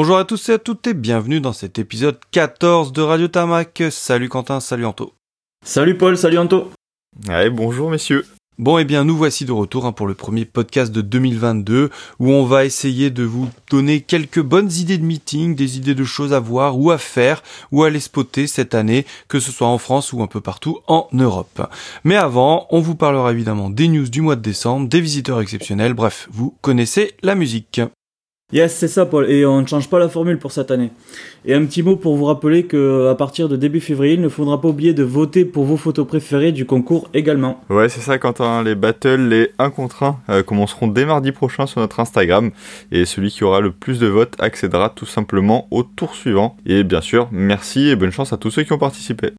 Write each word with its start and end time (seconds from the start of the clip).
Bonjour 0.00 0.16
à 0.16 0.24
tous 0.24 0.48
et 0.48 0.52
à 0.52 0.58
toutes 0.58 0.86
et 0.86 0.94
bienvenue 0.94 1.40
dans 1.40 1.52
cet 1.52 1.80
épisode 1.80 2.20
14 2.30 2.92
de 2.92 3.02
Radio 3.02 3.26
Tamac. 3.26 3.82
Salut 3.90 4.28
Quentin, 4.28 4.60
salut 4.60 4.86
Anto. 4.86 5.12
Salut 5.64 5.98
Paul, 5.98 6.16
salut 6.16 6.38
Anto. 6.38 6.70
Allez, 7.26 7.50
bonjour 7.50 7.90
messieurs. 7.90 8.24
Bon, 8.58 8.78
eh 8.78 8.84
bien, 8.84 9.02
nous 9.02 9.16
voici 9.16 9.44
de 9.44 9.50
retour 9.50 9.86
hein, 9.86 9.90
pour 9.90 10.06
le 10.06 10.14
premier 10.14 10.44
podcast 10.44 10.92
de 10.92 11.00
2022 11.00 11.90
où 12.20 12.30
on 12.30 12.44
va 12.44 12.64
essayer 12.64 13.10
de 13.10 13.24
vous 13.24 13.48
donner 13.72 14.00
quelques 14.00 14.40
bonnes 14.40 14.70
idées 14.70 14.98
de 14.98 15.04
meeting, 15.04 15.56
des 15.56 15.78
idées 15.78 15.96
de 15.96 16.04
choses 16.04 16.32
à 16.32 16.38
voir 16.38 16.78
ou 16.78 16.92
à 16.92 16.98
faire 16.98 17.42
ou 17.72 17.82
à 17.82 17.88
aller 17.88 17.98
spotter 17.98 18.46
cette 18.46 18.76
année, 18.76 19.04
que 19.26 19.40
ce 19.40 19.50
soit 19.50 19.66
en 19.66 19.78
France 19.78 20.12
ou 20.12 20.22
un 20.22 20.28
peu 20.28 20.40
partout 20.40 20.78
en 20.86 21.08
Europe. 21.12 21.68
Mais 22.04 22.14
avant, 22.14 22.68
on 22.70 22.78
vous 22.78 22.94
parlera 22.94 23.32
évidemment 23.32 23.68
des 23.68 23.88
news 23.88 24.08
du 24.08 24.20
mois 24.20 24.36
de 24.36 24.42
décembre, 24.42 24.88
des 24.88 25.00
visiteurs 25.00 25.40
exceptionnels, 25.40 25.94
bref, 25.94 26.28
vous 26.30 26.56
connaissez 26.60 27.14
la 27.24 27.34
musique. 27.34 27.80
Yes, 28.50 28.74
c'est 28.74 28.88
ça, 28.88 29.04
Paul. 29.04 29.30
Et 29.30 29.44
on 29.44 29.60
ne 29.60 29.66
change 29.66 29.90
pas 29.90 29.98
la 29.98 30.08
formule 30.08 30.38
pour 30.38 30.52
cette 30.52 30.70
année. 30.70 30.90
Et 31.44 31.52
un 31.52 31.66
petit 31.66 31.82
mot 31.82 31.96
pour 31.96 32.16
vous 32.16 32.24
rappeler 32.24 32.64
que 32.64 33.06
à 33.10 33.14
partir 33.14 33.46
de 33.46 33.56
début 33.56 33.80
février, 33.80 34.14
il 34.14 34.22
ne 34.22 34.30
faudra 34.30 34.58
pas 34.58 34.68
oublier 34.68 34.94
de 34.94 35.02
voter 35.02 35.44
pour 35.44 35.66
vos 35.66 35.76
photos 35.76 36.06
préférées 36.06 36.50
du 36.50 36.64
concours 36.64 37.10
également. 37.12 37.62
Ouais, 37.68 37.90
c'est 37.90 38.00
ça, 38.00 38.16
Quentin. 38.16 38.62
Les 38.62 38.74
battles, 38.74 39.28
les 39.28 39.50
1 39.58 39.68
contre 39.68 40.02
1 40.02 40.20
euh, 40.30 40.42
commenceront 40.42 40.86
dès 40.86 41.04
mardi 41.04 41.30
prochain 41.30 41.66
sur 41.66 41.82
notre 41.82 42.00
Instagram. 42.00 42.50
Et 42.90 43.04
celui 43.04 43.30
qui 43.30 43.44
aura 43.44 43.60
le 43.60 43.70
plus 43.70 43.98
de 43.98 44.06
votes 44.06 44.34
accédera 44.38 44.88
tout 44.88 45.04
simplement 45.04 45.68
au 45.70 45.82
tour 45.82 46.14
suivant. 46.14 46.56
Et 46.64 46.84
bien 46.84 47.02
sûr, 47.02 47.28
merci 47.30 47.88
et 47.88 47.96
bonne 47.96 48.12
chance 48.12 48.32
à 48.32 48.38
tous 48.38 48.50
ceux 48.50 48.62
qui 48.62 48.72
ont 48.72 48.78
participé. 48.78 49.32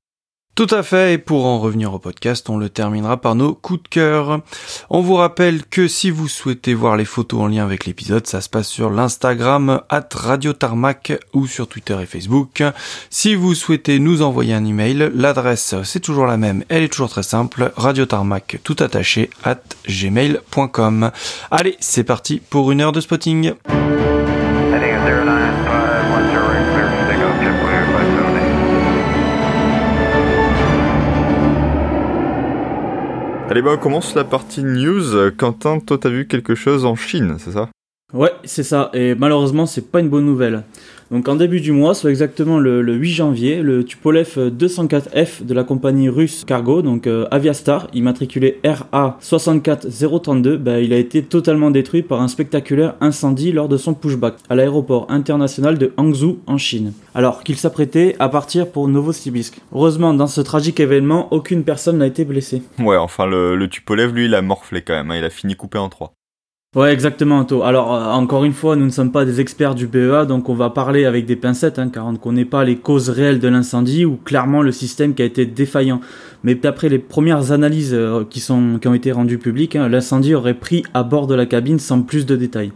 Tout 0.56 0.68
à 0.72 0.84
fait, 0.84 1.14
et 1.14 1.18
pour 1.18 1.46
en 1.46 1.58
revenir 1.60 1.94
au 1.94 2.00
podcast, 2.00 2.50
on 2.50 2.58
le 2.58 2.68
terminera 2.68 3.16
par 3.16 3.34
nos 3.34 3.54
coups 3.54 3.84
de 3.84 3.88
cœur. 3.88 4.42
On 4.90 5.00
vous 5.00 5.16
rappelle 5.16 5.64
que 5.64 5.88
si 5.88 6.10
vous 6.10 6.28
souhaitez 6.28 6.74
voir 6.74 6.98
les 6.98 7.06
photos 7.06 7.40
en 7.40 7.48
lien 7.48 7.64
avec 7.64 7.86
l'épisode, 7.86 8.28
ça 8.28 8.42
se 8.42 8.50
passe 8.50 8.68
sur 8.68 8.90
l'Instagram 8.90 9.82
at 9.88 10.10
Radio 10.14 10.52
Tarmac 10.52 11.14
ou 11.32 11.48
sur 11.48 11.70
Twitter 11.70 11.98
et 12.02 12.06
Facebook. 12.06 12.62
Si 13.10 13.36
vous 13.36 13.56
souhaitez 13.56 14.00
nous 14.00 14.22
envoyer 14.22 14.54
un 14.54 14.66
email, 14.66 15.12
l'adresse 15.16 15.76
c'est 15.86 16.02
toujours 16.02 16.26
la 16.26 16.36
même, 16.36 16.66
elle 16.68 16.84
est 16.84 16.90
toujours 16.90 17.10
très 17.10 17.24
simple, 17.24 17.72
radiotarmac 17.78 18.60
tout 18.62 18.76
attaché 18.80 19.30
at 19.46 19.62
gmail.com. 19.88 21.12
Allez, 21.52 21.78
c'est 21.80 22.04
parti 22.04 22.42
pour 22.50 22.72
une 22.72 22.82
heure 22.82 22.92
de 22.92 23.00
spotting. 23.00 23.54
Allez, 33.50 33.64
bah, 33.64 33.72
on 33.74 33.78
commence 33.80 34.14
la 34.14 34.24
partie 34.24 34.62
news. 34.62 35.32
Quentin, 35.36 35.80
toi, 35.80 35.98
t'as 35.98 36.10
vu 36.10 36.28
quelque 36.28 36.54
chose 36.54 36.86
en 36.86 36.96
Chine, 36.96 37.38
c'est 37.40 37.54
ça? 37.54 37.68
Ouais, 38.14 38.32
c'est 38.44 38.62
ça. 38.62 38.92
Et 38.94 39.16
malheureusement, 39.16 39.66
c'est 39.66 39.90
pas 39.90 40.02
une 40.02 40.10
bonne 40.10 40.28
nouvelle. 40.28 40.66
Donc 41.12 41.28
en 41.28 41.36
début 41.36 41.60
du 41.60 41.72
mois, 41.72 41.96
soit 41.96 42.12
exactement 42.12 42.60
le, 42.60 42.82
8 42.94 43.10
janvier, 43.10 43.64
le 43.64 43.84
Tupolev 43.84 44.52
204F 44.52 45.44
de 45.44 45.54
la 45.56 45.64
compagnie 45.64 46.08
russe 46.08 46.46
Cargo, 46.46 46.84
donc 46.84 47.08
euh, 47.08 47.26
Aviastar, 47.32 47.88
immatriculé 47.94 48.60
RA64032, 48.64 50.58
bah, 50.58 50.80
il 50.80 50.94
a 50.94 50.98
été 50.98 51.24
totalement 51.24 51.72
détruit 51.72 52.04
par 52.04 52.22
un 52.22 52.28
spectaculaire 52.28 52.94
incendie 53.02 53.52
lors 53.52 53.68
de 53.68 53.78
son 53.78 53.96
pushback 53.96 54.36
à 54.50 54.56
l'aéroport 54.56 55.08
international 55.10 55.80
de 55.80 55.94
Hangzhou 55.98 56.40
en 56.46 56.60
Chine. 56.60 56.94
Alors 57.16 57.44
qu'il 57.44 57.58
s'apprêtait 57.58 58.16
à 58.20 58.30
partir 58.30 58.68
pour 58.68 58.88
Novosibirsk. 58.88 59.60
Heureusement, 59.74 60.14
dans 60.14 60.28
ce 60.28 60.42
tragique 60.42 60.80
événement, 60.80 61.28
aucune 61.32 61.64
personne 61.64 61.98
n'a 61.98 62.08
été 62.08 62.24
blessée. 62.24 62.62
Ouais, 62.78 62.98
enfin 62.98 63.26
le, 63.26 63.56
le 63.56 63.68
Tupolev, 63.68 64.14
lui, 64.14 64.26
il 64.26 64.36
a 64.36 64.44
morflé 64.44 64.84
quand 64.84 64.94
même, 64.94 65.10
hein. 65.10 65.18
il 65.18 65.26
a 65.26 65.32
fini 65.32 65.56
coupé 65.56 65.80
en 65.80 65.90
trois. 65.90 66.14
Ouais, 66.76 66.94
exactement, 66.94 67.40
Anto. 67.40 67.64
Alors, 67.64 67.96
euh, 67.96 68.12
encore 68.12 68.44
une 68.44 68.54
fois, 68.54 68.76
nous 68.76 68.86
ne 68.86 68.92
sommes 68.92 69.12
pas 69.12 69.26
des 69.26 69.42
experts 69.42 69.74
du 69.74 69.88
BEA, 69.88 70.28
donc 70.28 70.50
on 70.50 70.54
va 70.54 70.70
parler 70.70 71.06
avec 71.06 71.26
des 71.26 71.36
pincettes, 71.36 71.80
hein, 71.80 71.90
car 71.90 72.06
on 72.06 72.12
ne 72.12 72.18
connaît 72.18 72.46
pas 72.46 72.64
les 72.64 72.76
causes 72.76 73.10
réelles 73.10 73.40
de 73.40 73.48
l'incendie 73.48 74.06
ou 74.06 74.18
clairement 74.18 74.62
le 74.62 74.72
système 74.72 75.16
qui 75.16 75.24
a 75.24 75.26
été 75.26 75.48
défaillant. 75.48 76.00
Mais 76.44 76.54
d'après 76.54 76.88
les 76.88 77.00
premières 77.00 77.52
analyses 77.52 77.96
euh, 77.96 78.24
qui, 78.24 78.40
sont, 78.40 78.78
qui 78.80 78.88
ont 78.88 78.94
été 78.94 79.12
rendues 79.12 79.40
publiques, 79.40 79.76
hein, 79.76 79.90
l'incendie 79.90 80.36
aurait 80.36 80.54
pris 80.54 80.84
à 80.94 81.02
bord 81.02 81.26
de 81.26 81.34
la 81.34 81.48
cabine 81.48 81.80
sans 81.80 82.04
plus 82.04 82.28
de 82.28 82.36
détails. 82.36 82.72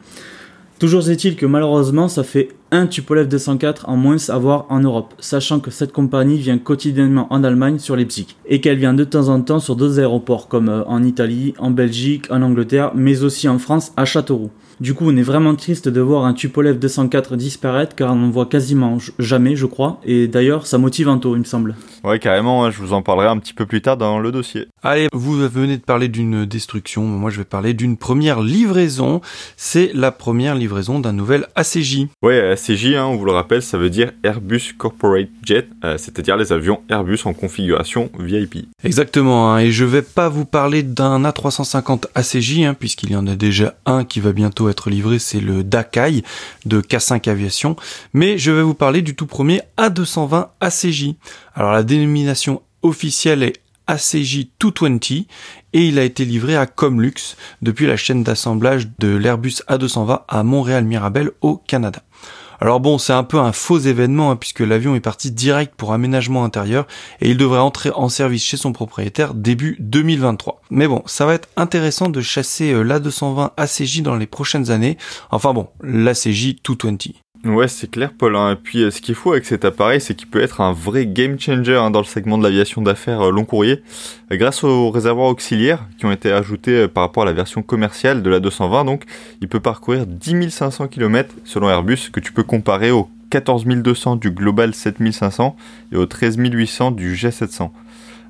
Toujours 0.79 1.07
est-il 1.11 1.35
que 1.35 1.45
malheureusement, 1.45 2.07
ça 2.07 2.23
fait 2.23 2.49
un 2.73 2.87
Tupolev 2.87 3.27
204 3.27 3.87
en 3.87 3.95
moins 3.95 4.17
à 4.29 4.37
voir 4.39 4.65
en 4.69 4.79
Europe, 4.79 5.13
sachant 5.19 5.59
que 5.59 5.69
cette 5.69 5.91
compagnie 5.91 6.39
vient 6.39 6.57
quotidiennement 6.57 7.27
en 7.29 7.43
Allemagne 7.43 7.77
sur 7.77 7.95
les 7.95 8.05
psych 8.05 8.35
et 8.47 8.61
qu'elle 8.61 8.79
vient 8.79 8.95
de 8.95 9.03
temps 9.03 9.29
en 9.29 9.41
temps 9.41 9.59
sur 9.59 9.75
d'autres 9.75 9.99
aéroports 9.99 10.47
comme 10.47 10.69
euh, 10.69 10.83
en 10.85 11.03
Italie, 11.03 11.53
en 11.59 11.69
Belgique, 11.69 12.25
en 12.31 12.41
Angleterre, 12.41 12.91
mais 12.95 13.23
aussi 13.23 13.47
en 13.47 13.59
France 13.59 13.93
à 13.95 14.05
Châteauroux. 14.05 14.49
Du 14.79 14.95
coup, 14.95 15.05
on 15.07 15.15
est 15.15 15.21
vraiment 15.21 15.55
triste 15.55 15.87
de 15.87 16.01
voir 16.01 16.25
un 16.25 16.33
Tupolev 16.33 16.79
204 16.79 17.35
disparaître 17.35 17.95
car 17.95 18.11
on 18.11 18.15
n'en 18.15 18.31
voit 18.31 18.47
quasiment 18.47 18.97
jamais, 19.19 19.55
je 19.55 19.67
crois. 19.67 19.99
Et 20.03 20.27
d'ailleurs, 20.27 20.65
ça 20.65 20.79
motive 20.79 21.09
un 21.09 21.19
taux, 21.19 21.35
il 21.35 21.39
me 21.39 21.43
semble. 21.45 21.75
Ouais, 22.03 22.19
carrément, 22.19 22.69
je 22.71 22.79
vous 22.79 22.93
en 22.93 23.01
parlerai 23.01 23.27
un 23.27 23.37
petit 23.37 23.53
peu 23.53 23.65
plus 23.65 23.81
tard 23.81 23.97
dans 23.97 24.19
le 24.19 24.31
dossier. 24.31 24.67
Allez, 24.81 25.07
vous 25.13 25.33
venez 25.47 25.77
de 25.77 25.83
parler 25.83 26.07
d'une 26.07 26.45
destruction, 26.45 27.03
moi 27.03 27.29
je 27.29 27.37
vais 27.37 27.45
parler 27.45 27.73
d'une 27.73 27.97
première 27.97 28.41
livraison. 28.41 29.21
C'est 29.57 29.91
la 29.93 30.11
première 30.11 30.55
livraison 30.55 30.99
d'un 30.99 31.13
nouvel 31.13 31.47
ACJ. 31.55 32.07
Ouais, 32.21 32.55
ACJ, 32.63 32.95
hein, 32.95 33.05
on 33.07 33.17
vous 33.17 33.25
le 33.25 33.33
rappelle, 33.33 33.61
ça 33.61 33.77
veut 33.77 33.89
dire 33.89 34.13
Airbus 34.23 34.73
Corporate 34.77 35.27
Jet, 35.43 35.67
euh, 35.83 35.97
c'est-à-dire 35.97 36.37
les 36.37 36.53
avions 36.53 36.81
Airbus 36.89 37.19
en 37.25 37.33
configuration 37.33 38.09
VIP. 38.17 38.69
Exactement, 38.85 39.51
hein, 39.51 39.59
et 39.59 39.71
je 39.71 39.83
vais 39.83 40.01
pas 40.01 40.29
vous 40.29 40.45
parler 40.45 40.81
d'un 40.81 41.23
A350 41.23 42.05
ACJ, 42.15 42.59
hein, 42.59 42.73
puisqu'il 42.73 43.11
y 43.11 43.17
en 43.17 43.27
a 43.27 43.35
déjà 43.35 43.75
un 43.85 44.05
qui 44.05 44.21
va 44.21 44.31
bientôt 44.31 44.69
être 44.69 44.89
livré, 44.89 45.19
c'est 45.19 45.41
le 45.41 45.65
Dakai 45.65 46.23
de 46.65 46.79
K5 46.79 47.29
Aviation, 47.29 47.75
mais 48.13 48.37
je 48.37 48.51
vais 48.51 48.61
vous 48.61 48.75
parler 48.75 49.01
du 49.01 49.13
tout 49.13 49.25
premier 49.25 49.61
A220 49.77 50.47
ACJ. 50.61 51.15
Alors 51.55 51.73
la 51.73 51.83
dénomination 51.83 52.61
officielle 52.81 53.43
est 53.43 53.59
ACJ 53.87 54.47
220 54.61 55.25
et 55.73 55.87
il 55.87 55.99
a 55.99 56.03
été 56.05 56.23
livré 56.23 56.55
à 56.55 56.65
Comlux 56.65 57.35
depuis 57.61 57.87
la 57.87 57.97
chaîne 57.97 58.23
d'assemblage 58.23 58.87
de 58.99 59.13
l'Airbus 59.17 59.63
A220 59.67 60.21
à 60.29 60.43
Montréal-Mirabel 60.43 61.31
au 61.41 61.57
Canada. 61.57 62.01
Alors 62.59 62.79
bon, 62.79 62.97
c'est 62.97 63.13
un 63.13 63.23
peu 63.23 63.39
un 63.39 63.51
faux 63.51 63.79
événement 63.79 64.31
hein, 64.31 64.35
puisque 64.35 64.59
l'avion 64.59 64.95
est 64.95 64.99
parti 64.99 65.31
direct 65.31 65.73
pour 65.75 65.93
aménagement 65.93 66.43
intérieur 66.43 66.87
et 67.21 67.29
il 67.29 67.37
devrait 67.37 67.59
entrer 67.59 67.91
en 67.91 68.09
service 68.09 68.43
chez 68.43 68.57
son 68.57 68.73
propriétaire 68.73 69.33
début 69.33 69.75
2023. 69.79 70.61
Mais 70.69 70.87
bon, 70.87 71.03
ça 71.05 71.25
va 71.25 71.33
être 71.33 71.49
intéressant 71.57 72.09
de 72.09 72.21
chasser 72.21 72.71
euh, 72.73 72.83
l'A220 72.83 73.51
ACJ 73.57 74.01
dans 74.01 74.15
les 74.15 74.27
prochaines 74.27 74.71
années. 74.71 74.97
Enfin 75.31 75.53
bon, 75.53 75.67
l'ACJ 75.81 76.55
220. 76.63 77.22
Ouais, 77.45 77.67
c'est 77.67 77.91
clair, 77.91 78.13
Paul. 78.13 78.37
Hein. 78.37 78.53
Et 78.53 78.55
puis, 78.55 78.83
euh, 78.83 78.89
ce 78.89 79.01
qui 79.01 79.11
est 79.11 79.15
fou 79.15 79.33
avec 79.33 79.43
cet 79.43 79.65
appareil, 79.65 79.99
c'est 79.99 80.15
qu'il 80.15 80.29
peut 80.29 80.41
être 80.41 80.61
un 80.61 80.71
vrai 80.71 81.05
game 81.05 81.37
changer 81.37 81.75
hein, 81.75 81.91
dans 81.91 81.99
le 81.99 82.05
segment 82.05 82.37
de 82.37 82.43
l'aviation 82.43 82.81
d'affaires 82.81 83.19
euh, 83.19 83.31
long 83.31 83.43
courrier, 83.43 83.83
euh, 84.31 84.37
grâce 84.37 84.63
aux 84.63 84.89
réservoirs 84.91 85.27
auxiliaires 85.27 85.85
qui 85.97 86.05
ont 86.05 86.11
été 86.13 86.31
ajoutés 86.31 86.87
par 86.87 87.03
rapport 87.03 87.23
à 87.23 87.25
la 87.25 87.33
version 87.33 87.61
commerciale 87.61 88.23
de 88.23 88.29
la 88.29 88.39
220. 88.39 88.85
Donc, 88.85 89.03
il 89.41 89.49
peut 89.49 89.59
parcourir 89.59 90.07
10 90.07 90.51
500 90.51 90.87
km 90.87 91.35
selon 91.43 91.69
Airbus, 91.69 92.11
que 92.13 92.21
tu 92.21 92.31
peux 92.31 92.43
comparer 92.43 92.91
aux 92.91 93.09
14 93.29 93.65
200 93.65 94.15
du 94.15 94.31
Global 94.31 94.73
7500 94.73 95.57
et 95.91 95.97
aux 95.97 96.05
13 96.05 96.37
800 96.37 96.91
du 96.91 97.13
G700. 97.13 97.71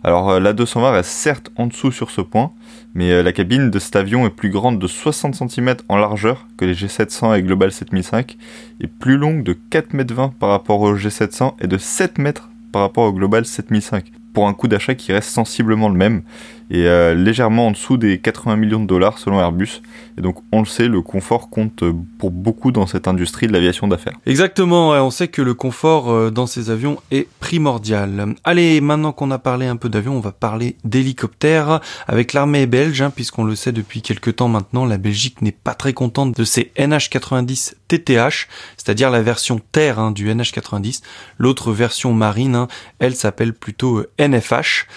Alors, 0.04 0.40
la 0.40 0.54
220 0.54 0.92
reste 0.92 1.12
certes 1.12 1.52
en 1.56 1.68
dessous 1.68 1.92
sur 1.92 2.10
ce 2.10 2.22
point, 2.22 2.52
mais 2.94 3.12
euh, 3.12 3.24
la 3.24 3.32
cabine 3.32 3.70
de 3.70 3.80
cet 3.80 3.96
avion 3.96 4.26
est 4.26 4.30
plus 4.30 4.50
grande 4.50 4.80
de 4.80 4.88
60 4.88 5.36
cm 5.36 5.76
en 5.90 5.98
largeur 5.98 6.48
que 6.58 6.66
les 6.66 6.74
G700 6.74 7.38
et 7.38 7.42
Global 7.42 7.72
7005 7.72 8.38
et 8.82 8.88
plus 8.88 9.18
longue 9.18 9.44
de 9.44 9.58
4,20 9.72 10.00
m 10.00 10.32
par 10.40 10.50
rapport 10.50 10.82
au 10.82 10.96
G700 10.96 11.56
et 11.62 11.68
de 11.68 11.78
7 11.78 12.20
m 12.20 12.34
par 12.72 12.82
rapport 12.82 13.06
au 13.06 13.14
Global 13.14 13.46
7005 13.46 14.12
pour 14.34 14.48
un 14.48 14.54
coût 14.54 14.68
d'achat 14.68 14.96
qui 14.96 15.14
reste 15.14 15.30
sensiblement 15.30 15.90
le 15.90 15.96
même 15.96 16.24
et 16.70 16.88
euh, 16.88 17.14
légèrement 17.14 17.68
en 17.68 17.72
dessous 17.72 17.98
des 17.98 18.20
80 18.20 18.56
millions 18.56 18.80
de 18.80 18.88
dollars 18.88 19.18
selon 19.20 19.40
Airbus. 19.40 19.82
Et 20.18 20.22
donc 20.22 20.38
on 20.52 20.60
le 20.60 20.66
sait, 20.66 20.88
le 20.88 21.02
confort 21.02 21.50
compte 21.50 21.84
euh, 21.84 21.94
pour 22.20 22.32
beaucoup 22.32 22.72
dans 22.72 22.88
cette 22.88 23.08
industrie 23.08 23.48
de 23.48 23.54
l'aviation 23.54 23.88
d'affaires. 23.88 24.18
Exactement, 24.26 24.92
on 24.92 25.12
sait 25.12 25.28
que 25.28 25.42
le 25.42 25.54
confort 25.54 26.12
euh, 26.12 26.32
dans 26.32 26.48
ces 26.48 26.70
avions 26.70 26.98
est 27.12 27.28
primordial. 27.40 28.36
Allez, 28.44 28.82
maintenant 28.82 29.12
qu'on 29.12 29.32
a 29.32 29.40
parlé 29.40 29.66
un 29.66 29.76
peu 29.76 29.90
d'avions, 29.90 30.18
on 30.18 30.22
va 30.22 30.32
parler 30.32 30.76
d'hélicoptères 30.84 31.80
avec 32.08 32.34
l'armée 32.34 32.66
belge, 32.66 33.02
hein, 33.02 33.12
puisqu'on 33.14 33.44
le 33.44 33.56
sait 33.56 33.72
depuis 33.72 34.02
quelques 34.02 34.36
temps 34.36 34.48
maintenant, 34.48 34.86
la 34.86 34.98
Belgique 34.98 35.42
n'est 35.42 35.52
pas 35.52 35.74
très 35.74 35.94
contente 35.94 36.38
de 36.38 36.44
ses 36.44 36.72
NH90 36.78 37.74
TTH, 37.88 38.48
c'est-à-dire 38.78 39.10
la 39.10 39.22
version 39.22 39.60
terre 39.72 40.00
hein, 40.00 40.12
du 40.12 40.30
NH90. 40.30 41.02
L'autre 41.38 41.72
version 41.72 42.14
marine, 42.14 42.56
hein, 42.56 42.68
elle 43.00 43.16
s'appelle 43.16 43.54
plutôt 43.54 44.04
NFH. 44.20 44.88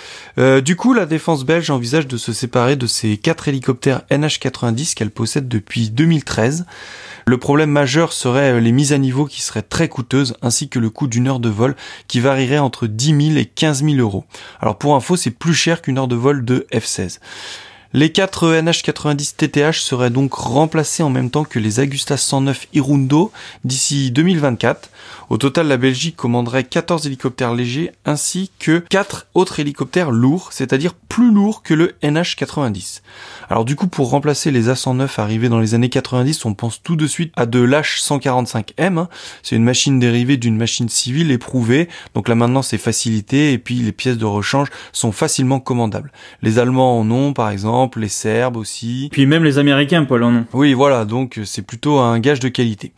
du 0.62 0.76
coup, 0.76 0.94
la 0.94 1.06
défense 1.06 1.44
belge 1.44 1.56
envisage 1.70 2.06
de 2.06 2.17
se 2.17 2.32
séparer 2.32 2.76
de 2.76 2.87
ses 2.87 3.17
quatre 3.17 3.49
hélicoptères 3.49 4.03
NH90 4.11 4.94
qu'elle 4.94 5.11
possède 5.11 5.49
depuis 5.49 5.91
2013. 5.91 6.67
Le 7.26 7.38
problème 7.38 7.70
majeur 7.70 8.12
serait 8.12 8.53
euh, 8.53 8.61
les 8.61 8.73
mises 8.73 8.93
à 8.93 8.99
niveau 8.99 9.25
qui 9.25 9.43
seraient 9.43 9.62
très 9.62 9.88
coûteuses 9.88 10.37
ainsi 10.43 10.69
que 10.69 10.79
le 10.79 10.91
coût 10.91 11.08
d'une 11.08 11.26
heure 11.26 11.41
de 11.41 11.49
vol 11.49 11.75
qui 12.06 12.20
varierait 12.20 12.58
entre 12.58 12.87
10 12.87 13.29
000 13.29 13.38
et 13.38 13.47
15 13.47 13.85
000 13.85 13.97
euros. 13.97 14.25
Alors 14.61 14.79
pour 14.79 14.94
info, 14.94 15.17
c'est 15.17 15.31
plus 15.31 15.55
cher 15.55 15.82
qu'une 15.82 15.99
heure 15.99 16.08
de 16.08 16.14
vol 16.14 16.44
de 16.44 16.67
F-16. 16.73 17.19
Les 17.92 18.10
4 18.10 18.60
NH90 18.62 19.36
TTH 19.36 19.80
seraient 19.80 20.10
donc 20.10 20.34
remplacés 20.34 21.04
en 21.04 21.10
même 21.10 21.30
temps 21.30 21.44
que 21.44 21.60
les 21.60 21.78
Agusta 21.78 22.16
109 22.16 22.66
Hirundo 22.74 23.30
d'ici 23.64 24.10
2024. 24.10 24.90
Au 25.28 25.38
total, 25.38 25.68
la 25.68 25.76
Belgique 25.76 26.16
commanderait 26.16 26.64
14 26.64 27.06
hélicoptères 27.06 27.54
légers 27.54 27.92
ainsi 28.04 28.50
que 28.58 28.78
4 28.78 29.28
autres 29.34 29.60
hélicoptères 29.60 30.10
lourds, 30.10 30.48
c'est-à-dire 30.52 30.94
plus 30.94 31.32
lourds 31.32 31.62
que 31.62 31.74
le 31.74 31.94
NH90. 32.02 33.02
Alors 33.48 33.64
du 33.64 33.76
coup, 33.76 33.86
pour 33.86 34.10
remplacer 34.10 34.50
les 34.50 34.68
A109 34.68 35.20
arrivés 35.20 35.48
dans 35.48 35.60
les 35.60 35.74
années 35.74 35.88
90, 35.88 36.44
on 36.44 36.54
pense 36.54 36.82
tout 36.82 36.96
de 36.96 37.06
suite 37.06 37.32
à 37.36 37.46
de 37.46 37.60
l'H145M. 37.60 38.98
Hein. 38.98 39.08
C'est 39.42 39.56
une 39.56 39.64
machine 39.64 39.98
dérivée 39.98 40.36
d'une 40.36 40.56
machine 40.56 40.88
civile 40.88 41.30
éprouvée, 41.30 41.88
donc 42.14 42.28
là 42.28 42.34
maintenant 42.34 42.62
c'est 42.62 42.78
facilité 42.78 43.52
et 43.52 43.58
puis 43.58 43.76
les 43.76 43.92
pièces 43.92 44.18
de 44.18 44.24
rechange 44.24 44.68
sont 44.92 45.12
facilement 45.12 45.60
commandables. 45.60 46.12
Les 46.42 46.58
Allemands 46.58 46.98
en 46.98 47.10
ont 47.10 47.32
par 47.32 47.50
exemple, 47.50 47.75
les 47.96 48.08
Serbes 48.08 48.56
aussi. 48.56 49.08
Puis 49.12 49.26
même 49.26 49.44
les 49.44 49.58
Américains, 49.58 50.05
Paul, 50.05 50.25
en 50.25 50.34
ont. 50.34 50.46
Oui, 50.52 50.75
voilà, 50.75 51.05
donc 51.05 51.40
c'est 51.44 51.62
plutôt 51.62 51.99
un 51.99 52.19
gage 52.19 52.40
de 52.40 52.49
qualité. 52.49 52.93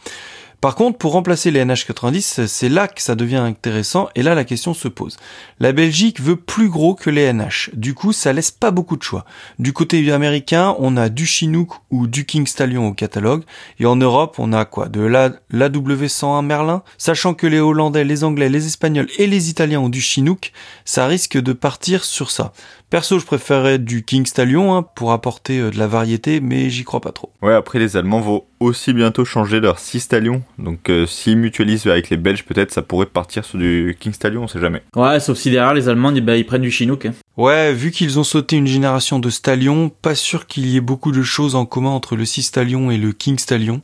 Par 0.61 0.75
contre, 0.75 0.99
pour 0.99 1.13
remplacer 1.13 1.53
les 1.53 1.65
NH90, 1.65 2.49
c'est 2.49 2.69
là 2.69 2.89
que 2.89 3.01
ça 3.01 3.15
devient 3.15 3.37
intéressant 3.37 4.09
et 4.17 4.25
là 4.25 4.35
la 4.35 4.43
question 4.43 4.75
se 4.75 4.89
pose. 4.89 5.17
La 5.61 5.71
Belgique 5.71 6.21
veut 6.21 6.35
plus 6.35 6.69
gros 6.69 6.97
que 6.97 7.11
les 7.11 7.33
NH. 7.33 7.71
Du 7.75 7.95
coup, 7.95 8.13
ça 8.13 8.33
laisse 8.33 8.51
pas 8.51 8.73
beaucoup 8.73 8.97
de 8.97 9.03
choix. 9.05 9.25
Du 9.61 9.73
côté 9.73 10.11
américain, 10.11 10.75
on 10.81 10.97
a 10.97 11.11
du 11.11 11.27
Chinook 11.27 11.71
ou 11.93 12.09
du 12.09 12.27
King 12.27 12.45
Stallion 12.49 12.89
au 12.89 12.93
catalogue 12.93 13.45
et 13.79 13.87
en 13.87 13.95
Europe, 13.95 14.35
on 14.39 14.53
a 14.53 14.65
quoi? 14.65 14.89
De 14.89 15.01
la 15.01 15.31
l'AW101 15.53 16.45
Merlin, 16.45 16.83
sachant 16.99 17.35
que 17.35 17.47
les 17.47 17.61
Hollandais, 17.61 18.03
les 18.03 18.25
Anglais, 18.25 18.49
les 18.49 18.67
Espagnols 18.67 19.09
et 19.17 19.29
les 19.29 19.51
Italiens 19.51 19.81
ont 19.81 19.89
du 19.89 20.01
Chinook, 20.01 20.53
ça 20.85 21.07
risque 21.07 21.39
de 21.39 21.53
partir 21.53 22.05
sur 22.05 22.33
ça. 22.33 22.53
Perso, 22.90 23.19
je 23.19 23.26
préférerais 23.26 23.79
du 23.79 24.02
King 24.02 24.25
Stallion 24.25 24.75
hein, 24.75 24.82
pour 24.82 25.12
apporter 25.12 25.61
euh, 25.61 25.70
de 25.70 25.79
la 25.79 25.87
variété, 25.87 26.40
mais 26.40 26.70
j'y 26.70 26.85
crois 26.85 27.02
pas 27.02 27.12
trop. 27.12 27.31
Ouais, 27.43 27.52
après 27.52 27.79
les 27.79 27.99
Allemands 27.99 28.23
vont 28.23 28.44
aussi 28.61 28.94
bientôt 28.94 29.26
changer 29.26 29.61
leur 29.61 29.79
6 29.79 30.00
Stallion. 30.00 30.43
Donc 30.58 30.88
euh, 30.88 31.05
s'ils 31.05 31.37
mutualisent 31.37 31.87
avec 31.87 32.08
les 32.08 32.17
Belges, 32.17 32.46
peut-être 32.46 32.73
ça 32.73 32.81
pourrait 32.81 33.05
partir 33.05 33.44
sur 33.44 33.58
du 33.58 33.94
King 34.00 34.14
Stallion, 34.14 34.44
on 34.44 34.49
sait 34.49 34.58
jamais. 34.58 34.82
Ouais, 34.96 35.20
sauf 35.20 35.37
si 35.37 35.50
derrière 35.50 35.75
les 35.75 35.90
Allemands, 35.90 36.14
ils 36.14 36.46
prennent 36.46 36.62
du 36.62 36.70
Chinook. 36.70 37.05
Hein. 37.05 37.12
Ouais, 37.38 37.73
vu 37.73 37.93
qu'ils 37.93 38.19
ont 38.19 38.25
sauté 38.25 38.56
une 38.56 38.67
génération 38.67 39.20
de 39.20 39.31
Stallion, 39.31 39.93
pas 40.02 40.17
sûr 40.17 40.49
qu'il 40.49 40.67
y 40.67 40.76
ait 40.76 40.81
beaucoup 40.81 41.12
de 41.12 41.23
choses 41.23 41.55
en 41.55 41.67
commun 41.67 41.90
entre 41.90 42.17
le 42.17 42.25
6 42.25 42.43
Stallion 42.43 42.90
et 42.90 42.96
le 42.96 43.12
King 43.12 43.38
Stallion. 43.38 43.81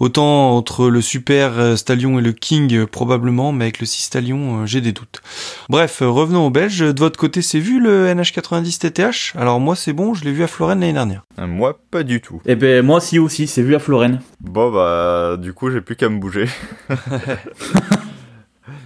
Autant 0.00 0.54
entre 0.54 0.90
le 0.90 1.00
Super 1.00 1.58
euh, 1.58 1.76
Stallion 1.76 2.18
et 2.18 2.22
le 2.22 2.32
King 2.32 2.74
euh, 2.74 2.86
probablement, 2.86 3.52
mais 3.52 3.64
avec 3.64 3.80
le 3.80 3.86
6 3.86 4.02
Stallion, 4.02 4.66
j'ai 4.66 4.82
des 4.82 4.92
doutes. 4.92 5.22
Bref, 5.70 6.02
revenons 6.02 6.46
aux 6.46 6.50
Belges. 6.50 6.80
De 6.80 7.00
votre 7.00 7.18
côté, 7.18 7.40
c'est 7.40 7.58
vu 7.58 7.80
le 7.80 8.06
NH90 8.08 8.78
TTH 8.80 9.34
Alors 9.34 9.60
moi, 9.60 9.76
c'est 9.76 9.94
bon, 9.94 10.12
je 10.12 10.22
l'ai 10.24 10.32
vu 10.32 10.42
à 10.42 10.46
Florenne 10.46 10.80
l'année 10.80 10.92
dernière. 10.92 11.24
Moi, 11.38 11.80
pas 11.90 12.02
du 12.02 12.20
tout. 12.20 12.42
Eh 12.44 12.54
ben 12.54 12.84
moi, 12.84 13.00
si 13.00 13.18
aussi, 13.18 13.46
c'est 13.46 13.62
vu 13.62 13.74
à 13.74 13.78
Florenne. 13.78 14.20
Bon 14.40 14.70
bah, 14.70 15.38
du 15.38 15.54
coup, 15.54 15.70
j'ai 15.70 15.80
plus 15.80 15.96
qu'à 15.96 16.10
me 16.10 16.18
bouger. 16.18 16.44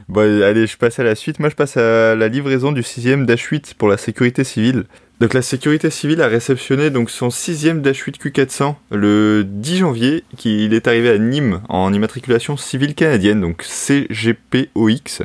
Bon, 0.08 0.42
allez, 0.42 0.66
je 0.66 0.76
passe 0.76 0.98
à 0.98 1.02
la 1.04 1.14
suite. 1.14 1.40
Moi, 1.40 1.48
je 1.48 1.54
passe 1.54 1.76
à 1.76 2.14
la 2.14 2.28
livraison 2.28 2.72
du 2.72 2.82
6ème 2.82 3.24
Dash 3.24 3.42
8 3.42 3.74
pour 3.74 3.88
la 3.88 3.96
sécurité 3.96 4.44
civile. 4.44 4.84
Donc 5.20 5.32
la 5.32 5.42
sécurité 5.42 5.90
civile 5.90 6.20
a 6.22 6.26
réceptionné 6.26 6.90
donc 6.90 7.08
son 7.08 7.30
sixième 7.30 7.82
Dash 7.82 8.00
8 8.00 8.20
Q400 8.20 8.74
le 8.90 9.44
10 9.46 9.76
janvier, 9.76 10.24
qui 10.36 10.64
il 10.64 10.74
est 10.74 10.88
arrivé 10.88 11.08
à 11.08 11.18
Nîmes 11.18 11.60
en 11.68 11.92
immatriculation 11.92 12.56
civile 12.56 12.96
canadienne, 12.96 13.40
donc 13.40 13.62
CGPOX. 13.62 15.22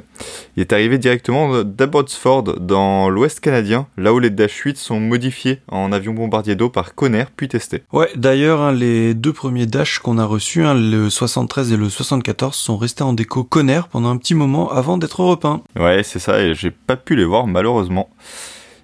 Il 0.56 0.62
est 0.62 0.74
arrivé 0.74 1.00
directement 1.00 1.64
d'Abbotsford 1.64 2.44
dans 2.60 3.10
l'ouest 3.10 3.40
canadien, 3.40 3.88
là 3.98 4.14
où 4.14 4.20
les 4.20 4.30
Dash 4.30 4.56
8 4.56 4.78
sont 4.78 5.00
modifiés 5.00 5.62
en 5.70 5.92
avion 5.92 6.14
bombardier 6.14 6.56
d'eau 6.56 6.70
par 6.70 6.94
Conner 6.94 7.26
puis 7.36 7.48
testés. 7.48 7.82
Ouais, 7.92 8.10
d'ailleurs 8.16 8.62
hein, 8.62 8.72
les 8.72 9.16
deux 9.16 9.34
premiers 9.34 9.66
Dash 9.66 9.98
qu'on 9.98 10.20
a 10.20 10.26
reçus, 10.26 10.64
hein, 10.64 10.76
le 10.76 11.10
73 11.10 11.72
et 11.74 11.78
le 11.78 11.90
74, 11.90 12.56
sont 12.56 12.78
restés 12.78 13.04
en 13.04 13.14
déco 13.14 13.44
Conner 13.44 13.82
pendant 13.92 14.10
un 14.10 14.18
petit 14.18 14.36
moment 14.36 14.72
avant 14.72 15.00
d'être 15.00 15.20
repeints. 15.22 15.64
Ouais, 15.76 16.04
c'est 16.04 16.20
ça, 16.20 16.40
et 16.40 16.54
j'ai 16.54 16.70
pas 16.72 16.96
pu 16.96 17.16
les 17.16 17.26
voir 17.26 17.48
malheureusement. 17.48 18.10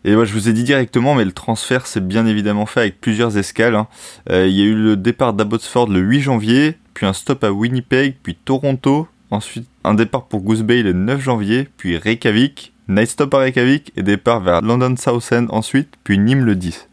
Et 0.08 0.14
moi, 0.14 0.24
je 0.24 0.34
vous 0.34 0.48
ai 0.48 0.54
dit 0.54 0.64
directement, 0.64 1.16
mais 1.16 1.26
le 1.26 1.32
transfert 1.32 1.88
s'est 1.88 2.00
bien 2.00 2.28
évidemment 2.28 2.68
fait 2.68 2.82
avec 2.82 3.02
plusieurs 3.02 3.40
escales. 3.40 3.74
Hein. 3.74 3.88
Euh, 4.30 4.46
il 4.48 4.54
y 4.54 4.62
a 4.62 4.66
eu 4.66 4.76
le 4.76 4.96
départ 4.96 5.34
d'Abbotsford 5.34 5.90
le 5.90 6.00
8 6.00 6.22
janvier, 6.22 6.78
puis 6.94 7.08
un 7.08 7.14
stop 7.14 7.44
à 7.44 7.52
Winnipeg, 7.52 8.16
puis 8.22 8.36
Toronto, 8.36 9.08
ensuite 9.32 9.68
un 9.84 9.96
départ 9.96 10.26
pour 10.26 10.42
Goose 10.42 10.62
Bay 10.62 10.84
le 10.84 10.94
9 10.94 11.20
janvier, 11.20 11.68
puis 11.78 11.98
Reykjavik, 11.98 12.74
night 12.88 13.10
stop 13.10 13.34
à 13.34 13.40
Reykjavik 13.40 13.94
et 13.96 14.04
départ 14.04 14.42
vers 14.42 14.62
London 14.62 14.96
Southend 14.96 15.48
ensuite, 15.50 15.90
puis 16.04 16.20
Nîmes 16.20 16.46
le 16.46 16.56
10. 16.56 16.88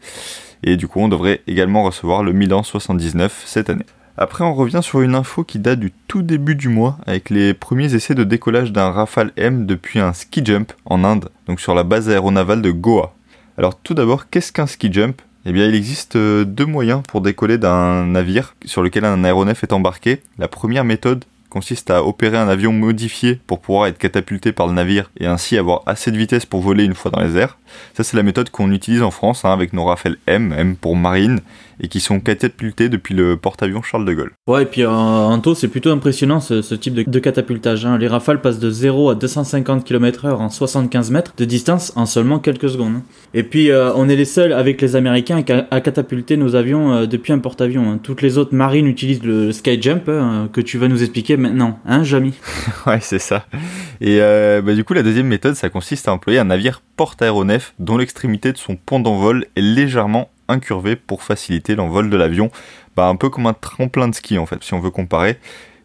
Et 0.63 0.75
du 0.75 0.87
coup, 0.87 0.99
on 0.99 1.07
devrait 1.07 1.41
également 1.45 1.83
recevoir 1.83 2.23
le 2.23 2.33
Milan 2.33 2.63
79 2.63 3.43
cette 3.45 3.69
année. 3.69 3.85
Après, 4.15 4.43
on 4.43 4.53
revient 4.53 4.81
sur 4.83 5.01
une 5.01 5.15
info 5.15 5.43
qui 5.43 5.57
date 5.57 5.79
du 5.79 5.91
tout 6.07 6.21
début 6.21 6.53
du 6.53 6.69
mois 6.69 6.97
avec 7.07 7.31
les 7.31 7.55
premiers 7.55 7.95
essais 7.95 8.13
de 8.13 8.23
décollage 8.23 8.71
d'un 8.71 8.91
Rafale 8.91 9.31
M 9.37 9.65
depuis 9.65 9.99
un 9.99 10.13
ski 10.13 10.45
jump 10.45 10.71
en 10.85 11.03
Inde, 11.03 11.29
donc 11.47 11.59
sur 11.59 11.73
la 11.73 11.83
base 11.83 12.09
aéronavale 12.09 12.61
de 12.61 12.69
Goa. 12.69 13.15
Alors 13.57 13.75
tout 13.79 13.95
d'abord, 13.95 14.29
qu'est-ce 14.29 14.51
qu'un 14.51 14.67
ski 14.67 14.93
jump? 14.93 15.19
Eh 15.45 15.51
bien, 15.51 15.65
il 15.65 15.73
existe 15.75 16.15
euh, 16.15 16.45
deux 16.45 16.65
moyens 16.65 17.01
pour 17.07 17.21
décoller 17.21 17.57
d'un 17.57 18.05
navire 18.05 18.55
sur 18.65 18.83
lequel 18.83 19.03
un 19.03 19.23
aéronef 19.23 19.63
est 19.63 19.73
embarqué. 19.73 20.21
La 20.37 20.47
première 20.47 20.85
méthode 20.85 21.25
consiste 21.49 21.91
à 21.91 22.03
opérer 22.03 22.37
un 22.37 22.47
avion 22.47 22.71
modifié 22.71 23.39
pour 23.45 23.61
pouvoir 23.61 23.85
être 23.85 23.99
catapulté 23.99 24.51
par 24.51 24.65
le 24.65 24.73
navire 24.73 25.11
et 25.19 25.27
ainsi 25.27 25.55
avoir 25.55 25.83
assez 25.85 26.11
de 26.11 26.17
vitesse 26.17 26.47
pour 26.47 26.61
voler 26.61 26.83
une 26.83 26.95
fois 26.95 27.11
dans 27.11 27.21
les 27.21 27.37
airs. 27.37 27.59
Ça 27.93 28.03
c'est 28.03 28.17
la 28.17 28.23
méthode 28.23 28.49
qu'on 28.49 28.71
utilise 28.71 29.03
en 29.03 29.11
France 29.11 29.45
hein, 29.45 29.53
avec 29.53 29.71
nos 29.71 29.85
Rafale 29.85 30.17
M, 30.25 30.51
M 30.57 30.75
pour 30.75 30.95
marine, 30.95 31.41
et 31.79 31.87
qui 31.87 31.99
sont 31.99 32.19
catapultés 32.19 32.89
depuis 32.89 33.13
le 33.13 33.37
porte-avions 33.37 33.81
Charles 33.81 34.05
de 34.05 34.13
Gaulle. 34.13 34.31
Ouais, 34.47 34.63
et 34.63 34.65
puis 34.65 34.85
en, 34.85 35.39
taux, 35.39 35.55
c'est 35.55 35.67
plutôt 35.67 35.91
impressionnant 35.91 36.39
ce, 36.39 36.75
type 36.75 36.93
de, 36.93 37.19
catapultage. 37.19 37.85
Hein. 37.85 37.97
Les 37.97 38.07
rafales 38.07 38.41
passent 38.41 38.59
de 38.59 38.69
0 38.69 39.11
à 39.11 39.15
250 39.15 39.83
km/h 39.83 40.33
en 40.33 40.49
75 40.49 41.11
mètres 41.11 41.33
de 41.37 41.45
distance 41.45 41.93
en 41.95 42.05
seulement 42.05 42.39
quelques 42.39 42.69
secondes. 42.69 42.95
Hein. 42.97 43.03
Et 43.33 43.43
puis, 43.43 43.71
euh, 43.71 43.93
on 43.95 44.09
est 44.09 44.15
les 44.15 44.25
seuls 44.25 44.53
avec 44.53 44.81
les 44.81 44.95
Américains 44.95 45.43
à, 45.71 45.81
catapulter 45.81 46.37
nos 46.37 46.55
avions 46.55 46.93
euh, 46.93 47.05
depuis 47.05 47.33
un 47.33 47.39
porte-avions. 47.39 47.91
Hein. 47.91 47.99
Toutes 48.01 48.21
les 48.21 48.37
autres 48.37 48.55
marines 48.55 48.87
utilisent 48.87 49.23
le 49.23 49.51
sky 49.51 49.81
jump 49.81 50.05
que 50.05 50.61
tu 50.61 50.77
vas 50.77 50.87
nous 50.87 51.01
expliquer 51.01 51.37
maintenant, 51.37 51.79
hein, 51.85 52.03
Jamy? 52.03 52.33
Ouais, 52.85 52.99
c'est 53.01 53.19
ça. 53.19 53.45
Et 54.01 54.19
euh, 54.21 54.61
bah, 54.61 54.73
du 54.73 54.83
coup, 54.83 54.93
la 54.93 55.03
deuxième 55.03 55.27
méthode, 55.27 55.55
ça 55.55 55.69
consiste 55.69 56.07
à 56.07 56.13
employer 56.13 56.39
un 56.39 56.45
navire 56.45 56.81
porte-aéronef 56.97 57.73
dont 57.79 57.97
l'extrémité 57.97 58.51
de 58.51 58.57
son 58.57 58.75
pont 58.75 58.99
d'envol 58.99 59.45
est 59.55 59.61
légèrement 59.61 60.29
incurvé 60.47 60.95
pour 60.95 61.23
faciliter 61.23 61.75
l'envol 61.75 62.09
de 62.09 62.17
l'avion, 62.17 62.51
bah, 62.95 63.07
un 63.07 63.15
peu 63.15 63.29
comme 63.29 63.47
un 63.47 63.53
tremplin 63.53 64.07
de 64.07 64.15
ski 64.15 64.37
en 64.37 64.45
fait, 64.45 64.63
si 64.63 64.73
on 64.73 64.79
veut 64.79 64.91
comparer. 64.91 65.37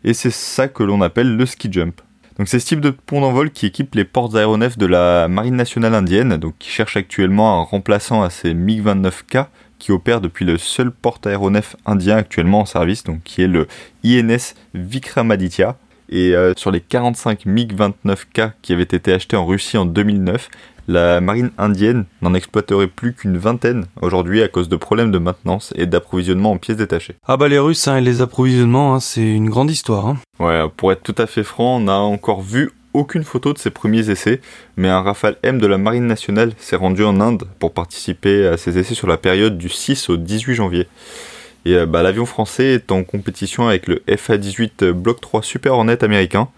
Et 0.05 0.15
c'est 0.15 0.31
ça 0.31 0.69
que 0.69 0.83
l'on 0.83 1.01
appelle 1.03 1.37
le 1.37 1.47
ski 1.47 1.69
jump. 1.71 2.01
Donc 2.39 2.47
c'est 2.47 2.61
ce 2.61 2.67
type 2.67 2.81
de 2.81 2.91
pont 2.91 3.21
d'envol 3.21 3.51
qui 3.51 3.67
équipe 3.67 3.97
les 3.97 4.05
portes 4.05 4.37
aéronefs 4.37 4.79
de 4.79 4.87
la 4.87 5.27
Marine 5.27 5.57
nationale 5.57 5.95
indienne, 5.95 6.37
donc 6.37 6.55
qui 6.59 6.71
cherche 6.71 6.97
actuellement 6.97 7.61
un 7.61 7.65
remplaçant 7.65 8.23
à 8.23 8.31
ces 8.31 8.55
MiG-29K 8.55 9.47
qui 9.79 9.93
opère 9.93 10.21
depuis 10.21 10.45
le 10.45 10.59
seul 10.59 10.91
porte-aéronef 10.91 11.77
indien 11.87 12.17
actuellement 12.17 12.61
en 12.61 12.67
service, 12.67 13.05
donc 13.05 13.23
qui 13.23 13.43
est 13.43 13.49
le 13.49 13.67
INS 14.05 14.55
Vikramaditya. 14.75 15.77
Et 16.11 16.35
euh, 16.35 16.55
sur 16.57 16.71
les 16.71 16.81
45 16.81 17.45
MiG-29K 17.45 18.53
qui 18.63 18.73
avaient 18.73 18.83
été 18.83 19.13
achetés 19.13 19.37
en 19.37 19.45
Russie 19.45 19.77
en 19.77 19.85
2009, 19.85 20.49
la 20.89 21.21
marine 21.21 21.51
indienne 21.59 22.07
n'en 22.23 22.35
exploiterait 22.35 22.89
plus 22.89 23.13
qu'une 23.13 23.37
vingtaine 23.37 23.85
aujourd'hui 24.01 24.43
à 24.43 24.49
cause 24.49 24.69
de 24.69 24.77
problèmes 24.77 25.13
de 25.13 25.19
maintenance 25.19 25.73
et 25.77 25.87
d'approvisionnement 25.87 26.53
en 26.53 26.57
pièces 26.57 26.79
détachées. 26.79 27.15
Ah 27.27 27.37
bah 27.37 27.47
les 27.49 27.59
Russes 27.59 27.87
hein, 27.87 27.99
et 27.99 28.01
les 28.01 28.23
approvisionnements, 28.23 28.95
hein, 28.95 29.01
c'est 29.01 29.23
une 29.23 29.51
grande 29.51 29.71
histoire. 29.71 30.07
Hein. 30.07 30.17
Ouais, 30.41 30.65
pour 30.77 30.91
être 30.91 31.03
tout 31.03 31.15
à 31.19 31.27
fait 31.27 31.45
franc, 31.45 31.77
on 31.77 31.81
n'a 31.81 31.99
encore 31.99 32.41
vu 32.41 32.71
aucune 32.95 33.23
photo 33.23 33.53
de 33.53 33.59
ces 33.59 33.71
premiers 33.71 34.11
essais, 34.11 34.41
mais 34.77 34.89
un 34.89 35.03
Rafale 35.03 35.37
M 35.43 35.59
de 35.59 35.67
la 35.67 35.77
Marine 35.77 36.07
nationale 36.07 36.53
s'est 36.57 36.75
rendu 36.75 37.05
en 37.05 37.21
Inde 37.21 37.45
pour 37.59 37.73
participer 37.73 38.47
à 38.47 38.57
ces 38.57 38.79
essais 38.79 38.95
sur 38.95 39.07
la 39.07 39.19
période 39.19 39.59
du 39.59 39.69
6 39.69 40.09
au 40.09 40.17
18 40.17 40.55
janvier. 40.55 40.89
Et 41.65 41.75
euh, 41.75 41.87
bah, 41.87 42.03
l'avion 42.03 42.25
français 42.25 42.73
est 42.73 42.91
en 42.91 43.05
compétition 43.05 43.69
avec 43.69 43.89
le 43.89 44.03
FA-18 44.09 44.93
Block 44.93 45.21
3 45.21 45.43
Super 45.43 45.75
Hornet 45.75 46.03
américain, 46.03 46.49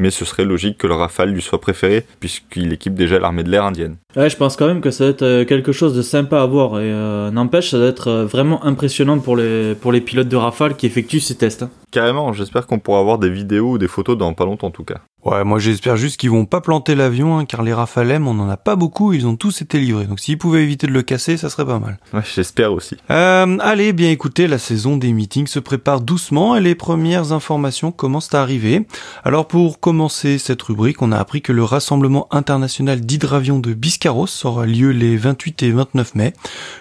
mais 0.00 0.10
ce 0.10 0.24
serait 0.24 0.44
logique 0.44 0.78
que 0.78 0.86
le 0.86 0.94
Rafale 0.94 1.30
lui 1.30 1.42
soit 1.42 1.60
préféré, 1.60 2.04
puisqu'il 2.18 2.72
équipe 2.72 2.94
déjà 2.94 3.18
l'armée 3.18 3.42
de 3.44 3.50
l'air 3.50 3.64
indienne. 3.64 3.96
Ouais, 4.16 4.30
je 4.30 4.36
pense 4.36 4.56
quand 4.56 4.66
même 4.66 4.80
que 4.80 4.90
ça 4.90 5.04
va 5.04 5.10
être 5.10 5.22
euh, 5.22 5.44
quelque 5.44 5.72
chose 5.72 5.94
de 5.94 6.02
sympa 6.02 6.40
à 6.40 6.46
voir, 6.46 6.80
et 6.80 6.90
euh, 6.90 7.30
n'empêche, 7.30 7.70
ça 7.70 7.78
va 7.78 7.86
être 7.86 8.08
euh, 8.08 8.24
vraiment 8.24 8.64
impressionnant 8.64 9.18
pour 9.18 9.36
les, 9.36 9.74
pour 9.74 9.92
les 9.92 10.00
pilotes 10.00 10.28
de 10.28 10.36
Rafale 10.36 10.74
qui 10.74 10.86
effectuent 10.86 11.20
ces 11.20 11.36
tests. 11.36 11.62
Hein. 11.62 11.70
Carrément, 11.90 12.32
j'espère 12.32 12.66
qu'on 12.66 12.78
pourra 12.78 13.00
avoir 13.00 13.18
des 13.18 13.30
vidéos 13.30 13.72
ou 13.72 13.78
des 13.78 13.88
photos 13.88 14.16
dans 14.16 14.32
pas 14.32 14.44
longtemps 14.44 14.68
en 14.68 14.72
tout 14.72 14.84
cas. 14.84 15.00
Ouais, 15.22 15.44
moi 15.44 15.58
j'espère 15.58 15.96
juste 15.96 16.18
qu'ils 16.18 16.30
vont 16.30 16.46
pas 16.46 16.62
planter 16.62 16.94
l'avion, 16.94 17.38
hein, 17.38 17.44
car 17.44 17.62
les 17.62 17.74
Rafale 17.74 18.10
M, 18.10 18.26
on 18.26 18.38
en 18.40 18.48
a 18.48 18.56
pas 18.56 18.74
beaucoup, 18.74 19.12
ils 19.12 19.26
ont 19.26 19.36
tous 19.36 19.60
été 19.60 19.78
livrés. 19.78 20.06
Donc 20.06 20.18
s'ils 20.18 20.38
pouvaient 20.38 20.62
éviter 20.62 20.86
de 20.86 20.92
le 20.92 21.02
casser, 21.02 21.36
ça 21.36 21.50
serait 21.50 21.66
pas 21.66 21.78
mal. 21.78 21.98
Ouais, 22.14 22.22
j'espère 22.34 22.72
aussi. 22.72 22.96
Euh, 23.10 23.58
allez, 23.60 23.92
bien 23.92 24.10
écoutez, 24.10 24.48
la 24.48 24.56
saison 24.56 24.96
des 24.96 25.12
meetings 25.12 25.46
se 25.46 25.58
prépare 25.58 26.00
doucement 26.00 26.56
et 26.56 26.60
les 26.60 26.74
premières 26.74 27.32
informations 27.32 27.92
commencent 27.92 28.32
à 28.32 28.40
arriver. 28.40 28.86
Alors 29.22 29.46
pour 29.46 29.78
commencer 29.78 30.38
cette 30.38 30.62
rubrique, 30.62 31.02
on 31.02 31.12
a 31.12 31.18
appris 31.18 31.42
que 31.42 31.52
le 31.52 31.64
rassemblement 31.64 32.26
international 32.30 33.02
d'hydravions 33.02 33.58
de 33.58 33.74
Biscarros 33.74 34.26
aura 34.44 34.64
lieu 34.64 34.90
les 34.90 35.18
28 35.18 35.62
et 35.64 35.70
29 35.70 36.14
mai. 36.14 36.32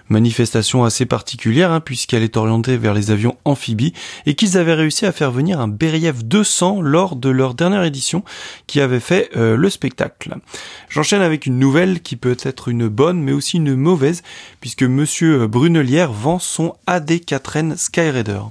Manifestation 0.08 0.86
assez 0.86 1.05
particulière, 1.05 1.74
hein, 1.74 1.81
puisqu'elle 1.81 2.24
est 2.24 2.38
orientée 2.38 2.77
vers 2.77 2.93
les 2.93 3.12
avions 3.12 3.36
amphibies 3.43 3.93
et 4.25 4.36
qu'ils 4.36 4.58
avaient 4.58 4.74
réussi 4.75 5.05
à 5.05 5.12
faire 5.12 5.31
venir 5.31 5.60
un 5.60 5.67
Beriev 5.67 6.24
200 6.24 6.81
lors 6.81 7.17
de 7.17 7.29
leur 7.29 7.53
dernière 7.53 7.84
édition 7.84 8.24
qui 8.68 8.82
avait 8.82 9.00
fait 9.00 9.30
euh, 9.36 9.56
le 9.58 9.70
spectacle. 9.70 10.36
J'enchaîne 10.90 11.22
avec 11.22 11.46
une 11.46 11.60
nouvelle 11.60 12.02
qui 12.02 12.16
peut 12.16 12.38
être 12.44 12.70
une 12.70 12.88
bonne 12.88 13.22
mais 13.22 13.32
aussi 13.32 13.58
une 13.58 13.76
mauvaise 13.76 14.24
puisque 14.62 14.84
monsieur 14.84 15.48
Brunelière 15.48 16.12
vend 16.12 16.40
son 16.40 16.76
AD4N 16.88 17.78
Skyraider. 17.78 18.42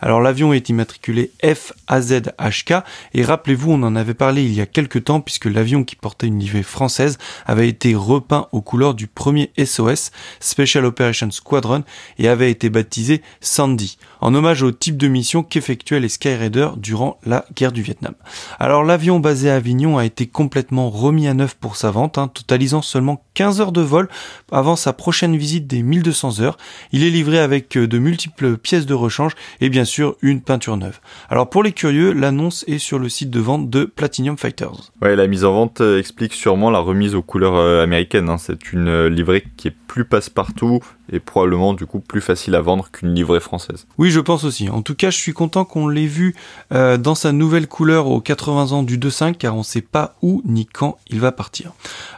Alors 0.00 0.20
l'avion 0.20 0.52
est 0.52 0.68
immatriculé 0.68 1.32
FAZHK 1.42 2.74
et 3.14 3.24
rappelez-vous 3.24 3.72
on 3.72 3.82
en 3.82 3.96
avait 3.96 4.14
parlé 4.14 4.44
il 4.44 4.52
y 4.52 4.60
a 4.60 4.66
quelques 4.66 5.04
temps 5.04 5.20
puisque 5.20 5.46
l'avion 5.46 5.84
qui 5.84 5.96
portait 5.96 6.28
une 6.28 6.38
livrée 6.38 6.62
française 6.62 7.18
avait 7.46 7.68
été 7.68 7.94
repeint 7.94 8.48
aux 8.52 8.60
couleurs 8.60 8.94
du 8.94 9.06
premier 9.06 9.50
SOS 9.62 10.10
Special 10.40 10.84
Operations 10.84 11.30
Squadron 11.30 11.82
et 12.18 12.28
avait 12.28 12.50
été 12.50 12.70
baptisé 12.70 13.22
Sandy 13.40 13.98
en 14.20 14.34
hommage 14.34 14.62
au 14.62 14.72
type 14.72 14.96
de 14.96 15.08
mission 15.08 15.42
qu'effectuaient 15.42 16.00
les 16.00 16.08
Skyraiders 16.08 16.76
durant 16.76 17.18
la 17.24 17.44
guerre 17.54 17.72
du 17.72 17.82
Vietnam. 17.82 18.14
Alors 18.58 18.84
l'avion 18.84 19.20
basé 19.20 19.50
à 19.50 19.56
Avignon 19.56 19.98
a 19.98 20.04
été 20.04 20.26
complètement 20.26 20.90
remis 20.90 21.28
à 21.28 21.34
neuf 21.34 21.54
pour 21.54 21.76
sa 21.76 21.90
vente, 21.90 22.18
hein, 22.18 22.28
totalisant 22.28 22.82
seulement 22.82 23.24
15 23.34 23.60
heures 23.60 23.72
de 23.72 23.80
vol 23.80 24.08
avant 24.50 24.76
sa 24.76 24.92
prochaine 24.92 25.36
visite 25.36 25.66
des 25.66 25.82
1200 25.82 26.40
heures. 26.40 26.56
Il 26.92 27.04
est 27.04 27.10
livré 27.10 27.38
avec 27.38 27.76
euh, 27.76 27.86
de 27.86 27.98
multiples 27.98 28.56
pièces 28.56 28.86
de 28.86 28.94
rechange 28.94 29.32
et 29.60 29.68
bien 29.68 29.84
sûr 29.88 30.16
une 30.22 30.40
peinture 30.40 30.76
neuve. 30.76 31.00
Alors 31.28 31.50
pour 31.50 31.64
les 31.64 31.72
curieux, 31.72 32.12
l'annonce 32.12 32.64
est 32.68 32.78
sur 32.78 33.00
le 33.00 33.08
site 33.08 33.30
de 33.30 33.40
vente 33.40 33.68
de 33.68 33.84
Platinum 33.84 34.36
Fighters. 34.38 34.92
Ouais, 35.02 35.16
la 35.16 35.26
mise 35.26 35.44
en 35.44 35.52
vente 35.52 35.80
euh, 35.80 35.98
explique 35.98 36.34
sûrement 36.34 36.70
la 36.70 36.78
remise 36.78 37.14
aux 37.14 37.22
couleurs 37.22 37.56
euh, 37.56 37.82
américaines. 37.82 38.28
Hein. 38.28 38.38
C'est 38.38 38.72
une 38.72 39.06
livrée 39.06 39.44
qui 39.56 39.68
est 39.68 39.74
plus 39.88 40.04
passe-partout 40.04 40.80
et 41.12 41.20
probablement 41.20 41.74
du 41.74 41.86
coup 41.86 42.00
plus 42.00 42.20
facile 42.20 42.54
à 42.54 42.60
vendre 42.60 42.90
qu'une 42.90 43.14
livrée 43.14 43.40
française. 43.40 43.86
Oui, 43.98 44.10
je 44.10 44.20
pense 44.20 44.44
aussi. 44.44 44.68
En 44.70 44.82
tout 44.82 44.94
cas, 44.94 45.10
je 45.10 45.16
suis 45.16 45.32
content 45.32 45.64
qu'on 45.64 45.88
l'ait 45.88 46.06
vu 46.06 46.34
euh, 46.72 46.96
dans 46.96 47.14
sa 47.14 47.32
nouvelle 47.32 47.66
couleur 47.66 48.06
aux 48.08 48.20
80 48.20 48.72
ans 48.72 48.82
du 48.82 48.98
2.5 48.98 49.34
car 49.34 49.56
on 49.56 49.62
sait 49.62 49.82
pas 49.82 50.16
où 50.22 50.42
ni 50.44 50.66
quand 50.66 50.98
il 51.08 51.20
va 51.20 51.32
partir. 51.32 51.72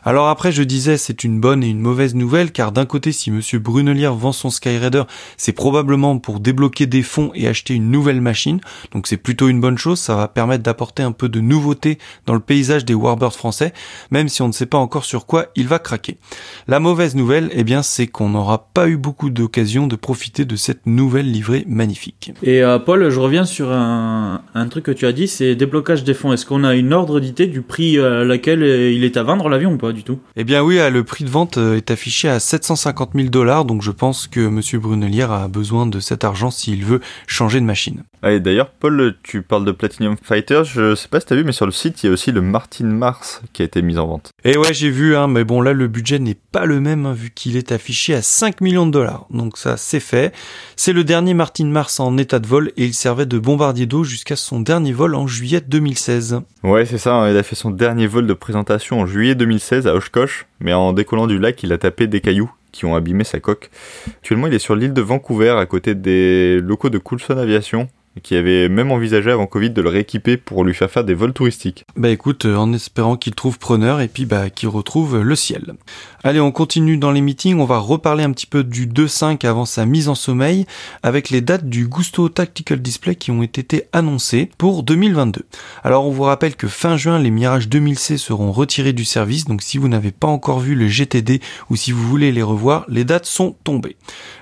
Alors 0.05 0.29
après, 0.29 0.53
je 0.53 0.63
disais 0.63 0.97
c'est 0.97 1.25
une 1.25 1.41
bonne 1.41 1.63
et 1.63 1.69
une 1.69 1.81
mauvaise 1.81 2.15
nouvelle 2.15 2.53
car 2.53 2.73
d'un 2.73 2.87
côté, 2.87 3.13
si 3.13 3.31
monsieur 3.31 3.59
Brunelier 3.59 4.11
vend 4.13 4.33
son 4.33 4.51
Skyraider, 4.51 5.05
c'est 5.37 5.53
probablement 5.53 6.19
pour 6.19 6.41
débloquer 6.41 6.87
des 6.87 7.03
fonds 7.03 7.31
et 7.35 7.47
acheter 7.47 7.75
une 7.75 7.91
nouvelle 7.91 8.21
machine. 8.21 8.61
Donc 8.93 9.07
c'est 9.07 9.17
plutôt 9.17 9.49
une 9.49 9.61
bonne 9.61 9.79
chose, 9.79 9.99
ça 9.99 10.17
va 10.17 10.29
permettre 10.29 10.63
d'apporter 10.63 11.03
un 11.03 11.13
peu 11.13 11.29
de 11.29 11.41
nouveauté 11.41 11.99
dans 12.27 12.35
le 12.35 12.41
paysage 12.41 12.85
des 12.85 12.95
Warbirds 12.95 13.35
français, 13.35 13.73
même 14.11 14.29
si 14.29 14.43
on 14.43 14.49
ne 14.49 14.53
sait 14.53 14.67
pas 14.67 14.79
encore 14.79 15.05
sur 15.05 15.27
quoi 15.27 15.47
il 15.57 15.69
va 15.69 15.79
craquer. 15.79 16.19
La 16.67 16.81
mauvaise 16.81 17.15
nouvelle, 17.15 17.51
eh 17.53 17.65
bien, 17.65 17.83
c'est 17.83 18.07
qu'on 18.07 18.31
n'aura 18.31 18.69
pas 18.73 18.80
eu 18.89 18.97
beaucoup 18.97 19.31
d'occasions 19.31 19.87
de 19.87 19.97
profiter 19.97 20.45
de 20.45 20.57
cette 20.57 20.87
nouvelle 20.87 21.31
livrée 21.31 21.65
magnifique. 21.67 22.33
Et 22.43 22.63
euh, 22.63 22.79
Paul, 22.79 23.09
je 23.09 23.21
reviens 23.21 23.45
sur 23.45 23.71
un, 23.73 24.41
truc 24.71 24.85
que 24.85 24.91
tu 24.91 25.07
as 25.07 25.13
dit, 25.13 25.27
c'est 25.27 25.55
déblocage 25.55 26.05
des 26.05 26.15
fonds. 26.15 26.33
Est-ce 26.33 26.47
qu'on 26.47 26.65
a 26.65 26.75
une 26.75 26.93
ordre 26.93 27.21
d'idée 27.21 27.47
du 27.47 27.63
prix 27.63 27.99
à 27.99 28.25
laquelle 28.25 28.63
il 28.63 29.05
est 29.05 29.17
à 29.17 29.23
vendre 29.23 29.49
l'avion 29.49 29.73
ou 29.73 29.77
pas 29.79 29.93
du 29.93 30.05
tout? 30.05 30.21
Eh 30.37 30.45
bien 30.45 30.63
oui, 30.63 30.79
le 30.91 31.05
prix 31.05 31.25
de 31.25 31.31
vente 31.31 31.59
euh, 31.59 31.77
est 31.77 31.91
affiché 31.91 32.29
à 32.29 32.41
750 32.41 33.11
000 33.15 33.29
dollars, 33.29 33.65
donc 33.65 33.83
je 33.83 33.91
pense 33.91 34.27
que 34.27 34.41
Monsieur 34.41 34.79
Brunelière 34.79 35.33
a 35.33 35.49
besoin 35.49 35.87
de 35.87 36.01
cet 36.01 36.25
argent 36.25 36.51
s'il 36.51 36.85
veut 36.85 37.01
changer 37.27 37.61
de 37.61 37.65
machine. 37.65 38.03
Ah, 38.23 38.33
et 38.33 38.41
d'ailleurs, 38.41 38.71
Paul, 38.71 39.17
tu 39.23 39.43
parles 39.43 39.65
de 39.65 39.73
Platinum 39.73 40.17
Fighter, 40.23 40.63
je 40.65 40.95
sais 40.95 41.09
pas 41.09 41.21
si 41.21 41.27
t'as 41.27 41.37
vu, 41.37 41.45
mais 41.45 41.53
sur 41.53 41.67
le 41.67 41.73
site, 41.73 42.03
il 42.03 42.07
y 42.07 42.09
a 42.11 42.13
aussi 42.13 42.33
le 42.33 42.43
Martin 42.43 42.87
Mars 42.87 43.43
qui 43.53 43.63
a 43.63 43.65
été 43.65 43.83
mis 43.83 43.99
en 43.99 44.07
vente. 44.07 44.31
Et 44.45 44.57
ouais, 44.57 44.75
j'ai 44.75 44.91
vu, 44.91 45.17
hein, 45.17 45.27
mais 45.27 45.45
bon 45.45 45.61
là, 45.61 45.73
le 45.73 45.89
budget 45.89 46.19
n'est 46.19 46.37
pas 46.53 46.67
le 46.67 46.81
même, 46.81 47.07
hein, 47.07 47.13
vu 47.13 47.31
qu'il 47.31 47.57
est 47.57 47.73
affiché 47.73 48.15
à 48.15 48.23
5 48.23 48.61
de 48.71 48.91
dollars. 48.91 49.27
Donc 49.31 49.59
ça, 49.59 49.77
c'est 49.77 50.01
fait. 50.01 50.35
C'est 50.77 50.93
le 50.93 51.05
dernier 51.05 51.35
Martin 51.35 51.67
Mars 51.67 52.01
en 52.01 52.17
état 52.19 52.39
de 52.39 52.47
vol 52.47 52.73
et 52.77 52.85
il 52.85 52.95
servait 52.95 53.27
de 53.27 53.39
bombardier 53.39 53.87
d'eau 53.87 54.05
jusqu'à 54.05 54.37
son 54.37 54.61
dernier 54.61 54.93
vol 54.93 55.15
en 55.15 55.27
juillet 55.27 55.61
2016. 55.61 56.41
Ouais, 56.63 56.87
c'est 56.87 56.99
ça, 56.99 57.15
hein, 57.15 57.31
il 57.31 57.37
a 57.37 57.43
fait 57.43 57.57
son 57.57 57.71
dernier 57.71 58.07
vol 58.07 58.27
de 58.27 58.35
présentation 58.35 59.01
en 59.01 59.07
juillet 59.07 59.35
2016 59.35 59.87
à 59.87 59.95
Oshkosh, 59.95 60.47
mais 60.61 60.73
en 60.73 60.93
décollant 60.93 61.27
du 61.27 61.39
lac, 61.39 61.63
il 61.63 61.73
a 61.73 61.79
tapé 61.79 62.07
des 62.07 62.21
cailloux 62.21 62.51
qui 62.73 62.85
ont 62.85 62.95
abîmé 62.95 63.25
sa 63.25 63.41
coque. 63.41 63.71
Actuellement, 64.07 64.47
il 64.47 64.55
est 64.55 64.61
sur 64.61 64.77
l'île 64.77 64.93
de 64.93 65.03
Vancouver, 65.03 65.57
à 65.59 65.67
côté 65.67 65.95
des 65.95 66.61
locaux 66.61 66.91
de 66.91 66.99
Coulson 66.99 67.37
Aviation, 67.37 67.89
qui 68.23 68.35
avait 68.35 68.69
même 68.69 68.91
envisagé 68.91 69.31
avant 69.31 69.47
Covid 69.47 69.71
de 69.71 69.83
le 69.83 69.89
rééquiper 69.89 70.37
pour 70.37 70.65
lui 70.65 70.75
faire 70.75 70.91
faire 70.91 71.05
des 71.05 71.15
vols 71.15 71.33
touristiques. 71.33 71.85
Bah 71.97 72.09
écoute, 72.09 72.45
euh, 72.45 72.57
en 72.57 72.73
espérant 72.73 73.17
qu'il 73.17 73.35
trouve 73.35 73.59
preneur 73.59 74.01
et 74.01 74.09
puis 74.09 74.27
bah 74.27 74.51
qu'il 74.51 74.69
retrouve 74.69 75.21
le 75.21 75.37
ciel. 75.37 75.75
Allez, 76.23 76.41
on 76.41 76.53
continue 76.53 76.99
dans 76.99 77.13
les 77.13 77.21
meetings, 77.21 77.59
on 77.59 77.65
va 77.65 77.79
reparler 77.79 78.25
un 78.25 78.33
petit 78.33 78.47
peu 78.47 78.65
du 78.65 78.87
2.5 78.87 79.47
avant 79.47 79.65
sa 79.65 79.87
mise 79.87 80.09
en 80.09 80.15
sommeil 80.15 80.67
avec 81.03 81.31
les 81.31 81.41
dates 81.41 81.69
du 81.69 81.87
Gusto 81.87 82.29
Tactical 82.29 82.83
Display 82.83 83.15
qui 83.15 83.31
ont 83.31 83.43
été 83.43 83.85
annoncées 83.93 84.51
pour 84.59 84.83
2022. 84.83 85.47
Alors 85.83 86.07
on 86.07 86.11
vous 86.11 86.25
rappelle 86.25 86.57
que 86.57 86.69
fin 86.69 86.97
juin, 86.97 87.19
les 87.19 87.31
Mirage 87.31 87.69
2000C 87.69 88.19
seront 88.19 88.53
retirés 88.53 88.93
du 88.93 89.05
service, 89.05 89.45
donc 89.45 89.63
si 89.63 89.79
vous 89.79 89.89
n'avez 89.89 90.11
pas 90.11 90.27
encore 90.27 90.59
vu 90.59 90.75
le 90.75 90.89
GTD 90.89 91.41
ou 91.71 91.77
si 91.77 91.93
vous 91.93 92.07
voulez 92.07 92.33
les 92.33 92.43
revoir, 92.43 92.85
les 92.89 93.05
dates 93.05 93.27
sont 93.27 93.57
tombées. 93.65 93.97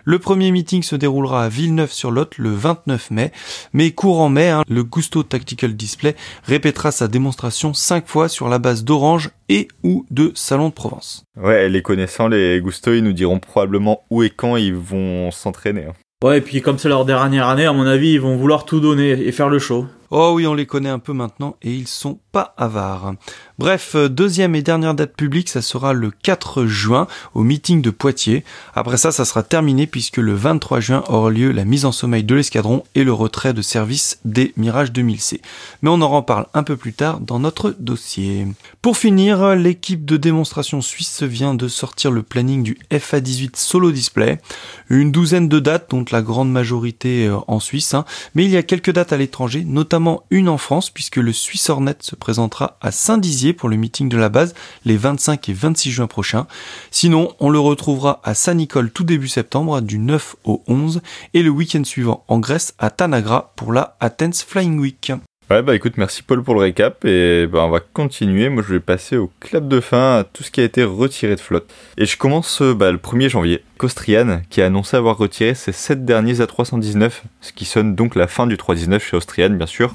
Le 0.05 0.19
premier 0.19 0.51
meeting 0.51 0.83
se 0.83 0.97
déroulera 0.97 1.45
à 1.45 1.49
Villeneuve-sur-Lot 1.49 2.39
le 2.39 2.51
29 2.51 3.11
mai. 3.11 3.33
Mais 3.73 3.91
courant 3.91 4.29
mai, 4.29 4.49
hein, 4.49 4.63
le 4.69 4.85
Gusto 4.85 5.23
Tactical 5.23 5.75
Display 5.75 6.15
répétera 6.45 6.91
sa 6.91 7.09
démonstration 7.09 7.75
5 7.75 8.07
fois 8.07 8.29
sur 8.29 8.49
la 8.49 8.59
base 8.59 8.85
d'Orange 8.85 9.31
et 9.49 9.69
ou 9.83 10.07
de 10.11 10.33
Salon 10.35 10.69
de 10.69 10.75
Provence. 10.75 11.25
Ouais, 11.41 11.69
les 11.69 11.83
connaissants, 11.83 12.29
les 12.29 12.61
Gusto, 12.61 12.93
ils 12.93 13.03
nous 13.03 13.13
diront 13.13 13.39
probablement 13.39 14.03
où 14.11 14.23
et 14.23 14.31
quand 14.31 14.57
ils 14.57 14.75
vont 14.75 15.31
s'entraîner. 15.31 15.87
Hein. 15.87 15.95
Ouais, 16.25 16.39
et 16.39 16.41
puis 16.41 16.63
comme 16.63 16.79
c'est 16.79 16.89
leur 16.89 17.05
dernière 17.05 17.47
année, 17.47 17.67
à 17.67 17.73
mon 17.73 17.87
avis, 17.87 18.15
ils 18.15 18.21
vont 18.21 18.37
vouloir 18.37 18.65
tout 18.65 18.81
donner 18.81 19.11
et 19.11 19.31
faire 19.33 19.49
le 19.49 19.59
show. 19.61 19.87
Oh 20.11 20.33
oui, 20.35 20.47
on 20.47 20.55
les 20.55 20.65
connaît 20.65 20.89
un 20.89 20.99
peu 20.99 21.13
maintenant 21.13 21.57
et 21.61 21.75
ils 21.75 21.87
sont 21.87 22.19
pas 22.33 22.55
avares. 22.57 23.13
Bref, 23.59 23.93
euh, 23.95 24.09
deuxième 24.09 24.55
et 24.55 24.63
dernière 24.63 24.95
date 24.95 25.15
publique, 25.15 25.51
ça 25.51 25.61
sera 25.61 25.93
le 25.93 26.11
4 26.11 26.65
juin 26.65 27.07
au 27.35 27.43
meeting 27.43 27.83
de 27.83 27.91
Poitiers. 27.91 28.43
Après 28.75 28.97
ça, 28.97 29.13
ça 29.13 29.27
sera 29.27 29.43
terminé 29.43 29.87
puisque 29.87 30.17
le 30.17 30.33
23 30.33 30.81
juin 30.81 31.05
aura 31.09 31.31
lieu 31.31 31.53
la 31.53 31.67
mise 31.67 31.85
en 31.85 31.93
sommeil 31.93 32.25
de 32.25 32.35
l'escadron 32.35 32.85
et 32.95 33.05
le 33.05 33.13
retrait 33.13 33.53
de 33.53 33.61
service 33.61 34.19
des 34.25 34.55
Mirage 34.57 34.93
2000C. 34.93 35.41
Mais 35.83 35.91
on 35.91 36.01
en 36.01 36.09
reparle 36.09 36.47
un 36.55 36.63
peu 36.63 36.77
plus 36.77 36.95
tard 36.95 37.21
dans 37.21 37.39
notre 37.39 37.75
dossier. 37.79 38.47
Pour 38.81 38.97
finir, 38.97 39.55
l'équipe 39.57 40.07
de 40.07 40.17
démonstration 40.17 40.81
suisse 40.81 41.23
vient 41.23 41.55
de 41.55 41.69
sortir 41.69 42.11
le 42.11 42.23
planning 42.23 42.63
du 42.63 42.79
FA18 42.91 43.57
Solo 43.57 43.91
Display. 43.91 44.41
Une 44.89 45.13
douzaine 45.13 45.49
de 45.49 45.59
dates, 45.59 45.91
dont 45.91 46.05
la 46.11 46.23
grande 46.23 46.51
majorité 46.51 47.27
euh, 47.27 47.37
en 47.47 47.61
Suisse, 47.61 47.93
hein. 47.93 48.07
mais 48.35 48.45
il 48.45 48.51
y 48.51 48.57
a 48.57 48.63
quelques 48.63 48.93
dates 48.93 49.13
à 49.13 49.19
l'étranger, 49.19 49.65
notamment 49.67 49.98
une 50.31 50.49
en 50.49 50.59
France 50.59 50.91
puisque 50.91 51.17
le 51.17 51.33
Swiss 51.33 51.69
Hornet 51.71 51.97
se 52.01 52.15
présentera 52.15 52.79
à 52.81 52.91
Saint-Dizier 52.93 53.53
pour 53.53 53.69
le 53.69 53.77
meeting 53.77 54.09
de 54.09 54.17
la 54.17 54.29
base 54.29 54.55
les 54.85 54.97
25 54.97 55.49
et 55.49 55.53
26 55.53 55.91
juin 55.91 56.07
prochains. 56.07 56.47
Sinon, 56.91 57.35
on 57.41 57.51
le 57.51 57.59
retrouvera 57.59 58.21
à 58.23 58.35
Saint-Nicole 58.35 58.91
tout 58.91 59.05
début 59.05 59.29
septembre 59.29 59.81
du 59.81 59.99
9 59.99 60.37
au 60.45 60.63
11 60.69 61.01
et 61.35 61.43
le 61.43 61.51
week-end 61.51 61.85
suivant 61.85 62.25
en 62.29 62.39
Grèce 62.39 62.75
à 62.79 62.91
Tanagra 62.91 63.53
pour 63.57 63.73
la 63.73 63.97
Athens 64.01 64.45
Flying 64.47 64.79
Week. 64.79 65.13
Ouais, 65.51 65.63
bah 65.63 65.75
écoute, 65.75 65.95
merci 65.97 66.23
Paul 66.23 66.43
pour 66.43 66.53
le 66.53 66.61
récap 66.61 67.07
et 67.07 67.47
bah 67.47 67.65
on 67.65 67.71
va 67.71 67.81
continuer. 67.81 68.51
Moi 68.51 68.63
je 68.67 68.75
vais 68.75 68.81
passer 68.81 69.17
au 69.17 69.31
clap 69.41 69.67
de 69.67 69.81
fin 69.81 70.19
à 70.19 70.25
tout 70.25 70.43
ce 70.43 70.51
qui 70.51 70.61
a 70.61 70.65
été 70.65 70.85
retiré 70.85 71.37
de 71.37 71.41
flotte. 71.41 71.73
Et 71.97 72.05
je 72.05 72.19
commence 72.19 72.61
bah, 72.61 72.93
le 72.93 72.99
1er 72.99 73.31
janvier. 73.31 73.65
Costrian 73.79 74.43
qui 74.51 74.61
a 74.61 74.67
annoncé 74.67 74.99
avoir 74.99 75.17
retiré 75.17 75.55
ses 75.55 75.73
7 75.73 76.05
derniers 76.05 76.35
A319, 76.35 77.23
ce 77.41 77.53
qui 77.55 77.65
sonne 77.65 77.95
donc 77.95 78.15
la 78.15 78.27
fin 78.27 78.47
du 78.47 78.59
319 78.59 79.03
chez 79.03 79.17
Austrian 79.17 79.49
bien 79.49 79.67
sûr. 79.67 79.95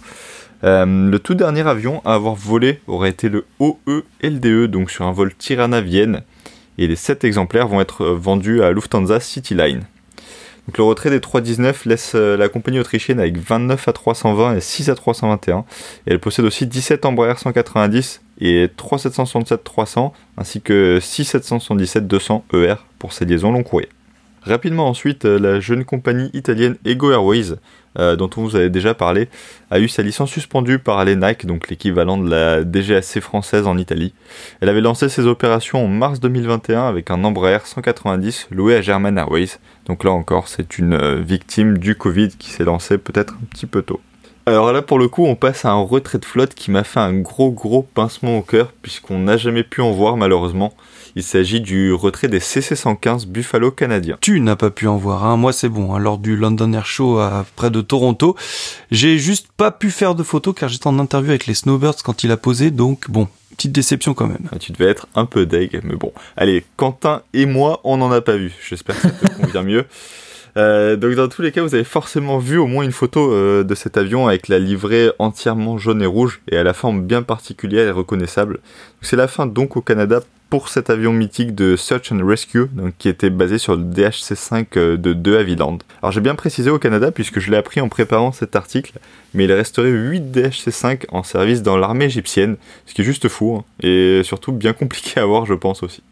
Euh, 0.64 1.12
le 1.12 1.20
tout 1.20 1.36
dernier 1.36 1.68
avion 1.68 2.02
à 2.04 2.16
avoir 2.16 2.34
volé 2.34 2.80
aurait 2.88 3.10
été 3.10 3.30
le 3.30 3.46
OE 3.60 4.02
LDE, 4.24 4.72
donc 4.72 4.90
sur 4.90 5.06
un 5.06 5.12
vol 5.12 5.36
Tirana-Vienne. 5.36 6.24
Et 6.80 6.88
les 6.88 6.96
7 6.96 7.26
exemplaires 7.26 7.68
vont 7.68 7.80
être 7.80 8.08
vendus 8.08 8.64
à 8.64 8.72
Lufthansa 8.72 9.20
Cityline. 9.20 9.84
Donc 10.68 10.78
le 10.78 10.84
retrait 10.84 11.10
des 11.10 11.20
319 11.20 11.86
laisse 11.86 12.14
euh, 12.16 12.38
la 12.38 12.48
compagnie 12.48 12.80
autrichienne 12.80 13.20
avec 13.20 13.38
29 13.38 13.88
à 13.88 13.94
320 13.94 14.56
et 14.56 14.62
6 14.62 14.90
à 14.90 14.96
321. 14.96 15.66
Et 16.08 16.12
elle 16.12 16.20
possède 16.20 16.46
aussi 16.46 16.68
17 16.68 17.06
Embraer 17.06 17.38
190 17.38 18.22
et 18.40 18.70
3 18.76 19.00
767 19.00 19.64
300 19.64 20.14
ainsi 20.38 20.62
que 20.62 21.00
6 21.02 21.26
777 21.26 22.08
200 22.08 22.46
ER 22.54 22.76
pour 22.98 23.14
ses 23.14 23.26
liaisons 23.26 23.52
long 23.52 23.64
courrier. 23.64 23.90
Rapidement 24.44 24.90
ensuite, 24.90 25.24
la 25.24 25.62
jeune 25.62 25.86
compagnie 25.86 26.30
italienne 26.34 26.76
Ego 26.84 27.12
Airways, 27.12 27.54
dont 27.96 28.30
on 28.38 28.42
vous 28.42 28.56
avait 28.56 28.70
déjà 28.70 28.94
parlé, 28.94 29.30
a 29.72 29.80
eu 29.80 29.88
sa 29.88 30.04
licence 30.04 30.32
suspendue 30.32 30.80
par 30.80 31.04
l'ENAC, 31.06 31.46
donc 31.46 31.70
l'équivalent 31.70 32.18
de 32.18 32.30
la 32.30 32.64
DGAC 32.64 33.20
française 33.20 33.68
en 33.68 33.78
Italie. 33.78 34.14
Elle 34.62 34.70
avait 34.70 34.82
lancé 34.82 35.10
ses 35.10 35.26
opérations 35.26 35.86
en 35.86 35.88
mars 35.88 36.20
2021 36.20 36.88
avec 36.88 37.12
un 37.12 37.24
Embraer 37.24 37.60
190 37.66 38.48
loué 38.52 38.76
à 38.76 38.82
German 38.82 39.18
Airways. 39.18 39.58
Donc 39.86 40.04
là 40.04 40.12
encore, 40.12 40.48
c'est 40.48 40.78
une 40.78 41.22
victime 41.22 41.78
du 41.78 41.96
Covid 41.96 42.30
qui 42.30 42.50
s'est 42.50 42.64
lancée 42.64 42.98
peut-être 42.98 43.34
un 43.34 43.46
petit 43.52 43.66
peu 43.66 43.82
tôt. 43.82 44.02
Alors 44.46 44.74
là, 44.74 44.82
pour 44.82 45.00
le 45.00 45.08
coup, 45.08 45.26
on 45.26 45.36
passe 45.36 45.64
à 45.64 45.72
un 45.72 45.82
retrait 45.82 46.18
de 46.18 46.26
flotte 46.26 46.54
qui 46.54 46.70
m'a 46.70 46.84
fait 46.84 47.00
un 47.00 47.14
gros 47.14 47.50
gros 47.50 47.82
pincement 47.82 48.38
au 48.38 48.42
cœur, 48.42 48.74
puisqu'on 48.82 49.20
n'a 49.20 49.38
jamais 49.38 49.64
pu 49.64 49.80
en 49.80 49.92
voir 49.92 50.18
malheureusement. 50.18 50.74
Il 51.16 51.24
s'agit 51.24 51.62
du 51.62 51.94
retrait 51.94 52.28
des 52.28 52.42
CC-115 52.42 53.26
Buffalo 53.28 53.72
canadiens. 53.72 54.18
Tu 54.20 54.42
n'as 54.42 54.58
pas 54.58 54.70
pu 54.70 54.88
en 54.88 54.98
voir, 54.98 55.26
hein. 55.26 55.38
moi 55.38 55.54
c'est 55.54 55.70
bon. 55.70 55.94
Hein. 55.94 56.00
Lors 56.00 56.18
du 56.18 56.36
London 56.36 56.74
Air 56.74 56.86
Show 56.86 57.20
à 57.20 57.46
près 57.56 57.70
de 57.72 57.80
Toronto, 57.80 58.36
j'ai 58.92 59.18
juste 59.18 59.48
pas 59.56 59.72
pu 59.72 59.92
faire 59.92 60.14
de 60.14 60.24
photos 60.24 60.54
car 60.58 60.68
j'étais 60.68 60.88
en 60.88 61.00
interview 61.00 61.30
avec 61.30 61.46
les 61.46 61.54
Snowbirds 61.54 62.04
quand 62.04 62.26
il 62.26 62.32
a 62.32 62.38
posé, 62.38 62.70
donc 62.70 63.10
bon, 63.10 63.30
petite 63.52 63.72
déception 63.72 64.14
quand 64.14 64.28
même. 64.28 64.50
Ah, 64.52 64.60
tu 64.60 64.74
devais 64.74 64.90
être 64.90 65.08
un 65.16 65.26
peu 65.26 65.46
deg, 65.46 65.80
mais 65.84 65.96
bon. 65.96 66.12
Allez, 66.36 66.66
Quentin 66.76 67.22
et 67.34 67.46
moi, 67.46 67.80
on 67.86 67.96
n'en 67.96 68.12
a 68.12 68.20
pas 68.20 68.36
vu. 68.36 68.52
J'espère 68.68 69.00
que 69.00 69.04
ça 69.04 69.12
te 69.12 69.42
convient 69.42 69.64
mieux. 69.64 69.86
Euh, 70.56 70.96
donc 70.96 71.16
dans 71.16 71.28
tous 71.28 71.42
les 71.42 71.52
cas, 71.52 71.62
vous 71.62 71.74
avez 71.74 71.84
forcément 71.84 72.38
vu 72.38 72.58
au 72.58 72.68
moins 72.68 72.84
une 72.84 72.92
photo 72.92 73.32
euh, 73.32 73.64
de 73.64 73.76
cet 73.76 73.98
avion 73.98 74.28
avec 74.28 74.48
la 74.48 74.60
livrée 74.60 75.12
entièrement 75.20 75.78
jaune 75.78 76.02
et 76.02 76.06
rouge 76.06 76.42
et 76.52 76.58
à 76.58 76.64
la 76.64 76.74
forme 76.74 77.04
bien 77.04 77.24
particulière 77.24 77.88
et 77.88 77.92
reconnaissable. 77.92 78.60
C'est 79.02 79.16
la 79.16 79.28
fin 79.28 79.48
donc 79.48 79.78
au 79.78 79.82
Canada 79.82 80.22
pour 80.50 80.70
cet 80.70 80.92
avion 80.92 81.14
mythique 81.14 81.56
de 81.56 81.76
Search 81.76 82.12
and 82.12 82.24
Rescue, 82.24 82.68
donc, 82.74 82.94
qui 83.00 83.10
était 83.10 83.32
basé 83.32 83.58
sur 83.58 83.76
le 83.76 83.84
DHC-5 83.84 84.66
euh, 84.78 84.98
de 84.98 85.14
De 85.14 85.36
Havilland. 85.36 85.80
Alors 86.04 86.12
j'ai 86.12 86.22
bien 86.22 86.36
précisé 86.36 86.70
au 86.70 86.78
Canada 86.78 87.12
puisque 87.12 87.40
je 87.40 87.50
l'ai 87.50 87.58
appris 87.58 87.82
en 87.82 87.90
préparant 87.90 88.32
cet 88.32 88.56
article, 88.56 88.94
mais 89.34 89.46
il 89.46 89.52
resterait 89.52 89.90
8 89.90 90.32
DHC-5 90.32 91.06
en 91.10 91.24
service 91.24 91.64
dans 91.64 91.78
l'armée 91.78 92.06
égyptienne, 92.06 92.58
ce 92.86 92.94
qui 92.94 93.02
est 93.02 93.06
juste 93.06 93.28
fou, 93.30 93.56
hein, 93.56 93.66
et 93.82 94.22
surtout 94.24 94.52
bien 94.52 94.74
compliqué 94.74 95.20
à 95.20 95.26
voir 95.26 95.48
je 95.48 95.56
pense 95.56 95.82
aussi. 95.82 96.04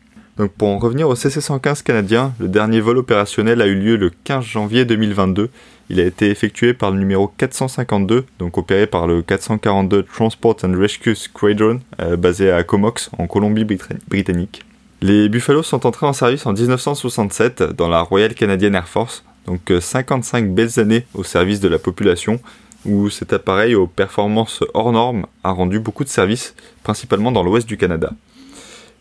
Pour 0.48 0.70
en 0.70 0.80
revenir 0.80 1.08
au 1.08 1.16
CC-115 1.16 1.84
canadien, 1.84 2.34
le 2.40 2.48
dernier 2.48 2.80
vol 2.80 2.98
opérationnel 2.98 3.62
a 3.62 3.68
eu 3.68 3.76
lieu 3.76 3.96
le 3.96 4.12
15 4.24 4.44
janvier 4.44 4.86
2022. 4.86 5.50
Il 5.90 6.00
a 6.00 6.06
été 6.06 6.30
effectué 6.30 6.74
par 6.74 6.92
le 6.92 7.00
numéro 7.00 7.28
452, 7.28 8.26
donc 8.40 8.58
opéré 8.58 8.88
par 8.88 9.08
le 9.08 9.22
442 9.22 10.04
Transport 10.04 10.58
and 10.64 10.74
Rescue 10.78 11.16
Squadron, 11.16 11.82
euh, 12.00 12.16
basé 12.16 12.52
à 12.52 12.64
Comox, 12.64 13.12
en 13.18 13.28
Colombie-Britannique. 13.28 14.66
Les 15.02 15.30
Buffalo 15.30 15.64
sont 15.64 15.86
entrés 15.86 16.06
en 16.06 16.14
service 16.14 16.46
en 16.46 16.54
1967 16.54 17.64
dans 17.64 17.90
la 17.90 18.02
Royal 18.02 18.34
Canadian 18.34 18.74
Air 18.74 18.88
Force, 18.88 19.24
donc 19.46 19.72
55 19.80 20.44
euh, 20.44 20.48
belles 20.48 20.80
années 20.80 21.06
au 21.14 21.24
service 21.24 21.60
de 21.60 21.68
la 21.68 21.78
population, 21.78 22.40
où 22.86 23.10
cet 23.10 23.34
appareil 23.34 23.76
aux 23.76 23.88
performances 23.88 24.64
hors 24.74 24.92
normes 24.92 25.26
a 25.44 25.52
rendu 25.52 25.80
beaucoup 25.80 26.04
de 26.04 26.10
services, 26.10 26.56
principalement 26.84 27.32
dans 27.32 27.44
l'ouest 27.44 27.68
du 27.68 27.78
Canada. 27.78 28.14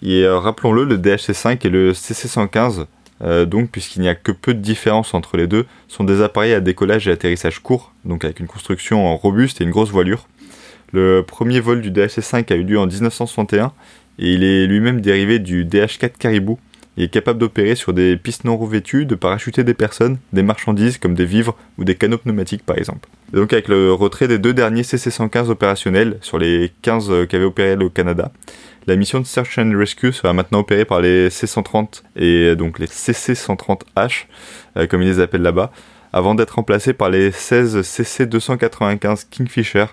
Et 0.03 0.25
euh, 0.25 0.39
rappelons-le, 0.39 0.85
le 0.85 0.97
DHC-5 0.97 1.67
et 1.67 1.71
le 1.71 1.93
CC-115, 1.93 2.87
euh, 3.23 3.45
donc 3.45 3.71
puisqu'il 3.71 4.01
n'y 4.01 4.09
a 4.09 4.15
que 4.15 4.33
peu 4.33 4.55
de 4.55 4.61
différence 4.61 5.13
entre 5.13 5.37
les 5.37 5.47
deux, 5.47 5.67
sont 5.89 6.05
des 6.05 6.23
appareils 6.23 6.55
à 6.55 6.61
décollage 6.61 7.07
et 7.07 7.13
atterrissage 7.13 7.61
court, 7.61 7.93
donc 8.05 8.25
avec 8.25 8.41
une 8.41 8.47
construction 8.47 9.15
robuste 9.17 9.61
et 9.61 9.65
une 9.65 9.71
grosse 9.71 9.91
voilure. 9.91 10.27
Le 10.93 11.23
premier 11.23 11.61
vol 11.61 11.83
du 11.83 11.91
DHC-5 11.91 12.53
a 12.53 12.57
eu 12.57 12.65
lieu 12.65 12.79
en 12.79 12.87
1961 12.87 13.73
et 14.19 14.33
il 14.33 14.43
est 14.43 14.67
lui-même 14.67 15.01
dérivé 15.01 15.39
du 15.39 15.65
DH-4 15.65 16.13
Caribou. 16.19 16.59
Il 16.97 17.05
est 17.05 17.09
capable 17.09 17.39
d'opérer 17.39 17.77
sur 17.77 17.93
des 17.93 18.17
pistes 18.17 18.45
non 18.45 18.57
revêtues, 18.57 19.07
de 19.07 19.15
parachuter 19.15 19.63
des 19.63 19.75
personnes, 19.75 20.19
des 20.33 20.43
marchandises 20.43 20.99
comme 20.99 21.15
des 21.15 21.25
vivres 21.25 21.57
ou 21.79 21.85
des 21.85 21.95
canaux 21.95 22.19
pneumatiques 22.19 22.67
par 22.67 22.77
exemple. 22.77 23.09
Et 23.33 23.37
donc 23.37 23.53
avec 23.53 23.69
le 23.69 23.93
retrait 23.93 24.27
des 24.27 24.39
deux 24.39 24.53
derniers 24.53 24.83
CC-115 24.83 25.49
opérationnels 25.49 26.19
sur 26.23 26.39
les 26.39 26.73
15 26.83 27.29
qu'avait 27.29 27.45
opéré 27.45 27.77
le 27.77 27.89
Canada, 27.89 28.33
la 28.87 28.97
mission 28.97 29.21
de 29.21 29.27
Search 29.27 29.59
and 29.59 29.73
Rescue 29.77 30.13
sera 30.13 30.33
maintenant 30.33 30.61
opérée 30.61 30.85
par 30.85 31.01
les 31.01 31.31
C-130 31.31 32.03
et 32.17 32.57
donc 32.57 32.79
les 32.79 32.87
CC-130H, 32.87 34.25
euh, 34.77 34.87
comme 34.87 35.03
ils 35.03 35.09
les 35.09 35.21
appellent 35.21 35.43
là-bas, 35.43 35.71
avant 36.13 36.35
d'être 36.35 36.57
remplacée 36.57 36.93
par 36.93 37.11
les 37.11 37.31
16 37.31 37.83
CC-295 37.83 39.27
Kingfisher, 39.31 39.87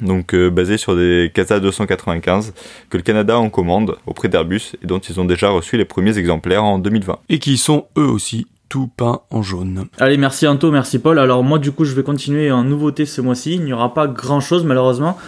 donc 0.00 0.34
euh, 0.34 0.50
basés 0.50 0.78
sur 0.78 0.96
des 0.96 1.30
CASA 1.34 1.60
295 1.60 2.54
que 2.88 2.96
le 2.96 3.02
Canada 3.02 3.38
en 3.38 3.50
commande 3.50 3.96
auprès 4.06 4.28
d'Airbus 4.28 4.72
et 4.82 4.86
dont 4.86 4.98
ils 4.98 5.20
ont 5.20 5.24
déjà 5.24 5.50
reçu 5.50 5.76
les 5.76 5.84
premiers 5.84 6.16
exemplaires 6.16 6.64
en 6.64 6.78
2020. 6.78 7.18
Et 7.28 7.38
qui 7.38 7.58
sont 7.58 7.86
eux 7.98 8.06
aussi 8.06 8.46
tout 8.68 8.88
peints 8.96 9.20
en 9.30 9.42
jaune. 9.42 9.84
Allez, 9.98 10.16
merci 10.16 10.46
Anto, 10.46 10.70
merci 10.70 10.98
Paul. 10.98 11.18
Alors 11.18 11.44
moi 11.44 11.58
du 11.58 11.72
coup 11.72 11.84
je 11.84 11.94
vais 11.94 12.02
continuer 12.02 12.50
en 12.50 12.64
nouveauté 12.64 13.04
ce 13.04 13.20
mois-ci. 13.20 13.56
Il 13.56 13.64
n'y 13.64 13.72
aura 13.74 13.92
pas 13.92 14.06
grand-chose 14.06 14.64
malheureusement. 14.64 15.18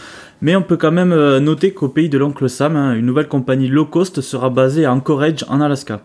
Mais 0.45 0.57
on 0.57 0.61
peut 0.61 0.77
quand 0.77 0.93
même 0.93 1.13
euh, 1.13 1.41
noter 1.41 1.73
qu'au 1.73 1.89
pays 1.89 2.11
de 2.11 2.19
l'oncle 2.19 2.51
Sam, 2.51 2.77
hein, 2.77 2.93
une 2.93 3.07
nouvelle 3.07 3.29
compagnie 3.29 3.67
low 3.67 3.87
cost 3.87 4.21
sera 4.21 4.51
basée 4.51 4.85
à 4.85 4.93
Anchorage 4.93 5.43
en 5.49 5.63
Alaska. 5.63 6.03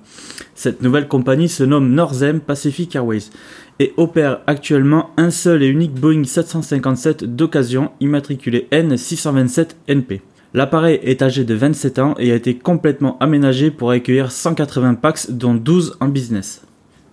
Cette 0.55 0.81
nouvelle 0.81 1.09
compagnie 1.09 1.49
se 1.49 1.65
nomme 1.65 1.91
Northern 1.91 2.39
Pacific 2.39 2.95
Airways 2.95 3.31
et 3.79 3.93
opère 3.97 4.39
actuellement 4.47 5.09
un 5.17 5.29
seul 5.29 5.61
et 5.61 5.67
unique 5.67 5.93
Boeing 5.93 6.23
757 6.23 7.25
d'occasion 7.25 7.91
immatriculé 7.99 8.69
N627NP. 8.71 10.21
L'appareil 10.53 11.01
est 11.03 11.21
âgé 11.21 11.43
de 11.43 11.53
27 11.53 11.99
ans 11.99 12.15
et 12.17 12.31
a 12.31 12.35
été 12.35 12.55
complètement 12.55 13.17
aménagé 13.19 13.71
pour 13.71 13.91
accueillir 13.91 14.31
180 14.31 14.93
packs 14.93 15.31
dont 15.31 15.53
12 15.53 15.97
en 15.99 16.07
business. 16.07 16.61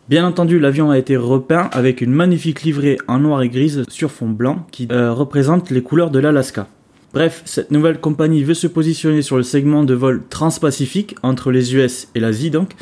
Bien 0.08 0.24
entendu, 0.24 0.60
l'avion 0.60 0.92
a 0.92 0.98
été 0.98 1.16
repeint 1.16 1.70
avec 1.72 2.02
une 2.02 2.12
magnifique 2.12 2.62
livrée 2.62 2.98
en 3.08 3.18
noir 3.18 3.42
et 3.42 3.48
grise 3.48 3.82
sur 3.88 4.12
fond 4.12 4.28
blanc 4.28 4.64
qui 4.70 4.86
euh, 4.92 5.12
représente 5.12 5.70
les 5.70 5.82
couleurs 5.82 6.12
de 6.12 6.20
l'Alaska. 6.20 6.68
Bref, 7.12 7.42
cette 7.44 7.70
nouvelle 7.70 8.00
compagnie 8.00 8.44
veut 8.44 8.54
se 8.54 8.66
positionner 8.66 9.22
sur 9.22 9.36
le 9.36 9.42
segment 9.42 9.84
de 9.84 9.94
vol 9.94 10.22
transpacifique 10.28 11.16
entre 11.22 11.50
les 11.50 11.74
US 11.74 12.08
et 12.14 12.20
l'Asie 12.20 12.50
donc, 12.50 12.72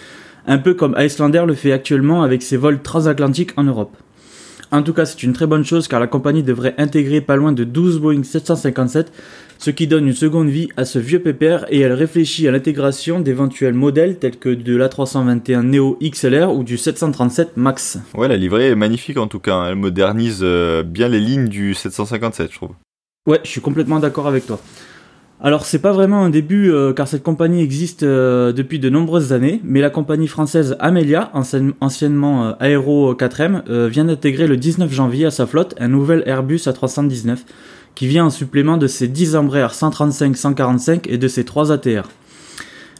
un 0.47 0.59
peu 0.59 0.75
comme 0.75 0.97
Icelandair 0.99 1.47
le 1.47 1.55
fait 1.55 1.73
actuellement 1.73 2.23
avec 2.23 2.43
ses 2.43 2.57
vols 2.57 2.83
transatlantiques 2.83 3.53
en 3.57 3.65
Europe. 3.65 3.97
En 4.75 4.83
tout 4.83 4.93
cas, 4.93 5.05
c'est 5.05 5.23
une 5.23 5.35
très 5.35 5.47
bonne 5.47 5.65
chose 5.65 5.87
car 5.87 6.01
la 6.01 6.09
compagnie 6.09 6.43
devrait 6.43 6.75
intégrer 6.79 7.21
pas 7.21 7.37
loin 7.37 7.53
de 7.53 7.63
12 7.63 8.01
Boeing 8.01 8.25
757, 8.25 9.13
ce 9.59 9.71
qui 9.71 9.87
donne 9.87 10.09
une 10.09 10.15
seconde 10.15 10.49
vie 10.49 10.69
à 10.77 10.85
ce 10.85 10.99
vieux 10.99 11.21
pépère 11.21 11.65
et 11.69 11.79
elle 11.81 11.93
réfléchit 11.93 12.49
à 12.49 12.51
l'intégration 12.51 13.21
d'éventuels 13.21 13.75
modèles 13.75 14.19
tels 14.19 14.37
que 14.37 14.49
de 14.49 14.77
l'A321 14.77 15.63
Neo 15.63 15.97
XLR 16.03 16.53
ou 16.53 16.65
du 16.65 16.77
737 16.77 17.57
MAX. 17.57 17.99
Ouais, 18.15 18.27
la 18.27 18.37
livrée 18.37 18.71
est 18.71 18.75
magnifique 18.75 19.19
en 19.19 19.29
tout 19.29 19.39
cas, 19.39 19.55
hein. 19.55 19.69
elle 19.71 19.77
modernise 19.77 20.41
euh, 20.43 20.83
bien 20.83 21.09
les 21.09 21.21
lignes 21.21 21.49
du 21.49 21.75
757, 21.75 22.51
je 22.51 22.57
trouve. 22.57 22.71
Ouais, 23.27 23.41
je 23.43 23.49
suis 23.49 23.63
complètement 23.63 24.01
d'accord 24.01 24.27
avec 24.27 24.47
toi. 24.47 24.61
Alors 25.41 25.65
c'est 25.65 25.79
pas 25.79 25.93
vraiment 25.93 26.25
un 26.25 26.29
début 26.29 26.71
euh, 26.71 26.93
car 26.93 27.09
cette 27.09 27.23
compagnie 27.23 27.63
existe 27.63 28.03
euh, 28.03 28.53
depuis 28.53 28.79
de 28.79 28.91
nombreuses 28.91 29.33
années, 29.33 29.63
mais 29.65 29.81
la 29.81 29.89
compagnie 29.89 30.29
française 30.29 30.77
Amelia, 30.79 31.33
anciennement 31.81 32.49
euh, 32.49 32.53
Aero 32.61 33.15
4M, 33.15 33.89
vient 33.89 34.05
d'intégrer 34.05 34.47
le 34.47 34.59
19 34.59 34.93
janvier 34.93 35.25
à 35.25 35.31
sa 35.31 35.47
flotte 35.47 35.75
un 35.79 35.89
nouvel 35.89 36.23
Airbus 36.27 36.67
A319 36.67 37.39
qui 37.95 38.07
vient 38.07 38.27
en 38.27 38.31
supplément 38.31 38.77
de 38.77 38.87
ses 38.87 39.09
10 39.09 39.37
Embraer 39.37 39.69
135-145 39.69 41.09
et 41.09 41.17
de 41.17 41.27
ses 41.27 41.45
3 41.45 41.73
ATR. 41.73 42.11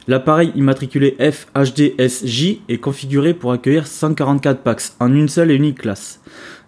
L'appareil 0.07 0.51
immatriculé 0.55 1.17
FHDSJ 1.19 2.61
est 2.67 2.77
configuré 2.79 3.35
pour 3.35 3.51
accueillir 3.51 3.85
144 3.85 4.61
packs 4.61 4.93
en 4.99 5.13
une 5.13 5.29
seule 5.29 5.51
et 5.51 5.55
unique 5.55 5.81
classe. 5.81 6.19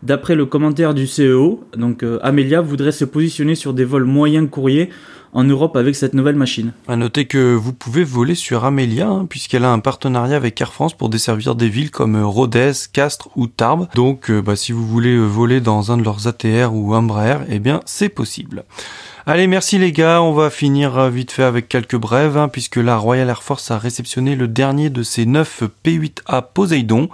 D'après 0.03 0.36
le 0.36 0.45
commentaire 0.45 0.93
du 0.93 1.05
CEO, 1.05 1.63
donc 1.75 2.03
euh, 2.03 2.19
Amelia 2.21 2.62
voudrait 2.62 2.91
se 2.91 3.05
positionner 3.05 3.55
sur 3.55 3.73
des 3.73 3.83
vols 3.83 4.03
moyens 4.03 4.47
courriers 4.49 4.89
en 5.33 5.43
Europe 5.43 5.75
avec 5.75 5.95
cette 5.95 6.13
nouvelle 6.13 6.36
machine. 6.36 6.71
À 6.88 6.95
noter 6.95 7.25
que 7.25 7.53
vous 7.55 7.73
pouvez 7.73 8.03
voler 8.03 8.36
sur 8.36 8.63
Amelia 8.63 9.07
hein, 9.07 9.25
puisqu'elle 9.27 9.65
a 9.65 9.71
un 9.71 9.79
partenariat 9.79 10.36
avec 10.36 10.60
Air 10.62 10.73
France 10.73 10.95
pour 10.95 11.10
desservir 11.10 11.55
des 11.55 11.69
villes 11.69 11.91
comme 11.91 12.15
euh, 12.15 12.25
Rodez, 12.25 12.71
Castres 12.93 13.29
ou 13.36 13.47
Tarbes. 13.47 13.88
Donc 13.95 14.29
euh, 14.29 14.41
bah, 14.41 14.55
si 14.55 14.71
vous 14.71 14.86
voulez 14.86 15.17
voler 15.17 15.62
dans 15.62 15.91
un 15.91 15.97
de 15.97 16.03
leurs 16.03 16.27
ATR 16.27 16.73
ou 16.73 16.93
Embraer, 16.93 17.39
eh 17.49 17.60
bien 17.60 17.81
c'est 17.86 18.10
possible. 18.10 18.65
Allez, 19.30 19.48
merci 19.48 19.78
les 19.78 19.92
gars. 19.92 20.22
On 20.22 20.32
va 20.32 20.50
finir 20.50 20.98
euh, 20.98 21.10
vite 21.10 21.34
fait 21.34 21.44
avec 21.44 21.68
quelques 21.68 21.98
brèves, 21.98 22.38
hein, 22.38 22.48
puisque 22.48 22.78
la 22.78 22.96
Royal 22.96 23.28
Air 23.28 23.44
Force 23.44 23.72
a 23.72 23.78
réceptionné 23.78 24.38
le 24.38 24.48
dernier 24.48 24.90
de 24.90 25.04
ses 25.04 25.26
9 25.26 25.63
P8A 25.84 26.46
Poseidon. 26.54 27.10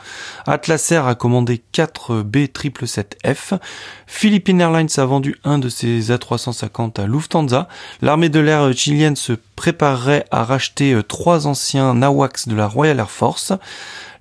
Atlas 0.45 0.91
Air 0.91 1.07
a 1.07 1.15
commandé 1.15 1.63
4 1.71 2.21
B777F. 2.21 3.57
Philippine 4.05 4.61
Airlines 4.61 4.89
a 4.97 5.05
vendu 5.05 5.37
un 5.43 5.57
de 5.57 5.69
ses 5.69 6.11
A350 6.11 7.01
à 7.01 7.07
Lufthansa. 7.07 7.67
L'armée 8.03 8.29
de 8.29 8.39
l'air 8.39 8.71
chilienne 8.73 9.15
se 9.15 9.33
préparerait 9.55 10.25
à 10.29 10.43
racheter 10.43 10.93
euh, 10.93 11.01
trois 11.01 11.47
anciens 11.47 11.95
Nawax 11.95 12.47
de 12.47 12.53
la 12.53 12.67
Royal 12.67 12.99
Air 12.99 13.09
Force. 13.09 13.53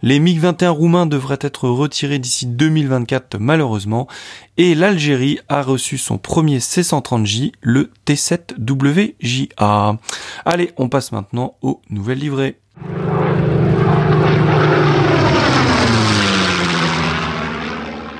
Les 0.03 0.19
MiG-21 0.19 0.69
roumains 0.69 1.07
devraient 1.07 1.38
être 1.41 1.69
retirés 1.69 2.19
d'ici 2.19 2.47
2024 2.47 3.38
malheureusement. 3.38 4.09
Et 4.57 4.75
l'Algérie 4.75 5.38
a 5.49 5.62
reçu 5.62 5.97
son 5.97 6.19
premier 6.19 6.59
C-130J, 6.59 7.53
le 7.61 7.93
T7WJA. 8.05 9.99
Allez, 10.45 10.73
on 10.77 10.88
passe 10.88 11.12
maintenant 11.12 11.55
aux 11.62 11.81
nouvelles 11.88 12.19
livrées. 12.19 12.59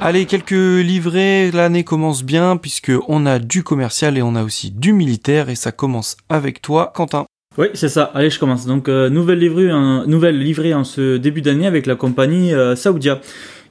Allez, 0.01 0.27
quelques 0.27 0.51
livrets, 0.51 1.53
l'année 1.53 1.85
commence 1.85 2.25
bien 2.25 2.57
puisque 2.57 2.93
on 3.07 3.25
a 3.25 3.39
du 3.39 3.63
commercial 3.63 4.19
et 4.19 4.23
on 4.23 4.35
a 4.35 4.43
aussi 4.43 4.73
du 4.73 4.93
militaire 4.93 5.49
et 5.49 5.55
ça 5.55 5.71
commence 5.71 6.17
avec 6.29 6.61
toi, 6.61 6.93
Quentin. 6.95 7.27
Oui, 7.59 7.67
c'est 7.75 7.91
ça. 7.91 8.05
Allez, 8.15 8.31
je 8.31 8.39
commence. 8.39 8.67
Donc, 8.67 8.89
euh, 8.89 9.11
nouvelle, 9.11 9.39
livrée, 9.39 9.71
nouvelle 10.07 10.39
livrée 10.39 10.73
en 10.73 10.85
ce 10.85 11.19
début 11.19 11.43
d'année 11.43 11.67
avec 11.67 11.85
la 11.85 11.97
compagnie 11.97 12.55
euh, 12.55 12.75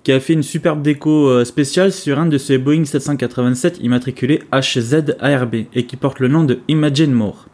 qui 0.04 0.12
a 0.12 0.20
fait 0.20 0.34
une 0.34 0.44
superbe 0.44 0.84
déco 0.84 1.30
euh, 1.30 1.46
spéciale 1.46 1.91
sur 1.91 2.20
un 2.20 2.28
de 2.28 2.38
ses 2.38 2.60
Boeing 2.60 2.86
787 2.86 3.80
immatriculé 3.82 4.44
HZARB 4.52 5.56
et 5.74 5.86
qui 5.86 5.96
porte 5.96 6.20
le 6.20 6.28
nom 6.28 6.44
de 6.44 6.60
Imagine 6.67 7.12
More. 7.12 7.48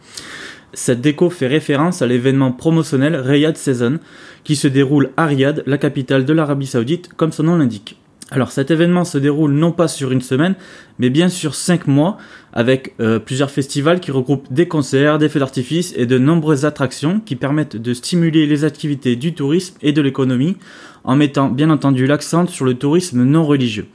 Cette 0.74 1.00
déco 1.00 1.30
fait 1.30 1.48
référence 1.48 2.02
à 2.02 2.08
l'événement 2.08 2.52
promotionnel 2.52 3.16
Riyadh 3.16 3.56
Season, 3.56 4.00
qui 4.44 4.58
se 4.58 4.68
déroule 4.68 5.12
à 5.16 5.28
Riyad, 5.28 5.63
la 5.66 5.78
capitale 5.78 6.26
de 6.26 6.34
l'Arabie 6.34 6.68
Saoudite, 6.68 7.10
comme 7.16 7.32
son 7.32 7.44
nom 7.44 7.56
l'indique. 7.56 7.98
Alors 8.30 8.52
cet 8.52 8.72
événement 8.72 9.06
se 9.06 9.18
déroule 9.18 9.54
non 9.54 9.72
pas 9.72 9.88
sur 9.88 10.12
une 10.12 10.22
semaine, 10.22 10.56
mais 11.00 11.10
bien 11.10 11.30
sur 11.30 11.56
cinq 11.56 11.88
mois, 11.88 12.18
avec 12.52 12.94
euh, 13.00 13.20
plusieurs 13.20 13.52
festivals 13.52 14.02
qui 14.02 14.12
regroupent 14.12 14.52
des 14.52 14.68
concerts, 14.68 15.18
des 15.18 15.30
feux 15.30 15.40
d'artifice 15.40 15.94
et 15.96 16.06
de 16.06 16.18
nombreuses 16.18 16.66
attractions 16.66 17.22
qui 17.22 17.38
permettent 17.38 17.78
de 17.78 17.94
stimuler 17.94 18.46
les 18.46 18.66
activités 18.66 19.16
du 19.16 19.34
tourisme 19.34 19.76
et 19.82 19.94
de 19.94 20.02
l'économie, 20.02 20.58
en 21.06 21.16
mettant 21.16 21.48
bien 21.48 21.70
entendu 21.70 22.06
l'accent 22.06 22.46
sur 22.48 22.66
le 22.66 22.74
tourisme 22.74 23.24
non 23.24 23.46
religieux. 23.46 23.88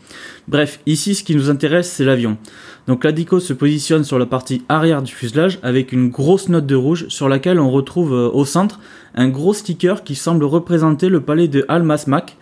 Bref, 0.48 0.80
ici 0.86 1.14
ce 1.14 1.24
qui 1.24 1.36
nous 1.36 1.50
intéresse 1.50 1.90
c'est 1.90 2.04
l'avion. 2.04 2.38
Donc 2.86 3.04
l'Adico 3.04 3.38
se 3.38 3.52
positionne 3.52 4.02
sur 4.02 4.18
la 4.18 4.24
partie 4.24 4.62
arrière 4.70 5.02
du 5.02 5.12
fuselage 5.12 5.58
avec 5.62 5.92
une 5.92 6.08
grosse 6.08 6.48
note 6.48 6.66
de 6.66 6.74
rouge 6.74 7.06
sur 7.08 7.28
laquelle 7.28 7.60
on 7.60 7.70
retrouve 7.70 8.14
euh, 8.14 8.30
au 8.32 8.46
centre 8.46 8.80
un 9.14 9.28
gros 9.28 9.52
sticker 9.52 10.04
qui 10.04 10.14
semble 10.14 10.44
représenter 10.44 11.10
le 11.10 11.20
palais 11.20 11.48
de 11.48 11.66
Al 11.68 11.82
Masmak 11.82 12.38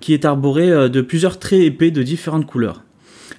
qui 0.00 0.14
est 0.14 0.24
arboré 0.24 0.70
euh, 0.70 0.88
de 0.88 1.00
plusieurs 1.00 1.38
traits 1.38 1.60
épais 1.60 1.90
de 1.90 2.02
différentes 2.02 2.46
couleurs. 2.46 2.82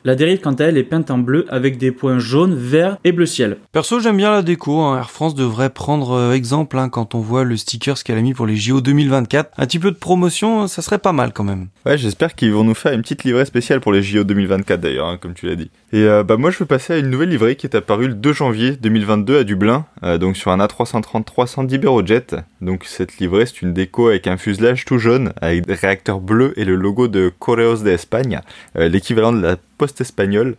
La 0.03 0.15
dérive, 0.15 0.39
quant 0.39 0.53
à 0.53 0.63
elle, 0.63 0.77
est 0.77 0.83
peinte 0.83 1.11
en 1.11 1.19
bleu 1.19 1.45
avec 1.49 1.77
des 1.77 1.91
points 1.91 2.17
jaunes, 2.17 2.55
verts 2.55 2.97
et 3.03 3.11
bleu 3.11 3.27
ciel. 3.27 3.57
Perso, 3.71 3.99
j'aime 3.99 4.17
bien 4.17 4.31
la 4.31 4.41
déco. 4.41 4.79
Hein. 4.79 4.97
Air 4.97 5.11
France 5.11 5.35
devrait 5.35 5.69
prendre 5.69 6.13
euh, 6.13 6.33
exemple 6.33 6.79
hein, 6.79 6.89
quand 6.89 7.13
on 7.13 7.19
voit 7.19 7.43
le 7.43 7.55
sticker 7.55 8.01
qu'elle 8.03 8.17
a 8.17 8.21
mis 8.21 8.33
pour 8.33 8.47
les 8.47 8.55
JO 8.55 8.81
2024. 8.81 9.51
Un 9.57 9.65
petit 9.67 9.77
peu 9.77 9.91
de 9.91 9.97
promotion, 9.97 10.67
ça 10.67 10.81
serait 10.81 10.97
pas 10.97 11.13
mal 11.13 11.33
quand 11.33 11.43
même. 11.43 11.67
Ouais, 11.85 11.99
j'espère 11.99 12.33
qu'ils 12.33 12.51
vont 12.51 12.63
nous 12.63 12.73
faire 12.73 12.93
une 12.93 13.03
petite 13.03 13.23
livrée 13.23 13.45
spéciale 13.45 13.79
pour 13.79 13.93
les 13.93 14.01
JO 14.01 14.23
2024 14.23 14.81
d'ailleurs, 14.81 15.07
hein, 15.07 15.17
comme 15.21 15.35
tu 15.35 15.45
l'as 15.45 15.55
dit. 15.55 15.69
Et 15.93 16.03
euh, 16.03 16.23
bah 16.23 16.37
moi, 16.37 16.51
je 16.51 16.59
vais 16.59 16.65
passer 16.65 16.93
à 16.93 16.97
une 16.97 17.09
nouvelle 17.09 17.29
livrée 17.29 17.57
qui 17.57 17.67
est 17.67 17.75
apparue 17.75 18.07
le 18.07 18.13
2 18.13 18.31
janvier 18.31 18.77
2022 18.77 19.39
à 19.39 19.43
Dublin, 19.43 19.85
euh, 20.03 20.17
donc 20.17 20.37
sur 20.37 20.51
un 20.51 20.65
A330 20.65 21.25
300 21.25 21.65
d'Iberojet. 21.65 22.27
Donc 22.61 22.85
cette 22.85 23.17
livrée, 23.17 23.45
c'est 23.45 23.61
une 23.61 23.73
déco 23.73 24.07
avec 24.07 24.25
un 24.27 24.37
fuselage 24.37 24.85
tout 24.85 24.99
jaune, 24.99 25.33
avec 25.41 25.65
des 25.65 25.73
réacteurs 25.73 26.21
bleus 26.21 26.53
et 26.55 26.63
le 26.63 26.75
logo 26.75 27.09
de 27.09 27.29
Correos 27.37 27.83
de 27.83 27.89
Espagne, 27.89 28.39
l'équivalent 28.75 29.33
de 29.33 29.41
la 29.41 29.57
poste 29.77 29.99
espagnole 29.99 30.55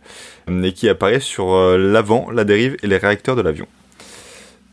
et 0.49 0.73
qui 0.73 0.87
apparaît 0.87 1.19
sur 1.19 1.53
euh, 1.53 1.77
l'avant, 1.77 2.29
la 2.29 2.43
dérive 2.43 2.77
et 2.83 2.87
les 2.87 2.97
réacteurs 2.97 3.35
de 3.35 3.41
l'avion. 3.41 3.65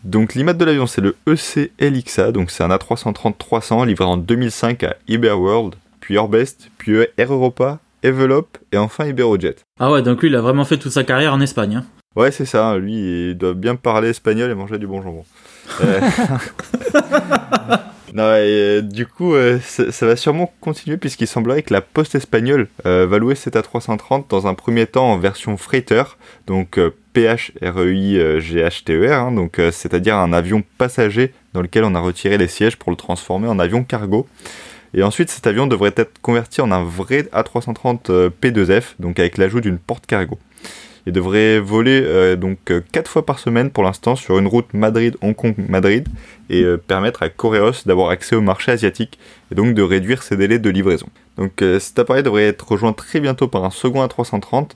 Donc 0.05 0.35
l'image 0.35 0.57
de 0.57 0.65
l'avion 0.65 0.87
c'est 0.87 1.01
le 1.01 1.17
ECLXA, 1.27 2.33
donc 2.33 2.51
c'est 2.51 2.65
un 2.65 2.69
A330-300 2.69 3.87
livré 3.87 4.05
en 4.05 4.17
2005 4.19 4.85
à 4.85 4.97
Iberworld, 5.09 5.77
puis 6.01 6.19
Orbest, 6.19 6.71
puis 6.79 6.97
Air 7.17 7.33
Europa, 7.33 7.79
Evelop 8.03 8.59
et 8.73 8.79
enfin 8.79 9.07
Iberojet. 9.07 9.57
Ah 9.79 9.91
ouais, 9.91 10.03
donc 10.03 10.23
lui 10.23 10.29
il 10.29 10.37
a 10.37 10.41
vraiment 10.41 10.65
fait 10.65 10.77
toute 10.77 10.93
sa 10.93 11.05
carrière 11.05 11.35
en 11.35 11.41
Espagne. 11.41 11.77
Hein. 11.77 11.85
Ouais 12.17 12.31
c'est 12.31 12.45
ça, 12.45 12.77
lui 12.77 13.31
il 13.31 13.35
doit 13.37 13.55
bien 13.55 13.77
parler 13.77 14.09
espagnol 14.11 14.51
et 14.51 14.55
manger 14.55 14.79
du 14.79 14.87
bon 14.87 15.03
jambon. 15.03 15.25
Euh, 15.83 16.01
Non, 18.13 18.25
euh, 18.27 18.81
du 18.81 19.07
coup, 19.07 19.35
euh, 19.35 19.61
ça, 19.61 20.05
va 20.05 20.17
sûrement 20.17 20.53
continuer 20.61 20.97
puisqu'il 20.97 21.29
semblerait 21.29 21.63
que 21.63 21.73
la 21.73 21.81
Poste 21.81 22.17
espagnole 22.17 22.67
va 22.85 23.19
louer 23.19 23.37
cet 23.37 23.55
A330 23.55 24.25
dans 24.29 24.49
un 24.49 24.55
premier 24.55 24.87
temps 24.87 25.13
en 25.13 25.19
version 25.19 25.57
freighter, 25.57 26.03
donc 26.49 26.81
PHREI-GHTER, 27.15 29.13
hein, 29.13 29.31
donc 29.33 29.61
c'est-à-dire 29.71 30.17
un 30.17 30.33
avion 30.33 30.65
passager 30.77 31.33
dans 31.53 31.63
lequel 31.63 31.85
on 31.85 31.95
a 31.95 32.01
retiré 32.01 32.37
les 32.37 32.49
sièges 32.49 32.77
pour 32.77 32.91
le 32.91 32.97
transformer 32.97 33.47
en 33.47 33.61
avion 33.61 33.85
cargo. 33.85 34.27
Et 34.95 35.03
ensuite, 35.03 35.31
cet 35.31 35.47
avion 35.47 35.67
devrait 35.67 35.95
être 35.97 36.21
converti 36.21 36.61
en 36.61 36.73
un 36.73 36.83
vrai 36.83 37.29
A330 37.33 38.31
P2F, 38.43 38.95
donc 38.99 39.19
avec 39.19 39.39
l'ajout 39.39 39.61
d'une 39.61 39.79
porte 39.79 40.07
cargo. 40.07 40.39
Il 41.07 41.13
devrait 41.13 41.61
voler 41.61 42.03
euh, 42.05 42.37
donc 42.37 42.59
4 42.65 42.73
euh, 42.73 43.03
fois 43.05 43.25
par 43.25 43.39
semaine 43.39 43.71
pour 43.71 43.83
l'instant 43.83 44.17
sur 44.17 44.39
une 44.39 44.47
route 44.47 44.73
Madrid-Hong 44.75 45.35
Kong-Madrid 45.35 46.09
et 46.51 46.63
euh, 46.63 46.77
permettre 46.77 47.23
à 47.23 47.29
Coreos 47.29 47.83
d'avoir 47.87 48.11
accès 48.11 48.37
au 48.37 48.41
marché 48.41 48.73
asiatique 48.73 49.19
et 49.51 49.55
donc 49.55 49.75
de 49.75 49.83
réduire 49.83 50.23
ses 50.23 50.37
délais 50.37 50.59
de 50.59 50.71
livraison. 50.71 51.07
Donc 51.37 51.65
cet 51.79 51.99
appareil 51.99 52.23
devrait 52.23 52.47
être 52.47 52.69
rejoint 52.69 52.93
très 52.93 53.19
bientôt 53.19 53.49
par 53.49 53.65
un 53.65 53.71
second 53.71 54.05
A330 54.05 54.73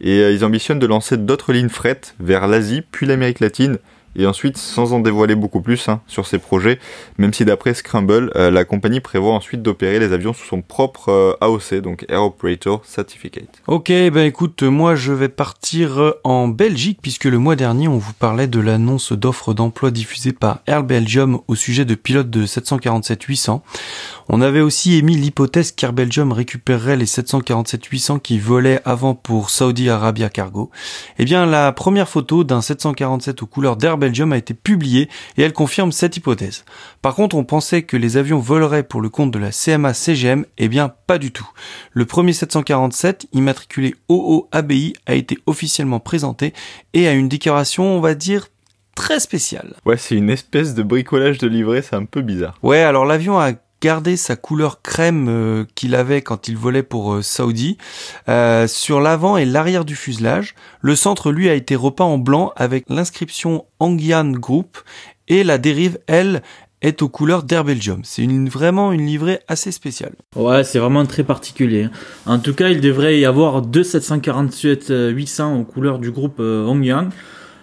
et 0.00 0.30
ils 0.30 0.44
ambitionnent 0.44 0.78
de 0.78 0.86
lancer 0.86 1.16
d'autres 1.16 1.52
lignes 1.52 1.68
fret 1.68 2.00
vers 2.20 2.46
l'Asie 2.46 2.82
puis 2.92 3.06
l'Amérique 3.06 3.40
latine 3.40 3.78
et 4.16 4.26
ensuite, 4.26 4.56
sans 4.56 4.92
en 4.92 5.00
dévoiler 5.00 5.34
beaucoup 5.34 5.60
plus 5.60 5.88
hein, 5.88 6.00
sur 6.06 6.26
ses 6.26 6.38
projets, 6.38 6.78
même 7.18 7.34
si 7.34 7.44
d'après 7.44 7.74
Scramble, 7.74 8.32
euh, 8.34 8.50
la 8.50 8.64
compagnie 8.64 9.00
prévoit 9.00 9.34
ensuite 9.34 9.62
d'opérer 9.62 9.98
les 9.98 10.12
avions 10.12 10.32
sous 10.32 10.46
son 10.46 10.62
propre 10.62 11.10
euh, 11.10 11.34
AOC, 11.40 11.82
donc 11.82 12.06
Air 12.08 12.22
Operator 12.22 12.84
Certificate. 12.84 13.62
Ok, 13.66 13.88
ben 13.88 14.18
écoute, 14.26 14.62
moi 14.62 14.94
je 14.94 15.12
vais 15.12 15.28
partir 15.28 16.00
euh, 16.00 16.20
en 16.24 16.48
Belgique, 16.48 16.98
puisque 17.02 17.24
le 17.24 17.38
mois 17.38 17.56
dernier 17.56 17.88
on 17.88 17.98
vous 17.98 18.14
parlait 18.14 18.46
de 18.46 18.60
l'annonce 18.60 19.12
d'offres 19.12 19.52
d'emploi 19.52 19.90
diffusée 19.90 20.32
par 20.32 20.60
Air 20.66 20.82
Belgium 20.82 21.40
au 21.46 21.54
sujet 21.54 21.84
de 21.84 21.94
pilotes 21.94 22.30
de 22.30 22.46
747-800. 22.46 23.60
On 24.28 24.40
avait 24.40 24.60
aussi 24.60 24.96
émis 24.96 25.16
l'hypothèse 25.16 25.72
qu'Air 25.72 25.92
Belgium 25.92 26.32
récupérerait 26.32 26.96
les 26.96 27.06
747-800 27.06 28.20
qui 28.20 28.38
volaient 28.38 28.80
avant 28.84 29.14
pour 29.14 29.50
Saudi 29.50 29.88
Arabia 29.90 30.28
Cargo. 30.28 30.70
Eh 31.18 31.24
bien, 31.24 31.46
la 31.46 31.72
première 31.72 32.08
photo 32.08 32.42
d'un 32.42 32.60
747 32.60 33.42
aux 33.42 33.46
couleurs 33.46 33.76
d'Air 33.76 33.98
Belgium 33.98 34.05
a 34.06 34.36
été 34.36 34.54
publiée 34.54 35.08
et 35.36 35.42
elle 35.42 35.52
confirme 35.52 35.92
cette 35.92 36.16
hypothèse. 36.16 36.64
Par 37.02 37.14
contre, 37.14 37.36
on 37.36 37.44
pensait 37.44 37.82
que 37.82 37.96
les 37.96 38.16
avions 38.16 38.38
voleraient 38.38 38.82
pour 38.82 39.00
le 39.00 39.08
compte 39.08 39.30
de 39.30 39.38
la 39.38 39.50
CMA 39.50 39.94
CGM, 39.94 40.44
eh 40.58 40.68
bien, 40.68 40.92
pas 41.06 41.18
du 41.18 41.32
tout. 41.32 41.48
Le 41.92 42.04
premier 42.04 42.32
747, 42.32 43.26
immatriculé 43.32 43.94
OOABI, 44.08 44.94
a 45.06 45.14
été 45.14 45.38
officiellement 45.46 46.00
présenté 46.00 46.52
et 46.92 47.08
a 47.08 47.12
une 47.12 47.28
décoration, 47.28 47.84
on 47.84 48.00
va 48.00 48.14
dire, 48.14 48.48
très 48.94 49.20
spéciale. 49.20 49.74
Ouais, 49.84 49.96
c'est 49.96 50.16
une 50.16 50.30
espèce 50.30 50.74
de 50.74 50.82
bricolage 50.82 51.38
de 51.38 51.46
livret, 51.46 51.82
c'est 51.82 51.96
un 51.96 52.04
peu 52.04 52.22
bizarre. 52.22 52.58
Ouais, 52.62 52.80
alors 52.80 53.04
l'avion 53.04 53.38
a 53.38 53.52
garder 53.80 54.16
sa 54.16 54.36
couleur 54.36 54.82
crème 54.82 55.26
euh, 55.28 55.64
qu'il 55.74 55.94
avait 55.94 56.22
quand 56.22 56.48
il 56.48 56.56
volait 56.56 56.82
pour 56.82 57.14
euh, 57.14 57.22
Saudi 57.22 57.76
euh, 58.28 58.66
sur 58.66 59.00
l'avant 59.00 59.36
et 59.36 59.44
l'arrière 59.44 59.84
du 59.84 59.96
fuselage. 59.96 60.54
Le 60.80 60.96
centre, 60.96 61.30
lui, 61.30 61.48
a 61.48 61.54
été 61.54 61.76
repeint 61.76 62.04
en 62.04 62.18
blanc 62.18 62.52
avec 62.56 62.84
l'inscription 62.88 63.66
Angian 63.80 64.30
Group 64.30 64.78
et 65.28 65.44
la 65.44 65.58
dérive, 65.58 65.98
elle, 66.06 66.42
est 66.82 67.02
aux 67.02 67.08
couleurs 67.08 67.42
d'Air 67.42 67.64
Belgium. 67.64 68.02
C'est 68.04 68.26
vraiment 68.48 68.92
une 68.92 69.06
livrée 69.06 69.40
assez 69.48 69.72
spéciale. 69.72 70.12
Ouais, 70.36 70.62
c'est 70.62 70.78
vraiment 70.78 71.04
très 71.06 71.24
particulier. 71.24 71.84
Hein. 71.84 71.90
En 72.26 72.38
tout 72.38 72.54
cas, 72.54 72.68
il 72.68 72.80
devrait 72.80 73.18
y 73.18 73.24
avoir 73.24 73.62
deux 73.62 73.82
747-800 73.82 75.60
aux 75.60 75.64
couleurs 75.64 75.98
du 75.98 76.10
groupe 76.10 76.38
Hongyan. 76.38 77.08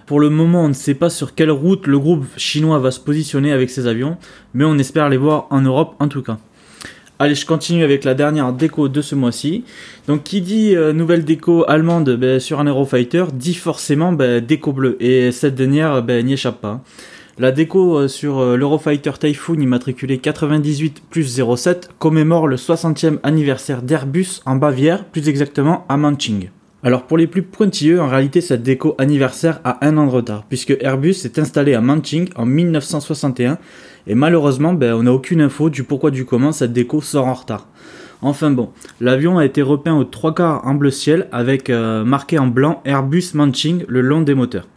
Pour 0.05 0.19
le 0.19 0.29
moment, 0.29 0.65
on 0.65 0.69
ne 0.69 0.73
sait 0.73 0.93
pas 0.93 1.09
sur 1.09 1.35
quelle 1.35 1.51
route 1.51 1.87
le 1.87 1.97
groupe 1.97 2.25
chinois 2.37 2.79
va 2.79 2.91
se 2.91 2.99
positionner 2.99 3.51
avec 3.51 3.69
ses 3.69 3.87
avions, 3.87 4.17
mais 4.53 4.65
on 4.65 4.77
espère 4.77 5.09
les 5.09 5.17
voir 5.17 5.47
en 5.49 5.61
Europe 5.61 5.95
en 5.99 6.07
tout 6.07 6.21
cas. 6.21 6.37
Allez, 7.19 7.35
je 7.35 7.45
continue 7.45 7.83
avec 7.83 8.03
la 8.03 8.15
dernière 8.15 8.51
déco 8.51 8.89
de 8.89 9.01
ce 9.01 9.15
mois-ci. 9.15 9.63
Donc, 10.07 10.23
qui 10.23 10.41
dit 10.41 10.75
euh, 10.75 10.91
nouvelle 10.91 11.23
déco 11.23 11.63
allemande 11.69 12.17
ben, 12.17 12.39
sur 12.39 12.59
un 12.59 12.65
Eurofighter 12.65 13.25
dit 13.33 13.53
forcément 13.53 14.11
ben, 14.11 14.43
déco 14.43 14.73
bleue. 14.73 14.97
Et 14.99 15.31
cette 15.31 15.55
dernière 15.55 16.01
ben, 16.01 16.25
n'y 16.25 16.33
échappe 16.33 16.59
pas. 16.59 16.81
La 17.37 17.51
déco 17.51 17.97
euh, 17.97 18.07
sur 18.07 18.39
euh, 18.39 18.57
l'Eurofighter 18.57 19.11
Typhoon 19.19 19.59
immatriculé 19.59 20.17
98 20.17 21.03
plus 21.09 21.41
07 21.55 21.91
commémore 21.97 22.47
le 22.47 22.57
60e 22.57 23.19
anniversaire 23.23 23.83
d'Airbus 23.83 24.41
en 24.45 24.55
Bavière, 24.55 25.05
plus 25.05 25.29
exactement 25.29 25.85
à 25.89 25.97
Manching. 25.97 26.49
Alors 26.85 27.03
pour 27.03 27.17
les 27.17 27.27
plus 27.27 27.43
pointilleux, 27.43 28.01
en 28.01 28.09
réalité 28.09 28.41
cette 28.41 28.61
déco 28.61 28.93
anniversaire 28.97 29.61
a 29.63 29.85
un 29.87 29.95
an 29.95 30.05
de 30.05 30.11
retard, 30.11 30.43
puisque 30.49 30.75
Airbus 30.81 31.13
s'est 31.13 31.39
installé 31.39 31.75
à 31.75 31.79
Manching 31.79 32.27
en 32.35 32.45
1961, 32.45 33.57
et 34.05 34.15
malheureusement 34.15 34.73
ben, 34.73 34.93
on 34.93 35.03
n'a 35.03 35.13
aucune 35.13 35.39
info 35.39 35.69
du 35.69 35.85
pourquoi 35.85 36.11
du 36.11 36.25
comment 36.25 36.51
cette 36.51 36.73
déco 36.73 36.99
sort 36.99 37.27
en 37.27 37.35
retard. 37.35 37.69
Enfin 38.21 38.51
bon, 38.51 38.69
l'avion 38.99 39.37
a 39.37 39.45
été 39.45 39.61
repeint 39.61 39.95
aux 39.95 40.03
trois 40.03 40.35
quarts 40.35 40.67
en 40.67 40.73
bleu 40.73 40.91
ciel 40.91 41.29
avec 41.31 41.69
euh, 41.69 42.03
marqué 42.03 42.37
en 42.37 42.47
blanc 42.47 42.81
Airbus 42.83 43.31
Manching 43.33 43.85
le 43.87 44.01
long 44.01 44.21
des 44.21 44.33
moteurs. 44.33 44.67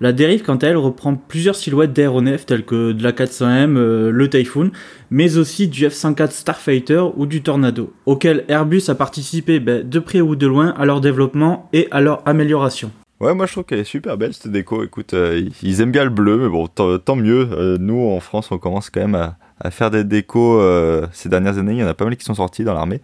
La 0.00 0.12
dérive, 0.12 0.42
quant 0.42 0.54
à 0.56 0.68
elle, 0.68 0.76
reprend 0.76 1.16
plusieurs 1.16 1.56
silhouettes 1.56 1.92
d'aéronefs 1.92 2.46
telles 2.46 2.64
que 2.64 2.92
de 2.92 3.02
la 3.02 3.10
400M, 3.10 3.76
euh, 3.76 4.10
le 4.12 4.30
Typhoon, 4.30 4.70
mais 5.10 5.38
aussi 5.38 5.66
du 5.66 5.88
F-104 5.88 6.30
Starfighter 6.30 7.02
ou 7.16 7.26
du 7.26 7.42
Tornado, 7.42 7.92
auquel 8.06 8.44
Airbus 8.46 8.82
a 8.88 8.94
participé 8.94 9.58
ben, 9.58 9.88
de 9.88 9.98
près 9.98 10.20
ou 10.20 10.36
de 10.36 10.46
loin 10.46 10.72
à 10.78 10.84
leur 10.84 11.00
développement 11.00 11.68
et 11.72 11.88
à 11.90 12.00
leur 12.00 12.22
amélioration. 12.28 12.92
Ouais, 13.18 13.34
moi 13.34 13.46
je 13.46 13.52
trouve 13.52 13.64
qu'elle 13.64 13.80
est 13.80 13.84
super 13.84 14.16
belle 14.16 14.32
cette 14.32 14.52
déco. 14.52 14.84
Écoute, 14.84 15.14
euh, 15.14 15.48
ils 15.64 15.80
aiment 15.80 15.90
bien 15.90 16.04
le 16.04 16.10
bleu, 16.10 16.38
mais 16.38 16.48
bon, 16.48 16.68
tant 16.68 17.16
mieux. 17.16 17.48
Euh, 17.50 17.76
nous 17.80 18.08
en 18.08 18.20
France, 18.20 18.52
on 18.52 18.58
commence 18.58 18.90
quand 18.90 19.00
même 19.00 19.16
à, 19.16 19.36
à 19.60 19.72
faire 19.72 19.90
des 19.90 20.04
décos 20.04 20.62
ces 21.10 21.28
dernières 21.28 21.58
années. 21.58 21.72
Il 21.72 21.78
y 21.80 21.84
en 21.84 21.88
a 21.88 21.94
pas 21.94 22.04
mal 22.04 22.16
qui 22.16 22.24
sont 22.24 22.34
sortis 22.34 22.62
dans 22.62 22.74
l'armée. 22.74 23.00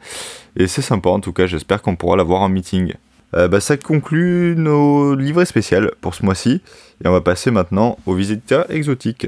Et 0.56 0.68
c'est 0.68 0.82
sympa 0.82 1.08
en 1.08 1.18
tout 1.18 1.32
cas, 1.32 1.48
j'espère 1.48 1.82
qu'on 1.82 1.96
pourra 1.96 2.16
l'avoir 2.16 2.42
en 2.42 2.48
meeting. 2.48 2.94
Bah, 3.34 3.60
ça 3.60 3.76
conclut 3.76 4.54
nos 4.56 5.14
livrets 5.14 5.46
spéciales 5.46 5.90
pour 6.00 6.14
ce 6.14 6.24
mois-ci. 6.24 6.62
Et 7.04 7.08
on 7.08 7.12
va 7.12 7.20
passer 7.20 7.50
maintenant 7.50 7.98
aux 8.06 8.14
visiteurs 8.14 8.70
exotiques. 8.70 9.26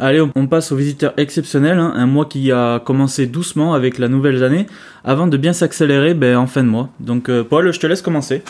Allez, 0.00 0.20
on 0.20 0.46
passe 0.46 0.70
aux 0.70 0.76
visiteurs 0.76 1.12
exceptionnels, 1.16 1.78
hein. 1.78 1.92
un 1.96 2.06
mois 2.06 2.26
qui 2.26 2.52
a 2.52 2.78
commencé 2.78 3.26
doucement 3.26 3.74
avec 3.74 3.98
la 3.98 4.06
nouvelle 4.06 4.44
année, 4.44 4.66
avant 5.04 5.26
de 5.26 5.36
bien 5.36 5.52
s'accélérer 5.52 6.14
ben, 6.14 6.36
en 6.36 6.46
fin 6.46 6.62
de 6.62 6.68
mois. 6.68 6.90
Donc 7.00 7.28
euh, 7.28 7.42
Paul, 7.42 7.72
je 7.72 7.80
te 7.80 7.86
laisse 7.86 8.00
commencer. 8.00 8.42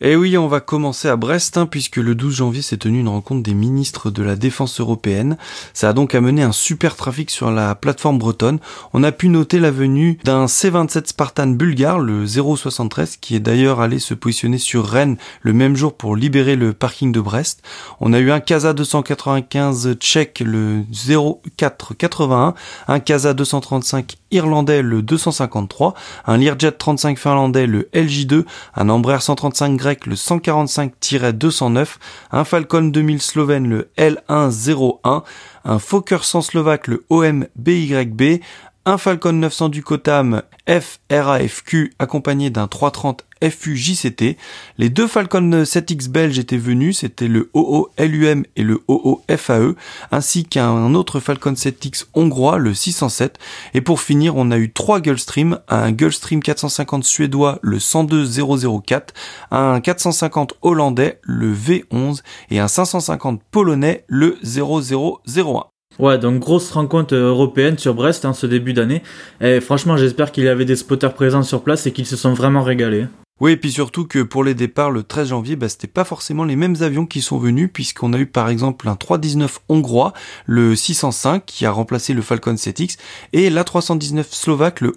Et 0.00 0.16
oui, 0.16 0.36
on 0.36 0.48
va 0.48 0.58
commencer 0.58 1.06
à 1.06 1.14
Brest, 1.14 1.56
hein, 1.56 1.66
puisque 1.66 1.98
le 1.98 2.16
12 2.16 2.34
janvier 2.34 2.62
s'est 2.62 2.78
tenue 2.78 2.98
une 2.98 3.08
rencontre 3.08 3.44
des 3.44 3.54
ministres 3.54 4.10
de 4.10 4.24
la 4.24 4.34
Défense 4.34 4.80
européenne. 4.80 5.36
Ça 5.72 5.90
a 5.90 5.92
donc 5.92 6.16
amené 6.16 6.42
un 6.42 6.50
super 6.50 6.96
trafic 6.96 7.30
sur 7.30 7.52
la 7.52 7.76
plateforme 7.76 8.18
bretonne. 8.18 8.58
On 8.92 9.04
a 9.04 9.12
pu 9.12 9.28
noter 9.28 9.60
la 9.60 9.70
venue 9.70 10.18
d'un 10.24 10.48
C-27 10.48 11.06
Spartan 11.06 11.46
bulgare, 11.46 12.00
le 12.00 12.26
073, 12.26 13.18
qui 13.18 13.36
est 13.36 13.40
d'ailleurs 13.40 13.80
allé 13.80 14.00
se 14.00 14.14
positionner 14.14 14.58
sur 14.58 14.84
Rennes 14.84 15.16
le 15.42 15.52
même 15.52 15.76
jour 15.76 15.96
pour 15.96 16.16
libérer 16.16 16.56
le 16.56 16.72
parking 16.72 17.12
de 17.12 17.20
Brest. 17.20 17.62
On 18.00 18.12
a 18.12 18.18
eu 18.18 18.32
un 18.32 18.40
Casa 18.40 18.72
295 18.72 19.94
tchèque, 20.00 20.42
le 20.44 20.82
0481, 20.90 22.54
un 22.88 22.98
Casa 22.98 23.32
235 23.32 24.16
irlandais, 24.32 24.82
le 24.82 25.02
253, 25.02 25.94
un 26.26 26.36
Learjet 26.36 26.72
35 26.72 27.16
finlandais, 27.16 27.68
le 27.68 27.88
LJ2, 27.94 28.44
un 28.74 28.88
Embraer 28.88 29.20
135 29.20 29.83
le 29.84 30.14
145-209, 30.14 31.86
un 32.32 32.44
Falcon 32.44 32.82
2000 32.90 33.20
slovène 33.20 33.68
le 33.68 33.90
L101, 33.98 35.22
un 35.64 35.78
Fokker 35.78 36.24
100 36.24 36.42
slovaque 36.42 36.88
le 36.88 37.04
OM 37.10 37.46
BYB, 37.56 38.40
un 38.86 38.98
Falcon 38.98 39.32
900 39.32 39.70
du 39.70 39.82
Kotam 39.82 40.42
FRAFQ 40.68 41.94
accompagné 41.98 42.50
d'un 42.50 42.66
330 42.66 43.24
FU-JCT. 43.42 44.36
Les 44.78 44.90
deux 44.90 45.06
Falcon 45.06 45.62
7X 45.62 46.08
belges 46.08 46.38
étaient 46.38 46.56
venus, 46.56 46.98
c'était 46.98 47.28
le 47.28 47.50
OO-LUM 47.54 48.44
et 48.56 48.62
le 48.62 48.82
OO-FAE, 48.88 49.74
ainsi 50.10 50.44
qu'un 50.44 50.94
autre 50.94 51.20
Falcon 51.20 51.52
7X 51.52 52.06
hongrois, 52.14 52.58
le 52.58 52.74
607. 52.74 53.38
Et 53.72 53.80
pour 53.80 54.00
finir, 54.00 54.36
on 54.36 54.50
a 54.50 54.58
eu 54.58 54.72
trois 54.72 55.00
Gulfstream, 55.00 55.60
un 55.68 55.92
Gulfstream 55.92 56.42
450 56.42 57.04
suédois, 57.04 57.58
le 57.62 57.78
102004, 57.78 59.14
un 59.50 59.80
450 59.80 60.54
hollandais, 60.62 61.20
le 61.22 61.54
V11, 61.54 62.22
et 62.50 62.60
un 62.60 62.68
550 62.68 63.42
polonais, 63.50 64.04
le 64.08 64.38
0001. 64.42 65.73
Ouais, 65.98 66.18
donc 66.18 66.40
grosse 66.40 66.70
rencontre 66.72 67.14
européenne 67.14 67.78
sur 67.78 67.94
Brest 67.94 68.24
en 68.24 68.32
ce 68.32 68.46
début 68.46 68.72
d'année. 68.72 69.02
Et 69.40 69.60
franchement, 69.60 69.96
j'espère 69.96 70.32
qu'il 70.32 70.44
y 70.44 70.48
avait 70.48 70.64
des 70.64 70.76
spotters 70.76 71.14
présents 71.14 71.42
sur 71.42 71.62
place 71.62 71.86
et 71.86 71.92
qu'ils 71.92 72.06
se 72.06 72.16
sont 72.16 72.34
vraiment 72.34 72.62
régalés. 72.62 73.06
Oui, 73.40 73.50
et 73.50 73.56
puis 73.56 73.72
surtout 73.72 74.06
que 74.06 74.22
pour 74.22 74.44
les 74.44 74.54
départs 74.54 74.92
le 74.92 75.02
13 75.02 75.30
janvier, 75.30 75.56
bah, 75.56 75.68
c'était 75.68 75.88
pas 75.88 76.04
forcément 76.04 76.44
les 76.44 76.54
mêmes 76.54 76.76
avions 76.82 77.04
qui 77.04 77.20
sont 77.20 77.36
venus, 77.36 77.68
puisqu'on 77.72 78.12
a 78.12 78.18
eu 78.18 78.26
par 78.26 78.48
exemple 78.48 78.88
un 78.88 78.94
319 78.94 79.60
hongrois, 79.68 80.12
le 80.46 80.76
605 80.76 81.44
qui 81.44 81.66
a 81.66 81.72
remplacé 81.72 82.14
le 82.14 82.22
Falcon 82.22 82.54
7X, 82.54 82.96
et 83.32 83.50
l'A319 83.50 84.24
slovaque, 84.30 84.80
le 84.80 84.92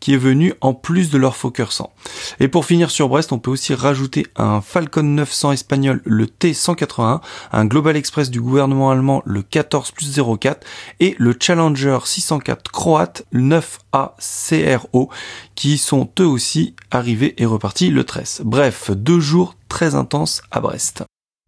Qui 0.00 0.14
est 0.14 0.18
venu 0.18 0.54
en 0.60 0.74
plus 0.74 1.10
de 1.10 1.18
leur 1.18 1.36
Fokker 1.36 1.70
100. 1.70 1.92
Et 2.40 2.48
pour 2.48 2.64
finir 2.64 2.90
sur 2.90 3.08
Brest, 3.08 3.32
on 3.32 3.38
peut 3.38 3.50
aussi 3.50 3.74
rajouter 3.74 4.26
un 4.36 4.60
Falcon 4.60 5.02
900 5.02 5.52
espagnol, 5.52 6.02
le 6.04 6.26
T181, 6.26 7.20
un 7.52 7.64
Global 7.64 7.96
Express 7.96 8.30
du 8.30 8.40
gouvernement 8.40 8.90
allemand, 8.90 9.22
le 9.24 9.42
14 9.42 9.90
plus 9.92 10.20
04, 10.20 10.66
et 11.00 11.14
le 11.18 11.34
Challenger 11.38 11.98
604 12.04 12.70
croate, 12.70 13.24
le 13.30 13.46
9A 13.46 14.12
CRO, 14.18 15.10
qui 15.54 15.78
sont 15.78 16.08
eux 16.20 16.26
aussi 16.26 16.74
arrivés 16.90 17.34
et 17.38 17.46
repartis 17.46 17.90
le 17.90 18.04
13. 18.04 18.42
Bref, 18.44 18.90
deux 18.90 19.20
jours 19.20 19.56
très 19.68 19.94
intenses 19.94 20.42
à 20.50 20.60
Brest. 20.60 21.04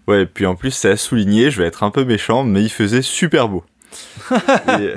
Ouais, 0.06 0.22
et 0.22 0.26
puis 0.26 0.46
en 0.46 0.54
plus, 0.54 0.70
c'est 0.70 0.90
à 0.90 0.96
souligner, 0.96 1.50
je 1.50 1.60
vais 1.60 1.68
être 1.68 1.82
un 1.82 1.90
peu 1.90 2.04
méchant, 2.04 2.44
mais 2.44 2.62
il 2.62 2.70
faisait 2.70 3.02
super 3.02 3.48
beau. 3.48 3.64
et, 4.30 4.94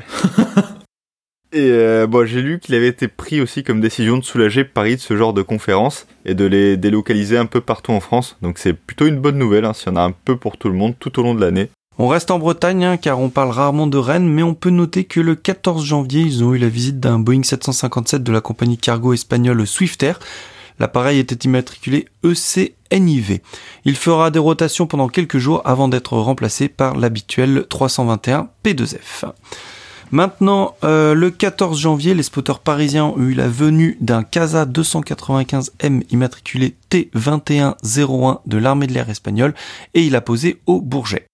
euh, 1.54 2.08
bon, 2.08 2.26
j'ai 2.26 2.42
lu 2.42 2.60
qu'il 2.60 2.76
avait 2.76 2.88
été 2.88 3.08
pris 3.08 3.42
aussi 3.42 3.64
comme 3.64 3.82
décision 3.82 4.18
de 4.18 4.24
soulager 4.24 4.64
Paris 4.64 4.96
de 4.96 5.02
ce 5.02 5.18
genre 5.18 5.34
de 5.34 5.42
conférences 5.42 6.08
et 6.26 6.34
de 6.34 6.46
les 6.46 6.78
délocaliser 6.78 7.38
un 7.38 7.46
peu 7.46 7.62
partout 7.62 7.92
en 7.92 8.00
France. 8.00 8.38
Donc 8.42 8.58
c'est 8.58 8.74
plutôt 8.74 9.08
une 9.08 9.20
bonne 9.20 9.38
nouvelle, 9.38 9.66
hein, 9.66 9.74
s'il 9.74 9.90
y 9.90 9.92
en 9.92 9.98
a 9.98 10.02
un 10.02 10.12
peu 10.12 10.38
pour 10.38 10.58
tout 10.58 10.70
le 10.70 10.76
monde 10.76 10.96
tout 11.00 11.20
au 11.20 11.24
long 11.24 11.36
de 11.36 11.42
l'année. 11.42 11.70
On 11.98 12.08
reste 12.08 12.32
en 12.32 12.40
Bretagne 12.40 12.86
hein, 12.86 12.98
car 12.98 13.20
on 13.20 13.30
parle 13.30 13.52
rarement 13.52 13.86
de 13.86 13.98
Rennes, 13.98 14.28
mais 14.28 14.44
on 14.44 14.54
peut 14.54 14.70
noter 14.70 15.04
que 15.04 15.20
le 15.20 15.36
14 15.36 15.84
janvier, 15.84 16.22
ils 16.22 16.44
ont 16.44 16.54
eu 16.54 16.58
la 16.58 16.70
visite 16.70 17.00
d'un 17.00 17.20
Boeing 17.20 17.44
757 17.44 18.24
de 18.24 18.32
la 18.32 18.42
compagnie 18.42 18.78
cargo 18.78 19.14
espagnole 19.14 19.68
Swiftair. 19.68 20.20
L'appareil 20.80 21.20
était 21.20 21.46
immatriculé 21.46 22.08
ECNIV. 22.24 23.42
Il 23.86 23.96
fera 23.96 24.32
des 24.32 24.40
rotations 24.40 24.88
pendant 24.88 25.10
quelques 25.10 25.38
jours 25.38 25.62
avant 25.66 25.90
d'être 25.90 26.18
remplacé 26.18 26.70
par 26.70 26.98
l'habituel 26.98 27.66
321 27.70 28.50
P2F. 28.66 29.26
Maintenant, 30.12 30.76
euh, 30.84 31.14
le 31.14 31.32
14 31.32 31.80
janvier, 31.80 32.14
les 32.14 32.24
spotters 32.24 32.60
parisiens 32.60 33.06
ont 33.06 33.18
eu 33.18 33.34
la 33.34 33.48
venue 33.48 33.98
d'un 34.02 34.24
Casa 34.24 34.66
295M 34.66 36.04
immatriculé 36.12 36.76
T2101 36.92 38.40
de 38.46 38.58
l'armée 38.58 38.88
de 38.88 38.94
l'air 38.94 39.10
espagnole 39.10 39.54
et 39.94 40.04
il 40.04 40.18
a 40.18 40.22
posé 40.22 40.60
au 40.66 40.82
Bourget. 40.82 41.31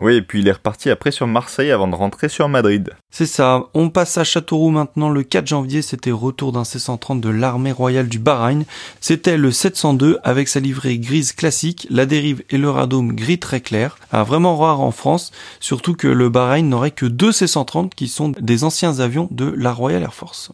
Oui, 0.00 0.14
et 0.14 0.22
puis 0.22 0.40
il 0.40 0.48
est 0.48 0.52
reparti 0.52 0.88
après 0.88 1.10
sur 1.10 1.26
Marseille 1.26 1.70
avant 1.70 1.86
de 1.86 1.94
rentrer 1.94 2.30
sur 2.30 2.48
Madrid. 2.48 2.90
C'est 3.10 3.26
ça. 3.26 3.64
On 3.74 3.90
passe 3.90 4.16
à 4.16 4.24
Châteauroux 4.24 4.70
maintenant. 4.70 5.10
Le 5.10 5.22
4 5.22 5.46
janvier, 5.46 5.82
c'était 5.82 6.10
retour 6.10 6.52
d'un 6.52 6.64
C-130 6.64 7.20
de 7.20 7.28
l'armée 7.28 7.72
royale 7.72 8.08
du 8.08 8.18
Bahreïn. 8.18 8.64
C'était 9.00 9.36
le 9.36 9.52
702 9.52 10.18
avec 10.22 10.48
sa 10.48 10.60
livrée 10.60 10.98
grise 10.98 11.32
classique, 11.32 11.86
la 11.90 12.06
dérive 12.06 12.42
et 12.48 12.56
le 12.56 12.70
radome 12.70 13.14
gris 13.14 13.38
très 13.38 13.60
clair. 13.60 13.98
Ah, 14.10 14.24
vraiment 14.24 14.56
rare 14.56 14.80
en 14.80 14.90
France, 14.90 15.32
surtout 15.60 15.94
que 15.94 16.08
le 16.08 16.30
Bahreïn 16.30 16.68
n'aurait 16.68 16.92
que 16.92 17.06
deux 17.06 17.32
C-130 17.32 17.90
qui 17.94 18.08
sont 18.08 18.30
des 18.30 18.64
anciens 18.64 19.00
avions 19.00 19.28
de 19.30 19.52
la 19.56 19.72
Royal 19.72 20.02
Air 20.02 20.14
Force. 20.14 20.52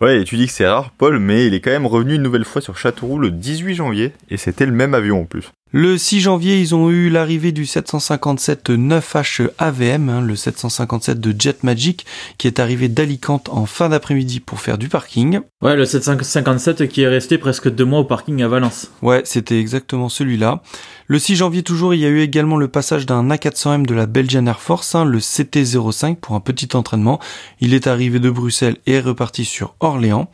Ouais, 0.00 0.20
et 0.20 0.24
tu 0.24 0.36
dis 0.36 0.46
que 0.46 0.52
c'est 0.52 0.66
rare, 0.66 0.90
Paul, 0.90 1.18
mais 1.20 1.46
il 1.46 1.54
est 1.54 1.60
quand 1.60 1.70
même 1.70 1.86
revenu 1.86 2.16
une 2.16 2.22
nouvelle 2.22 2.44
fois 2.44 2.60
sur 2.60 2.76
Châteauroux 2.76 3.18
le 3.18 3.30
18 3.30 3.76
janvier, 3.76 4.12
et 4.28 4.36
c'était 4.36 4.66
le 4.66 4.72
même 4.72 4.92
avion 4.92 5.22
en 5.22 5.24
plus. 5.24 5.52
Le 5.76 5.98
6 5.98 6.20
janvier, 6.20 6.60
ils 6.60 6.72
ont 6.76 6.88
eu 6.88 7.10
l'arrivée 7.10 7.50
du 7.50 7.66
757 7.66 8.70
9H 8.70 9.50
AVM, 9.58 10.08
hein, 10.08 10.20
le 10.20 10.36
757 10.36 11.18
de 11.18 11.34
Jet 11.36 11.64
Magic, 11.64 12.06
qui 12.38 12.46
est 12.46 12.60
arrivé 12.60 12.86
d'Alicante 12.86 13.48
en 13.48 13.66
fin 13.66 13.88
d'après-midi 13.88 14.38
pour 14.38 14.60
faire 14.60 14.78
du 14.78 14.88
parking. 14.88 15.40
Ouais, 15.62 15.74
le 15.74 15.84
757 15.84 16.86
qui 16.86 17.02
est 17.02 17.08
resté 17.08 17.38
presque 17.38 17.68
deux 17.68 17.84
mois 17.84 17.98
au 17.98 18.04
parking 18.04 18.40
à 18.44 18.46
Valence. 18.46 18.92
Ouais, 19.02 19.22
c'était 19.24 19.58
exactement 19.58 20.08
celui-là. 20.08 20.62
Le 21.06 21.18
6 21.18 21.36
janvier 21.36 21.62
toujours, 21.62 21.92
il 21.92 22.00
y 22.00 22.06
a 22.06 22.08
eu 22.08 22.20
également 22.20 22.56
le 22.56 22.66
passage 22.66 23.04
d'un 23.04 23.28
A400M 23.28 23.84
de 23.84 23.92
la 23.92 24.06
Belgian 24.06 24.46
Air 24.46 24.58
Force, 24.58 24.94
hein, 24.94 25.04
le 25.04 25.18
CT-05 25.18 26.16
pour 26.16 26.34
un 26.34 26.40
petit 26.40 26.74
entraînement. 26.74 27.20
Il 27.60 27.74
est 27.74 27.86
arrivé 27.86 28.20
de 28.20 28.30
Bruxelles 28.30 28.78
et 28.86 28.94
est 28.94 29.00
reparti 29.00 29.44
sur 29.44 29.74
Orléans. 29.80 30.30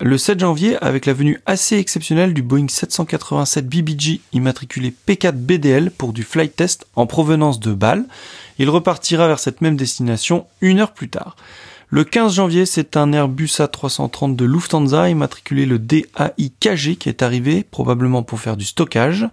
Le 0.00 0.16
7 0.16 0.40
janvier, 0.40 0.82
avec 0.82 1.04
la 1.04 1.12
venue 1.12 1.42
assez 1.44 1.76
exceptionnelle 1.76 2.32
du 2.32 2.40
Boeing 2.40 2.68
787 2.68 3.68
BBG 3.68 4.22
immatriculé 4.32 4.94
P4 5.06 5.32
BDL 5.32 5.90
pour 5.90 6.14
du 6.14 6.22
flight 6.22 6.56
test 6.56 6.86
en 6.96 7.06
provenance 7.06 7.60
de 7.60 7.74
Bâle, 7.74 8.06
il 8.58 8.70
repartira 8.70 9.28
vers 9.28 9.38
cette 9.38 9.60
même 9.60 9.76
destination 9.76 10.46
une 10.62 10.80
heure 10.80 10.94
plus 10.94 11.10
tard. 11.10 11.36
Le 11.94 12.02
15 12.02 12.34
janvier, 12.34 12.66
c'est 12.66 12.96
un 12.96 13.12
Airbus 13.12 13.60
A330 13.60 14.34
de 14.34 14.44
Lufthansa 14.44 15.08
immatriculé 15.10 15.64
le 15.64 15.78
DAIKG 15.78 16.98
qui 16.98 17.08
est 17.08 17.22
arrivé, 17.22 17.62
probablement 17.62 18.24
pour 18.24 18.40
faire 18.40 18.56
du 18.56 18.64
stockage. 18.64 19.28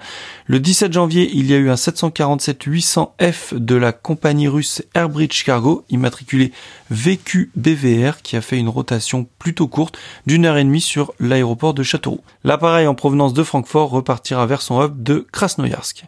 Le 0.45 0.59
17 0.59 0.93
janvier, 0.93 1.27
il 1.33 1.49
y 1.49 1.55
a 1.55 1.57
eu 1.57 1.71
un 1.71 1.73
747-800F 1.73 3.55
de 3.55 3.73
la 3.73 3.91
compagnie 3.93 4.47
russe 4.47 4.83
Airbridge 4.93 5.43
Cargo 5.43 5.85
immatriculé 5.89 6.51
VQBVR 6.91 8.21
qui 8.21 8.35
a 8.35 8.41
fait 8.41 8.59
une 8.59 8.69
rotation 8.69 9.27
plutôt 9.39 9.67
courte 9.67 9.97
d'une 10.27 10.45
heure 10.45 10.57
et 10.57 10.63
demie 10.63 10.81
sur 10.81 11.15
l'aéroport 11.19 11.73
de 11.73 11.81
Châteauroux. 11.81 12.21
L'appareil 12.43 12.85
en 12.85 12.93
provenance 12.93 13.33
de 13.33 13.41
Francfort 13.41 13.89
repartira 13.89 14.45
vers 14.45 14.61
son 14.61 14.83
hub 14.83 15.01
de 15.01 15.25
Krasnoyarsk. 15.31 16.05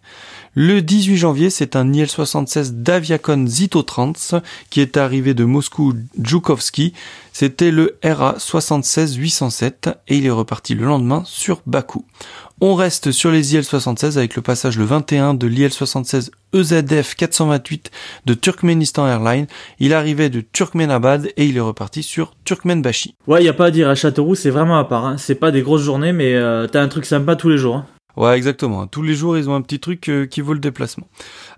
Le 0.56 0.84
18 0.84 1.18
janvier, 1.18 1.50
c'est 1.50 1.76
un 1.76 1.92
IL-76 1.92 2.84
d'Aviacon 2.84 3.48
Zitotrans 3.48 4.14
qui 4.70 4.82
est 4.82 4.98
arrivé 4.98 5.34
de 5.34 5.46
Moscou 5.46 5.96
Djoukowski. 6.22 6.94
C'était 7.32 7.72
le 7.72 7.98
RA 8.04 8.36
76807 8.38 9.90
et 10.08 10.18
il 10.18 10.28
est 10.28 10.30
reparti 10.30 10.76
le 10.76 10.86
lendemain 10.86 11.24
sur 11.26 11.64
Bakou. 11.66 12.06
On 12.62 12.76
reste 12.76 13.12
sur 13.12 13.32
les 13.32 13.56
IL-76 13.56 14.18
avec 14.18 14.36
le 14.36 14.44
passage 14.44 14.78
le 14.78 14.86
21 14.86 15.34
de 15.34 15.48
l'IL-76 15.48 16.30
EZF 16.54 17.16
428 17.16 17.90
de 18.28 18.34
Turkmenistan 18.36 19.08
Airlines. 19.08 19.48
Il 19.80 19.92
arrivait 19.92 20.30
de 20.30 20.42
Turkmenabad 20.42 21.32
et 21.36 21.48
il 21.48 21.58
est 21.58 21.62
reparti 21.62 22.04
sur 22.04 22.36
Turkmenbashi. 22.46 23.16
Ouais, 23.26 23.44
y 23.44 23.50
a 23.50 23.54
pas 23.54 23.66
à 23.66 23.72
dire, 23.72 23.90
à 23.90 23.96
Châteauroux 23.96 24.36
c'est 24.36 24.52
vraiment 24.52 24.78
à 24.78 24.84
part. 24.84 25.06
Hein. 25.06 25.18
C'est 25.18 25.34
pas 25.34 25.50
des 25.50 25.64
grosses 25.64 25.82
journées 25.82 26.14
mais 26.14 26.36
euh, 26.36 26.68
t'as 26.68 26.84
un 26.84 26.88
truc 26.90 27.08
sympa 27.08 27.36
tous 27.36 27.50
les 27.50 27.58
jours. 27.58 27.78
Hein. 27.78 27.86
Ouais, 28.16 28.38
exactement. 28.38 28.86
Tous 28.86 29.02
les 29.02 29.16
jours, 29.16 29.38
ils 29.38 29.50
ont 29.50 29.56
un 29.56 29.62
petit 29.62 29.80
truc 29.80 30.08
euh, 30.08 30.28
qui 30.28 30.42
vaut 30.42 30.54
le 30.54 30.60
déplacement. 30.60 31.08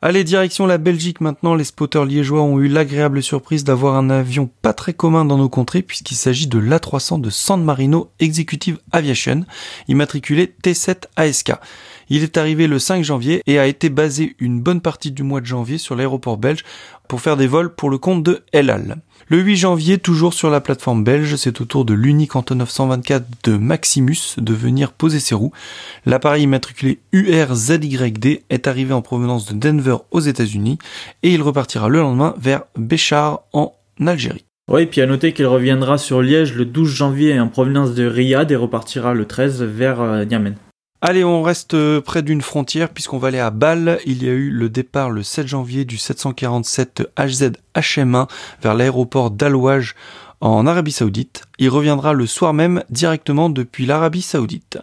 Allez, 0.08 0.24
direction 0.24 0.68
la 0.68 0.78
Belgique 0.78 1.20
maintenant. 1.20 1.56
Les 1.56 1.63
spotters 1.63 2.06
liégeois 2.06 2.44
ont 2.44 2.60
eu 2.60 2.68
l'agréable 2.68 3.24
surprise 3.24 3.63
d'avoir 3.63 3.96
un 3.96 4.12
avion 4.12 4.48
pas 4.62 4.72
très 4.72 4.94
commun 4.94 5.26
dans 5.26 5.39
nos 5.39 5.50
contrées 5.50 5.82
puisqu'il 5.82 6.13
s'agit 6.13 6.46
de 6.46 6.60
l'A300 6.60 7.22
de 7.22 7.32
San 7.32 7.63
Marino 7.63 8.12
Executive 8.20 8.78
Aviation, 8.91 9.46
immatriculé 9.88 10.54
T7 10.63 11.06
ASK. 11.15 11.54
Il 12.10 12.22
est 12.22 12.38
arrivé 12.38 12.68
le 12.68 12.78
5 12.78 13.04
janvier 13.04 13.41
et 13.48 13.58
a 13.58 13.65
été 13.65 13.89
basé 13.89 14.36
une 14.38 14.62
bonne 14.62 14.80
partie 14.80 15.12
du 15.12 15.24
mois 15.24 15.41
de 15.41 15.48
janvier 15.48 15.80
sur 15.80 15.96
l'aéroport 15.96 16.38
belge 16.38 16.63
pour 17.08 17.22
faire 17.22 17.38
des 17.38 17.48
vols 17.48 17.74
pour 17.74 17.89
le 17.89 17.98
compte 17.98 18.24
de 18.24 18.44
El 18.52 18.98
Le 19.28 19.39
8 19.39 19.58
janvier, 19.58 19.98
toujours 19.98 20.34
sur 20.34 20.50
la 20.50 20.62
plateforme 20.62 21.04
belge, 21.04 21.36
c'est 21.36 21.62
au 21.62 21.65
tour 21.65 21.86
de 21.86 21.94
l'unique 21.94 22.36
Antonov 22.36 22.70
124 22.70 23.26
de 23.44 23.58
Maximus 23.58 24.36
de 24.38 24.54
venir 24.54 24.91
poser 24.91 25.20
ses 25.20 25.36
roues. 25.36 25.52
L'appareil 26.06 26.44
immatriculé 26.44 27.00
URZYD 27.12 28.44
est 28.50 28.68
arrivé 28.68 28.94
en 28.94 29.02
provenance 29.02 29.48
de 29.48 29.54
Denver 29.54 29.94
aux 30.12 30.19
États-Unis 30.19 30.77
et 31.23 31.34
il 31.34 31.41
repartira 31.41 31.89
le 31.89 31.99
lendemain 31.99 32.36
vers 32.38 32.63
Béchar 32.77 33.41
en 33.53 33.73
Algérie. 34.05 34.45
Oui, 34.71 34.88
puis 34.88 35.01
à 35.01 35.05
noter 35.05 35.31
qu'il 35.31 35.45
reviendra 35.45 35.97
sur 35.97 36.21
Liège 36.21 36.55
le 36.55 36.65
12 36.65 36.89
janvier 36.89 37.39
en 37.39 37.47
provenance 37.47 37.93
de 37.93 38.05
Riyad 38.05 38.51
et 38.51 38.55
repartira 38.55 39.13
le 39.13 39.25
13 39.25 39.62
vers 39.62 40.01
euh, 40.01 40.25
Niamey. 40.25 40.53
Allez, 41.01 41.23
on 41.23 41.43
reste 41.43 41.75
euh, 41.75 42.01
près 42.01 42.23
d'une 42.23 42.41
frontière 42.41 42.89
puisqu'on 42.89 43.19
va 43.19 43.27
aller 43.27 43.38
à 43.38 43.51
Bâle. 43.51 43.99
Il 44.08 44.23
y 44.23 44.27
a 44.27 44.31
eu 44.31 44.49
le 44.49 44.69
départ 44.69 45.12
le 45.12 45.21
7 45.21 45.47
janvier 45.47 45.86
du 45.86 45.97
747 45.97 47.03
HZ 47.15 47.51
HM1 47.75 48.27
vers 48.63 48.73
l'aéroport 48.73 49.29
d'Alouage 49.29 49.93
en 50.45 50.67
Arabie 50.67 50.91
Saoudite. 50.91 51.41
Il 51.58 51.69
reviendra 51.69 52.13
le 52.13 52.27
soir 52.27 52.53
même 52.53 52.84
directement 52.91 53.49
depuis 53.49 53.88
l'Arabie 53.88 54.21
Saoudite. 54.21 54.77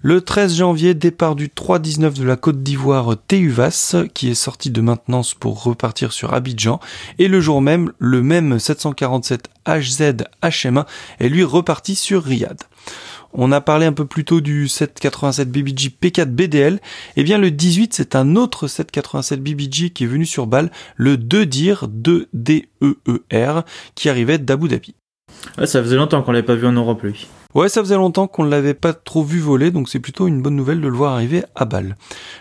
Le 0.00 0.22
13 0.22 0.56
janvier, 0.56 0.94
départ 0.94 1.36
du 1.36 1.50
319 1.50 2.14
de 2.14 2.24
la 2.24 2.36
Côte 2.36 2.62
d'Ivoire 2.62 3.14
TUVAS 3.28 4.06
qui 4.14 4.30
est 4.30 4.34
sorti 4.34 4.70
de 4.70 4.80
maintenance 4.80 5.34
pour 5.34 5.62
repartir 5.64 6.12
sur 6.12 6.32
Abidjan. 6.32 6.80
Et 7.18 7.28
le 7.28 7.42
jour 7.42 7.60
même, 7.60 7.92
le 7.98 8.22
même 8.22 8.58
747 8.58 9.50
HZ 9.66 10.24
HM1 10.42 10.86
est 11.20 11.28
lui 11.28 11.44
reparti 11.44 11.94
sur 11.94 12.24
Riyad. 12.24 12.62
On 13.34 13.52
a 13.52 13.60
parlé 13.60 13.84
un 13.84 13.92
peu 13.92 14.06
plus 14.06 14.24
tôt 14.24 14.40
du 14.40 14.66
787 14.66 15.50
BBG 15.50 15.90
P4 16.00 16.24
BDL. 16.24 16.80
Eh 17.16 17.22
bien, 17.22 17.36
le 17.36 17.50
18, 17.50 17.92
c'est 17.92 18.16
un 18.16 18.36
autre 18.36 18.66
787 18.66 19.42
BBG 19.42 19.90
qui 19.90 20.04
est 20.04 20.06
venu 20.06 20.24
sur 20.24 20.46
balle, 20.46 20.70
le 20.96 21.16
2DIR 21.16 21.86
2DEER, 21.86 23.64
qui 23.94 24.08
arrivait 24.08 24.38
d'Abu 24.38 24.68
Dhabi. 24.68 24.94
Ça 25.64 25.82
faisait 25.82 25.96
longtemps 25.96 26.22
qu'on 26.22 26.32
l'avait 26.32 26.46
pas 26.46 26.54
vu 26.54 26.66
en 26.66 26.72
Europe, 26.72 27.02
lui. 27.02 27.28
Ouais, 27.54 27.68
ça 27.68 27.82
faisait 27.82 27.96
longtemps 27.96 28.28
qu'on 28.28 28.44
ne 28.44 28.50
l'avait 28.50 28.72
pas 28.72 28.94
trop 28.94 29.22
vu 29.22 29.38
voler, 29.38 29.70
donc 29.70 29.90
c'est 29.90 29.98
plutôt 29.98 30.26
une 30.26 30.40
bonne 30.40 30.56
nouvelle 30.56 30.80
de 30.80 30.88
le 30.88 30.96
voir 30.96 31.12
arriver 31.12 31.44
à 31.54 31.66
balle. 31.66 31.96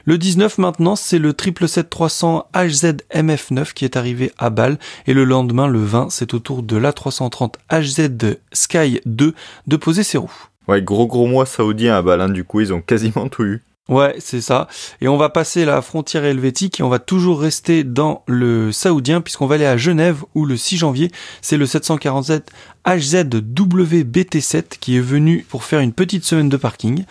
Le 0.05 0.17
19 0.17 0.57
maintenant, 0.57 0.95
c'est 0.95 1.19
le 1.19 1.33
777-300 1.33 2.43
HZ-MF9 2.53 3.73
qui 3.73 3.83
est 3.83 3.97
arrivé 3.97 4.31
à 4.37 4.49
balle, 4.49 4.79
et 5.07 5.13
le 5.13 5.25
lendemain, 5.25 5.67
le 5.67 5.83
20, 5.83 6.09
c'est 6.11 6.33
au 6.33 6.39
tour 6.39 6.63
de 6.63 6.77
l'A330 6.77 7.55
HZ 7.69 8.37
Sky 8.53 9.01
2 9.05 9.33
de 9.67 9.75
poser 9.75 10.03
ses 10.03 10.17
roues. 10.17 10.47
Ouais, 10.69 10.81
gros 10.81 11.07
gros 11.07 11.27
mois 11.27 11.45
saoudien 11.45 11.97
à 11.97 12.01
Balin, 12.01 12.29
du 12.29 12.45
coup, 12.45 12.61
ils 12.61 12.71
ont 12.71 12.81
quasiment 12.81 13.27
tout 13.27 13.43
eu. 13.43 13.61
Ouais, 13.91 14.15
c'est 14.19 14.39
ça. 14.39 14.69
Et 15.01 15.09
on 15.09 15.17
va 15.17 15.27
passer 15.27 15.65
la 15.65 15.81
frontière 15.81 16.23
helvétique 16.23 16.79
et 16.79 16.83
on 16.83 16.87
va 16.87 16.99
toujours 16.99 17.41
rester 17.41 17.83
dans 17.83 18.23
le 18.25 18.71
saoudien 18.71 19.19
puisqu'on 19.19 19.47
va 19.47 19.55
aller 19.55 19.65
à 19.65 19.75
Genève 19.75 20.23
où 20.33 20.45
le 20.45 20.55
6 20.55 20.77
janvier, 20.77 21.11
c'est 21.41 21.57
le 21.57 21.65
747 21.65 22.51
HZWBT7 22.85 24.63
qui 24.79 24.95
est 24.95 25.01
venu 25.01 25.45
pour 25.49 25.65
faire 25.65 25.81
une 25.81 25.91
petite 25.91 26.23
semaine 26.23 26.47
de 26.47 26.55
parking. 26.55 27.03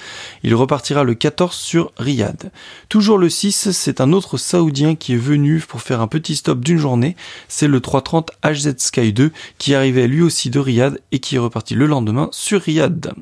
Il 0.42 0.54
repartira 0.54 1.04
le 1.04 1.12
14 1.12 1.54
sur 1.54 1.92
Riyad. 1.98 2.50
Toujours 2.88 3.18
le 3.18 3.28
6, 3.28 3.72
c'est 3.72 4.00
un 4.00 4.14
autre 4.14 4.38
saoudien 4.38 4.94
qui 4.94 5.12
est 5.12 5.18
venu 5.18 5.60
pour 5.60 5.82
faire 5.82 6.00
un 6.00 6.08
petit 6.08 6.34
stop 6.34 6.60
d'une 6.60 6.78
journée. 6.78 7.14
C'est 7.48 7.68
le 7.68 7.80
330 7.82 8.30
HZ 8.42 8.78
Sky 8.78 9.12
2 9.12 9.32
qui 9.58 9.74
arrivait 9.74 10.08
lui 10.08 10.22
aussi 10.22 10.48
de 10.48 10.58
Riyad 10.58 10.98
et 11.12 11.18
qui 11.18 11.36
est 11.36 11.40
reparti 11.40 11.74
le 11.74 11.84
lendemain 11.84 12.30
sur 12.32 12.62
Riyad. 12.62 13.12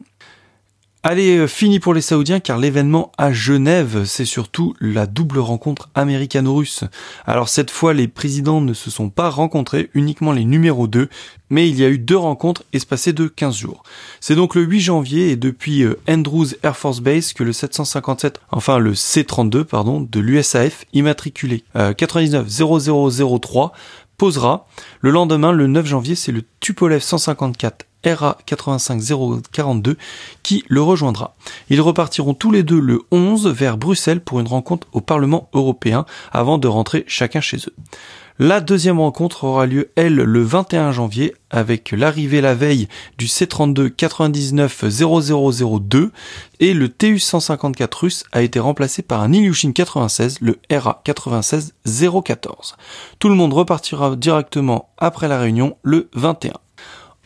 Allez, 1.04 1.36
euh, 1.36 1.46
fini 1.46 1.78
pour 1.78 1.94
les 1.94 2.00
Saoudiens 2.00 2.40
car 2.40 2.58
l'événement 2.58 3.12
à 3.18 3.32
Genève, 3.32 4.02
c'est 4.04 4.24
surtout 4.24 4.74
la 4.80 5.06
double 5.06 5.38
rencontre 5.38 5.90
américano-russe. 5.94 6.82
Alors 7.24 7.48
cette 7.48 7.70
fois, 7.70 7.94
les 7.94 8.08
présidents 8.08 8.60
ne 8.60 8.74
se 8.74 8.90
sont 8.90 9.08
pas 9.08 9.30
rencontrés, 9.30 9.90
uniquement 9.94 10.32
les 10.32 10.44
numéros 10.44 10.88
2, 10.88 11.08
mais 11.50 11.68
il 11.68 11.78
y 11.78 11.84
a 11.84 11.88
eu 11.88 11.98
deux 11.98 12.16
rencontres 12.16 12.64
espacées 12.72 13.12
de 13.12 13.28
15 13.28 13.56
jours. 13.56 13.84
C'est 14.18 14.34
donc 14.34 14.56
le 14.56 14.62
8 14.62 14.80
janvier 14.80 15.30
et 15.30 15.36
depuis 15.36 15.84
euh, 15.84 16.00
Andrews 16.08 16.48
Air 16.64 16.76
Force 16.76 17.00
Base 17.00 17.32
que 17.32 17.44
le 17.44 17.52
757, 17.52 18.40
enfin 18.50 18.78
le 18.78 18.96
C-32 18.96 19.62
pardon, 19.62 20.00
de 20.00 20.18
l'USAF 20.18 20.84
immatriculé 20.92 21.62
euh, 21.76 21.94
990003 21.94 23.72
posera. 24.18 24.66
Le 25.00 25.10
lendemain, 25.10 25.52
le 25.52 25.66
9 25.66 25.86
janvier, 25.86 26.14
c'est 26.14 26.32
le 26.32 26.42
Tupolev 26.60 27.00
154 27.00 27.86
RA 28.04 28.38
85042 28.46 29.96
qui 30.42 30.64
le 30.68 30.82
rejoindra. 30.82 31.34
Ils 31.68 31.80
repartiront 31.80 32.34
tous 32.34 32.50
les 32.50 32.62
deux 32.62 32.80
le 32.80 33.00
11 33.10 33.48
vers 33.48 33.76
Bruxelles 33.76 34.20
pour 34.20 34.40
une 34.40 34.46
rencontre 34.46 34.86
au 34.92 35.00
Parlement 35.00 35.48
européen 35.52 36.04
avant 36.32 36.58
de 36.58 36.68
rentrer 36.68 37.04
chacun 37.06 37.40
chez 37.40 37.56
eux. 37.56 37.74
La 38.40 38.60
deuxième 38.60 39.00
rencontre 39.00 39.42
aura 39.42 39.66
lieu, 39.66 39.90
elle, 39.96 40.14
le 40.14 40.42
21 40.44 40.92
janvier, 40.92 41.34
avec 41.50 41.90
l'arrivée 41.90 42.40
la 42.40 42.54
veille 42.54 42.86
du 43.18 43.26
C32 43.26 43.90
99 43.90 44.84
0002 44.84 46.12
et 46.60 46.72
le 46.72 46.88
TU 46.88 47.18
154 47.18 47.94
russe 47.94 48.24
a 48.30 48.42
été 48.42 48.60
remplacé 48.60 49.02
par 49.02 49.22
un 49.22 49.32
Ilyushin 49.32 49.72
96, 49.72 50.38
le 50.40 50.60
RA 50.70 51.00
96 51.02 51.74
014. 51.84 52.76
Tout 53.18 53.28
le 53.28 53.34
monde 53.34 53.54
repartira 53.54 54.14
directement 54.14 54.90
après 54.98 55.26
la 55.26 55.40
réunion 55.40 55.76
le 55.82 56.08
21. 56.14 56.52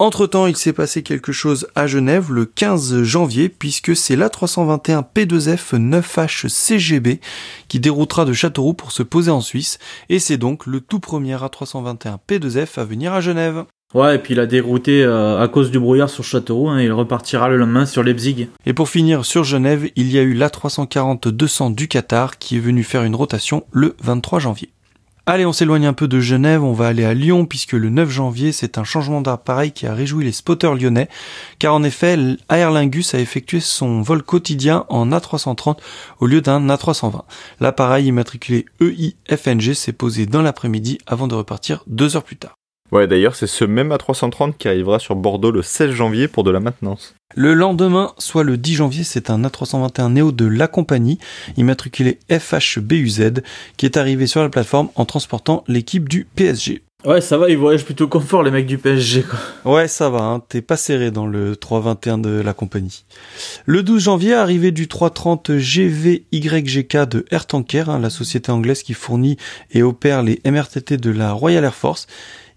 Entre-temps, 0.03 0.49
il 0.49 0.57
s'est 0.57 0.73
passé 0.73 1.05
quelque 1.05 1.31
chose 1.31 1.69
à 1.77 1.87
Genève 1.87 2.33
le 2.33 2.45
15 2.45 3.05
janvier, 3.05 3.49
puisque 3.49 3.95
c'est 3.95 4.17
l'A321 4.17 5.05
P2F 5.15 5.77
9H 5.79 6.49
CGB 6.49 7.21
qui 7.69 7.79
déroutera 7.79 8.25
de 8.25 8.33
Châteauroux 8.33 8.75
pour 8.75 8.91
se 8.91 9.05
poser 9.05 9.31
en 9.31 9.41
Suisse, 9.41 9.79
et 10.09 10.19
c'est 10.19 10.38
donc 10.38 10.67
le 10.67 10.81
tout 10.81 10.99
premier 10.99 11.37
A321 11.37 12.19
P2F 12.29 12.81
à 12.81 12.85
venir 12.85 13.12
à 13.12 13.21
Genève. 13.21 13.62
Ouais, 13.95 14.17
et 14.17 14.19
puis 14.19 14.35
il 14.35 14.41
a 14.41 14.47
dérouté 14.47 15.05
euh, 15.05 15.41
à 15.41 15.47
cause 15.47 15.71
du 15.71 15.79
brouillard 15.79 16.11
sur 16.11 16.25
Châteauroux, 16.25 16.69
hein, 16.69 16.83
il 16.83 16.91
repartira 16.91 17.49
le 17.49 17.57
lendemain 17.57 17.87
sur 17.87 18.03
Leipzig. 18.03 18.49
Et 18.67 18.73
pour 18.73 18.88
finir 18.88 19.25
sur 19.25 19.45
Genève, 19.45 19.88
il 19.95 20.11
y 20.11 20.19
a 20.19 20.23
eu 20.23 20.35
l'A340-200 20.35 21.77
du 21.77 21.87
Qatar 21.87 22.38
qui 22.38 22.57
est 22.57 22.61
venu 22.61 22.83
faire 22.83 23.05
une 23.05 23.15
rotation 23.15 23.62
le 23.71 23.95
23 24.03 24.41
janvier. 24.41 24.73
Allez, 25.25 25.47
on 25.47 25.53
s'éloigne 25.53 25.87
un 25.87 25.93
peu 25.93 26.09
de 26.09 26.19
Genève, 26.19 26.65
on 26.65 26.73
va 26.73 26.89
aller 26.89 27.05
à 27.05 27.15
Lyon 27.15 27.47
puisque 27.47 27.75
le 27.75 27.91
9 27.91 28.11
janvier, 28.11 28.51
c'est 28.51 28.77
un 28.77 28.83
changement 28.83 29.21
d'appareil 29.21 29.71
qui 29.71 29.87
a 29.87 29.95
réjoui 29.95 30.25
les 30.25 30.33
spotters 30.33 30.75
lyonnais, 30.75 31.09
car 31.61 31.75
en 31.75 31.85
effet, 31.85 32.19
Aer 32.51 32.73
Lingus 32.73 33.15
a 33.15 33.21
effectué 33.21 33.61
son 33.61 34.03
vol 34.03 34.25
quotidien 34.25 34.85
en 34.89 35.13
A330 35.13 35.77
au 36.19 36.27
lieu 36.27 36.41
d'un 36.41 36.67
A320. 36.67 37.23
L'appareil 37.61 38.07
immatriculé 38.07 38.67
EIFNG 38.81 39.75
s'est 39.75 39.93
posé 39.93 40.27
dans 40.27 40.43
l'après-midi 40.43 40.99
avant 41.07 41.29
de 41.29 41.37
repartir 41.37 41.85
deux 41.87 42.17
heures 42.17 42.25
plus 42.25 42.37
tard. 42.37 42.57
Ouais, 42.93 43.07
d'ailleurs, 43.07 43.35
c'est 43.35 43.47
ce 43.47 43.65
même 43.65 43.91
A330 43.91 44.53
qui 44.59 44.69
arrivera 44.69 44.99
sur 44.99 45.17
Bordeaux 45.17 45.51
le 45.51 45.63
16 45.63 45.93
janvier 45.93 46.29
pour 46.29 46.45
de 46.45 46.51
la 46.51 46.61
maintenance. 46.61 47.15
Le 47.35 47.55
lendemain, 47.55 48.13
soit 48.19 48.45
le 48.45 48.59
10 48.59 48.75
janvier, 48.75 49.03
c'est 49.03 49.31
un 49.31 49.43
A321 49.45 50.13
Neo 50.13 50.31
de 50.31 50.45
la 50.45 50.69
compagnie, 50.69 51.19
immatriculé 51.57 52.19
FHBUZ, 52.31 53.41
qui 53.79 53.87
est 53.87 53.97
arrivé 53.97 54.27
sur 54.27 54.43
la 54.43 54.51
plateforme 54.51 54.91
en 54.95 55.07
transportant 55.07 55.65
l'équipe 55.69 56.07
du 56.07 56.27
PSG. 56.27 56.83
Ouais, 57.07 57.21
ça 57.21 57.39
va, 57.39 57.49
ils 57.49 57.57
voyagent 57.57 57.85
plutôt 57.85 58.07
confort, 58.07 58.45
les 58.45 58.51
mecs 58.51 58.67
du 58.67 58.79
PSG, 58.79 59.25
quoi. 59.25 59.73
Ouais, 59.73 59.89
ça 59.89 60.09
va, 60.09 60.21
hein, 60.23 60.43
t'es 60.47 60.61
pas 60.61 60.77
serré 60.77 61.11
dans 61.11 61.27
le 61.27 61.57
321 61.57 62.19
de 62.19 62.43
la 62.43 62.53
compagnie. 62.53 63.05
Le 63.67 63.83
12 63.83 64.03
janvier, 64.03 64.35
arrivée 64.35 64.71
du 64.71 64.87
330 64.87 65.57
GVYGK 65.57 67.09
de 67.09 67.25
Air 67.31 67.47
Tanker, 67.47 67.85
hein, 67.89 67.99
la 67.99 68.11
société 68.11 68.53
anglaise 68.53 68.85
qui 68.85 68.95
fournit 68.95 69.37
et 69.73 69.83
opère 69.83 70.23
les 70.23 70.41
MRTT 70.45 70.99
de 70.99 71.11
la 71.11 71.33
Royal 71.33 71.65
Air 71.65 71.75
Force. 71.75 72.07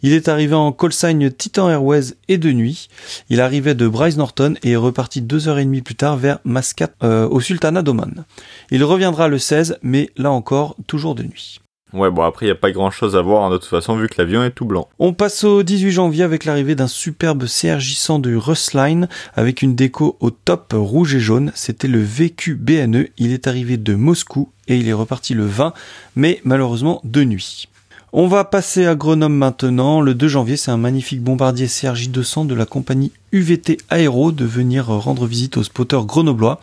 Il 0.02 0.14
est 0.14 0.28
arrivé 0.28 0.54
en 0.54 0.72
call 0.72 0.94
sign 0.94 1.32
Titan 1.32 1.70
Airways 1.70 2.14
et 2.28 2.38
de 2.38 2.52
nuit. 2.52 2.90
Il 3.30 3.42
arrivait 3.42 3.76
de 3.76 3.88
Bryce 3.88 4.18
Norton 4.18 4.56
et 4.64 4.72
est 4.72 4.76
reparti 4.76 5.22
deux 5.22 5.48
heures 5.48 5.60
et 5.60 5.66
demie 5.66 5.82
plus 5.82 5.96
tard 5.96 6.18
vers 6.18 6.40
Mascat 6.44 6.90
euh, 7.04 7.28
au 7.28 7.40
Sultanat 7.40 7.82
d'Oman. 7.82 8.26
Il 8.72 8.84
reviendra 8.84 9.28
le 9.28 9.38
16, 9.38 9.80
mais 9.82 10.10
là 10.18 10.32
encore, 10.32 10.76
toujours 10.88 11.16
de 11.16 11.24
nuit. 11.24 11.60
Ouais, 11.94 12.12
bon, 12.12 12.24
après, 12.24 12.46
il 12.46 12.50
n'y 12.50 12.52
a 12.52 12.56
pas 12.56 12.72
grand 12.72 12.92
chose 12.92 13.16
à 13.16 13.22
voir, 13.22 13.46
hein, 13.46 13.50
de 13.50 13.58
toute 13.58 13.70
façon, 13.70 13.96
vu 13.96 14.10
que 14.10 14.16
l'avion 14.18 14.44
est 14.44 14.52
tout 14.52 14.66
blanc. 14.66 14.90
On 15.00 15.14
passe 15.14 15.46
au 15.46 15.64
18 15.64 15.92
janvier 15.92 16.24
avec 16.24 16.44
l'arrivée 16.44 16.76
d'un 16.76 16.88
superbe 16.88 17.46
CRJ-100 17.46 18.22
du 18.22 18.36
Russline 18.36 19.08
avec 19.34 19.62
une 19.62 19.76
déco 19.76 20.18
au 20.20 20.30
top 20.30 20.74
rouge 20.76 21.16
et 21.16 21.22
jaune. 21.22 21.54
C'était 21.56 21.88
le 21.88 22.04
VQ-BNE. 22.04 23.08
Il 23.18 23.32
est 23.32 23.48
arrivé 23.48 23.78
de 23.78 23.96
Moscou 23.96 24.50
et 24.68 24.78
il 24.78 24.90
est 24.90 24.94
reparti 24.94 25.34
le 25.34 25.46
20, 25.46 25.74
mais 26.18 26.42
malheureusement 26.44 27.00
de 27.06 27.24
nuit. 27.24 27.70
On 28.18 28.28
va 28.28 28.46
passer 28.46 28.86
à 28.86 28.96
Grenoble 28.96 29.36
maintenant. 29.36 30.00
Le 30.00 30.14
2 30.14 30.30
janvier, 30.30 30.56
c'est 30.56 30.72
un 30.72 30.78
magnifique 30.78 31.22
bombardier 31.22 31.68
CRJ 31.68 32.12
200 32.12 32.46
de 32.46 32.56
la 32.56 32.66
compagnie 32.66 33.12
UVT 33.34 33.76
Aéro 33.90 34.32
de 34.32 34.46
venir 34.46 34.86
rendre 34.88 35.26
visite 35.26 35.58
aux 35.58 35.64
spotters 35.64 36.06
grenoblois. 36.06 36.62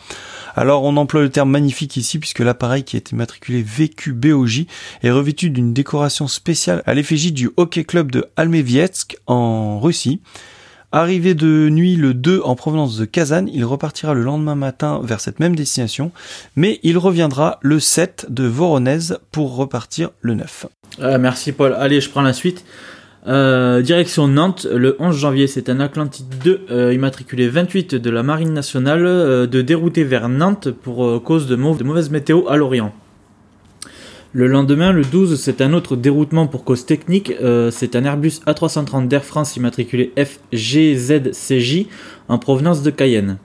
Alors 0.55 0.81
on 0.81 0.97
emploie 0.97 1.21
le 1.21 1.29
terme 1.29 1.51
magnifique 1.51 1.95
ici 1.95 2.17
puisque 2.17 2.39
l'appareil 2.39 2.83
qui 2.83 2.95
a 2.95 2.97
été 2.97 3.15
matriculé 3.15 3.61
VQBOJ 3.61 4.65
est 5.03 5.11
revêtu 5.11 5.51
d'une 5.51 5.73
décoration 5.73 6.27
spéciale 6.27 6.81
à 6.87 6.95
l'effigie 6.95 7.31
du 7.31 7.51
Hockey 7.55 7.83
Club 7.83 8.09
de 8.09 8.25
Almevietsk 8.35 9.17
en 9.27 9.79
Russie. 9.79 10.21
Arrivé 10.95 11.33
de 11.33 11.69
nuit 11.69 11.95
le 11.95 12.13
2 12.13 12.41
en 12.43 12.55
provenance 12.55 12.99
de 12.99 13.05
Kazan, 13.05 13.47
il 13.51 13.65
repartira 13.65 14.13
le 14.13 14.21
lendemain 14.21 14.53
matin 14.53 15.01
vers 15.03 15.21
cette 15.21 15.39
même 15.39 15.55
destination, 15.55 16.11
mais 16.55 16.79
il 16.83 16.99
reviendra 16.99 17.57
le 17.63 17.79
7 17.79 18.27
de 18.29 18.43
Voronezh 18.43 19.17
pour 19.31 19.55
repartir 19.55 20.11
le 20.21 20.35
9. 20.35 20.67
Euh, 20.99 21.17
merci 21.17 21.51
Paul. 21.51 21.73
Allez, 21.73 21.99
je 21.99 22.11
prends 22.11 22.21
la 22.21 22.31
suite. 22.31 22.63
Euh, 23.25 23.81
direction 23.81 24.27
Nantes, 24.27 24.67
le 24.71 24.95
11 24.99 25.17
janvier, 25.17 25.47
c'est 25.47 25.67
un 25.67 25.79
Atlantide 25.79 26.27
2 26.43 26.65
euh, 26.69 26.93
immatriculé 26.93 27.49
28 27.49 27.95
de 27.95 28.09
la 28.11 28.21
Marine 28.21 28.53
nationale 28.53 29.47
de 29.47 29.61
dérouter 29.63 30.03
vers 30.03 30.29
Nantes 30.29 30.69
pour 30.69 31.23
cause 31.23 31.47
de, 31.47 31.55
de 31.55 31.83
mauvaise 31.83 32.11
météo 32.11 32.47
à 32.47 32.55
l'Orient. 32.55 32.93
Le 34.35 34.47
lendemain, 34.47 34.91
le 34.91 35.03
12, 35.03 35.39
c'est 35.39 35.61
un 35.61 35.73
autre 35.73 35.95
déroutement 35.95 36.47
pour 36.47 36.63
cause 36.63 36.87
technique. 36.87 37.31
Euh, 37.43 37.69
c'est 37.69 37.95
un 37.95 38.03
Airbus 38.03 38.41
A330 38.47 39.07
d'Air 39.07 39.23
France 39.23 39.55
immatriculé 39.57 40.11
FGZCJ 40.17 41.85
en 42.29 42.39
provenance 42.39 42.81
de 42.81 42.89
Cayenne. 42.89 43.37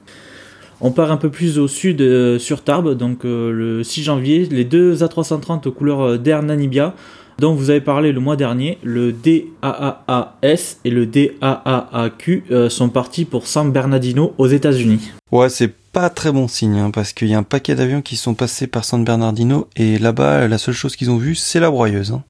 On 0.80 0.90
part 0.90 1.12
un 1.12 1.18
peu 1.18 1.28
plus 1.28 1.58
au 1.58 1.68
sud 1.68 2.00
euh, 2.00 2.38
sur 2.38 2.64
Tarbes, 2.64 2.94
donc 2.94 3.26
euh, 3.26 3.52
le 3.52 3.84
6 3.84 4.02
janvier, 4.02 4.48
les 4.50 4.64
deux 4.64 4.94
A330 4.94 5.68
aux 5.68 5.72
couleurs 5.72 6.18
d'Air 6.18 6.42
Nanibia 6.42 6.94
dont 7.38 7.52
vous 7.52 7.68
avez 7.68 7.82
parlé 7.82 8.10
le 8.10 8.18
mois 8.18 8.34
dernier, 8.34 8.78
le 8.82 9.12
DAAAS 9.12 10.78
et 10.84 10.90
le 10.90 11.06
DAAAQ 11.06 12.44
sont 12.68 12.88
partis 12.88 13.24
pour 13.24 13.46
San 13.46 13.70
Bernardino 13.70 14.34
aux 14.38 14.48
États-Unis. 14.48 15.12
Ouais, 15.30 15.48
c'est 15.48 15.72
pas 15.92 16.10
très 16.10 16.32
bon 16.32 16.48
signe, 16.48 16.78
hein, 16.78 16.90
parce 16.90 17.12
qu'il 17.12 17.28
y 17.28 17.34
a 17.34 17.38
un 17.38 17.42
paquet 17.42 17.74
d'avions 17.74 18.02
qui 18.02 18.16
sont 18.16 18.34
passés 18.34 18.66
par 18.66 18.84
San 18.84 19.04
Bernardino, 19.04 19.68
et 19.76 19.98
là-bas, 19.98 20.48
la 20.48 20.58
seule 20.58 20.74
chose 20.74 20.96
qu'ils 20.96 21.10
ont 21.10 21.16
vue, 21.16 21.34
c'est 21.34 21.60
la 21.60 21.70
broyeuse. 21.70 22.12
Hein. 22.12 22.22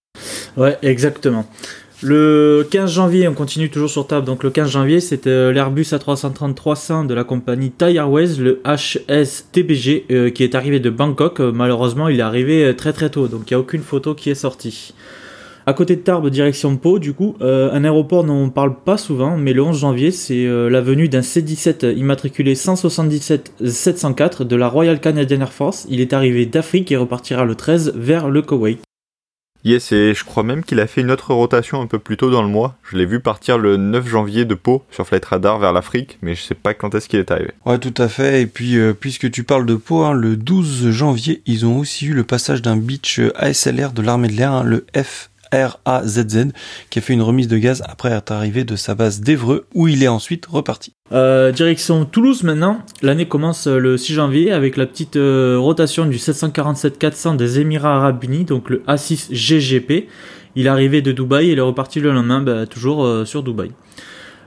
Ouais, 0.57 0.79
exactement. 0.83 1.47
Le 2.01 2.65
15 2.71 2.93
janvier, 2.93 3.27
on 3.27 3.35
continue 3.35 3.71
toujours 3.71 3.91
sur 3.91 4.07
table. 4.07 4.25
Donc 4.25 4.45
le 4.45 4.51
15 4.51 4.71
janvier, 4.71 5.01
c'était 5.01 5.31
euh, 5.31 5.53
l'Airbus 5.53 5.83
A330-300 5.83 7.09
de 7.09 7.15
la 7.15 7.25
compagnie 7.25 7.73
Thai 7.73 7.97
Airways, 7.97 8.37
le 8.39 8.63
HSTBG, 8.65 10.07
euh, 10.11 10.31
qui 10.31 10.45
est 10.45 10.55
arrivé 10.55 10.79
de 10.79 10.91
Bangkok. 10.91 11.41
Euh, 11.41 11.51
malheureusement, 11.51 12.09
il 12.09 12.21
est 12.21 12.23
arrivé 12.23 12.73
très 12.77 12.93
très 12.93 13.11
tôt, 13.11 13.27
donc 13.27 13.51
il 13.51 13.55
n'y 13.55 13.57
a 13.57 13.61
aucune 13.61 13.83
photo 13.83 14.15
qui 14.15 14.31
est 14.31 14.37
sortie. 14.37 14.95
À 15.69 15.75
côté 15.75 15.97
de 15.97 16.01
Tarbes, 16.01 16.31
direction 16.31 16.79
Pau, 16.79 16.99
du 16.99 17.13
coup, 17.13 17.37
euh, 17.43 17.71
un 17.75 17.85
aéroport 17.85 18.25
dont 18.25 18.45
on 18.45 18.49
parle 18.49 18.75
pas 18.75 18.97
souvent, 18.97 19.37
mais 19.37 19.53
le 19.53 19.63
11 19.63 19.79
janvier, 19.79 20.13
c'est 20.13 20.47
euh, 20.47 20.71
la 20.71 20.81
venue 20.81 21.11
d'un 21.11 21.21
C-17 21.21 21.95
immatriculé 21.95 22.55
177-704 22.55 24.45
de 24.45 24.57
la 24.57 24.67
Royal 24.67 24.99
Canadian 24.99 25.43
Air 25.43 25.53
Force. 25.53 25.87
Il 25.91 26.01
est 26.01 26.15
arrivé 26.15 26.47
d'Afrique 26.47 26.91
et 26.91 26.97
repartira 26.97 27.45
le 27.45 27.55
13 27.55 27.93
vers 27.97 28.31
le 28.31 28.41
Koweït. 28.41 28.81
Yes, 29.63 29.93
et 29.93 30.15
je 30.15 30.25
crois 30.25 30.43
même 30.43 30.65
qu'il 30.65 30.81
a 30.81 30.87
fait 30.87 31.03
une 31.03 31.11
autre 31.11 31.35
rotation 31.35 31.83
un 31.83 31.87
peu 31.87 31.99
plus 31.99 32.17
tôt 32.17 32.31
dans 32.31 32.43
le 32.43 32.49
mois. 32.49 32.75
Je 32.91 32.97
l'ai 32.97 33.05
vu 33.05 33.21
partir 33.21 33.59
le 33.59 33.77
9 33.77 34.09
janvier 34.09 34.47
de 34.47 34.55
Pau 34.55 34.83
sur 34.91 35.07
Flight 35.07 35.27
Radar 35.27 35.59
vers 35.59 35.75
l'Afrique, 35.75 36.17
mais 36.23 36.35
je 36.35 36.41
sais 36.41 36.55
pas 36.55 36.73
quand 36.73 36.95
est-ce 36.95 37.11
qu'il 37.11 37.19
est 37.19 37.31
arrivé. 37.31 37.51
Ouais, 37.67 37.79
tout 37.79 37.93
à 37.99 38.09
fait. 38.09 38.41
Et 38.41 38.47
puis, 38.47 38.79
euh, 38.79 38.95
puisque 38.99 39.31
tu 39.31 39.45
parles 39.45 39.67
de 39.67 39.75
Pau, 39.75 40.05
hein, 40.05 40.15
le 40.15 40.37
12 40.37 40.93
janvier, 40.93 41.43
ils 41.45 41.67
ont 41.67 41.79
aussi 41.79 42.07
eu 42.07 42.15
le 42.15 42.25
passage 42.25 42.63
d'un 42.63 42.79
beach 42.79 43.21
ASLR 43.35 43.93
de 43.93 44.01
l'armée 44.01 44.29
de 44.29 44.33
l'air, 44.33 44.53
hein, 44.53 44.63
le 44.63 44.87
F 44.97 45.29
RAZZ, 45.53 46.49
qui 46.91 46.99
a 46.99 47.03
fait 47.03 47.13
une 47.13 47.23
remise 47.23 47.49
de 47.49 47.59
gaz 47.59 47.83
après 47.87 48.11
être 48.11 48.33
arrivé 48.33 48.65
de 48.65 48.77
sa 48.77 48.95
base 48.95 49.21
d'Evreux, 49.21 49.67
où 49.75 49.89
il 49.89 50.03
est 50.03 50.09
ensuite 50.09 50.47
reparti. 50.47 50.95
Euh, 51.13 51.53
direction 51.53 52.05
Toulouse 52.05 52.43
maintenant. 52.43 52.83
L'année 53.03 53.27
commence 53.27 53.67
euh, 53.67 53.79
le 53.79 53.97
6 53.97 54.15
janvier 54.15 54.53
avec 54.53 54.77
la 54.77 54.87
petite 54.87 55.17
euh, 55.17 55.57
rotation 55.59 56.05
du 56.05 56.17
747-400 56.17 57.37
des 57.37 57.61
Émirats 57.61 57.97
Arabes 57.97 58.23
Unis, 58.25 58.45
donc 58.45 58.69
le 58.69 58.83
A6 58.87 59.33
GGP. 59.33 60.09
Il 60.57 60.67
est 60.67 60.71
arrivé 60.71 61.03
de 61.03 61.13
Dubaï 61.13 61.49
et 61.49 61.53
il 61.53 61.59
est 61.59 61.63
reparti 61.63 62.01
le 62.01 62.13
lendemain, 62.13 62.41
bah, 62.41 62.67
toujours 62.67 63.27
sur 63.27 63.43
Dubaï. 63.43 63.71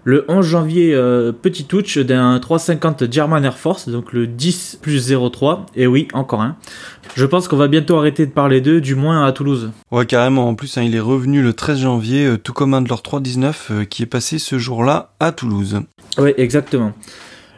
Le 0.03 0.25
11 0.27 0.45
janvier, 0.45 0.95
petit 1.41 1.65
touch 1.65 1.97
d'un 1.97 2.39
350 2.39 3.11
German 3.11 3.45
Air 3.45 3.57
Force, 3.57 3.87
donc 3.87 4.13
le 4.13 4.25
10 4.25 4.79
plus 4.81 5.13
03. 5.13 5.67
Et 5.75 5.85
oui, 5.85 6.07
encore 6.13 6.41
un. 6.41 6.57
Je 7.15 7.25
pense 7.25 7.47
qu'on 7.47 7.57
va 7.57 7.67
bientôt 7.67 7.97
arrêter 7.97 8.25
de 8.25 8.31
parler 8.31 8.61
d'eux, 8.61 8.79
du 8.79 8.95
moins 8.95 9.25
à 9.25 9.31
Toulouse. 9.33 9.71
Ouais, 9.91 10.05
carrément. 10.05 10.47
En 10.47 10.55
plus, 10.55 10.77
hein, 10.77 10.83
il 10.83 10.95
est 10.95 11.01
revenu 11.01 11.41
le 11.41 11.53
13 11.53 11.79
janvier, 11.79 12.25
euh, 12.25 12.37
tout 12.37 12.53
comme 12.53 12.73
un 12.73 12.81
de 12.81 12.87
leurs 12.87 13.01
319 13.01 13.71
euh, 13.71 13.83
qui 13.83 14.03
est 14.03 14.07
passé 14.07 14.39
ce 14.39 14.57
jour-là 14.57 15.11
à 15.19 15.33
Toulouse. 15.33 15.81
Oui, 16.17 16.33
exactement. 16.37 16.93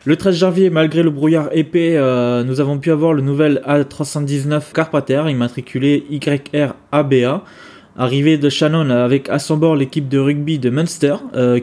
Le 0.06 0.18
13 0.18 0.36
janvier, 0.36 0.70
malgré 0.72 1.04
le 1.04 1.12
brouillard 1.12 1.50
épais, 1.52 1.96
euh, 1.96 2.44
nous 2.44 2.60
avons 2.62 2.80
pu 2.80 2.92
avoir 2.92 3.14
le 3.14 3.22
nouvel 3.22 3.62
A319 3.68 4.74
Carpater, 4.74 5.24
immatriculé 5.30 6.04
YRABA, 6.10 7.44
arrivé 7.98 8.38
de 8.38 8.50
Shannon 8.50 8.90
avec 8.90 9.30
à 9.30 9.40
son 9.40 9.58
bord 9.58 9.76
l'équipe 9.76 10.08
de 10.10 10.20
rugby 10.20 10.60
de 10.60 10.70
Munster, 10.70 11.16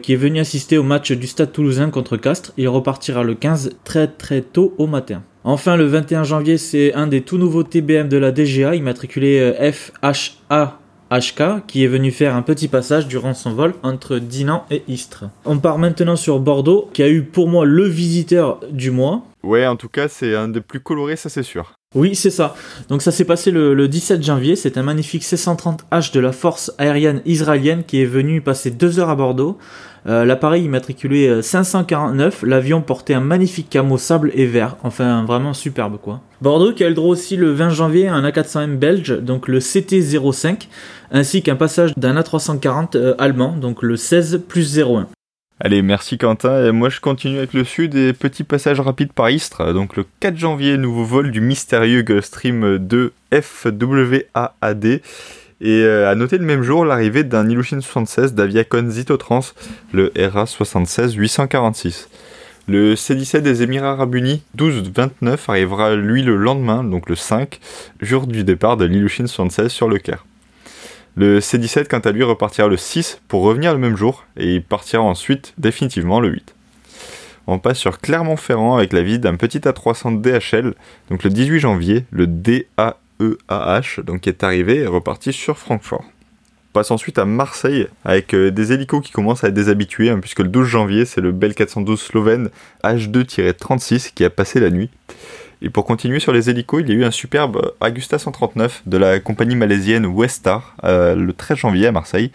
qui 0.03 0.13
est 0.13 0.17
venu 0.17 0.41
assister 0.41 0.79
au 0.79 0.83
match 0.83 1.13
du 1.13 1.27
Stade 1.27 1.53
toulousain 1.53 1.91
contre 1.91 2.17
Castres. 2.17 2.53
Il 2.57 2.69
repartira 2.69 3.23
le 3.23 3.35
15 3.35 3.77
très 3.85 4.07
très 4.07 4.43
tôt 4.43 4.75
au 4.79 4.87
matin. 4.87 5.23
Enfin, 5.43 5.77
le 5.77 5.87
21 5.87 6.25
janvier, 6.25 6.59
c'est 6.59 6.93
un 6.93 7.07
des 7.07 7.23
tout 7.23 7.39
nouveaux 7.39 7.63
TBM 7.63 8.09
de 8.09 8.19
la 8.19 8.31
DGA, 8.31 8.75
immatriculé 8.75 9.41
euh, 9.41 9.73
FHA-HK, 9.73 11.63
qui 11.67 11.83
est 11.83 11.87
venu 11.87 12.11
faire 12.11 12.37
un 12.37 12.43
petit 12.43 12.69
passage 12.69 13.09
durant 13.09 13.33
son 13.33 13.55
vol 13.55 13.73
entre 13.83 14.19
Dinan 14.19 14.67
et 14.71 14.83
Istres. 14.87 15.25
On 15.47 15.59
part 15.59 15.79
maintenant 15.79 16.17
sur 16.17 16.41
Bordeaux, 16.41 16.91
qui 16.93 17.03
a 17.03 17.09
eu 17.09 17.23
pour 17.23 17.49
moi 17.49 17.65
le 17.65 17.85
visiteur 17.85 18.61
du 18.71 18.91
mois. 18.91 19.23
Ouais, 19.43 19.67
en 19.67 19.77
tout 19.77 19.89
cas, 19.89 20.09
c'est 20.09 20.35
un 20.35 20.49
des 20.49 20.61
plus 20.61 20.81
colorés, 20.81 21.17
ça 21.17 21.31
c'est 21.31 21.43
sûr. 21.43 21.73
Oui, 21.97 22.15
c'est 22.15 22.31
ça. 22.31 22.55
Donc 22.89 23.03
ça 23.03 23.11
s'est 23.11 23.25
passé 23.25 23.51
le, 23.51 23.89
17 23.89 24.23
janvier. 24.23 24.55
C'est 24.55 24.79
un 24.79 24.85
magnifique 24.85 25.25
C-130H 25.25 26.15
de 26.15 26.21
la 26.21 26.31
force 26.31 26.73
aérienne 26.79 27.21
israélienne 27.27 27.83
qui 27.83 28.01
est 28.01 28.07
venu 28.07 28.41
passer 28.41 28.71
deux 28.71 29.01
heures 29.01 29.09
à 29.09 29.17
Bordeaux. 29.17 29.59
Euh, 30.07 30.25
l'appareil 30.25 30.65
immatriculé 30.65 31.43
549, 31.43 32.45
euh, 32.45 32.47
l'avion 32.47 32.81
portait 32.81 33.15
un 33.15 33.21
magnifique 33.21 33.69
camo 33.71 33.99
sable 33.99 34.31
et 34.35 34.47
vert, 34.47 34.77
enfin 34.85 35.25
vraiment 35.25 35.53
superbe 35.53 35.99
quoi. 36.01 36.21
Bordeaux 36.41 36.73
qui 36.73 36.85
a 36.85 36.89
le 36.89 36.95
droit 36.95 37.11
aussi 37.11 37.37
le 37.37 37.53
20 37.53 37.71
janvier 37.71 38.09
un 38.09 38.23
A400M 38.23 38.77
belge, 38.77 39.21
donc 39.21 39.47
le 39.47 39.59
CT05, 39.59 40.69
ainsi 41.11 41.43
qu'un 41.43 41.57
passage 41.57 41.93
d'un 41.99 42.19
A340 42.19 42.97
euh, 42.97 43.15
allemand, 43.19 43.57
donc 43.57 43.83
le 43.83 43.97
16 43.97 44.45
plus 44.49 44.79
01. 44.79 45.09
Allez, 45.63 45.83
merci 45.83 46.17
Quentin. 46.17 46.65
Et 46.65 46.73
moi, 46.73 46.89
je 46.89 47.01
continue 47.01 47.37
avec 47.37 47.53
le 47.53 47.65
sud 47.65 47.95
et 47.95 48.15
petit 48.15 48.45
passage 48.45 48.81
rapide 48.81 49.13
par 49.13 49.29
Istres. 49.29 49.75
Donc, 49.75 49.95
le 49.95 50.07
4 50.21 50.39
janvier, 50.39 50.79
nouveau 50.79 51.05
vol 51.05 51.31
du 51.31 51.43
mystérieux 51.43 52.01
Gulfstream 52.01 52.79
2 52.79 53.13
FWAAD. 53.31 54.85
Et 54.87 55.03
euh, 55.67 56.11
à 56.11 56.15
noter 56.15 56.39
le 56.39 56.47
même 56.47 56.63
jour 56.63 56.87
l'arrivée 56.87 57.25
d'un 57.25 57.47
Ilyushin 57.47 57.83
76 57.83 58.33
d'Aviacon 58.33 58.89
Zitotrans, 58.89 59.53
le 59.93 60.11
RA 60.19 60.47
76 60.47 61.13
846. 61.13 62.09
Le 62.67 62.97
C-17 62.97 63.41
des 63.41 63.63
Émirats 63.63 63.91
Arabes 63.91 64.15
Unis 64.15 64.43
12-29 64.57 65.39
arrivera 65.49 65.95
lui 65.95 66.23
le 66.23 66.37
lendemain, 66.37 66.85
donc 66.85 67.11
le 67.11 67.17
5, 67.17 67.61
jour 68.01 68.27
du 68.27 68.45
départ 68.45 68.79
de 68.79 68.87
l'Ilyushin 68.87 69.27
76 69.27 69.71
sur 69.71 69.91
le 69.91 69.99
Caire. 69.99 70.25
Le 71.17 71.41
C-17 71.41 71.89
quant 71.89 71.99
à 71.99 72.13
lui 72.13 72.23
repartira 72.23 72.69
le 72.69 72.77
6 72.77 73.21
pour 73.29 73.43
revenir 73.43 73.73
le 73.73 73.79
même 73.79 73.97
jour 73.97 74.25
et 74.37 74.55
il 74.55 74.63
partira 74.63 75.03
ensuite 75.03 75.55
définitivement 75.59 76.21
le 76.21 76.29
8. 76.29 76.55
On 77.47 77.59
passe 77.59 77.79
sur 77.79 77.99
Clermont-Ferrand 77.99 78.77
avec 78.77 78.93
la 78.93 79.03
visite 79.03 79.23
d'un 79.23 79.35
petit 79.35 79.59
A300 79.59 80.21
DHL, 80.21 80.75
donc 81.11 81.25
le 81.25 81.31
18 81.31 81.59
janvier, 81.59 82.05
le 82.11 82.29
DA 82.29 82.99
EAH, 83.21 84.03
donc 84.05 84.21
qui 84.21 84.29
est 84.29 84.45
arrivé 84.45 84.77
et 84.77 84.87
reparti 84.87 85.33
sur 85.33 85.59
Francfort. 85.59 86.05
On 86.05 86.73
passe 86.75 86.93
ensuite 86.93 87.19
à 87.19 87.25
Marseille 87.25 87.89
avec 88.05 88.33
euh, 88.33 88.53
des 88.53 88.73
hélicos 88.73 89.05
qui 89.05 89.11
commencent 89.11 89.43
à 89.43 89.49
être 89.49 89.55
déshabitués, 89.55 90.11
hein, 90.11 90.21
puisque 90.21 90.39
le 90.39 90.49
12 90.49 90.65
janvier, 90.69 91.05
c'est 91.05 91.21
le 91.21 91.33
Bell 91.33 91.55
412 91.55 92.01
Slovène 92.01 92.51
H2-36 92.85 94.13
qui 94.15 94.25
a 94.25 94.31
passé 94.31 94.61
la 94.61 94.71
nuit. 94.71 94.89
Et 95.63 95.69
pour 95.69 95.85
continuer 95.85 96.21
sur 96.21 96.33
les 96.33 96.49
hélicos, 96.49 96.83
il 96.83 96.89
y 96.89 96.93
a 96.93 96.95
eu 96.95 97.05
un 97.05 97.11
superbe 97.11 97.73
Agusta 97.83 98.19
139 98.19 98.83
de 98.87 98.97
la 98.97 99.21
compagnie 99.21 99.57
malaisienne 99.57 100.07
Westar 100.07 100.75
euh, 100.85 101.15
le 101.15 101.35
13 101.35 101.59
janvier 101.59 101.87
à 101.87 101.93
Marseille. 101.93 102.31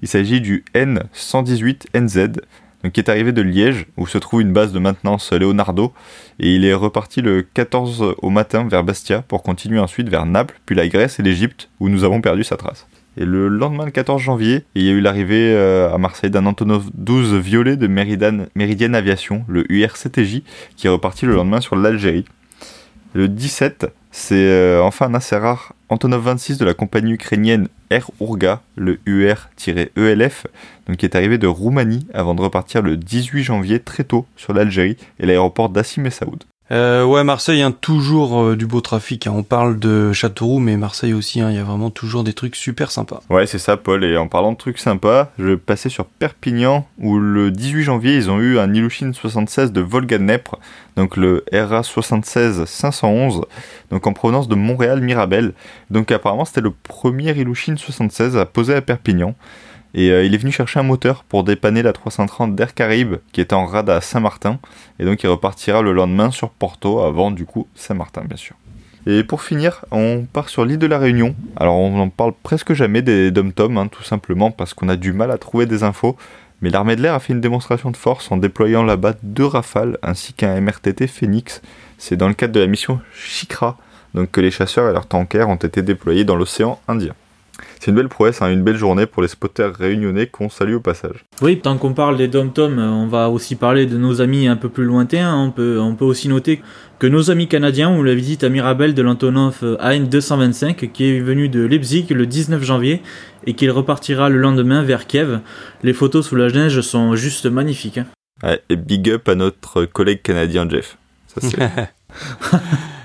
Il 0.00 0.08
s'agit 0.08 0.40
du 0.40 0.64
N118NZ, 0.74 2.40
donc, 2.82 2.92
qui 2.92 3.00
est 3.00 3.10
arrivé 3.10 3.32
de 3.32 3.42
Liège, 3.42 3.84
où 3.98 4.06
se 4.06 4.16
trouve 4.16 4.40
une 4.40 4.54
base 4.54 4.72
de 4.72 4.78
maintenance 4.78 5.30
Leonardo, 5.32 5.92
et 6.38 6.54
il 6.54 6.64
est 6.64 6.72
reparti 6.72 7.20
le 7.20 7.42
14 7.42 8.14
au 8.22 8.30
matin 8.30 8.66
vers 8.66 8.82
Bastia 8.82 9.20
pour 9.20 9.42
continuer 9.42 9.78
ensuite 9.78 10.08
vers 10.08 10.24
Naples, 10.24 10.58
puis 10.64 10.74
la 10.74 10.88
Grèce 10.88 11.20
et 11.20 11.22
l'Égypte, 11.22 11.68
où 11.80 11.90
nous 11.90 12.04
avons 12.04 12.22
perdu 12.22 12.44
sa 12.44 12.56
trace. 12.56 12.86
Et 13.18 13.26
le 13.26 13.48
lendemain, 13.48 13.84
le 13.84 13.90
14 13.90 14.22
janvier, 14.22 14.64
il 14.74 14.84
y 14.84 14.88
a 14.88 14.92
eu 14.92 15.00
l'arrivée 15.00 15.52
euh, 15.52 15.92
à 15.92 15.98
Marseille 15.98 16.30
d'un 16.30 16.46
Antonov 16.46 16.88
12 16.94 17.34
violet 17.34 17.76
de 17.76 17.88
Meridian, 17.88 18.46
Meridian 18.54 18.94
Aviation, 18.94 19.44
le 19.48 19.70
UR-CTJ, 19.70 20.42
qui 20.76 20.86
est 20.86 20.90
reparti 20.90 21.26
le 21.26 21.34
lendemain 21.34 21.60
sur 21.60 21.76
l'Algérie. 21.76 22.24
Le 23.12 23.28
17, 23.28 23.88
c'est 24.12 24.34
euh, 24.34 24.82
enfin 24.82 25.06
un 25.06 25.14
assez 25.14 25.36
rare 25.36 25.74
Antonov 25.88 26.22
26 26.22 26.58
de 26.58 26.64
la 26.64 26.74
compagnie 26.74 27.12
ukrainienne 27.12 27.66
Air 27.90 28.08
Urga, 28.20 28.62
le 28.76 29.00
UR-ELF, 29.04 30.46
qui 30.96 31.06
est 31.06 31.14
arrivé 31.16 31.36
de 31.36 31.48
Roumanie 31.48 32.06
avant 32.14 32.36
de 32.36 32.42
repartir 32.42 32.82
le 32.82 32.96
18 32.96 33.42
janvier 33.42 33.80
très 33.80 34.04
tôt 34.04 34.26
sur 34.36 34.52
l'Algérie 34.52 34.96
et 35.18 35.26
l'aéroport 35.26 35.70
d'Assim 35.70 36.08
Saoud. 36.08 36.44
Euh, 36.72 37.04
ouais, 37.04 37.24
Marseille, 37.24 37.62
hein, 37.62 37.72
toujours 37.72 38.40
euh, 38.40 38.56
du 38.56 38.64
beau 38.64 38.80
trafic. 38.80 39.26
Hein. 39.26 39.32
On 39.34 39.42
parle 39.42 39.80
de 39.80 40.12
Châteauroux, 40.12 40.60
mais 40.60 40.76
Marseille 40.76 41.12
aussi, 41.12 41.40
hein, 41.40 41.50
il 41.50 41.56
y 41.56 41.58
a 41.58 41.64
vraiment 41.64 41.90
toujours 41.90 42.22
des 42.22 42.32
trucs 42.32 42.54
super 42.54 42.92
sympas. 42.92 43.20
Ouais, 43.28 43.46
c'est 43.46 43.58
ça, 43.58 43.76
Paul. 43.76 44.04
Et 44.04 44.16
en 44.16 44.28
parlant 44.28 44.52
de 44.52 44.56
trucs 44.56 44.78
sympas, 44.78 45.32
je 45.38 45.46
vais 45.46 45.56
passer 45.56 45.88
sur 45.88 46.06
Perpignan, 46.06 46.86
où 46.98 47.18
le 47.18 47.50
18 47.50 47.82
janvier, 47.82 48.14
ils 48.14 48.30
ont 48.30 48.38
eu 48.38 48.60
un 48.60 48.72
Ilyushin 48.72 49.12
76 49.12 49.72
de 49.72 49.80
Volga 49.80 50.18
Dnepr, 50.18 50.58
donc 50.96 51.16
le 51.16 51.44
RA 51.52 51.82
76 51.82 52.64
511, 52.64 53.42
donc 53.90 54.06
en 54.06 54.12
provenance 54.12 54.46
de 54.46 54.54
Montréal-Mirabel. 54.54 55.54
Donc 55.90 56.12
apparemment, 56.12 56.44
c'était 56.44 56.60
le 56.60 56.70
premier 56.70 57.32
Ilyushin 57.32 57.76
76 57.76 58.36
à 58.36 58.46
poser 58.46 58.74
à 58.74 58.80
Perpignan. 58.80 59.34
Et 59.94 60.10
euh, 60.10 60.24
il 60.24 60.34
est 60.34 60.38
venu 60.38 60.52
chercher 60.52 60.80
un 60.80 60.84
moteur 60.84 61.24
pour 61.24 61.44
dépanner 61.44 61.82
la 61.82 61.92
330 61.92 62.54
d'Air 62.54 62.74
Caraïbes 62.74 63.16
qui 63.32 63.40
était 63.40 63.54
en 63.54 63.66
rade 63.66 63.90
à 63.90 64.00
Saint-Martin. 64.00 64.58
Et 64.98 65.04
donc 65.04 65.22
il 65.22 65.28
repartira 65.28 65.82
le 65.82 65.92
lendemain 65.92 66.30
sur 66.30 66.50
Porto 66.50 67.00
avant 67.00 67.30
du 67.30 67.44
coup 67.44 67.66
Saint-Martin 67.74 68.22
bien 68.24 68.36
sûr. 68.36 68.56
Et 69.06 69.24
pour 69.24 69.42
finir, 69.42 69.84
on 69.90 70.26
part 70.30 70.50
sur 70.50 70.64
l'île 70.64 70.78
de 70.78 70.86
la 70.86 70.98
Réunion. 70.98 71.34
Alors 71.56 71.76
on 71.76 71.96
n'en 71.96 72.10
parle 72.10 72.32
presque 72.42 72.74
jamais 72.74 73.02
des 73.02 73.30
dom-tom, 73.30 73.78
hein, 73.78 73.88
tout 73.88 74.02
simplement 74.02 74.50
parce 74.50 74.74
qu'on 74.74 74.88
a 74.88 74.96
du 74.96 75.12
mal 75.12 75.30
à 75.30 75.38
trouver 75.38 75.66
des 75.66 75.82
infos. 75.82 76.16
Mais 76.62 76.68
l'armée 76.68 76.96
de 76.96 77.02
l'air 77.02 77.14
a 77.14 77.20
fait 77.20 77.32
une 77.32 77.40
démonstration 77.40 77.90
de 77.90 77.96
force 77.96 78.30
en 78.30 78.36
déployant 78.36 78.82
là-bas 78.82 79.14
deux 79.22 79.46
rafales 79.46 79.96
ainsi 80.02 80.34
qu'un 80.34 80.60
MRTT 80.60 81.06
Phoenix. 81.06 81.62
C'est 81.96 82.16
dans 82.16 82.28
le 82.28 82.34
cadre 82.34 82.52
de 82.52 82.60
la 82.60 82.66
mission 82.66 83.00
Shikra, 83.14 83.78
donc 84.14 84.30
que 84.30 84.42
les 84.42 84.50
chasseurs 84.50 84.90
et 84.90 84.92
leurs 84.92 85.06
tankers 85.06 85.48
ont 85.48 85.56
été 85.56 85.80
déployés 85.80 86.24
dans 86.24 86.36
l'océan 86.36 86.78
Indien. 86.86 87.14
C'est 87.78 87.90
une 87.90 87.96
belle 87.96 88.08
prouesse, 88.08 88.42
hein, 88.42 88.50
une 88.50 88.62
belle 88.62 88.76
journée 88.76 89.06
pour 89.06 89.22
les 89.22 89.28
spotters 89.28 89.74
réunionnais 89.74 90.26
qu'on 90.26 90.48
salue 90.48 90.74
au 90.74 90.80
passage. 90.80 91.24
Oui, 91.42 91.60
tant 91.60 91.78
qu'on 91.78 91.94
parle 91.94 92.16
des 92.16 92.28
dom-tom, 92.28 92.78
euh, 92.78 92.88
on 92.88 93.06
va 93.06 93.30
aussi 93.30 93.56
parler 93.56 93.86
de 93.86 93.96
nos 93.96 94.20
amis 94.20 94.48
un 94.48 94.56
peu 94.56 94.68
plus 94.68 94.84
lointains. 94.84 95.34
On 95.34 95.50
peut, 95.50 95.78
on 95.80 95.94
peut 95.94 96.04
aussi 96.04 96.28
noter 96.28 96.60
que 96.98 97.06
nos 97.06 97.30
amis 97.30 97.48
canadiens 97.48 97.88
ont 97.88 98.02
la 98.02 98.14
visite 98.14 98.44
à 98.44 98.48
Mirabel 98.48 98.94
de 98.94 99.02
l'Antonov 99.02 99.78
AN-225 99.80 100.90
qui 100.90 101.04
est 101.10 101.20
venu 101.20 101.48
de 101.48 101.64
Leipzig 101.64 102.06
le 102.10 102.26
19 102.26 102.62
janvier 102.62 103.02
et 103.46 103.54
qu'il 103.54 103.70
repartira 103.70 104.28
le 104.28 104.38
lendemain 104.38 104.82
vers 104.82 105.06
Kiev. 105.06 105.40
Les 105.82 105.94
photos 105.94 106.26
sous 106.26 106.36
la 106.36 106.48
neige 106.48 106.80
sont 106.82 107.16
juste 107.16 107.46
magnifiques. 107.46 107.98
Hein. 107.98 108.06
Ouais, 108.42 108.60
et 108.68 108.76
big 108.76 109.10
up 109.10 109.28
à 109.28 109.34
notre 109.34 109.84
collègue 109.86 110.22
canadien 110.22 110.68
Jeff. 110.68 110.98
Ça, 111.26 111.40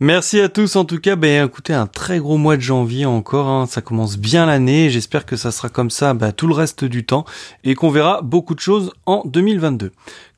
Merci 0.00 0.40
à 0.40 0.48
tous 0.48 0.76
en 0.76 0.84
tout 0.84 1.00
cas. 1.00 1.16
Ben 1.16 1.44
écoutez, 1.44 1.72
un 1.72 1.88
très 1.88 2.20
gros 2.20 2.36
mois 2.36 2.56
de 2.56 2.62
janvier 2.62 3.04
encore. 3.04 3.48
Hein. 3.48 3.66
Ça 3.66 3.80
commence 3.80 4.16
bien 4.16 4.46
l'année. 4.46 4.90
J'espère 4.90 5.26
que 5.26 5.34
ça 5.34 5.50
sera 5.50 5.68
comme 5.68 5.90
ça 5.90 6.14
ben, 6.14 6.30
tout 6.30 6.46
le 6.46 6.54
reste 6.54 6.84
du 6.84 7.04
temps 7.04 7.24
et 7.64 7.74
qu'on 7.74 7.90
verra 7.90 8.22
beaucoup 8.22 8.54
de 8.54 8.60
choses 8.60 8.92
en 9.06 9.22
2022. 9.26 9.90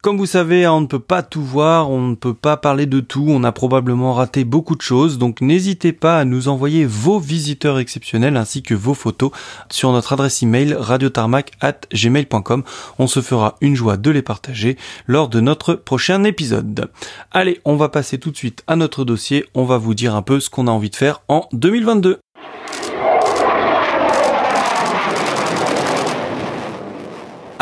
Comme 0.02 0.16
vous 0.16 0.24
savez, 0.24 0.66
on 0.66 0.80
ne 0.80 0.86
peut 0.86 0.98
pas 0.98 1.22
tout 1.22 1.44
voir, 1.44 1.90
on 1.90 2.00
ne 2.00 2.14
peut 2.14 2.32
pas 2.32 2.56
parler 2.56 2.86
de 2.86 3.00
tout, 3.00 3.26
on 3.28 3.44
a 3.44 3.52
probablement 3.52 4.14
raté 4.14 4.44
beaucoup 4.44 4.74
de 4.74 4.80
choses, 4.80 5.18
donc 5.18 5.42
n'hésitez 5.42 5.92
pas 5.92 6.18
à 6.18 6.24
nous 6.24 6.48
envoyer 6.48 6.86
vos 6.86 7.18
visiteurs 7.18 7.78
exceptionnels 7.78 8.38
ainsi 8.38 8.62
que 8.62 8.72
vos 8.72 8.94
photos 8.94 9.30
sur 9.68 9.92
notre 9.92 10.14
adresse 10.14 10.42
email 10.42 10.72
radiotarmac@gmail.com. 10.72 12.64
On 12.98 13.06
se 13.06 13.20
fera 13.20 13.58
une 13.60 13.76
joie 13.76 13.98
de 13.98 14.10
les 14.10 14.22
partager 14.22 14.78
lors 15.06 15.28
de 15.28 15.40
notre 15.40 15.74
prochain 15.74 16.24
épisode. 16.24 16.90
Allez, 17.30 17.60
on 17.66 17.76
va 17.76 17.90
passer 17.90 18.16
tout 18.16 18.30
de 18.30 18.38
suite 18.38 18.64
à 18.66 18.76
notre 18.76 19.04
dossier, 19.04 19.44
on 19.54 19.66
va 19.66 19.76
vous 19.76 19.92
dire 19.92 20.14
un 20.14 20.22
peu 20.22 20.40
ce 20.40 20.48
qu'on 20.48 20.66
a 20.66 20.70
envie 20.70 20.88
de 20.88 20.96
faire 20.96 21.20
en 21.28 21.46
2022. 21.52 22.20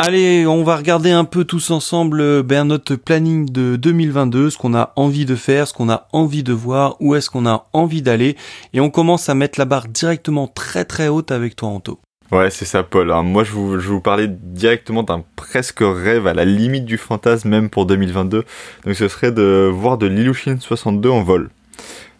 Allez, 0.01 0.47
on 0.47 0.63
va 0.63 0.77
regarder 0.77 1.11
un 1.11 1.25
peu 1.25 1.43
tous 1.43 1.71
ensemble 1.71 2.21
euh, 2.21 2.41
ben, 2.41 2.63
notre 2.63 2.95
planning 2.95 3.51
de 3.51 3.75
2022, 3.75 4.49
ce 4.49 4.57
qu'on 4.57 4.73
a 4.73 4.93
envie 4.95 5.25
de 5.25 5.35
faire, 5.35 5.67
ce 5.67 5.73
qu'on 5.73 5.89
a 5.89 6.07
envie 6.13 6.41
de 6.41 6.53
voir, 6.53 6.95
où 7.01 7.15
est-ce 7.15 7.29
qu'on 7.29 7.45
a 7.45 7.67
envie 7.73 8.01
d'aller. 8.01 8.37
Et 8.71 8.79
on 8.79 8.91
commence 8.91 9.27
à 9.27 9.35
mettre 9.35 9.59
la 9.59 9.65
barre 9.65 9.89
directement 9.89 10.47
très 10.47 10.85
très 10.85 11.09
haute 11.09 11.31
avec 11.31 11.57
toi, 11.57 11.67
Anto. 11.67 11.99
Ouais, 12.31 12.49
c'est 12.49 12.63
ça, 12.63 12.81
Paul. 12.81 13.11
Hein. 13.11 13.23
Moi, 13.23 13.43
je 13.43 13.51
vous, 13.51 13.77
je 13.77 13.93
parlais 13.95 14.29
directement 14.29 15.03
d'un 15.03 15.21
presque 15.35 15.81
rêve 15.81 16.27
à 16.27 16.33
la 16.33 16.45
limite 16.45 16.85
du 16.85 16.97
fantasme, 16.97 17.49
même 17.49 17.69
pour 17.69 17.85
2022. 17.85 18.45
Donc, 18.85 18.95
ce 18.95 19.09
serait 19.09 19.33
de 19.33 19.69
voir 19.69 19.97
de 19.97 20.07
l'Ilushin 20.07 20.55
62 20.61 21.09
en 21.09 21.23
vol. 21.23 21.49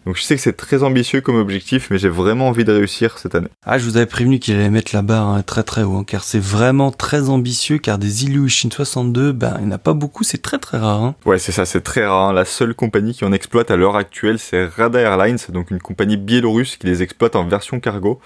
Donc 0.06 0.16
je 0.16 0.22
sais 0.22 0.34
que 0.34 0.40
c'est 0.40 0.56
très 0.56 0.82
ambitieux 0.82 1.20
comme 1.20 1.36
objectif, 1.36 1.88
mais 1.90 1.98
j'ai 1.98 2.08
vraiment 2.08 2.48
envie 2.48 2.64
de 2.64 2.72
réussir 2.72 3.18
cette 3.18 3.34
année. 3.34 3.48
Ah, 3.66 3.78
je 3.78 3.84
vous 3.84 3.98
avais 3.98 4.06
prévenu 4.06 4.38
qu'il 4.38 4.54
allait 4.54 4.70
mettre 4.70 4.94
la 4.94 5.02
barre 5.02 5.28
hein, 5.28 5.42
très 5.42 5.62
très 5.62 5.82
haut, 5.82 5.96
hein, 5.96 6.04
car 6.06 6.24
c'est 6.24 6.40
vraiment 6.40 6.90
très 6.90 7.28
ambitieux, 7.28 7.78
car 7.78 7.98
des 7.98 8.24
Ilyushin 8.24 8.70
62, 8.70 9.32
ben 9.32 9.56
il 9.58 9.66
n'y 9.66 9.72
en 9.72 9.74
a 9.74 9.78
pas 9.78 9.92
beaucoup, 9.92 10.24
c'est 10.24 10.40
très 10.40 10.58
très 10.58 10.78
rare. 10.78 11.02
Hein. 11.02 11.14
Ouais, 11.26 11.38
c'est 11.38 11.52
ça, 11.52 11.66
c'est 11.66 11.82
très 11.82 12.06
rare. 12.06 12.32
La 12.32 12.46
seule 12.46 12.74
compagnie 12.74 13.12
qui 13.12 13.24
en 13.26 13.32
exploite 13.32 13.70
à 13.70 13.76
l'heure 13.76 13.96
actuelle, 13.96 14.38
c'est 14.38 14.64
Rada 14.64 14.98
Airlines, 15.00 15.38
donc 15.50 15.70
une 15.70 15.80
compagnie 15.80 16.16
biélorusse 16.16 16.78
qui 16.78 16.86
les 16.86 17.02
exploite 17.02 17.36
en 17.36 17.46
version 17.46 17.78
cargo. 17.78 18.20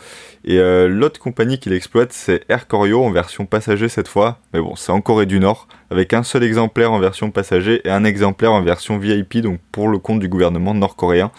Et 0.44 0.58
euh, 0.58 0.88
l'autre 0.88 1.18
compagnie 1.18 1.58
qui 1.58 1.70
l'exploite, 1.70 2.12
c'est 2.12 2.44
Air 2.48 2.68
Koryo 2.68 3.02
en 3.02 3.10
version 3.10 3.46
passager 3.46 3.88
cette 3.88 4.08
fois, 4.08 4.38
mais 4.52 4.60
bon, 4.60 4.76
c'est 4.76 4.92
en 4.92 5.00
Corée 5.00 5.26
du 5.26 5.40
Nord, 5.40 5.66
avec 5.90 6.12
un 6.12 6.22
seul 6.22 6.44
exemplaire 6.44 6.92
en 6.92 7.00
version 7.00 7.30
passager 7.30 7.80
et 7.84 7.90
un 7.90 8.04
exemplaire 8.04 8.52
en 8.52 8.62
version 8.62 8.98
VIP, 8.98 9.38
donc 9.38 9.58
pour 9.72 9.88
le 9.88 9.98
compte 9.98 10.20
du 10.20 10.28
gouvernement 10.28 10.74
nord-coréen. 10.74 11.32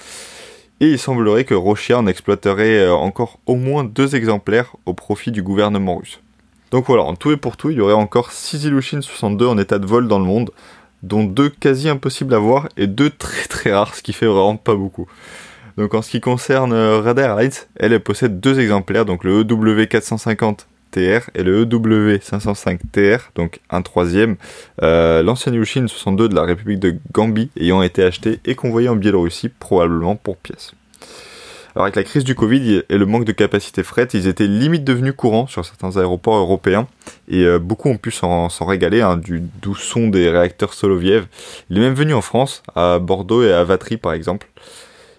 Et 0.81 0.89
il 0.89 0.99
semblerait 0.99 1.45
que 1.45 1.53
Rochia 1.53 1.97
en 1.97 2.07
exploiterait 2.07 2.79
euh, 2.79 2.93
encore 2.93 3.39
au 3.45 3.55
moins 3.55 3.83
deux 3.83 4.15
exemplaires 4.15 4.75
au 4.85 4.93
profit 4.93 5.31
du 5.31 5.41
gouvernement 5.41 5.97
russe. 5.97 6.19
Donc 6.71 6.85
voilà, 6.87 7.03
en 7.03 7.15
tout 7.15 7.31
et 7.31 7.37
pour 7.37 7.55
tout, 7.55 7.69
il 7.69 7.77
y 7.77 7.81
aurait 7.81 7.93
encore 7.93 8.31
6 8.31 8.65
Ilyushin 8.65 9.01
62 9.01 9.47
en 9.47 9.57
état 9.57 9.79
de 9.79 9.85
vol 9.85 10.07
dans 10.07 10.19
le 10.19 10.25
monde, 10.25 10.51
dont 11.03 11.23
deux 11.23 11.49
quasi 11.49 11.87
impossibles 11.87 12.33
à 12.33 12.39
voir 12.39 12.67
et 12.75 12.87
deux 12.87 13.09
très 13.09 13.45
très 13.47 13.71
rares, 13.71 13.95
ce 13.95 14.01
qui 14.01 14.11
fait 14.11 14.25
vraiment 14.25 14.57
pas 14.57 14.75
beaucoup. 14.75 15.07
Donc 15.77 15.93
en 15.93 16.01
ce 16.01 16.09
qui 16.09 16.21
concerne 16.21 16.73
euh, 16.73 16.99
Radar 16.99 17.31
Airlines, 17.31 17.51
elle, 17.77 17.93
elle 17.93 18.03
possède 18.03 18.39
deux 18.39 18.59
exemplaires, 18.59 19.05
donc 19.05 19.23
le 19.23 19.43
EW450 19.43 20.65
TR 20.91 21.29
et 21.35 21.43
le 21.43 21.65
EW505 21.65 22.79
TR, 22.91 23.31
donc 23.35 23.59
un 23.69 23.81
troisième, 23.81 24.35
euh, 24.81 25.23
l'ancien 25.23 25.53
Yushin 25.53 25.87
62 25.87 26.29
de 26.29 26.35
la 26.35 26.43
République 26.43 26.79
de 26.79 26.95
Gambie 27.11 27.49
ayant 27.59 27.81
été 27.81 28.03
acheté 28.03 28.39
et 28.45 28.55
convoyé 28.55 28.89
en 28.89 28.95
Biélorussie, 28.95 29.49
probablement 29.49 30.15
pour 30.15 30.37
pièces. 30.37 30.73
Alors 31.75 31.85
avec 31.85 31.97
la 31.97 32.03
crise 32.03 32.23
du 32.23 32.35
Covid 32.35 32.83
et 32.87 32.97
le 32.97 33.05
manque 33.05 33.25
de 33.25 33.33
capacité 33.33 33.83
fret, 33.83 34.07
ils 34.13 34.27
étaient 34.27 34.47
limite 34.47 34.85
devenus 34.85 35.13
courants 35.15 35.45
sur 35.45 35.65
certains 35.65 35.97
aéroports 35.97 36.37
européens 36.37 36.87
et 37.27 37.43
euh, 37.43 37.59
beaucoup 37.59 37.89
ont 37.89 37.97
pu 37.97 38.11
s'en 38.11 38.47
régaler 38.61 39.01
hein, 39.01 39.17
du 39.17 39.41
doux 39.61 39.75
son 39.75 40.07
des 40.07 40.29
réacteurs 40.29 40.73
Soloviev. 40.73 41.25
Il 41.69 41.77
est 41.77 41.81
même 41.81 41.93
venu 41.93 42.13
en 42.13 42.21
France, 42.21 42.63
à 42.75 42.99
Bordeaux 42.99 43.43
et 43.43 43.51
à 43.51 43.65
Vatry 43.65 43.97
par 43.97 44.13
exemple. 44.13 44.47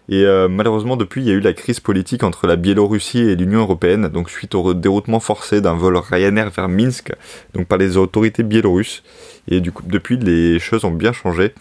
Et 0.08 0.24
euh, 0.24 0.48
malheureusement, 0.48 0.96
depuis, 0.96 1.22
il 1.22 1.26
y 1.26 1.30
a 1.30 1.34
eu 1.34 1.40
la 1.40 1.52
crise 1.52 1.80
politique 1.80 2.22
entre 2.22 2.46
la 2.46 2.56
Biélorussie 2.56 3.18
et 3.18 3.34
l'Union 3.34 3.60
européenne, 3.60 4.08
donc 4.08 4.30
suite 4.30 4.54
au 4.54 4.72
déroutement 4.72 5.18
forcé 5.18 5.60
d'un 5.60 5.74
vol 5.74 5.96
Ryanair 5.96 6.50
vers 6.50 6.68
Minsk, 6.68 7.12
donc 7.54 7.66
par 7.66 7.78
les 7.78 7.96
autorités 7.96 8.44
biélorusses. 8.44 9.02
Et 9.48 9.60
du 9.60 9.72
coup, 9.72 9.82
depuis, 9.84 10.16
les 10.16 10.60
choses 10.60 10.84
ont 10.84 10.92
bien 10.92 11.12
changé, 11.12 11.54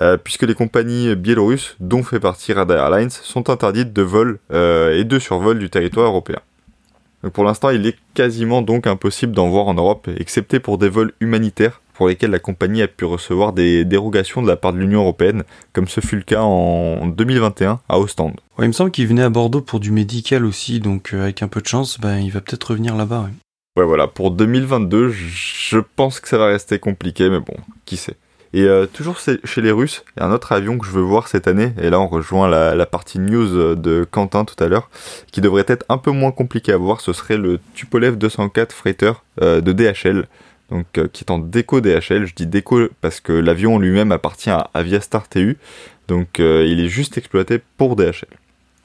euh, 0.00 0.16
puisque 0.16 0.42
les 0.42 0.54
compagnies 0.54 1.14
biélorusses, 1.14 1.76
dont 1.78 2.02
fait 2.02 2.20
partie 2.20 2.52
Rada 2.52 2.74
Airlines, 2.74 3.10
sont 3.10 3.50
interdites 3.50 3.92
de 3.92 4.02
vol 4.02 4.40
euh, 4.52 4.98
et 4.98 5.04
de 5.04 5.18
survol 5.20 5.58
du 5.60 5.70
territoire 5.70 6.06
européen. 6.06 6.40
Pour 7.32 7.44
l'instant, 7.44 7.70
il 7.70 7.86
est 7.86 7.96
quasiment 8.14 8.62
donc 8.62 8.86
impossible 8.86 9.32
d'en 9.32 9.48
voir 9.48 9.68
en 9.68 9.74
Europe, 9.74 10.08
excepté 10.16 10.58
pour 10.58 10.78
des 10.78 10.88
vols 10.88 11.12
humanitaires 11.20 11.82
pour 12.00 12.08
lesquels 12.08 12.30
la 12.30 12.38
compagnie 12.38 12.80
a 12.80 12.88
pu 12.88 13.04
recevoir 13.04 13.52
des 13.52 13.84
dérogations 13.84 14.40
de 14.40 14.48
la 14.48 14.56
part 14.56 14.72
de 14.72 14.78
l'Union 14.78 15.02
européenne, 15.02 15.42
comme 15.74 15.86
ce 15.86 16.00
fut 16.00 16.16
le 16.16 16.22
cas 16.22 16.40
en 16.40 17.04
2021 17.04 17.78
à 17.90 17.98
Ostende. 17.98 18.40
il 18.58 18.68
me 18.68 18.72
semble 18.72 18.90
qu'il 18.90 19.06
venait 19.06 19.22
à 19.22 19.28
Bordeaux 19.28 19.60
pour 19.60 19.80
du 19.80 19.90
médical 19.90 20.46
aussi, 20.46 20.80
donc 20.80 21.12
euh, 21.12 21.24
avec 21.24 21.42
un 21.42 21.48
peu 21.48 21.60
de 21.60 21.66
chance, 21.66 22.00
ben, 22.00 22.16
il 22.16 22.30
va 22.30 22.40
peut-être 22.40 22.70
revenir 22.70 22.96
là-bas. 22.96 23.28
Ouais. 23.76 23.84
voilà, 23.84 24.06
pour 24.06 24.30
2022, 24.30 25.10
je 25.10 25.76
pense 25.94 26.20
que 26.20 26.28
ça 26.30 26.38
va 26.38 26.46
rester 26.46 26.78
compliqué, 26.78 27.28
mais 27.28 27.40
bon, 27.40 27.52
qui 27.84 27.98
sait. 27.98 28.16
Et 28.54 28.62
euh, 28.62 28.86
toujours 28.86 29.18
chez 29.18 29.60
les 29.60 29.70
Russes, 29.70 30.02
il 30.16 30.20
y 30.20 30.22
a 30.22 30.26
un 30.26 30.32
autre 30.32 30.52
avion 30.52 30.78
que 30.78 30.86
je 30.86 30.92
veux 30.92 31.02
voir 31.02 31.28
cette 31.28 31.48
année, 31.48 31.74
et 31.82 31.90
là 31.90 32.00
on 32.00 32.08
rejoint 32.08 32.48
la, 32.48 32.74
la 32.74 32.86
partie 32.86 33.18
news 33.18 33.74
de 33.74 34.08
Quentin 34.10 34.46
tout 34.46 34.64
à 34.64 34.68
l'heure, 34.68 34.88
qui 35.32 35.42
devrait 35.42 35.66
être 35.68 35.84
un 35.90 35.98
peu 35.98 36.12
moins 36.12 36.32
compliqué 36.32 36.72
à 36.72 36.78
voir, 36.78 37.02
ce 37.02 37.12
serait 37.12 37.36
le 37.36 37.60
Tupolev 37.74 38.16
204 38.16 38.72
Freighter 38.72 39.12
euh, 39.42 39.60
de 39.60 39.72
DHL 39.72 40.26
donc 40.70 40.86
euh, 40.98 41.08
qui 41.12 41.24
est 41.24 41.30
en 41.30 41.38
déco 41.38 41.80
DHL. 41.80 42.26
Je 42.26 42.34
dis 42.34 42.46
déco 42.46 42.88
parce 43.00 43.20
que 43.20 43.32
l'avion 43.32 43.78
lui-même 43.78 44.12
appartient 44.12 44.50
à 44.50 44.70
Aviastar 44.74 45.28
TU, 45.28 45.58
donc 46.08 46.40
euh, 46.40 46.64
il 46.66 46.80
est 46.80 46.88
juste 46.88 47.18
exploité 47.18 47.60
pour 47.76 47.96
DHL. 47.96 48.28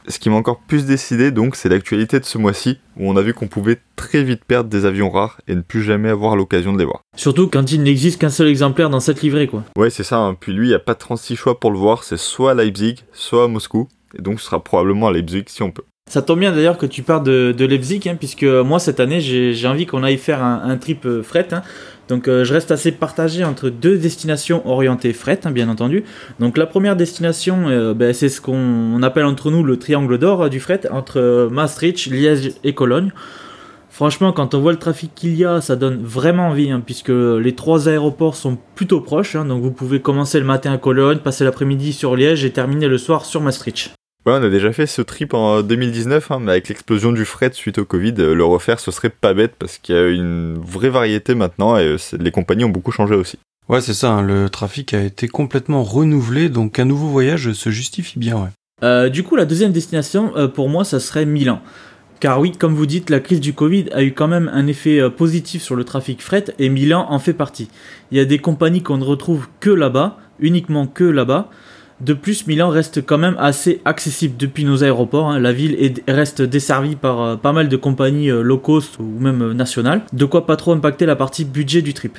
Ce 0.07 0.19
qui 0.19 0.29
m'a 0.29 0.36
encore 0.36 0.59
plus 0.59 0.86
décidé 0.86 1.31
donc, 1.31 1.55
c'est 1.55 1.67
l'actualité 1.67 2.19
de 2.19 2.25
ce 2.25 2.38
mois-ci, 2.38 2.77
où 2.97 3.09
on 3.09 3.17
a 3.17 3.23
vu 3.23 3.33
qu'on 3.33 3.47
pouvait 3.47 3.79
très 3.95 4.23
vite 4.23 4.45
perdre 4.45 4.69
des 4.69 4.86
avions 4.86 5.09
rares 5.09 5.41
et 5.47 5.55
ne 5.55 5.61
plus 5.61 5.81
jamais 5.81 6.09
avoir 6.09 6.36
l'occasion 6.36 6.73
de 6.73 6.77
les 6.77 6.86
voir. 6.86 7.01
Surtout 7.17 7.47
quand 7.47 7.71
il 7.71 7.81
n'existe 7.81 8.21
qu'un 8.21 8.29
seul 8.29 8.47
exemplaire 8.47 8.91
dans 8.91 8.99
cette 8.99 9.23
livrée, 9.23 9.47
quoi. 9.47 9.63
Ouais, 9.75 9.89
c'est 9.89 10.03
ça. 10.03 10.19
Hein. 10.19 10.38
Puis 10.39 10.53
lui, 10.53 10.67
il 10.67 10.69
n'y 10.69 10.75
a 10.75 10.79
pas 10.79 10.93
36 10.93 11.36
choix 11.36 11.59
pour 11.59 11.71
le 11.71 11.79
voir, 11.79 12.03
c'est 12.03 12.17
soit 12.17 12.51
à 12.51 12.53
Leipzig, 12.53 12.97
soit 13.13 13.45
à 13.45 13.47
Moscou. 13.47 13.88
Et 14.17 14.21
donc, 14.21 14.39
ce 14.39 14.45
sera 14.45 14.63
probablement 14.63 15.07
à 15.07 15.11
Leipzig 15.11 15.45
si 15.47 15.63
on 15.63 15.71
peut. 15.71 15.83
Ça 16.08 16.22
tombe 16.22 16.39
bien 16.39 16.51
d'ailleurs 16.53 16.78
que 16.78 16.86
tu 16.86 17.01
parles 17.01 17.24
de, 17.24 17.66
Leipzig, 17.66 18.01
hein, 18.06 18.16
puisque 18.16 18.43
moi 18.43 18.80
cette 18.80 18.99
année 18.99 19.20
j'ai 19.20 19.68
envie 19.68 19.88
qu'on 19.88 20.03
aille 20.03 20.20
faire 20.20 20.43
un, 20.43 20.78
trip 20.78 21.06
euh, 21.06 21.24
fret. 21.24 21.47
Hein. 21.51 21.64
Donc 22.08 22.28
je 22.28 22.53
reste 22.53 22.70
assez 22.70 22.91
partagé 22.91 23.43
entre 23.43 23.70
deux 23.70 23.97
destinations 23.97 24.66
orientées 24.66 25.14
fret, 25.14 25.39
hein, 25.43 25.51
bien 25.51 25.68
entendu. 25.68 26.03
Donc 26.39 26.58
la 26.58 26.68
première 26.68 26.95
destination, 26.95 27.93
ben, 27.95 28.14
c'est 28.14 28.30
ce 28.30 28.39
qu'on 28.39 29.01
appelle 29.01 29.26
entre 29.26 29.49
nous 29.49 29.64
le 29.64 29.78
triangle 29.78 30.20
d'or 30.20 30.49
du 30.51 30.60
fret, 30.60 30.82
entre 30.91 31.49
Maastricht, 31.51 32.06
Liège 32.06 32.51
et 32.64 32.74
Cologne. 32.74 33.12
Franchement, 33.89 34.32
quand 34.32 34.53
on 34.53 34.62
voit 34.62 34.74
le 34.74 34.78
trafic 34.78 35.16
qu'il 35.16 35.36
y 35.36 35.43
a, 35.43 35.60
ça 35.62 35.76
donne 35.76 36.03
vraiment 36.03 36.49
envie, 36.49 36.72
puisque 36.86 37.10
les 37.10 37.56
trois 37.56 37.89
aéroports 37.89 38.36
sont 38.36 38.60
plutôt 38.76 39.01
proches. 39.01 39.36
Donc 39.36 39.64
vous 39.64 39.72
pouvez 39.72 39.99
commencer 40.01 40.39
le 40.39 40.45
matin 40.45 40.72
à 40.72 40.78
Cologne, 40.78 41.18
passer 41.18 41.43
l'après-midi 41.43 41.91
sur 41.91 42.16
Liège 42.16 42.45
et 42.45 42.51
terminer 42.51 42.88
le 42.88 42.99
soir 42.99 43.26
sur 43.26 43.41
Maastricht. 43.41 43.94
Ouais, 44.26 44.34
on 44.34 44.43
a 44.43 44.49
déjà 44.49 44.73
fait 44.73 44.88
ce 44.88 45.01
trip 45.01 45.34
en 45.34 45.61
2019, 45.61 46.32
hein, 46.32 46.39
mais 46.41 46.51
avec 46.53 46.67
l'explosion 46.67 47.11
du 47.11 47.26
fret 47.26 47.51
suite 47.53 47.78
au 47.78 47.86
Covid, 47.86 48.15
euh, 48.19 48.34
le 48.34 48.43
refaire 48.43 48.80
ce 48.80 48.89
serait 48.89 49.09
pas 49.09 49.34
bête 49.34 49.53
parce 49.59 49.78
qu'il 49.78 49.95
y 49.95 49.97
a 49.97 50.07
une 50.07 50.57
vraie 50.57 50.89
variété 50.89 51.36
maintenant 51.36 51.78
et 51.78 51.86
euh, 51.86 51.97
les 52.19 52.32
compagnies 52.32 52.65
ont 52.65 52.69
beaucoup 52.69 52.91
changé 52.91 53.13
aussi. 53.13 53.38
Ouais, 53.69 53.82
c'est 53.82 53.93
ça, 53.93 54.21
le 54.21 54.49
trafic 54.49 54.93
a 54.93 55.01
été 55.01 55.28
complètement 55.28 55.84
renouvelé, 55.84 56.49
donc 56.49 56.80
un 56.80 56.86
nouveau 56.86 57.07
voyage 57.07 57.53
se 57.53 57.69
justifie 57.69 58.19
bien. 58.19 58.36
Ouais. 58.36 58.49
Euh, 58.84 59.09
du 59.09 59.23
coup, 59.23 59.36
la 59.36 59.45
deuxième 59.45 59.71
destination, 59.71 60.34
pour 60.53 60.69
moi, 60.69 60.84
ça 60.84 60.99
serait 60.99 61.26
Milan. 61.26 61.61
Car 62.19 62.39
oui, 62.39 62.53
comme 62.53 62.73
vous 62.73 62.86
dites, 62.86 63.09
la 63.09 63.19
crise 63.19 63.41
du 63.41 63.53
Covid 63.53 63.88
a 63.91 64.03
eu 64.03 64.13
quand 64.13 64.28
même 64.28 64.49
un 64.53 64.67
effet 64.67 64.99
euh, 64.99 65.09
positif 65.09 65.61
sur 65.61 65.76
le 65.76 65.84
trafic 65.84 66.21
fret 66.21 66.45
et 66.59 66.69
Milan 66.69 67.05
en 67.09 67.19
fait 67.19 67.34
partie. 67.34 67.69
Il 68.11 68.17
y 68.17 68.21
a 68.21 68.26
des 68.26 68.39
compagnies 68.39 68.82
qu'on 68.82 68.97
ne 68.97 69.03
retrouve 69.03 69.47
que 69.59 69.69
là-bas, 69.69 70.17
uniquement 70.39 70.88
que 70.88 71.03
là-bas. 71.03 71.49
De 72.01 72.13
plus, 72.13 72.45
Milan 72.45 72.69
reste 72.69 73.05
quand 73.05 73.17
même 73.17 73.35
assez 73.39 73.81
accessible 73.85 74.35
depuis 74.37 74.65
nos 74.65 74.83
aéroports. 74.83 75.29
Hein. 75.29 75.39
La 75.39 75.53
ville 75.53 75.93
reste 76.07 76.41
desservie 76.41 76.95
par 76.95 77.21
euh, 77.21 77.35
pas 77.37 77.53
mal 77.53 77.69
de 77.69 77.77
compagnies 77.77 78.29
euh, 78.29 78.41
low 78.41 78.57
cost 78.57 78.99
ou 78.99 79.05
même 79.19 79.53
nationales. 79.53 80.01
De 80.11 80.25
quoi 80.25 80.45
pas 80.45 80.57
trop 80.57 80.73
impacter 80.73 81.05
la 81.05 81.15
partie 81.15 81.45
budget 81.45 81.81
du 81.81 81.93
trip. 81.93 82.17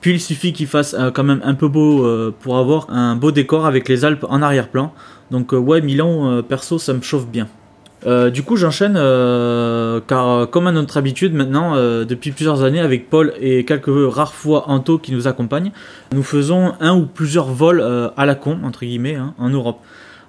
Puis 0.00 0.12
il 0.12 0.20
suffit 0.20 0.52
qu'il 0.52 0.68
fasse 0.68 0.94
quand 1.12 1.24
même 1.24 1.40
un 1.42 1.54
peu 1.54 1.66
beau 1.66 2.06
pour 2.38 2.56
avoir 2.56 2.88
un 2.88 3.16
beau 3.16 3.32
décor 3.32 3.66
avec 3.66 3.88
les 3.88 4.04
Alpes 4.04 4.24
en 4.28 4.42
arrière-plan. 4.42 4.92
Donc 5.32 5.50
ouais, 5.50 5.80
Milan, 5.80 6.40
perso, 6.48 6.78
ça 6.78 6.92
me 6.92 7.02
chauffe 7.02 7.26
bien. 7.26 7.48
Euh, 8.06 8.30
du 8.30 8.42
coup, 8.42 8.56
j'enchaîne 8.56 8.94
euh, 8.96 10.00
car, 10.06 10.28
euh, 10.28 10.46
comme 10.46 10.66
à 10.66 10.72
notre 10.72 10.96
habitude 10.96 11.34
maintenant, 11.34 11.74
depuis 12.04 12.30
plusieurs 12.30 12.62
années, 12.62 12.80
avec 12.80 13.10
Paul 13.10 13.32
et 13.40 13.64
quelques 13.64 13.86
rares 13.88 14.34
fois 14.34 14.68
Anto 14.68 14.98
qui 14.98 15.12
nous 15.12 15.26
accompagnent, 15.26 15.72
nous 16.12 16.22
faisons 16.22 16.74
un 16.80 16.96
ou 16.96 17.06
plusieurs 17.06 17.48
vols 17.48 17.82
à 18.16 18.26
la 18.26 18.34
con, 18.34 18.58
entre 18.64 18.80
guillemets, 18.80 19.16
hein, 19.16 19.34
en 19.38 19.48
Europe. 19.50 19.78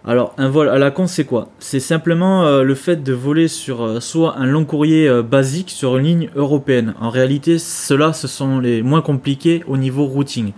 Alors, 0.05 0.33
un 0.37 0.47
vol 0.47 0.69
à 0.69 0.77
la 0.77 0.91
con, 0.91 1.07
c'est 1.07 1.25
quoi? 1.25 1.49
C'est 1.59 1.81
simplement 1.81 2.61
le 2.61 2.75
fait 2.75 3.03
de 3.03 3.13
voler 3.13 3.47
sur 3.47 4.01
soit 4.01 4.37
un 4.37 4.45
long 4.45 4.63
courrier 4.63 5.21
basique 5.21 5.69
sur 5.69 5.97
une 5.97 6.05
ligne 6.05 6.29
européenne. 6.35 6.93
En 7.01 7.09
réalité, 7.09 7.59
ceux-là, 7.59 8.13
ce 8.13 8.27
sont 8.27 8.59
les 8.59 8.81
moins 8.81 9.01
compliqués 9.01 9.63
au 9.67 9.77
niveau 9.77 10.05
routing. 10.05 10.53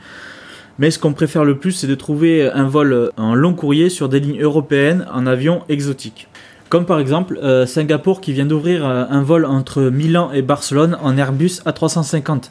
Mais 0.77 0.91
ce 0.91 0.99
qu'on 0.99 1.13
préfère 1.13 1.43
le 1.43 1.57
plus, 1.57 1.71
c'est 1.71 1.87
de 1.87 1.95
trouver 1.95 2.49
un 2.49 2.67
vol 2.67 3.11
en 3.17 3.35
long 3.35 3.53
courrier 3.53 3.89
sur 3.89 4.09
des 4.09 4.19
lignes 4.19 4.41
européennes 4.41 5.05
en 5.11 5.25
avion 5.25 5.63
exotique. 5.69 6.27
Comme 6.71 6.85
par 6.85 7.01
exemple 7.01 7.37
euh, 7.43 7.65
Singapour 7.65 8.21
qui 8.21 8.31
vient 8.31 8.45
d'ouvrir 8.45 8.85
euh, 8.85 9.03
un 9.09 9.23
vol 9.23 9.43
entre 9.43 9.81
Milan 9.81 10.31
et 10.31 10.41
Barcelone 10.41 10.97
en 11.01 11.17
Airbus 11.17 11.59
A350. 11.65 12.49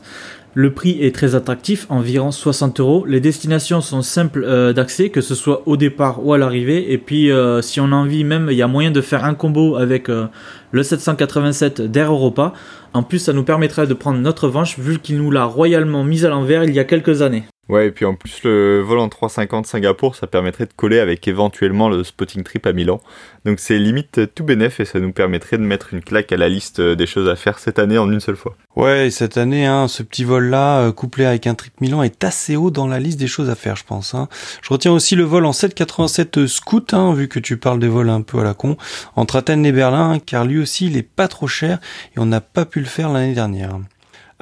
Le 0.53 0.75
prix 0.75 0.99
est 1.01 1.15
très 1.15 1.35
attractif, 1.35 1.87
environ 1.89 2.31
60 2.31 2.81
euros. 2.81 3.07
Les 3.07 3.21
destinations 3.21 3.81
sont 3.81 4.03
simples 4.03 4.45
euh, 4.45 4.75
d'accès, 4.75 5.09
que 5.09 5.23
ce 5.23 5.35
soit 5.35 5.63
au 5.65 5.79
départ 5.79 6.23
ou 6.23 6.35
à 6.35 6.39
l'arrivée. 6.39 6.93
Et 6.93 6.99
puis, 6.99 7.31
si 7.63 7.81
on 7.81 7.93
a 7.93 7.95
envie, 7.95 8.25
même, 8.25 8.49
il 8.51 8.59
y 8.59 8.63
a 8.63 8.67
moyen 8.67 8.91
de 8.91 9.01
faire 9.01 9.25
un 9.25 9.33
combo 9.33 9.77
avec 9.77 10.09
le 10.09 10.83
787 10.83 11.81
d'Air 11.81 12.13
Europa. 12.13 12.53
En 12.93 13.03
plus, 13.03 13.21
ça 13.21 13.33
nous 13.33 13.45
permettrait 13.45 13.87
de 13.87 13.95
prendre 13.95 14.19
notre 14.19 14.49
revanche, 14.49 14.79
vu 14.79 14.99
qu'il 14.99 15.17
nous 15.17 15.31
l'a 15.31 15.45
royalement 15.45 16.05
mise 16.05 16.27
à 16.27 16.29
l'envers 16.29 16.65
il 16.65 16.75
y 16.75 16.79
a 16.79 16.85
quelques 16.85 17.23
années. 17.23 17.45
Ouais, 17.71 17.87
et 17.87 17.91
puis 17.93 18.05
en 18.05 18.15
plus, 18.15 18.43
le 18.43 18.81
vol 18.81 18.99
en 18.99 19.09
350 19.09 19.65
Singapour, 19.65 20.17
ça 20.17 20.27
permettrait 20.27 20.67
de 20.67 20.73
coller 20.75 20.99
avec 20.99 21.29
éventuellement 21.29 21.89
le 21.89 22.03
spotting 22.03 22.43
trip 22.43 22.67
à 22.67 22.73
Milan. 22.73 23.01
Donc 23.45 23.61
c'est 23.61 23.79
limite 23.79 24.35
tout 24.35 24.43
bénef 24.43 24.81
et 24.81 24.85
ça 24.85 24.99
nous 24.99 25.13
permettrait 25.13 25.57
de 25.57 25.63
mettre 25.63 25.95
une 25.95 26.01
claque 26.01 26.33
à 26.33 26.37
la 26.37 26.49
liste 26.49 26.81
des 26.81 27.07
choses 27.07 27.29
à 27.29 27.37
faire 27.37 27.61
cette 27.61 27.79
année 27.79 27.97
en 27.97 28.11
une 28.11 28.19
seule 28.19 28.35
fois. 28.35 28.57
Ouais, 28.75 29.11
cette 29.11 29.37
année, 29.37 29.67
hein, 29.67 29.87
ce 29.87 30.03
petit 30.03 30.25
vol-là, 30.25 30.81
euh, 30.81 30.93
couplé 30.93 31.25
avec 31.27 31.47
un 31.47 31.55
trip 31.55 31.81
Milan, 31.81 32.03
est 32.03 32.25
assez 32.25 32.57
haut 32.57 32.73
dans 32.73 32.89
la 32.89 32.99
liste 32.99 33.21
des 33.21 33.29
choses 33.29 33.49
à 33.51 33.55
faire, 33.55 33.77
je 33.77 33.85
pense. 33.85 34.15
Hein. 34.15 34.29
Je 34.63 34.71
retiens 34.71 34.91
aussi 34.91 35.15
le 35.15 35.23
vol 35.23 35.47
en 35.47 35.53
787 35.53 36.49
Scoot, 36.49 36.93
hein, 36.93 37.15
vu 37.15 37.29
que 37.29 37.39
tu 37.39 37.57
parles 37.57 37.79
des 37.79 37.87
vols 37.87 38.11
un 38.11 38.23
peu 38.23 38.41
à 38.41 38.43
la 38.43 38.55
con, 38.55 38.79
entre 39.15 39.37
Athènes 39.37 39.65
et 39.65 39.71
Berlin, 39.71 40.19
car 40.19 40.45
lui 40.45 40.59
aussi, 40.59 40.87
il 40.87 40.97
est 40.97 41.09
pas 41.09 41.29
trop 41.29 41.47
cher 41.47 41.79
et 42.17 42.19
on 42.19 42.27
n'a 42.27 42.41
pas 42.41 42.65
pu 42.65 42.81
le 42.81 42.87
faire 42.87 43.13
l'année 43.13 43.35
dernière. 43.35 43.79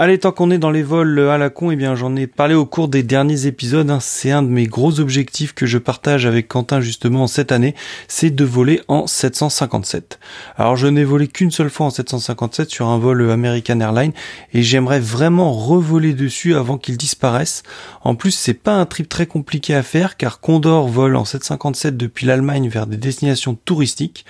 Allez, 0.01 0.17
tant 0.21 0.31
qu'on 0.31 0.53
est 0.53 0.59
dans 0.59 0.71
les 0.71 0.85
vols 0.85 1.19
à 1.29 1.39
la 1.39 1.51
con, 1.51 1.73
eh 1.73 1.77
bien 1.77 1.97
j'en 1.97 2.15
ai 2.15 2.29
parlé 2.29 2.55
au 2.55 2.67
cours 2.67 2.87
des 2.87 3.03
derniers 3.03 3.47
épisodes. 3.47 3.91
Hein. 3.91 3.99
C'est 4.01 4.31
un 4.31 4.45
de 4.45 4.49
mes 4.49 4.69
gros 4.69 5.01
objectifs 5.01 5.55
que 5.55 5.67
je 5.67 5.77
partage 5.77 6.25
avec 6.25 6.47
Quentin 6.47 6.81
justement 6.81 7.27
cette 7.27 7.51
année, 7.51 7.75
c'est 8.07 8.31
de 8.31 8.45
voler 8.45 8.81
en 8.87 9.09
757. 9.09 10.21
Alors 10.57 10.77
je 10.77 10.87
n'ai 10.87 11.03
volé 11.03 11.27
qu'une 11.27 11.51
seule 11.51 11.69
fois 11.69 11.87
en 11.87 11.91
757 11.91 12.71
sur 12.71 12.87
un 12.87 12.97
vol 12.97 13.29
American 13.29 13.81
Airlines 13.81 14.13
et 14.55 14.63
j'aimerais 14.63 15.01
vraiment 15.01 15.53
revoler 15.53 16.13
dessus 16.13 16.55
avant 16.55 16.79
qu'il 16.79 16.97
disparaisse. 16.97 17.65
En 18.03 18.15
plus, 18.15 18.31
c'est 18.31 18.55
pas 18.55 18.75
un 18.75 18.87
trip 18.87 19.09
très 19.09 19.27
compliqué 19.27 19.75
à 19.75 19.83
faire 19.83 20.17
car 20.17 20.39
Condor 20.39 20.87
vole 20.87 21.17
en 21.17 21.25
757 21.25 21.97
depuis 21.97 22.25
l'Allemagne 22.25 22.69
vers 22.69 22.87
des 22.87 22.99
destinations 22.99 23.57
touristiques. 23.65 24.25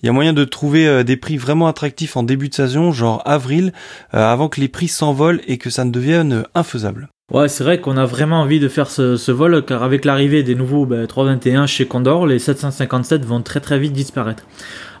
Il 0.00 0.06
y 0.06 0.08
a 0.10 0.12
moyen 0.12 0.32
de 0.32 0.44
trouver 0.44 0.86
euh, 0.86 1.02
des 1.02 1.16
prix 1.16 1.38
vraiment 1.38 1.66
attractifs 1.66 2.16
en 2.16 2.22
début 2.22 2.48
de 2.50 2.54
saison, 2.54 2.92
genre 2.92 3.20
avril, 3.24 3.72
euh, 4.14 4.24
avant 4.24 4.48
que 4.48 4.60
les 4.60 4.68
prix 4.68 4.86
s'en 4.86 5.07
vol 5.12 5.40
et 5.46 5.58
que 5.58 5.70
ça 5.70 5.84
ne 5.84 5.90
devienne 5.90 6.44
infaisable. 6.54 7.08
Ouais, 7.32 7.48
c'est 7.48 7.62
vrai 7.62 7.78
qu'on 7.78 7.98
a 7.98 8.06
vraiment 8.06 8.40
envie 8.40 8.58
de 8.58 8.68
faire 8.68 8.90
ce, 8.90 9.30
vol 9.30 9.62
car 9.64 9.82
avec 9.82 10.06
l'arrivée 10.06 10.42
des 10.42 10.54
nouveaux 10.54 10.86
321 10.86 11.60
ben, 11.60 11.66
chez 11.66 11.86
Condor, 11.86 12.26
les 12.26 12.38
757 12.38 13.24
vont 13.24 13.42
très 13.42 13.60
très 13.60 13.78
vite 13.78 13.92
disparaître. 13.92 14.46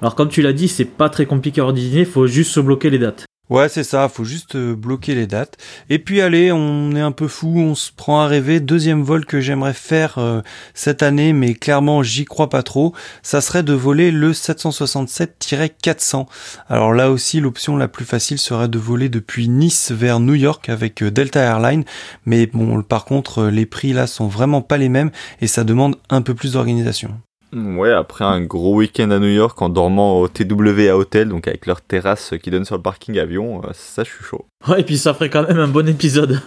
Alors 0.02 0.14
comme 0.14 0.28
tu 0.28 0.42
l'as 0.42 0.52
dit, 0.52 0.68
c'est 0.68 0.84
pas 0.84 1.08
très 1.08 1.24
compliqué 1.24 1.62
à 1.62 1.64
ordiner, 1.64 2.04
faut 2.04 2.26
juste 2.26 2.52
se 2.52 2.60
bloquer 2.60 2.90
les 2.90 2.98
dates. 2.98 3.24
Ouais, 3.50 3.70
c'est 3.70 3.84
ça, 3.84 4.10
faut 4.10 4.24
juste 4.24 4.56
euh, 4.56 4.74
bloquer 4.74 5.14
les 5.14 5.26
dates. 5.26 5.56
Et 5.88 5.98
puis 5.98 6.20
allez, 6.20 6.52
on 6.52 6.94
est 6.94 7.00
un 7.00 7.12
peu 7.12 7.28
fou, 7.28 7.54
on 7.56 7.74
se 7.74 7.90
prend 7.90 8.20
à 8.20 8.26
rêver. 8.26 8.60
Deuxième 8.60 9.02
vol 9.02 9.24
que 9.24 9.40
j'aimerais 9.40 9.72
faire 9.72 10.18
euh, 10.18 10.42
cette 10.74 11.02
année, 11.02 11.32
mais 11.32 11.54
clairement 11.54 12.02
j'y 12.02 12.26
crois 12.26 12.50
pas 12.50 12.62
trop, 12.62 12.94
ça 13.22 13.40
serait 13.40 13.62
de 13.62 13.72
voler 13.72 14.10
le 14.10 14.32
767-400. 14.32 16.26
Alors 16.68 16.92
là 16.92 17.10
aussi, 17.10 17.40
l'option 17.40 17.78
la 17.78 17.88
plus 17.88 18.04
facile 18.04 18.38
serait 18.38 18.68
de 18.68 18.78
voler 18.78 19.08
depuis 19.08 19.48
Nice 19.48 19.92
vers 19.92 20.20
New 20.20 20.34
York 20.34 20.68
avec 20.68 21.02
euh, 21.02 21.10
Delta 21.10 21.40
Airlines. 21.40 21.84
Mais 22.26 22.46
bon, 22.46 22.82
par 22.82 23.06
contre, 23.06 23.44
les 23.46 23.64
prix 23.64 23.94
là 23.94 24.06
sont 24.06 24.28
vraiment 24.28 24.60
pas 24.60 24.76
les 24.76 24.90
mêmes 24.90 25.10
et 25.40 25.46
ça 25.46 25.64
demande 25.64 25.96
un 26.10 26.20
peu 26.20 26.34
plus 26.34 26.52
d'organisation. 26.52 27.18
Ouais, 27.52 27.92
après 27.92 28.24
un 28.24 28.42
gros 28.42 28.74
week-end 28.74 29.10
à 29.10 29.18
New 29.18 29.28
York 29.30 29.60
en 29.62 29.70
dormant 29.70 30.20
au 30.20 30.28
TWA 30.28 30.94
Hotel, 30.94 31.28
donc 31.28 31.48
avec 31.48 31.64
leur 31.64 31.80
terrasse 31.80 32.34
qui 32.42 32.50
donne 32.50 32.66
sur 32.66 32.76
le 32.76 32.82
parking 32.82 33.18
avion, 33.18 33.62
euh, 33.64 33.70
ça 33.72 34.04
je 34.04 34.10
suis 34.10 34.24
chaud. 34.24 34.46
Ouais, 34.68 34.82
et 34.82 34.84
puis 34.84 34.98
ça 34.98 35.14
ferait 35.14 35.30
quand 35.30 35.48
même 35.48 35.58
un 35.58 35.68
bon 35.68 35.88
épisode. 35.88 36.42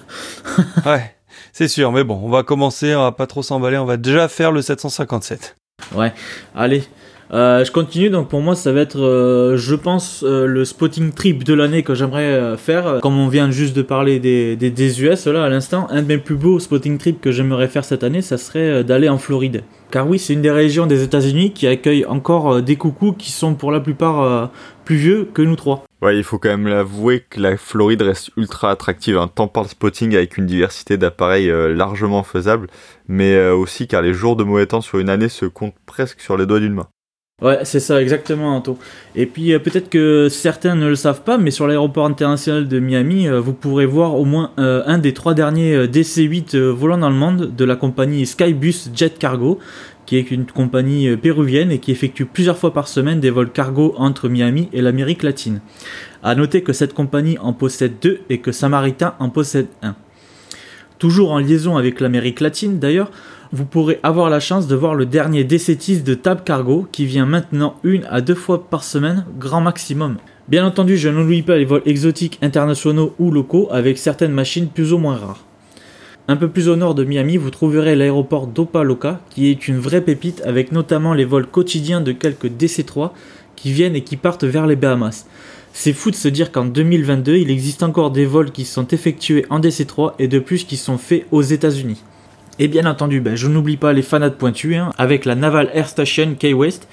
ouais, 0.86 1.16
c'est 1.54 1.68
sûr, 1.68 1.92
mais 1.92 2.04
bon, 2.04 2.20
on 2.24 2.30
va 2.30 2.44
commencer, 2.44 2.96
on 2.96 3.02
va 3.02 3.12
pas 3.12 3.26
trop 3.26 3.42
s'emballer, 3.42 3.78
on 3.78 3.86
va 3.86 3.98
déjà 3.98 4.28
faire 4.28 4.52
le 4.52 4.62
757. 4.62 5.56
Ouais, 5.96 6.14
allez, 6.56 6.84
euh, 7.34 7.64
je 7.64 7.72
continue, 7.72 8.10
donc 8.10 8.28
pour 8.28 8.42
moi 8.42 8.56
ça 8.56 8.74
va 8.74 8.82
être, 8.82 9.00
euh, 9.00 9.56
je 9.56 9.76
pense, 9.76 10.22
euh, 10.28 10.46
le 10.46 10.66
spotting 10.66 11.14
trip 11.14 11.46
de 11.46 11.54
l'année 11.54 11.82
que 11.82 11.96
j'aimerais 11.96 12.58
faire. 12.58 13.00
Comme 13.02 13.18
on 13.18 13.30
vient 13.30 13.50
juste 13.52 13.74
de 13.76 13.82
parler 13.82 14.20
des, 14.20 14.58
des, 14.58 15.04
US 15.04 15.28
là 15.28 15.46
à 15.46 15.50
l'instant, 15.50 15.88
un 15.92 16.02
de 16.02 16.08
mes 16.08 16.18
plus 16.18 16.36
beaux 16.36 16.60
spotting 16.60 16.98
trips 16.98 17.22
que 17.22 17.32
j'aimerais 17.32 17.70
faire 17.70 17.86
cette 17.86 18.04
année, 18.04 18.22
ça 18.22 18.38
serait 18.38 18.84
d'aller 18.84 19.08
en 19.08 19.18
Floride. 19.18 19.64
Car 19.92 20.10
oui, 20.10 20.20
c'est 20.20 20.34
une 20.34 20.42
des 20.42 20.52
régions 20.52 20.88
des 20.88 21.04
États-Unis 21.04 21.54
qui 21.54 21.68
accueille 21.68 22.06
encore 22.06 22.62
des 22.62 22.76
coucous 22.76 23.14
qui 23.14 23.32
sont 23.32 23.56
pour 23.56 23.72
la 23.72 23.80
plupart 23.80 24.52
plus 24.84 24.96
vieux 24.96 25.30
que 25.34 25.42
nous 25.42 25.56
trois. 25.56 25.86
Ouais, 26.02 26.18
il 26.18 26.24
faut 26.24 26.38
quand 26.38 26.50
même 26.50 26.68
l'avouer 26.68 27.24
que 27.30 27.40
la 27.40 27.56
Floride 27.56 28.02
reste 28.02 28.32
ultra 28.36 28.72
attractive, 28.72 29.18
hein. 29.18 29.30
tant 29.34 29.48
par 29.48 29.64
le 29.64 29.70
spotting 29.70 30.16
avec 30.16 30.38
une 30.38 30.48
diversité 30.48 30.98
d'appareils 30.98 31.52
largement 31.74 32.24
faisable, 32.24 32.68
mais 33.08 33.50
aussi 33.52 33.88
car 33.88 34.02
les 34.02 34.14
jours 34.14 34.36
de 34.36 34.44
mauvais 34.44 34.66
temps 34.66 34.82
sur 34.82 35.00
une 35.00 35.10
année 35.10 35.30
se 35.30 35.46
comptent 35.46 35.76
presque 35.86 36.20
sur 36.20 36.36
les 36.36 36.46
doigts 36.46 36.60
d'une 36.60 36.74
main. 36.74 36.88
Ouais, 37.42 37.62
c'est 37.64 37.80
ça, 37.80 38.00
exactement, 38.00 38.56
Anto. 38.56 38.78
Et 39.16 39.26
puis, 39.26 39.52
euh, 39.52 39.58
peut-être 39.58 39.90
que 39.90 40.30
certains 40.30 40.76
ne 40.76 40.88
le 40.88 40.96
savent 40.96 41.24
pas, 41.24 41.40
mais 41.40 41.50
sur 41.50 41.66
l'aéroport 41.66 42.06
international 42.06 42.68
de 42.68 42.80
Miami, 42.80 43.28
euh, 43.28 43.40
vous 43.40 43.54
pourrez 43.54 43.88
voir 43.88 44.16
au 44.16 44.26
moins 44.26 44.52
euh, 44.60 44.84
un 44.86 45.00
des 45.00 45.14
trois 45.14 45.34
derniers 45.34 45.88
DC-8 45.88 46.56
volants 46.56 47.00
dans 47.00 47.10
le 47.10 47.16
monde 47.16 47.56
de 47.56 47.66
la 47.66 47.76
compagnie 47.76 48.28
Skybus 48.28 48.92
Jet 48.94 49.18
Cargo, 49.18 49.58
qui 50.06 50.18
est 50.18 50.30
une 50.30 50.46
compagnie 50.46 51.18
péruvienne 51.18 51.72
et 51.72 51.80
qui 51.80 51.92
effectue 51.92 52.26
plusieurs 52.26 52.60
fois 52.60 52.74
par 52.74 52.88
semaine 52.88 53.20
des 53.20 53.32
vols 53.32 53.52
cargo 53.52 53.96
entre 53.98 54.30
Miami 54.30 54.70
et 54.72 54.82
l'Amérique 54.82 55.24
latine. 55.24 55.62
À 56.22 56.36
noter 56.36 56.62
que 56.62 56.74
cette 56.74 56.94
compagnie 56.94 57.40
en 57.40 57.54
possède 57.54 57.94
deux 58.02 58.20
et 58.30 58.40
que 58.40 58.52
Samaritain 58.52 59.16
en 59.18 59.30
possède 59.30 59.68
un. 59.82 59.96
Toujours 61.00 61.32
en 61.32 61.40
liaison 61.40 61.78
avec 61.78 62.02
l'Amérique 62.02 62.42
latine 62.42 62.78
d'ailleurs, 62.78 63.10
vous 63.54 63.66
pourrez 63.66 64.00
avoir 64.02 64.30
la 64.30 64.40
chance 64.40 64.68
de 64.68 64.76
voir 64.76 64.96
le 64.96 65.06
dernier 65.06 65.44
DC-10 65.44 66.04
de 66.04 66.14
Tab 66.14 66.44
Cargo 66.46 66.88
qui 66.92 67.06
vient 67.06 67.26
maintenant 67.26 67.76
une 67.84 68.06
à 68.10 68.22
deux 68.22 68.36
fois 68.36 68.70
par 68.70 68.84
semaine, 68.84 69.26
grand 69.38 69.60
maximum. 69.60 70.18
Bien 70.48 70.66
entendu, 70.66 70.96
je 70.96 71.10
n'oublie 71.10 71.42
pas 71.42 71.58
les 71.58 71.66
vols 71.66 71.82
exotiques 71.86 72.40
internationaux 72.42 73.14
ou 73.20 73.30
locaux 73.30 73.68
avec 73.70 73.98
certaines 73.98 74.32
machines 74.32 74.68
plus 74.68 74.94
ou 74.94 74.98
moins 74.98 75.18
rares. 75.18 75.44
Un 76.30 76.38
peu 76.38 76.48
plus 76.48 76.70
au 76.70 76.78
nord 76.78 76.96
de 76.96 77.04
Miami, 77.04 77.36
vous 77.36 77.50
trouverez 77.50 77.96
l'aéroport 77.96 78.48
d'Opaloka, 78.48 79.20
qui 79.30 79.50
est 79.50 79.68
une 79.68 79.80
vraie 79.80 80.02
pépite 80.02 80.42
avec 80.46 80.72
notamment 80.72 81.14
les 81.14 81.26
vols 81.26 81.48
quotidiens 81.48 82.00
de 82.00 82.14
quelques 82.14 82.48
DC-3 82.48 83.12
qui 83.58 83.74
viennent 83.74 83.96
et 83.98 84.04
qui 84.04 84.16
partent 84.16 84.46
vers 84.46 84.66
les 84.66 84.78
Bahamas. 84.78 85.26
C'est 85.74 85.94
fou 85.94 86.10
de 86.10 86.16
se 86.16 86.30
dire 86.30 86.54
qu'en 86.54 86.66
2022, 86.66 87.36
il 87.36 87.52
existe 87.52 87.84
encore 87.84 88.12
des 88.12 88.26
vols 88.26 88.52
qui 88.52 88.64
sont 88.64 88.88
effectués 88.88 89.46
en 89.50 89.60
DC-3 89.60 90.14
et 90.20 90.30
de 90.30 90.40
plus 90.40 90.64
qui 90.64 90.78
sont 90.78 90.98
faits 90.98 91.26
aux 91.32 91.42
États-Unis. 91.42 92.02
Et 92.60 92.68
bien 92.68 92.86
entendu, 92.86 93.22
ben, 93.22 93.36
je 93.36 93.48
n'oublie 93.48 93.78
pas 93.78 93.94
les 93.94 94.02
fanades 94.02 94.36
pointus 94.36 94.78
hein, 94.78 94.92
avec 94.98 95.26
la 95.26 95.36
Naval 95.36 95.70
Air 95.74 95.88
Station 95.88 96.36
Key 96.38 96.54
West, 96.54 96.88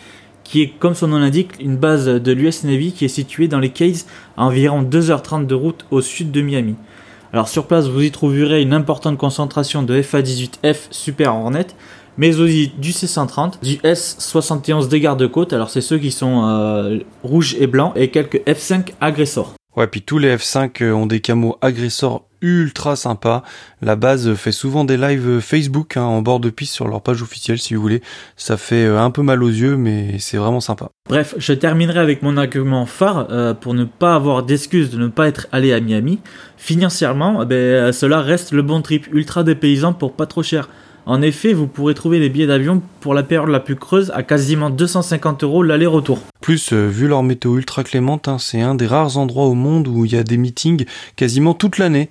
qui 0.44 0.62
est, 0.62 0.72
comme 0.78 0.94
son 0.94 1.08
nom 1.08 1.18
l'indique, 1.18 1.52
une 1.60 1.76
base 1.76 2.06
de 2.06 2.32
l'US 2.32 2.64
Navy 2.64 2.92
qui 2.92 3.04
est 3.04 3.08
située 3.08 3.48
dans 3.48 3.58
les 3.58 3.68
Keys 3.68 4.04
à 4.36 4.44
environ 4.44 4.82
2h30 4.82 5.46
de 5.46 5.54
route 5.54 5.84
au 5.90 6.00
sud 6.00 6.30
de 6.30 6.40
Miami. 6.40 6.74
Alors 7.32 7.48
sur 7.48 7.66
place, 7.66 7.86
vous 7.86 8.02
y 8.02 8.10
trouverez 8.10 8.62
une 8.62 8.72
importante 8.72 9.18
concentration 9.18 9.82
de 9.82 10.00
FA-18F 10.00 10.88
Super 10.90 11.34
Hornet, 11.34 11.66
mais 12.16 12.40
aussi 12.40 12.72
du 12.78 12.92
C-130, 12.92 13.62
du 13.62 13.78
S-71 13.82 14.88
des 14.88 15.00
gardes-côtes, 15.00 15.52
alors 15.52 15.68
c'est 15.68 15.82
ceux 15.82 15.98
qui 15.98 16.10
sont 16.10 16.44
euh, 16.46 16.98
rouges 17.22 17.54
et 17.60 17.66
blancs, 17.66 17.92
et 17.96 18.08
quelques 18.08 18.42
F-5 18.46 18.92
agressors. 19.02 19.57
Ouais, 19.78 19.86
puis 19.86 20.02
tous 20.02 20.18
les 20.18 20.34
F5 20.34 20.82
euh, 20.82 20.92
ont 20.92 21.06
des 21.06 21.20
camos 21.20 21.56
agresseurs 21.60 22.22
ultra 22.40 22.96
sympas. 22.96 23.44
La 23.80 23.94
base 23.94 24.34
fait 24.34 24.50
souvent 24.50 24.84
des 24.84 24.96
lives 24.96 25.38
Facebook 25.38 25.96
hein, 25.96 26.02
en 26.02 26.20
bord 26.20 26.40
de 26.40 26.50
piste 26.50 26.74
sur 26.74 26.88
leur 26.88 27.00
page 27.00 27.22
officielle 27.22 27.60
si 27.60 27.76
vous 27.76 27.82
voulez. 27.82 28.02
Ça 28.36 28.56
fait 28.56 28.86
euh, 28.86 29.00
un 29.00 29.12
peu 29.12 29.22
mal 29.22 29.40
aux 29.40 29.48
yeux, 29.48 29.76
mais 29.76 30.18
c'est 30.18 30.36
vraiment 30.36 30.58
sympa. 30.58 30.88
Bref, 31.08 31.36
je 31.38 31.52
terminerai 31.52 32.00
avec 32.00 32.22
mon 32.22 32.36
argument 32.36 32.86
phare 32.86 33.28
pour 33.60 33.72
ne 33.72 33.84
pas 33.84 34.16
avoir 34.16 34.42
d'excuses 34.42 34.90
de 34.90 34.98
ne 34.98 35.06
pas 35.06 35.28
être 35.28 35.46
allé 35.52 35.72
à 35.72 35.78
Miami. 35.78 36.18
Financièrement, 36.56 37.44
eh 37.44 37.46
ben, 37.46 37.92
cela 37.92 38.20
reste 38.20 38.50
le 38.50 38.62
bon 38.62 38.82
trip 38.82 39.06
ultra 39.12 39.44
dépaysant 39.44 39.92
pour 39.92 40.14
pas 40.14 40.26
trop 40.26 40.42
cher. 40.42 40.68
En 41.08 41.22
effet, 41.22 41.54
vous 41.54 41.66
pourrez 41.66 41.94
trouver 41.94 42.20
des 42.20 42.28
billets 42.28 42.46
d'avion 42.46 42.82
pour 43.00 43.14
la 43.14 43.22
période 43.22 43.48
la 43.48 43.60
plus 43.60 43.76
creuse 43.76 44.12
à 44.14 44.22
quasiment 44.22 44.68
250 44.68 45.42
euros 45.42 45.62
l'aller-retour. 45.62 46.20
Plus, 46.42 46.74
euh, 46.74 46.86
vu 46.86 47.08
leur 47.08 47.22
météo 47.22 47.56
ultra 47.56 47.82
clémente, 47.82 48.28
hein, 48.28 48.36
c'est 48.38 48.60
un 48.60 48.74
des 48.74 48.86
rares 48.86 49.16
endroits 49.16 49.46
au 49.46 49.54
monde 49.54 49.88
où 49.88 50.04
il 50.04 50.12
y 50.12 50.18
a 50.18 50.22
des 50.22 50.36
meetings 50.36 50.84
quasiment 51.16 51.54
toute 51.54 51.78
l'année. 51.78 52.10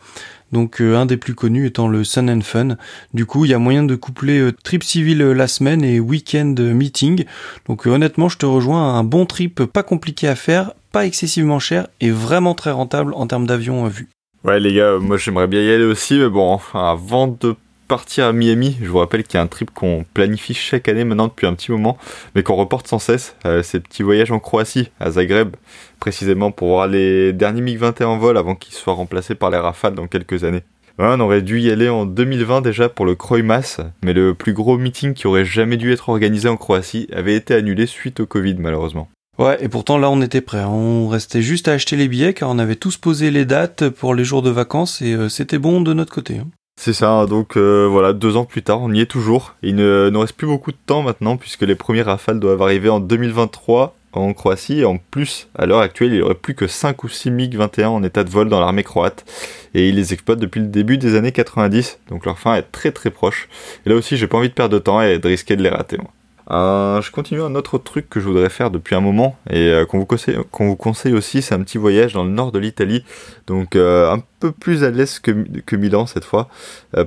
Donc 0.51 0.81
euh, 0.81 0.97
un 0.97 1.05
des 1.05 1.17
plus 1.17 1.35
connus 1.35 1.67
étant 1.67 1.87
le 1.87 2.03
Sun 2.03 2.27
and 2.27 2.41
Fun. 2.41 2.69
Du 3.13 3.27
coup, 3.27 3.45
il 3.45 3.51
y 3.51 3.53
a 3.53 3.59
moyen 3.59 3.83
de 3.83 3.93
coupler 3.93 4.39
euh, 4.39 4.51
trip 4.63 4.83
civil 4.83 5.19
la 5.19 5.47
semaine 5.47 5.83
et 5.83 5.99
week-end 5.99 6.55
meeting. 6.57 7.25
Donc 7.67 7.85
honnêtement, 7.85 8.29
je 8.29 8.39
te 8.39 8.47
rejoins, 8.47 8.95
un 8.95 9.03
bon 9.03 9.27
trip 9.27 9.63
pas 9.65 9.83
compliqué 9.83 10.27
à 10.27 10.35
faire, 10.35 10.71
pas 10.91 11.05
excessivement 11.05 11.59
cher 11.59 11.87
et 12.01 12.09
vraiment 12.09 12.55
très 12.55 12.71
rentable 12.71 13.13
en 13.13 13.27
termes 13.27 13.45
d'avion 13.45 13.85
vu. 13.85 14.09
Ouais 14.43 14.59
les 14.59 14.73
gars, 14.73 14.97
moi 14.99 15.17
j'aimerais 15.17 15.47
bien 15.47 15.61
y 15.61 15.69
aller 15.69 15.83
aussi, 15.83 16.17
mais 16.17 16.29
bon, 16.29 16.51
enfin, 16.51 16.89
avant 16.89 17.27
de 17.27 17.55
partir 17.87 18.25
à 18.25 18.33
Miami. 18.33 18.77
Je 18.81 18.87
vous 18.87 18.99
rappelle 18.99 19.23
qu'il 19.23 19.35
y 19.35 19.37
a 19.37 19.43
un 19.43 19.47
trip 19.47 19.71
qu'on 19.71 20.05
planifie 20.13 20.53
chaque 20.53 20.87
année 20.87 21.03
maintenant 21.03 21.27
depuis 21.27 21.47
un 21.47 21.53
petit 21.53 21.71
moment, 21.71 21.97
mais 22.35 22.43
qu'on 22.43 22.55
reporte 22.55 22.87
sans 22.87 22.99
cesse. 22.99 23.35
Euh, 23.45 23.63
ces 23.63 23.79
petits 23.79 24.03
voyages 24.03 24.31
en 24.31 24.39
Croatie, 24.39 24.89
à 24.99 25.11
Zagreb, 25.11 25.55
précisément 25.99 26.51
pour 26.51 26.69
voir 26.69 26.87
les 26.87 27.33
derniers 27.33 27.61
MiG-21 27.61 28.05
en 28.05 28.17
vol 28.17 28.37
avant 28.37 28.55
qu'ils 28.55 28.73
soient 28.73 28.93
remplacés 28.93 29.35
par 29.35 29.49
les 29.49 29.57
Rafales 29.57 29.95
dans 29.95 30.07
quelques 30.07 30.43
années. 30.43 30.63
on 30.99 31.19
aurait 31.19 31.41
dû 31.41 31.59
y 31.59 31.71
aller 31.71 31.89
en 31.89 32.05
2020 32.05 32.61
déjà 32.61 32.89
pour 32.89 33.05
le 33.05 33.15
Kroimas, 33.15 33.79
mais 34.03 34.13
le 34.13 34.33
plus 34.33 34.53
gros 34.53 34.77
meeting 34.77 35.13
qui 35.13 35.27
aurait 35.27 35.45
jamais 35.45 35.77
dû 35.77 35.91
être 35.91 36.09
organisé 36.09 36.49
en 36.49 36.57
Croatie 36.57 37.07
avait 37.13 37.35
été 37.35 37.53
annulé 37.53 37.85
suite 37.85 38.19
au 38.19 38.25
Covid 38.25 38.55
malheureusement. 38.59 39.09
Ouais, 39.39 39.63
et 39.63 39.69
pourtant 39.69 39.99
là 39.99 40.09
on 40.09 40.21
était 40.21 40.41
prêt. 40.41 40.63
On 40.63 41.07
restait 41.07 41.43
juste 41.43 41.67
à 41.67 41.73
acheter 41.73 41.95
les 41.95 42.07
billets 42.07 42.33
car 42.33 42.49
on 42.49 42.57
avait 42.57 42.75
tous 42.75 42.97
posé 42.97 43.29
les 43.29 43.45
dates 43.45 43.89
pour 43.89 44.15
les 44.15 44.23
jours 44.23 44.41
de 44.41 44.49
vacances 44.49 45.01
et 45.01 45.13
euh, 45.13 45.29
c'était 45.29 45.59
bon 45.59 45.81
de 45.81 45.93
notre 45.93 46.11
côté. 46.11 46.39
Hein. 46.39 46.47
C'est 46.79 46.93
ça, 46.93 47.25
donc 47.25 47.57
euh, 47.57 47.87
voilà, 47.89 48.13
deux 48.13 48.37
ans 48.37 48.45
plus 48.45 48.61
tard, 48.61 48.81
on 48.81 48.93
y 48.93 49.01
est 49.01 49.07
toujours. 49.07 49.55
Il 49.63 49.75
ne 49.75 50.09
nous 50.11 50.19
reste 50.19 50.35
plus 50.35 50.45
beaucoup 50.45 50.71
de 50.71 50.77
temps 50.85 51.01
maintenant, 51.01 51.35
puisque 51.35 51.63
les 51.63 51.73
premiers 51.73 52.03
rafales 52.03 52.39
doivent 52.39 52.61
arriver 52.61 52.87
en 52.87 52.99
2023 52.99 53.95
en 54.13 54.33
Croatie. 54.33 54.81
Et 54.81 54.85
en 54.85 54.97
plus, 54.97 55.47
à 55.55 55.65
l'heure 55.65 55.79
actuelle, 55.79 56.09
il 56.09 56.17
n'y 56.17 56.21
aurait 56.21 56.35
plus 56.35 56.53
que 56.53 56.67
5 56.67 57.03
ou 57.03 57.09
6 57.09 57.31
MiG-21 57.31 57.87
en 57.87 58.03
état 58.03 58.23
de 58.23 58.29
vol 58.29 58.47
dans 58.47 58.59
l'armée 58.59 58.83
croate. 58.83 59.25
Et 59.73 59.89
ils 59.89 59.95
les 59.95 60.13
exploitent 60.13 60.39
depuis 60.39 60.61
le 60.61 60.67
début 60.67 60.99
des 60.99 61.15
années 61.15 61.31
90, 61.31 61.99
donc 62.09 62.25
leur 62.25 62.37
fin 62.37 62.55
est 62.55 62.71
très 62.71 62.91
très 62.91 63.09
proche. 63.09 63.49
Et 63.85 63.89
là 63.89 63.95
aussi, 63.95 64.15
j'ai 64.15 64.27
pas 64.27 64.37
envie 64.37 64.49
de 64.49 64.53
perdre 64.53 64.73
de 64.73 64.79
temps 64.79 65.01
et 65.01 65.17
de 65.17 65.27
risquer 65.27 65.55
de 65.55 65.63
les 65.63 65.69
rater. 65.69 65.97
Moi. 65.97 66.11
Euh, 66.49 67.01
je 67.01 67.11
continue 67.11 67.41
un 67.41 67.55
autre 67.55 67.77
truc 67.77 68.09
que 68.09 68.19
je 68.19 68.25
voudrais 68.25 68.49
faire 68.49 68.71
depuis 68.71 68.95
un 68.95 69.01
moment 69.01 69.37
et 69.49 69.67
euh, 69.67 69.85
qu'on 69.85 69.99
vous, 69.99 70.05
conseille, 70.05 70.37
vous 70.59 70.75
conseille 70.77 71.13
aussi, 71.13 71.41
c'est 71.41 71.53
un 71.53 71.61
petit 71.61 71.77
voyage 71.77 72.13
dans 72.13 72.23
le 72.23 72.29
nord 72.29 72.53
de 72.53 72.59
l'Italie, 72.59 73.03
donc 73.47 73.75
euh, 73.75 74.09
un 74.09 74.23
peu 74.39 74.51
plus 74.51 74.83
à 74.85 74.89
l'est 74.89 75.19
que, 75.19 75.31
que 75.65 75.75
Milan 75.75 76.05
cette 76.05 76.23
fois, 76.23 76.47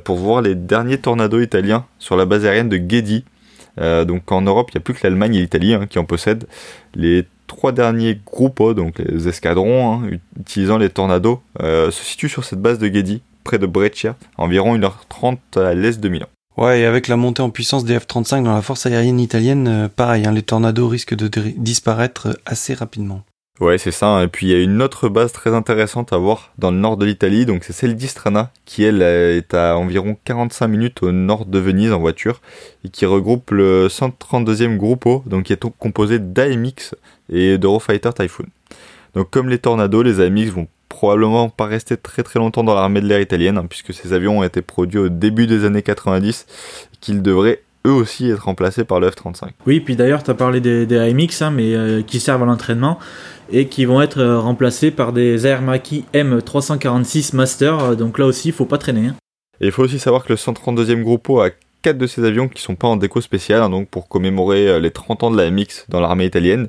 pour 0.05 0.19
voir 0.19 0.43
les 0.43 0.55
derniers 0.55 0.99
tornados 0.99 1.41
italiens 1.41 1.87
sur 1.99 2.17
la 2.17 2.27
base 2.27 2.45
aérienne 2.45 2.69
de 2.69 2.77
Ghedi. 2.77 3.25
donc 3.79 4.31
en 4.31 4.43
Europe, 4.43 4.71
il 4.73 4.77
n'y 4.77 4.83
a 4.83 4.85
plus 4.85 4.95
que 4.95 5.01
l'Allemagne 5.05 5.37
et 5.37 5.41
l'Italie 5.41 5.75
hein, 5.75 5.87
qui 5.89 5.99
en 5.99 6.05
possèdent. 6.05 6.47
Les 6.95 7.27
trois 7.47 7.73
derniers 7.73 8.21
groupes, 8.27 8.75
donc 8.75 8.99
les 8.99 9.29
escadrons 9.29 9.93
hein, 9.93 10.11
utilisant 10.39 10.77
les 10.77 10.91
tornados, 10.91 11.43
se 11.59 11.91
situent 11.91 12.29
sur 12.29 12.45
cette 12.45 12.61
base 12.61 12.79
de 12.79 12.89
Ghedi, 12.89 13.23
près 13.45 13.59
de 13.59 13.67
Brescia, 13.67 14.17
environ 14.37 14.77
1h30 14.77 15.39
à 15.57 15.75
l'est 15.75 16.01
de 16.01 16.09
Milan. 16.09 16.29
Ouais, 16.61 16.83
et 16.83 16.85
avec 16.85 17.09
la 17.09 17.17
montée 17.17 17.41
en 17.41 17.49
puissance 17.49 17.87
des 17.87 17.99
F-35 17.99 18.43
dans 18.43 18.55
la 18.55 18.61
force 18.61 18.85
aérienne 18.85 19.19
italienne, 19.19 19.67
euh, 19.67 19.89
pareil, 19.89 20.27
hein, 20.27 20.33
les 20.33 20.43
tornados 20.43 20.89
risquent 20.89 21.15
de 21.15 21.31
disparaître 21.57 22.29
euh, 22.29 22.35
assez 22.45 22.75
rapidement. 22.75 23.23
Ouais, 23.61 23.79
c'est 23.79 23.91
ça. 23.91 24.09
Hein. 24.09 24.25
Et 24.25 24.29
puis 24.29 24.49
il 24.49 24.51
y 24.51 24.55
a 24.55 24.63
une 24.63 24.83
autre 24.83 25.09
base 25.09 25.33
très 25.33 25.55
intéressante 25.55 26.13
à 26.13 26.19
voir 26.19 26.53
dans 26.59 26.71
le 26.71 26.77
nord 26.77 26.99
de 26.99 27.07
l'Italie, 27.07 27.47
donc 27.47 27.65
c'est 27.65 27.73
celle 27.73 27.97
d'Istrana, 27.97 28.53
qui 28.67 28.85
elle 28.85 29.01
est 29.01 29.55
à 29.55 29.79
environ 29.79 30.19
45 30.27 30.69
minutes 30.69 31.03
au 31.03 31.13
nord 31.13 31.47
de 31.47 31.59
Venise 31.59 31.93
en 31.93 31.99
voiture, 31.99 32.43
et 32.85 32.91
qui 32.91 33.07
regroupe 33.07 33.53
le 33.53 33.89
132e 33.89 34.77
Gruppo, 34.77 35.23
donc 35.25 35.45
qui 35.45 35.55
est 35.55 35.67
composé 35.79 36.19
d'AMX 36.19 36.95
et 37.33 37.57
d'Eurofighter 37.57 38.11
Typhoon. 38.15 38.47
Donc 39.15 39.31
comme 39.31 39.49
les 39.49 39.59
tornados, 39.59 40.03
les 40.03 40.21
AMX 40.21 40.51
vont 40.51 40.69
probablement 41.01 41.49
pas 41.49 41.65
rester 41.65 41.97
très 41.97 42.23
très 42.23 42.39
longtemps 42.39 42.63
dans 42.63 42.75
l'armée 42.75 43.01
de 43.01 43.07
l'air 43.07 43.23
italienne, 43.23 43.57
hein, 43.57 43.65
puisque 43.67 43.95
ces 43.95 44.13
avions 44.13 44.41
ont 44.41 44.43
été 44.43 44.61
produits 44.61 44.99
au 44.99 45.09
début 45.09 45.47
des 45.47 45.65
années 45.65 45.81
90, 45.81 46.45
qu'ils 47.01 47.23
devraient 47.23 47.63
eux 47.87 47.93
aussi 47.93 48.29
être 48.29 48.45
remplacés 48.45 48.85
par 48.85 49.01
le 49.01 49.09
F-35. 49.09 49.49
Oui, 49.67 49.81
puis 49.81 49.97
d'ailleurs, 49.97 50.23
tu 50.23 50.31
as 50.31 50.35
parlé 50.35 50.61
des, 50.61 50.85
des 50.85 50.99
AMX, 50.99 51.41
hein, 51.41 51.53
mais 51.53 51.75
euh, 51.75 52.03
qui 52.03 52.21
servent 52.21 52.43
à 52.43 52.45
l'entraînement, 52.45 52.99
et 53.51 53.67
qui 53.67 53.87
vont 53.87 54.03
être 54.03 54.19
euh, 54.19 54.39
remplacés 54.41 54.91
par 54.91 55.15
des 55.15 55.47
Air 55.47 55.63
Macchi 55.63 56.05
M346 56.13 57.35
Master, 57.35 57.79
euh, 57.83 57.95
donc 57.95 58.19
là 58.19 58.27
aussi, 58.27 58.49
il 58.49 58.53
faut 58.53 58.67
pas 58.67 58.77
traîner. 58.77 59.07
Hein. 59.07 59.17
Et 59.63 59.69
il 59.69 59.73
faut 59.73 59.83
aussi 59.83 59.99
savoir 59.99 60.23
que 60.23 60.35
le 60.35 60.37
132e 60.37 61.01
Gruppo 61.01 61.41
a 61.41 61.49
4 61.81 61.97
de 61.97 62.07
ces 62.07 62.25
avions 62.25 62.47
qui 62.49 62.61
sont 62.61 62.75
pas 62.75 62.89
en 62.89 62.99
déco 62.99 63.23
spéciale, 63.23 63.71
donc 63.71 63.89
pour 63.89 64.07
commémorer 64.07 64.79
les 64.81 64.91
30 64.91 65.23
ans 65.23 65.31
de 65.31 65.39
la 65.39 65.51
MX 65.51 65.87
dans 65.89 66.01
l'armée 66.01 66.27
italienne, 66.27 66.69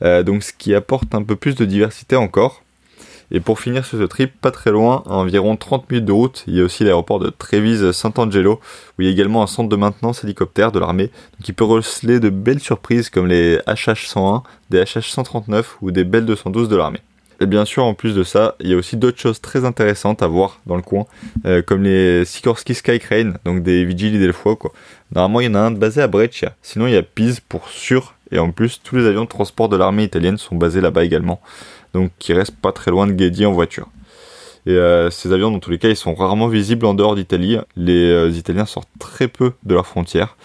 donc 0.00 0.42
ce 0.42 0.52
qui 0.52 0.74
apporte 0.74 1.14
un 1.14 1.22
peu 1.22 1.36
plus 1.36 1.54
de 1.54 1.64
diversité 1.64 2.16
encore. 2.16 2.64
Et 3.30 3.40
pour 3.40 3.60
finir 3.60 3.84
sur 3.84 3.98
ce 3.98 4.04
trip, 4.04 4.32
pas 4.40 4.50
très 4.50 4.70
loin, 4.70 5.02
à 5.06 5.14
environ 5.14 5.56
30 5.56 5.90
minutes 5.90 6.06
de 6.06 6.12
route, 6.12 6.44
il 6.46 6.54
y 6.56 6.60
a 6.60 6.64
aussi 6.64 6.82
l'aéroport 6.82 7.18
de 7.18 7.28
Treviso 7.28 7.92
Sant'Angelo, 7.92 8.60
où 8.98 9.02
il 9.02 9.04
y 9.04 9.08
a 9.08 9.12
également 9.12 9.42
un 9.42 9.46
centre 9.46 9.68
de 9.68 9.76
maintenance 9.76 10.24
hélicoptère 10.24 10.72
de 10.72 10.78
l'armée, 10.78 11.10
qui 11.42 11.52
peut 11.52 11.64
receler 11.64 12.20
de 12.20 12.30
belles 12.30 12.60
surprises 12.60 13.10
comme 13.10 13.26
les 13.26 13.58
HH-101, 13.66 14.44
des 14.70 14.82
HH-139 14.82 15.64
ou 15.82 15.90
des 15.90 16.04
Bell 16.04 16.24
212 16.24 16.70
de 16.70 16.76
l'armée. 16.76 17.00
Et 17.40 17.46
bien 17.46 17.64
sûr, 17.64 17.84
en 17.84 17.94
plus 17.94 18.16
de 18.16 18.24
ça, 18.24 18.56
il 18.60 18.68
y 18.70 18.74
a 18.74 18.76
aussi 18.76 18.96
d'autres 18.96 19.20
choses 19.20 19.40
très 19.40 19.64
intéressantes 19.64 20.22
à 20.22 20.26
voir 20.26 20.60
dans 20.66 20.74
le 20.74 20.82
coin, 20.82 21.04
euh, 21.46 21.62
comme 21.62 21.84
les 21.84 22.24
Sikorsky 22.24 22.74
Skycrane, 22.74 23.38
donc 23.44 23.62
des 23.62 23.84
Vigili 23.84 24.18
del 24.18 24.32
Fuoco. 24.32 24.72
Normalement, 25.14 25.40
il 25.40 25.46
y 25.46 25.48
en 25.50 25.54
a 25.54 25.60
un 25.60 25.70
basé 25.70 26.02
à 26.02 26.08
Breccia, 26.08 26.56
sinon 26.62 26.88
il 26.88 26.94
y 26.94 26.96
a 26.96 27.02
Pise 27.02 27.40
pour 27.40 27.68
sûr, 27.68 28.14
et 28.32 28.38
en 28.38 28.50
plus, 28.50 28.80
tous 28.82 28.96
les 28.96 29.06
avions 29.06 29.24
de 29.24 29.28
transport 29.28 29.68
de 29.68 29.76
l'armée 29.76 30.02
italienne 30.04 30.36
sont 30.36 30.56
basés 30.56 30.80
là-bas 30.80 31.04
également 31.04 31.40
donc 31.94 32.10
qui 32.18 32.32
reste 32.32 32.56
pas 32.56 32.72
très 32.72 32.90
loin 32.90 33.06
de 33.06 33.12
Guédi 33.12 33.46
en 33.46 33.52
voiture. 33.52 33.88
Et 34.68 34.72
euh, 34.72 35.08
ces 35.08 35.32
avions, 35.32 35.50
dans 35.50 35.60
tous 35.60 35.70
les 35.70 35.78
cas, 35.78 35.88
ils 35.88 35.96
sont 35.96 36.14
rarement 36.14 36.46
visibles 36.46 36.84
en 36.84 36.92
dehors 36.92 37.14
d'Italie. 37.14 37.56
Les 37.74 38.10
euh, 38.10 38.28
Italiens 38.28 38.66
sortent 38.66 38.90
très 38.98 39.26
peu 39.26 39.52
de 39.64 39.74
leurs 39.74 39.86
frontières. 39.86 40.36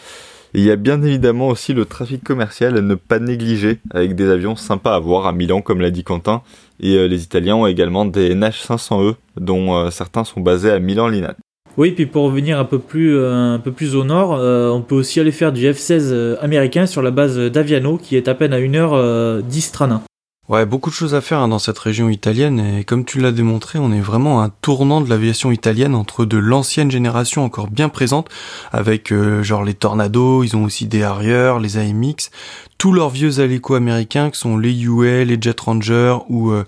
Il 0.54 0.64
y 0.64 0.72
a 0.72 0.78
bien 0.78 1.02
évidemment 1.02 1.50
aussi 1.50 1.74
le 1.74 1.84
trafic 1.84 2.24
commercial 2.24 2.78
à 2.78 2.82
ne 2.82 2.96
pas 2.96 3.20
négliger, 3.20 3.80
avec 3.92 4.16
des 4.16 4.30
avions 4.30 4.56
sympas 4.56 4.96
à 4.96 5.00
voir 5.00 5.28
à 5.28 5.34
Milan, 5.34 5.62
comme 5.62 5.82
l'a 5.82 5.90
dit 5.90 6.06
Quentin. 6.06 6.42
Et 6.80 6.96
euh, 6.96 7.08
les 7.08 7.24
Italiens 7.24 7.58
ont 7.58 7.68
également 7.68 8.06
des 8.06 8.34
NH500E, 8.34 9.16
dont 9.36 9.92
certains 9.92 10.24
sont 10.24 10.40
basés 10.40 10.72
à 10.72 10.80
Milan-Linate. 10.80 11.38
Oui, 11.76 11.92
puis 11.92 12.06
pour 12.06 12.24
revenir 12.24 12.58
un 12.60 12.66
peu 12.66 12.80
plus, 12.80 13.20
un 13.20 13.60
peu 13.60 13.72
plus 13.72 13.96
au 13.96 14.06
nord, 14.06 14.30
on 14.40 14.82
peut 14.82 14.94
aussi 14.94 15.20
aller 15.20 15.32
faire 15.32 15.52
du 15.52 15.66
F-16 15.66 16.38
américain 16.40 16.86
sur 16.86 17.02
la 17.02 17.10
base 17.10 17.36
d'Aviano, 17.38 17.98
qui 17.98 18.16
est 18.16 18.28
à 18.28 18.36
peine 18.36 18.54
à 18.54 18.60
une 18.60 18.76
heure 18.76 19.42
d'Istrana. 19.42 20.04
Ouais, 20.50 20.66
beaucoup 20.66 20.90
de 20.90 20.96
choses 20.96 21.16
à 21.16 21.22
faire 21.22 21.40
hein, 21.40 21.48
dans 21.48 21.58
cette 21.58 21.80
région 21.80 22.10
italienne 22.10 22.60
et 22.60 22.84
comme 22.84 23.06
tu 23.06 23.22
l'as 23.22 23.32
démontré, 23.32 23.80
on 23.80 23.94
est 23.94 24.02
vraiment 24.02 24.42
un 24.42 24.50
tournant 24.50 25.00
de 25.00 25.10
l'aviation 25.10 25.54
italienne 25.54 25.96
entre 25.96 26.26
de 26.26 26.36
l'ancienne 26.36 26.92
génération 26.92 27.46
encore 27.46 27.70
bien 27.70 27.88
présente 27.88 28.28
avec 28.74 29.14
euh, 29.14 29.42
genre 29.42 29.64
les 29.64 29.74
Tornado, 29.74 30.44
ils 30.44 30.58
ont 30.58 30.66
aussi 30.66 30.86
des 30.86 31.02
Harrier, 31.02 31.54
les 31.62 31.78
AMX, 31.78 32.30
tous 32.78 32.92
leurs 32.92 33.10
vieux 33.10 33.40
hélicos 33.40 33.78
américains 33.78 34.32
qui 34.32 34.38
sont 34.38 34.58
les 34.58 34.78
UL, 34.84 35.30
les 35.30 35.38
Jet 35.40 35.58
Ranger 35.58 36.18
ou 36.28 36.52
euh, 36.52 36.66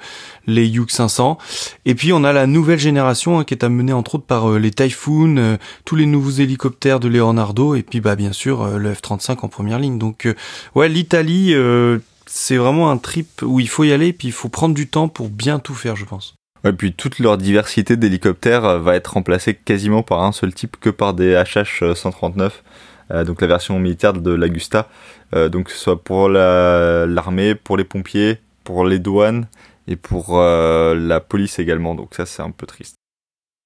les 0.47 0.69
Hugh 0.69 0.89
500. 0.89 1.37
Et 1.83 1.95
puis 1.95 2.13
on 2.13 2.23
a 2.23 2.31
la 2.31 2.47
nouvelle 2.47 2.79
génération 2.79 3.39
hein, 3.39 3.43
qui 3.43 3.55
est 3.55 3.65
amenée 3.65 3.91
entre 3.91 4.15
autres 4.15 4.25
par 4.25 4.51
euh, 4.51 4.57
les 4.57 4.71
Typhoon, 4.71 5.57
tous 5.83 5.97
les 5.97 6.05
nouveaux 6.05 6.31
hélicoptères 6.31 7.01
de 7.01 7.09
Leonardo 7.09 7.75
et 7.75 7.83
puis 7.83 7.99
bah 7.99 8.15
bien 8.15 8.31
sûr 8.31 8.79
le 8.79 8.93
F-35 8.93 9.39
en 9.41 9.49
première 9.49 9.79
ligne. 9.79 9.97
Donc 9.97 10.33
ouais, 10.75 10.87
l'Italie 10.87 11.53
c'est 12.27 12.57
vraiment 12.57 12.89
un 12.89 12.97
trip 12.97 13.41
où 13.41 13.59
il 13.59 13.69
faut 13.69 13.83
y 13.83 13.91
aller, 13.91 14.13
puis 14.13 14.29
il 14.29 14.33
faut 14.33 14.49
prendre 14.49 14.75
du 14.75 14.87
temps 14.87 15.07
pour 15.07 15.29
bien 15.29 15.59
tout 15.59 15.75
faire, 15.75 15.95
je 15.95 16.05
pense. 16.05 16.35
Et 16.65 16.73
puis 16.73 16.93
toute 16.93 17.19
leur 17.19 17.37
diversité 17.37 17.95
d'hélicoptères 17.95 18.65
euh, 18.65 18.79
va 18.79 18.95
être 18.95 19.13
remplacée 19.13 19.53
quasiment 19.53 20.01
par 20.01 20.23
un 20.23 20.31
seul 20.31 20.53
type 20.53 20.77
que 20.79 20.89
par 20.89 21.13
des 21.13 21.35
HH-139, 21.35 22.51
euh, 23.11 23.23
donc 23.23 23.41
la 23.41 23.47
version 23.47 23.77
militaire 23.79 24.13
de 24.13 24.31
l'Agusta. 24.31 24.89
Euh, 25.35 25.49
donc 25.49 25.65
que 25.65 25.71
ce 25.71 25.77
soit 25.77 26.01
pour 26.01 26.29
l'armée, 26.29 27.55
pour 27.55 27.77
les 27.77 27.83
pompiers, 27.83 28.39
pour 28.63 28.85
les 28.85 28.99
douanes 28.99 29.47
et 29.87 29.95
pour 29.95 30.39
la 30.39 31.19
police 31.19 31.59
également. 31.59 31.93
Donc 31.93 32.15
ça 32.15 32.25
c'est 32.25 32.41
un 32.41 32.51
peu 32.51 32.65
triste. 32.65 32.95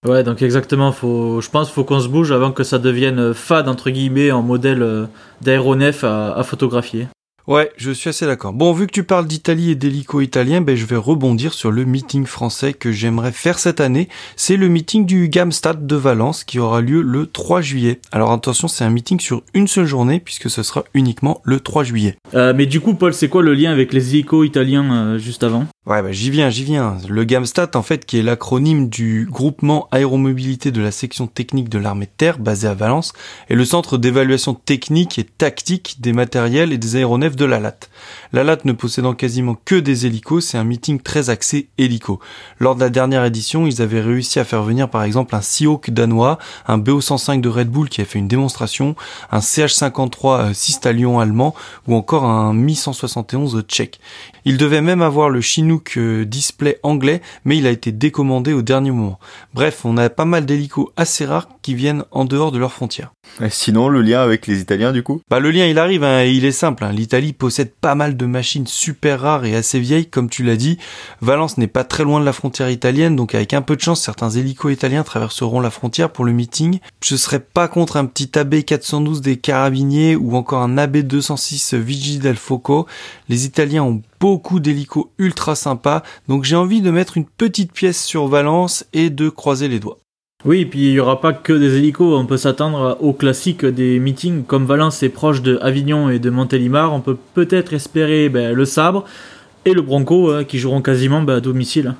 Ouais, 0.07 0.23
donc 0.23 0.41
exactement, 0.41 0.93
faut, 0.93 1.41
je 1.41 1.49
pense 1.49 1.67
qu'il 1.67 1.75
faut 1.75 1.83
qu'on 1.83 1.99
se 1.99 2.07
bouge 2.07 2.31
avant 2.31 2.53
que 2.53 2.63
ça 2.63 2.79
devienne 2.79 3.33
fade, 3.33 3.67
entre 3.67 3.89
guillemets, 3.89 4.31
en 4.31 4.41
modèle 4.41 5.09
d'aéronef 5.41 6.05
à 6.05 6.41
photographier. 6.43 7.07
Ouais, 7.49 7.71
je 7.77 7.89
suis 7.89 8.09
assez 8.09 8.27
d'accord. 8.27 8.53
Bon, 8.53 8.73
vu 8.73 8.85
que 8.85 8.91
tu 8.91 9.03
parles 9.03 9.25
d'Italie 9.25 9.71
et 9.71 9.75
d'hélico 9.75 10.21
italien, 10.21 10.61
ben, 10.61 10.75
je 10.75 10.85
vais 10.85 10.95
rebondir 10.95 11.55
sur 11.55 11.71
le 11.71 11.83
meeting 11.83 12.27
français 12.27 12.73
que 12.73 12.91
j'aimerais 12.91 13.31
faire 13.31 13.57
cette 13.57 13.81
année. 13.81 14.07
C'est 14.35 14.55
le 14.55 14.67
meeting 14.67 15.07
du 15.07 15.29
Gamstad 15.29 15.87
de 15.87 15.95
Valence 15.95 16.43
qui 16.43 16.59
aura 16.59 16.81
lieu 16.81 17.01
le 17.01 17.25
3 17.25 17.61
juillet. 17.61 18.01
Alors 18.11 18.31
attention, 18.31 18.67
c'est 18.67 18.83
un 18.83 18.91
meeting 18.91 19.19
sur 19.19 19.41
une 19.55 19.67
seule 19.67 19.87
journée 19.87 20.19
puisque 20.19 20.47
ce 20.47 20.61
sera 20.61 20.83
uniquement 20.93 21.41
le 21.43 21.59
3 21.59 21.83
juillet. 21.83 22.17
Euh, 22.35 22.53
mais 22.55 22.67
du 22.67 22.81
coup, 22.81 22.93
Paul, 22.93 23.15
c'est 23.15 23.29
quoi 23.29 23.41
le 23.41 23.55
lien 23.55 23.71
avec 23.71 23.93
les 23.93 24.13
hélicos 24.13 24.45
italiens 24.45 24.93
euh, 24.93 25.17
juste 25.17 25.41
avant? 25.43 25.65
Ouais, 25.89 26.03
bah, 26.03 26.11
j'y 26.11 26.29
viens, 26.29 26.51
j'y 26.51 26.65
viens. 26.65 26.99
Le 27.07 27.23
GAMSTAT, 27.23 27.71
en 27.75 27.81
fait, 27.81 28.05
qui 28.05 28.19
est 28.19 28.21
l'acronyme 28.21 28.89
du 28.89 29.27
groupement 29.27 29.87
aéromobilité 29.91 30.69
de 30.69 30.81
la 30.81 30.91
section 30.91 31.25
technique 31.25 31.67
de 31.67 31.79
l'armée 31.79 32.05
de 32.05 32.11
terre, 32.15 32.37
basé 32.37 32.67
à 32.67 32.75
Valence, 32.75 33.11
est 33.49 33.55
le 33.55 33.65
centre 33.65 33.97
d'évaluation 33.97 34.53
technique 34.53 35.17
et 35.17 35.23
tactique 35.23 35.95
des 35.99 36.13
matériels 36.13 36.73
et 36.73 36.77
des 36.77 36.97
aéronefs 36.97 37.35
de 37.35 37.45
la 37.45 37.59
LAT. 37.59 37.79
La 38.33 38.43
LAT 38.43 38.65
ne 38.65 38.73
possédant 38.73 39.15
quasiment 39.15 39.57
que 39.65 39.73
des 39.73 40.05
hélicos, 40.05 40.45
c'est 40.45 40.59
un 40.59 40.63
meeting 40.63 41.01
très 41.01 41.31
axé 41.31 41.69
hélico. 41.79 42.19
Lors 42.59 42.75
de 42.75 42.81
la 42.81 42.91
dernière 42.91 43.25
édition, 43.25 43.65
ils 43.65 43.81
avaient 43.81 43.99
réussi 43.99 44.39
à 44.39 44.43
faire 44.43 44.61
venir 44.61 44.91
par 44.91 45.01
exemple 45.01 45.33
un 45.35 45.41
Seahawk 45.41 45.89
danois, 45.89 46.37
un 46.67 46.77
BO105 46.77 47.41
de 47.41 47.49
Red 47.49 47.69
Bull 47.69 47.89
qui 47.89 48.01
a 48.01 48.05
fait 48.05 48.19
une 48.19 48.27
démonstration, 48.27 48.95
un 49.31 49.39
CH53 49.39 50.53
Sistalion 50.53 51.19
allemand 51.19 51.55
ou 51.87 51.95
encore 51.95 52.25
un 52.25 52.53
Mi 52.53 52.75
171 52.75 53.63
tchèque. 53.67 53.99
Il 54.49 54.57
devait 54.57 54.81
même 54.81 55.03
avoir 55.03 55.29
le 55.29 55.41
Chinook 55.41 55.93
euh, 55.97 56.25
display 56.25 56.79
anglais, 56.81 57.21
mais 57.45 57.57
il 57.57 57.67
a 57.67 57.69
été 57.69 57.91
décommandé 57.91 58.51
au 58.51 58.63
dernier 58.63 58.89
moment. 58.89 59.19
Bref, 59.53 59.85
on 59.85 59.95
a 59.95 60.09
pas 60.09 60.25
mal 60.25 60.47
d'hélicos 60.47 60.91
assez 60.97 61.23
rares 61.23 61.49
qui 61.61 61.75
viennent 61.75 62.03
en 62.09 62.25
dehors 62.25 62.51
de 62.51 62.57
leurs 62.57 62.73
frontières. 62.73 63.13
Et 63.43 63.51
sinon, 63.51 63.89
le 63.89 64.01
lien 64.01 64.21
avec 64.23 64.47
les 64.47 64.59
Italiens, 64.59 64.91
du 64.91 65.03
coup? 65.03 65.21
Bah 65.29 65.39
le 65.39 65.51
lien, 65.51 65.67
il 65.67 65.77
arrive, 65.77 66.03
hein, 66.03 66.23
il 66.23 66.45
est 66.45 66.51
simple. 66.51 66.83
Hein. 66.83 66.91
L'Italie 66.91 67.33
possède 67.33 67.71
pas 67.79 67.93
mal 67.93 68.17
de 68.17 68.25
machines 68.25 68.65
super 68.65 69.21
rares 69.21 69.45
et 69.45 69.55
assez 69.55 69.79
vieilles, 69.79 70.09
comme 70.09 70.31
tu 70.31 70.41
l'as 70.41 70.55
dit. 70.55 70.79
Valence 71.21 71.59
n'est 71.59 71.67
pas 71.67 71.83
très 71.83 72.03
loin 72.03 72.19
de 72.19 72.25
la 72.25 72.33
frontière 72.33 72.71
italienne, 72.71 73.15
donc 73.15 73.35
avec 73.35 73.53
un 73.53 73.61
peu 73.61 73.75
de 73.75 73.81
chance, 73.81 74.01
certains 74.01 74.31
hélicos 74.31 74.73
italiens 74.73 75.03
traverseront 75.03 75.59
la 75.59 75.69
frontière 75.69 76.09
pour 76.09 76.25
le 76.25 76.31
meeting. 76.31 76.79
Je 77.03 77.15
serais 77.15 77.39
pas 77.39 77.67
contre 77.67 77.97
un 77.97 78.07
petit 78.07 78.31
AB 78.35 78.63
412 78.63 79.21
des 79.21 79.37
Carabiniers 79.37 80.15
ou 80.15 80.35
encore 80.35 80.63
un 80.63 80.79
AB 80.79 80.97
206 80.97 81.75
Vigili 81.75 82.17
del 82.17 82.35
Foco. 82.35 82.87
Les 83.29 83.45
Italiens 83.45 83.83
ont 83.83 84.01
beaucoup 84.19 84.59
d'hélicos 84.59 85.11
ultra 85.17 85.55
sympas, 85.55 86.03
donc 86.27 86.43
j'ai 86.43 86.55
envie 86.55 86.81
de 86.81 86.91
mettre 86.91 87.17
une 87.17 87.25
petite 87.25 87.71
pièce 87.71 88.03
sur 88.03 88.27
Valence 88.27 88.85
et 88.93 89.09
de 89.09 89.29
croiser 89.29 89.67
les 89.67 89.79
doigts. 89.79 89.99
Oui, 90.45 90.61
et 90.61 90.65
puis 90.65 90.87
il 90.87 90.91
n'y 90.91 90.99
aura 90.99 91.19
pas 91.19 91.33
que 91.33 91.51
des 91.51 91.77
hélicos, 91.77 92.17
on 92.17 92.25
peut 92.25 92.37
s'attendre 92.37 92.97
au 93.01 93.11
classique 93.11 93.65
des 93.65 93.99
meetings. 93.99 94.45
Comme 94.45 94.65
Valence 94.65 95.03
est 95.03 95.09
proche 95.09 95.41
de 95.41 95.59
Avignon 95.61 96.09
et 96.09 96.19
de 96.19 96.29
Montélimar, 96.29 96.93
on 96.93 97.01
peut 97.01 97.17
peut-être 97.33 97.73
espérer 97.73 98.29
ben, 98.29 98.53
le 98.53 98.63
sabre 98.63 99.03
et 99.65 99.73
le 99.73 99.81
bronco 99.81 100.31
hein, 100.31 100.45
qui 100.45 100.57
joueront 100.57 100.81
quasiment 100.81 101.21
ben, 101.21 101.35
à 101.35 101.41
domicile. 101.41 101.95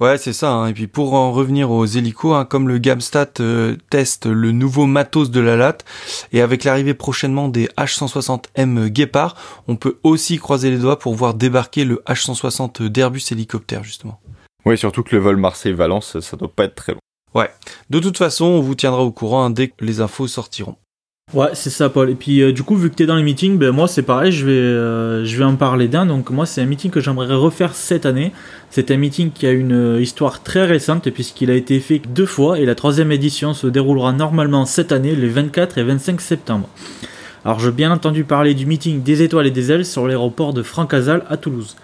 Ouais, 0.00 0.16
c'est 0.16 0.32
ça. 0.32 0.50
Hein. 0.50 0.68
Et 0.68 0.72
puis 0.72 0.86
pour 0.86 1.12
en 1.12 1.30
revenir 1.30 1.70
aux 1.70 1.84
hélicos, 1.84 2.34
hein, 2.34 2.46
comme 2.46 2.68
le 2.68 2.78
Gamstat 2.78 3.32
euh, 3.40 3.76
teste 3.90 4.26
le 4.26 4.50
nouveau 4.50 4.86
matos 4.86 5.30
de 5.30 5.40
la 5.40 5.56
LAT, 5.56 5.78
et 6.32 6.40
avec 6.40 6.64
l'arrivée 6.64 6.94
prochainement 6.94 7.48
des 7.48 7.66
H160M 7.76 8.88
Guépard, 8.88 9.36
on 9.68 9.76
peut 9.76 9.98
aussi 10.02 10.38
croiser 10.38 10.70
les 10.70 10.78
doigts 10.78 10.98
pour 10.98 11.14
voir 11.14 11.34
débarquer 11.34 11.84
le 11.84 12.02
H160 12.06 12.88
d'Airbus 12.88 13.22
hélicoptère, 13.30 13.84
justement. 13.84 14.20
Ouais, 14.64 14.76
surtout 14.76 15.02
que 15.02 15.14
le 15.14 15.22
vol 15.22 15.36
Marseille-Valence, 15.36 16.20
ça 16.20 16.36
doit 16.36 16.52
pas 16.52 16.64
être 16.64 16.74
très 16.74 16.92
long. 16.92 17.00
Ouais. 17.34 17.50
De 17.90 17.98
toute 17.98 18.18
façon, 18.18 18.46
on 18.46 18.60
vous 18.60 18.74
tiendra 18.74 19.02
au 19.02 19.12
courant 19.12 19.44
hein, 19.44 19.50
dès 19.50 19.68
que 19.68 19.84
les 19.84 20.00
infos 20.00 20.26
sortiront. 20.26 20.76
Ouais, 21.32 21.50
c'est 21.52 21.70
ça, 21.70 21.88
Paul. 21.88 22.10
Et 22.10 22.16
puis, 22.16 22.42
euh, 22.42 22.52
du 22.52 22.64
coup, 22.64 22.74
vu 22.74 22.90
que 22.90 22.96
tu 22.96 23.04
es 23.04 23.06
dans 23.06 23.14
les 23.14 23.22
meetings, 23.22 23.56
ben, 23.56 23.70
moi, 23.70 23.86
c'est 23.86 24.02
pareil, 24.02 24.32
je 24.32 24.44
vais, 24.44 24.50
euh, 24.50 25.24
je 25.24 25.36
vais 25.36 25.44
en 25.44 25.54
parler 25.54 25.86
d'un. 25.86 26.04
Donc, 26.04 26.30
moi, 26.30 26.44
c'est 26.44 26.60
un 26.60 26.66
meeting 26.66 26.90
que 26.90 27.00
j'aimerais 27.00 27.32
refaire 27.32 27.76
cette 27.76 28.04
année. 28.04 28.32
C'est 28.70 28.90
un 28.90 28.96
meeting 28.96 29.30
qui 29.30 29.46
a 29.46 29.52
une 29.52 29.72
euh, 29.72 30.02
histoire 30.02 30.42
très 30.42 30.64
récente, 30.64 31.08
puisqu'il 31.10 31.52
a 31.52 31.54
été 31.54 31.78
fait 31.78 32.02
deux 32.08 32.26
fois, 32.26 32.58
et 32.58 32.66
la 32.66 32.74
troisième 32.74 33.12
édition 33.12 33.54
se 33.54 33.68
déroulera 33.68 34.12
normalement 34.12 34.64
cette 34.64 34.90
année, 34.90 35.14
les 35.14 35.28
24 35.28 35.78
et 35.78 35.84
25 35.84 36.20
septembre. 36.20 36.68
Alors, 37.44 37.60
je 37.60 37.70
bien 37.70 37.92
entendu 37.92 38.24
parler 38.24 38.54
du 38.54 38.66
meeting 38.66 39.00
des 39.04 39.22
étoiles 39.22 39.46
et 39.46 39.52
des 39.52 39.70
ailes 39.70 39.86
sur 39.86 40.08
l'aéroport 40.08 40.52
de 40.52 40.64
Francazal 40.64 41.24
à 41.30 41.36
Toulouse. 41.36 41.76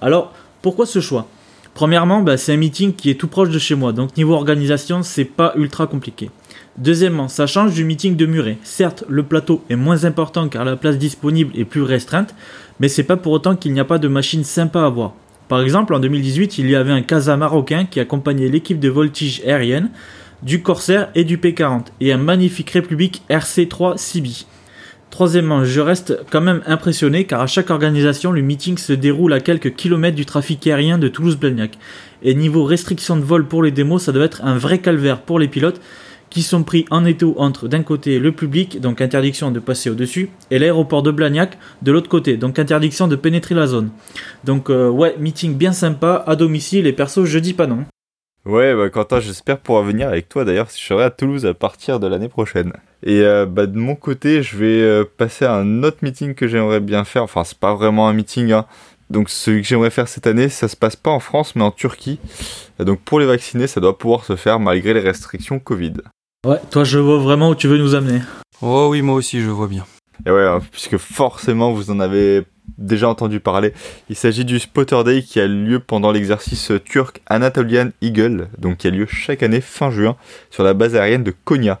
Alors, 0.00 0.32
pourquoi 0.62 0.86
ce 0.86 1.00
choix? 1.00 1.26
Premièrement, 1.74 2.22
ben, 2.22 2.38
c'est 2.38 2.54
un 2.54 2.56
meeting 2.56 2.94
qui 2.94 3.10
est 3.10 3.14
tout 3.16 3.28
proche 3.28 3.50
de 3.50 3.58
chez 3.58 3.74
moi, 3.74 3.92
donc 3.92 4.16
niveau 4.16 4.32
organisation, 4.32 5.02
c'est 5.02 5.26
pas 5.26 5.52
ultra 5.56 5.86
compliqué. 5.86 6.30
Deuxièmement, 6.78 7.28
ça 7.28 7.46
change 7.46 7.72
du 7.72 7.84
meeting 7.84 8.16
de 8.16 8.26
Muret. 8.26 8.58
Certes, 8.62 9.04
le 9.08 9.22
plateau 9.22 9.64
est 9.70 9.76
moins 9.76 10.04
important 10.04 10.48
car 10.48 10.64
la 10.64 10.76
place 10.76 10.98
disponible 10.98 11.52
est 11.58 11.64
plus 11.64 11.80
restreinte, 11.80 12.34
mais 12.80 12.88
c'est 12.88 13.02
pas 13.02 13.16
pour 13.16 13.32
autant 13.32 13.56
qu'il 13.56 13.72
n'y 13.72 13.80
a 13.80 13.84
pas 13.86 13.98
de 13.98 14.08
machine 14.08 14.44
sympa 14.44 14.82
à 14.82 14.88
voir. 14.90 15.14
Par 15.48 15.62
exemple, 15.62 15.94
en 15.94 16.00
2018, 16.00 16.58
il 16.58 16.68
y 16.68 16.76
avait 16.76 16.92
un 16.92 17.00
Casa 17.00 17.34
marocain 17.38 17.86
qui 17.86 17.98
accompagnait 17.98 18.48
l'équipe 18.48 18.78
de 18.78 18.90
voltige 18.90 19.40
aérienne, 19.46 19.90
du 20.42 20.62
Corsair 20.62 21.08
et 21.14 21.24
du 21.24 21.38
P40, 21.38 21.86
et 22.02 22.12
un 22.12 22.18
magnifique 22.18 22.70
République 22.70 23.22
RC3 23.30 23.96
Sibi. 23.96 24.46
Troisièmement, 25.08 25.64
je 25.64 25.80
reste 25.80 26.18
quand 26.30 26.42
même 26.42 26.60
impressionné 26.66 27.24
car 27.24 27.40
à 27.40 27.46
chaque 27.46 27.70
organisation, 27.70 28.32
le 28.32 28.42
meeting 28.42 28.76
se 28.76 28.92
déroule 28.92 29.32
à 29.32 29.40
quelques 29.40 29.74
kilomètres 29.74 30.16
du 30.16 30.26
trafic 30.26 30.66
aérien 30.66 30.98
de 30.98 31.08
Toulouse-Blagnac. 31.08 31.78
Et 32.22 32.34
niveau 32.34 32.64
restriction 32.64 33.16
de 33.16 33.22
vol 33.22 33.46
pour 33.46 33.62
les 33.62 33.70
démos, 33.70 34.02
ça 34.02 34.12
doit 34.12 34.24
être 34.24 34.44
un 34.44 34.58
vrai 34.58 34.78
calvaire 34.80 35.22
pour 35.22 35.38
les 35.38 35.48
pilotes 35.48 35.80
qui 36.30 36.42
sont 36.42 36.62
pris 36.62 36.84
en 36.90 37.04
étau 37.04 37.34
entre 37.38 37.68
d'un 37.68 37.82
côté 37.82 38.18
le 38.18 38.32
public, 38.32 38.80
donc 38.80 39.00
interdiction 39.00 39.50
de 39.50 39.60
passer 39.60 39.90
au-dessus, 39.90 40.30
et 40.50 40.58
l'aéroport 40.58 41.02
de 41.02 41.10
Blagnac 41.10 41.58
de 41.82 41.92
l'autre 41.92 42.08
côté, 42.08 42.36
donc 42.36 42.58
interdiction 42.58 43.08
de 43.08 43.16
pénétrer 43.16 43.54
la 43.54 43.66
zone. 43.66 43.90
Donc 44.44 44.70
euh, 44.70 44.88
ouais, 44.88 45.16
meeting 45.18 45.54
bien 45.56 45.72
sympa, 45.72 46.24
à 46.26 46.36
domicile, 46.36 46.86
et 46.86 46.92
perso 46.92 47.24
je 47.24 47.38
dis 47.38 47.54
pas 47.54 47.66
non. 47.66 47.84
Ouais, 48.44 48.74
bah 48.76 48.90
Quentin, 48.90 49.18
j'espère 49.18 49.58
pouvoir 49.58 49.82
venir 49.82 50.08
avec 50.08 50.28
toi 50.28 50.44
d'ailleurs 50.44 50.68
je 50.70 50.80
serai 50.80 51.04
à 51.04 51.10
Toulouse 51.10 51.46
à 51.46 51.54
partir 51.54 51.98
de 51.98 52.06
l'année 52.06 52.28
prochaine. 52.28 52.72
Et 53.02 53.20
euh, 53.20 53.46
bah, 53.46 53.66
de 53.66 53.76
mon 53.76 53.94
côté, 53.94 54.42
je 54.42 54.56
vais 54.56 54.80
euh, 54.80 55.04
passer 55.04 55.44
à 55.44 55.54
un 55.54 55.82
autre 55.82 55.98
meeting 56.02 56.34
que 56.34 56.48
j'aimerais 56.48 56.80
bien 56.80 57.04
faire. 57.04 57.22
Enfin, 57.22 57.44
c'est 57.44 57.58
pas 57.58 57.74
vraiment 57.74 58.08
un 58.08 58.12
meeting, 58.12 58.52
hein. 58.52 58.66
Donc 59.10 59.30
celui 59.30 59.62
que 59.62 59.68
j'aimerais 59.68 59.90
faire 59.90 60.08
cette 60.08 60.26
année, 60.26 60.48
ça 60.48 60.66
se 60.66 60.76
passe 60.76 60.96
pas 60.96 61.10
en 61.10 61.20
France 61.20 61.54
mais 61.54 61.62
en 61.62 61.70
Turquie. 61.70 62.18
Donc 62.80 63.00
pour 63.00 63.20
les 63.20 63.26
vacciner, 63.26 63.66
ça 63.66 63.80
doit 63.80 63.96
pouvoir 63.96 64.24
se 64.24 64.36
faire 64.36 64.58
malgré 64.58 64.94
les 64.94 65.00
restrictions 65.00 65.58
Covid. 65.60 65.94
Ouais, 66.46 66.60
toi 66.70 66.84
je 66.84 67.00
vois 67.00 67.18
vraiment 67.18 67.50
où 67.50 67.54
tu 67.56 67.66
veux 67.66 67.76
nous 67.76 67.96
amener. 67.96 68.20
Oh 68.62 68.86
oui, 68.88 69.02
moi 69.02 69.16
aussi 69.16 69.40
je 69.40 69.50
vois 69.50 69.66
bien. 69.66 69.84
Et 70.26 70.30
ouais, 70.30 70.44
hein, 70.44 70.60
puisque 70.70 70.96
forcément 70.96 71.72
vous 71.72 71.90
en 71.90 71.98
avez 71.98 72.44
déjà 72.78 73.08
entendu 73.08 73.40
parler. 73.40 73.72
Il 74.08 74.14
s'agit 74.14 74.44
du 74.44 74.60
Spotter 74.60 75.02
Day 75.04 75.22
qui 75.22 75.40
a 75.40 75.48
lieu 75.48 75.80
pendant 75.80 76.12
l'exercice 76.12 76.70
turc 76.84 77.20
Anatolian 77.26 77.88
Eagle, 78.00 78.46
donc 78.58 78.76
qui 78.76 78.86
a 78.86 78.90
lieu 78.90 79.06
chaque 79.06 79.42
année 79.42 79.60
fin 79.60 79.90
juin 79.90 80.14
sur 80.50 80.62
la 80.62 80.72
base 80.72 80.94
aérienne 80.94 81.24
de 81.24 81.32
Konya. 81.32 81.80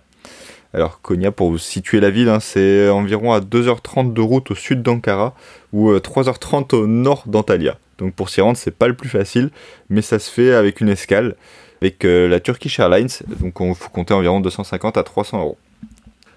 Alors 0.74 1.00
Konya, 1.00 1.30
pour 1.30 1.48
vous 1.48 1.58
situer 1.58 2.00
la 2.00 2.10
ville, 2.10 2.28
hein, 2.28 2.40
c'est 2.40 2.88
environ 2.88 3.34
à 3.34 3.38
2h30 3.38 4.14
de 4.14 4.20
route 4.20 4.50
au 4.50 4.56
sud 4.56 4.82
d'Ankara 4.82 5.36
ou 5.72 5.92
3h30 5.92 6.74
euh, 6.74 6.78
au 6.78 6.86
nord 6.88 7.22
d'Antalya. 7.26 7.78
Donc 7.98 8.14
pour 8.14 8.30
s'y 8.30 8.40
rendre, 8.40 8.58
c'est 8.58 8.76
pas 8.76 8.88
le 8.88 8.94
plus 8.94 9.08
facile, 9.08 9.50
mais 9.90 10.02
ça 10.02 10.18
se 10.18 10.28
fait 10.28 10.52
avec 10.52 10.80
une 10.80 10.88
escale 10.88 11.36
avec 11.80 12.04
euh, 12.04 12.28
la 12.28 12.40
Turkish 12.40 12.78
Airlines, 12.78 13.08
donc 13.40 13.54
il 13.60 13.74
faut 13.74 13.90
compter 13.90 14.14
environ 14.14 14.40
250 14.40 14.96
à 14.96 15.02
300 15.02 15.40
euros. 15.40 15.58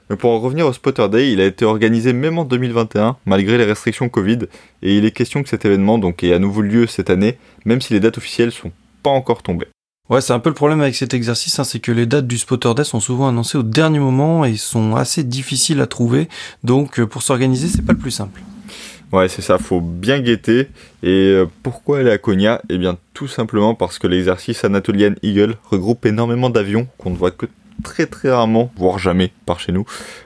Mais 0.09 0.15
pour 0.15 0.31
en 0.31 0.39
revenir 0.39 0.65
au 0.65 0.73
Spotter 0.73 1.07
Day, 1.07 1.31
il 1.31 1.39
a 1.39 1.45
été 1.45 1.65
organisé 1.65 2.13
même 2.13 2.39
en 2.39 2.45
2021, 2.45 3.17
malgré 3.25 3.57
les 3.59 3.65
restrictions 3.65 4.09
Covid, 4.09 4.39
et 4.81 4.97
il 4.97 5.05
est 5.05 5.11
question 5.11 5.43
que 5.43 5.49
cet 5.49 5.65
événement 5.65 5.99
donc, 5.99 6.23
ait 6.23 6.33
à 6.33 6.39
nouveau 6.39 6.61
lieu 6.61 6.87
cette 6.87 7.11
année, 7.11 7.37
même 7.65 7.79
si 7.79 7.93
les 7.93 7.99
dates 7.99 8.17
officielles 8.17 8.51
sont 8.51 8.71
pas 9.03 9.11
encore 9.11 9.43
tombées. 9.43 9.67
Ouais, 10.09 10.21
c'est 10.21 10.33
un 10.33 10.39
peu 10.39 10.49
le 10.49 10.55
problème 10.55 10.81
avec 10.81 10.95
cet 10.95 11.13
exercice, 11.13 11.59
hein, 11.59 11.63
c'est 11.63 11.79
que 11.79 11.91
les 11.91 12.07
dates 12.07 12.25
du 12.25 12.39
Spotter 12.39 12.73
Day 12.73 12.83
sont 12.83 12.99
souvent 12.99 13.27
annoncées 13.27 13.59
au 13.59 13.63
dernier 13.63 13.99
moment 13.99 14.43
et 14.43 14.57
sont 14.57 14.95
assez 14.95 15.23
difficiles 15.23 15.79
à 15.81 15.85
trouver, 15.85 16.27
donc 16.63 16.99
euh, 16.99 17.05
pour 17.05 17.21
s'organiser, 17.21 17.67
c'est 17.67 17.85
pas 17.85 17.93
le 17.93 17.99
plus 17.99 18.09
simple. 18.09 18.41
Ouais, 19.11 19.27
c'est 19.27 19.41
ça, 19.41 19.57
faut 19.57 19.81
bien 19.81 20.19
guetter. 20.19 20.67
Et 21.01 21.31
euh, 21.31 21.45
pourquoi 21.63 21.99
aller 21.99 22.11
à 22.11 22.17
Konya? 22.17 22.61
Eh 22.69 22.77
bien, 22.77 22.97
tout 23.13 23.27
simplement 23.27 23.73
parce 23.73 23.97
que 23.97 24.05
l'exercice 24.05 24.63
Anatolian 24.63 25.13
Eagle 25.23 25.55
regroupe 25.71 26.05
énormément 26.05 26.49
d'avions 26.49 26.87
qu'on 26.97 27.09
ne 27.09 27.15
voit 27.15 27.31
que 27.31 27.47
très 27.83 28.05
très 28.05 28.29
rarement, 28.29 28.71
voire 28.75 28.99
jamais 28.99 29.31
par 29.45 29.59
chez 29.59 29.71
nous. 29.71 29.85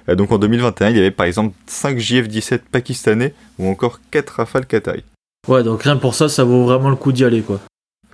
Euh, 0.09 0.15
donc 0.15 0.31
en 0.31 0.37
2021, 0.37 0.89
il 0.89 0.97
y 0.97 0.99
avait 0.99 1.11
par 1.11 1.25
exemple 1.25 1.55
5 1.67 1.97
JF-17 1.97 2.59
pakistanais 2.71 3.33
ou 3.57 3.67
encore 3.67 3.99
4 4.11 4.29
Rafale 4.29 4.65
Qatari. 4.65 5.03
Ouais, 5.47 5.63
donc 5.63 5.83
rien 5.83 5.97
pour 5.97 6.15
ça, 6.15 6.29
ça 6.29 6.43
vaut 6.43 6.63
vraiment 6.65 6.89
le 6.89 6.95
coup 6.95 7.11
d'y 7.11 7.23
aller 7.23 7.41
quoi. 7.41 7.59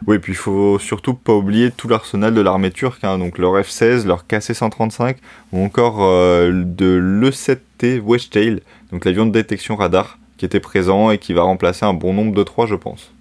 Oui, 0.08 0.18
puis 0.20 0.32
il 0.32 0.38
faut 0.38 0.80
surtout 0.80 1.14
pas 1.14 1.34
oublier 1.34 1.72
tout 1.72 1.90
l'arsenal 1.90 2.34
de 2.34 2.42
l'armée 2.42 2.72
turque, 2.72 3.04
hein, 3.04 3.18
donc 3.18 3.38
leur 3.38 3.60
F-16, 3.60 4.06
leur 4.06 4.26
KC-135, 4.26 5.18
ou 5.52 5.64
encore 5.64 5.98
euh, 6.02 6.52
de 6.54 6.86
l'E-7T 6.86 8.00
Westtail, 8.00 8.62
donc 8.92 9.04
l'avion 9.04 9.26
de 9.26 9.32
détection 9.32 9.76
radar, 9.76 10.18
qui 10.40 10.46
était 10.46 10.62
présent 10.62 11.12
et 11.12 11.18
qui 11.18 11.34
va 11.34 11.44
remplacer 11.44 11.86
un 11.86 11.94
bon 11.94 12.14
nombre 12.14 12.34
de 12.34 12.44
trois, 12.44 12.66
je 12.66 12.76
pense. 12.76 13.12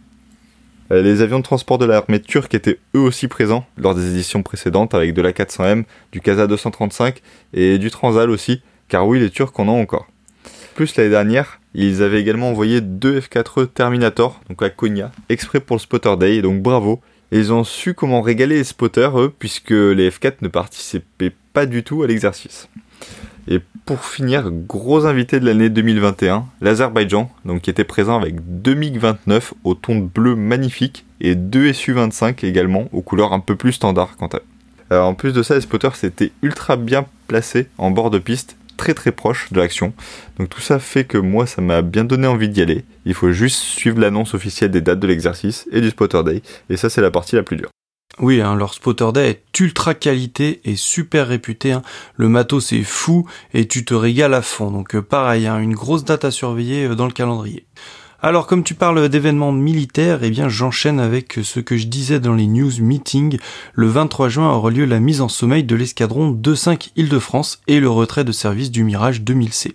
Euh, 0.92 1.02
les 1.02 1.20
avions 1.20 1.40
de 1.40 1.44
transport 1.44 1.76
de 1.76 1.84
l'armée 1.84 2.22
turque 2.22 2.54
étaient 2.54 2.78
eux 2.94 3.00
aussi 3.00 3.26
présents 3.26 3.66
lors 3.76 3.96
des 3.96 4.08
éditions 4.08 4.42
précédentes 4.42 4.94
avec 4.94 5.12
de 5.14 5.20
la 5.20 5.32
400M, 5.32 5.82
du 6.12 6.20
Casa 6.20 6.46
235 6.46 7.20
et 7.52 7.78
du 7.78 7.90
Transal 7.90 8.30
aussi, 8.30 8.62
car 8.88 9.06
oui, 9.06 9.18
les 9.18 9.30
Turcs 9.30 9.52
en 9.58 9.68
ont 9.68 9.80
encore. 9.80 10.06
Plus 10.76 10.96
l'année 10.96 11.10
dernière, 11.10 11.60
ils 11.74 12.04
avaient 12.04 12.20
également 12.20 12.50
envoyé 12.50 12.80
deux 12.80 13.18
F4E 13.18 13.66
Terminator, 13.66 14.40
donc 14.48 14.62
à 14.62 14.70
Konya, 14.70 15.10
exprès 15.28 15.58
pour 15.58 15.74
le 15.76 15.80
Spotter 15.80 16.16
Day, 16.16 16.40
donc 16.40 16.62
bravo. 16.62 17.00
Ils 17.32 17.52
ont 17.52 17.64
su 17.64 17.92
comment 17.92 18.22
régaler 18.22 18.56
les 18.56 18.64
spotters, 18.64 19.20
eux, 19.20 19.34
puisque 19.36 19.70
les 19.70 20.08
F4 20.08 20.36
ne 20.40 20.48
participaient 20.48 21.34
pas 21.52 21.66
du 21.66 21.82
tout 21.82 22.04
à 22.04 22.06
l'exercice. 22.06 22.68
Pour 23.88 24.04
finir, 24.04 24.50
gros 24.50 25.06
invité 25.06 25.40
de 25.40 25.46
l'année 25.46 25.70
2021, 25.70 26.44
l'Azerbaïdjan, 26.60 27.30
donc 27.46 27.62
qui 27.62 27.70
était 27.70 27.84
présent 27.84 28.20
avec 28.20 28.34
deux 28.60 28.74
MiG-29 28.74 29.52
au 29.64 29.74
ton 29.74 29.96
bleu 29.96 30.36
magnifique 30.36 31.06
et 31.22 31.34
deux 31.34 31.72
Su-25 31.72 32.44
également 32.44 32.90
aux 32.92 33.00
couleurs 33.00 33.32
un 33.32 33.40
peu 33.40 33.56
plus 33.56 33.72
standard 33.72 34.18
quant 34.18 34.26
à 34.26 34.40
eux. 34.94 35.00
en 35.00 35.14
plus 35.14 35.32
de 35.32 35.42
ça, 35.42 35.54
les 35.54 35.62
spotters 35.62 35.96
s'étaient 35.96 36.32
ultra 36.42 36.76
bien 36.76 37.06
placés 37.28 37.68
en 37.78 37.90
bord 37.90 38.10
de 38.10 38.18
piste, 38.18 38.58
très 38.76 38.92
très 38.92 39.10
proche 39.10 39.50
de 39.54 39.58
l'action. 39.58 39.94
Donc 40.38 40.50
tout 40.50 40.60
ça 40.60 40.78
fait 40.78 41.04
que 41.04 41.16
moi, 41.16 41.46
ça 41.46 41.62
m'a 41.62 41.80
bien 41.80 42.04
donné 42.04 42.26
envie 42.26 42.50
d'y 42.50 42.60
aller. 42.60 42.84
Il 43.06 43.14
faut 43.14 43.32
juste 43.32 43.56
suivre 43.56 44.00
l'annonce 44.00 44.34
officielle 44.34 44.70
des 44.70 44.82
dates 44.82 45.00
de 45.00 45.06
l'exercice 45.06 45.66
et 45.72 45.80
du 45.80 45.88
spotter 45.88 46.22
day, 46.24 46.42
et 46.68 46.76
ça 46.76 46.90
c'est 46.90 47.00
la 47.00 47.10
partie 47.10 47.36
la 47.36 47.42
plus 47.42 47.56
dure. 47.56 47.70
Oui, 48.20 48.40
hein, 48.40 48.56
leur 48.56 48.74
spotter 48.74 49.12
day 49.12 49.30
est 49.30 49.60
ultra 49.60 49.94
qualité 49.94 50.60
et 50.64 50.74
super 50.74 51.28
réputé. 51.28 51.72
Hein. 51.72 51.82
Le 52.16 52.28
matos 52.28 52.66
c'est 52.66 52.82
fou 52.82 53.28
et 53.54 53.68
tu 53.68 53.84
te 53.84 53.94
régales 53.94 54.34
à 54.34 54.42
fond. 54.42 54.70
Donc 54.72 54.96
euh, 54.96 55.02
pareil, 55.02 55.46
hein, 55.46 55.58
une 55.58 55.74
grosse 55.74 56.04
date 56.04 56.24
à 56.24 56.30
surveiller 56.32 56.86
euh, 56.86 56.94
dans 56.96 57.06
le 57.06 57.12
calendrier. 57.12 57.64
Alors 58.20 58.48
comme 58.48 58.64
tu 58.64 58.74
parles 58.74 59.08
d'événements 59.08 59.52
militaires, 59.52 60.24
eh 60.24 60.30
bien 60.30 60.48
j'enchaîne 60.48 60.98
avec 60.98 61.38
ce 61.44 61.60
que 61.60 61.76
je 61.76 61.86
disais 61.86 62.18
dans 62.18 62.34
les 62.34 62.48
news 62.48 62.72
meetings. 62.80 63.38
Le 63.74 63.86
23 63.86 64.28
juin 64.28 64.50
aura 64.50 64.70
lieu 64.72 64.86
la 64.86 64.98
mise 64.98 65.20
en 65.20 65.28
sommeil 65.28 65.62
de 65.62 65.76
l'escadron 65.76 66.32
2-5 66.32 66.90
Île-de-France 66.96 67.60
et 67.68 67.78
le 67.78 67.88
retrait 67.88 68.24
de 68.24 68.32
service 68.32 68.72
du 68.72 68.82
Mirage 68.82 69.22
2000C. 69.22 69.74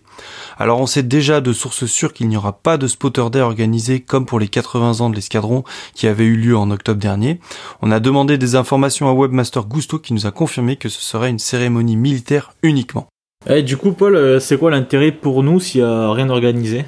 Alors 0.58 0.82
on 0.82 0.88
sait 0.88 1.04
déjà 1.04 1.40
de 1.40 1.54
sources 1.54 1.86
sûres 1.86 2.12
qu'il 2.12 2.28
n'y 2.28 2.36
aura 2.36 2.52
pas 2.52 2.78
de 2.78 2.88
spotter 2.88 3.30
day 3.32 3.40
organisé 3.40 4.02
comme 4.02 4.26
pour 4.26 4.42
les 4.42 4.50
80 4.50 5.00
ans 5.00 5.10
de 5.10 5.16
l'escadron 5.16 5.64
qui 5.96 6.08
avait 6.08 6.26
eu 6.26 6.36
lieu 6.36 6.58
en 6.58 6.70
octobre 6.70 7.00
dernier. 7.00 7.40
On 7.82 7.92
a 7.92 8.02
demandé 8.02 8.38
des 8.38 8.58
informations 8.58 9.08
à 9.08 9.14
Webmaster 9.14 9.64
Gusto 9.64 10.00
qui 10.00 10.14
nous 10.14 10.28
a 10.28 10.32
confirmé 10.32 10.76
que 10.76 10.90
ce 10.90 11.00
serait 11.00 11.30
une 11.30 11.40
cérémonie 11.40 11.96
militaire 11.96 12.52
uniquement. 12.62 13.08
Et 13.48 13.60
eh, 13.60 13.64
du 13.64 13.78
coup 13.78 13.94
Paul, 13.94 14.18
euh, 14.18 14.42
c'est 14.42 14.58
quoi 14.58 14.70
l'intérêt 14.70 15.14
pour 15.14 15.44
nous 15.44 15.62
s'il 15.62 15.80
n'y 15.80 15.88
a 15.88 16.12
rien 16.12 16.30
organisé? 16.30 16.84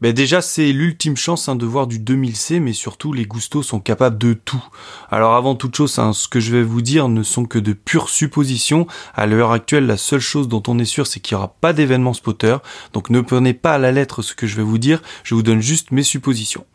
Ben 0.00 0.12
déjà, 0.12 0.42
c'est 0.42 0.72
l'ultime 0.72 1.16
chance 1.16 1.48
hein, 1.48 1.56
de 1.56 1.64
voir 1.64 1.86
du 1.86 1.98
2000C, 1.98 2.60
mais 2.60 2.74
surtout, 2.74 3.12
les 3.12 3.24
Gustos 3.24 3.62
sont 3.62 3.80
capables 3.80 4.18
de 4.18 4.34
tout. 4.34 4.62
Alors 5.10 5.34
avant 5.34 5.54
toute 5.54 5.74
chose, 5.74 5.98
hein, 5.98 6.12
ce 6.12 6.28
que 6.28 6.38
je 6.38 6.52
vais 6.52 6.62
vous 6.62 6.82
dire 6.82 7.08
ne 7.08 7.22
sont 7.22 7.46
que 7.46 7.58
de 7.58 7.72
pures 7.72 8.10
suppositions. 8.10 8.86
À 9.14 9.26
l'heure 9.26 9.52
actuelle, 9.52 9.86
la 9.86 9.96
seule 9.96 10.20
chose 10.20 10.48
dont 10.48 10.62
on 10.68 10.78
est 10.78 10.84
sûr, 10.84 11.06
c'est 11.06 11.20
qu'il 11.20 11.34
n'y 11.34 11.38
aura 11.38 11.54
pas 11.60 11.72
d'événement 11.72 12.12
spotter. 12.12 12.58
Donc 12.92 13.08
ne 13.08 13.20
prenez 13.22 13.54
pas 13.54 13.74
à 13.74 13.78
la 13.78 13.90
lettre 13.90 14.20
ce 14.20 14.34
que 14.34 14.46
je 14.46 14.56
vais 14.56 14.62
vous 14.62 14.78
dire, 14.78 15.02
je 15.24 15.34
vous 15.34 15.42
donne 15.42 15.60
juste 15.60 15.92
mes 15.92 16.02
suppositions. 16.02 16.66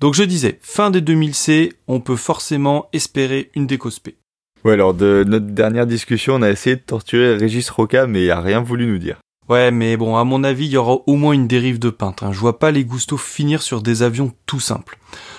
Donc 0.00 0.14
je 0.14 0.24
disais, 0.24 0.58
fin 0.62 0.90
des 0.90 1.00
2000C, 1.00 1.72
on 1.88 2.00
peut 2.00 2.16
forcément 2.16 2.88
espérer 2.92 3.50
une 3.54 3.66
décospé. 3.66 4.16
Ouais, 4.64 4.76
lors 4.76 4.92
de 4.92 5.24
notre 5.26 5.46
dernière 5.46 5.86
discussion, 5.86 6.34
on 6.34 6.42
a 6.42 6.50
essayé 6.50 6.76
de 6.76 6.82
torturer 6.82 7.36
Régis 7.36 7.70
Roca, 7.70 8.06
mais 8.06 8.24
il 8.24 8.30
a 8.30 8.40
rien 8.40 8.60
voulu 8.60 8.86
nous 8.86 8.98
dire. 8.98 9.18
Ouais, 9.48 9.70
mais 9.70 9.96
bon, 9.96 10.16
à 10.16 10.24
mon 10.24 10.44
avis, 10.44 10.66
il 10.66 10.72
y 10.72 10.76
aura 10.76 10.98
au 11.06 11.16
moins 11.16 11.32
une 11.32 11.46
dérive 11.46 11.78
de 11.78 11.88
peintre. 11.88 12.24
Hein. 12.24 12.32
Je 12.32 12.38
vois 12.38 12.58
pas 12.58 12.70
les 12.70 12.84
Gusto 12.84 13.16
finir 13.16 13.62
sur 13.62 13.80
des 13.80 14.02
avions 14.02 14.32
tout 14.44 14.60
simples. 14.60 14.98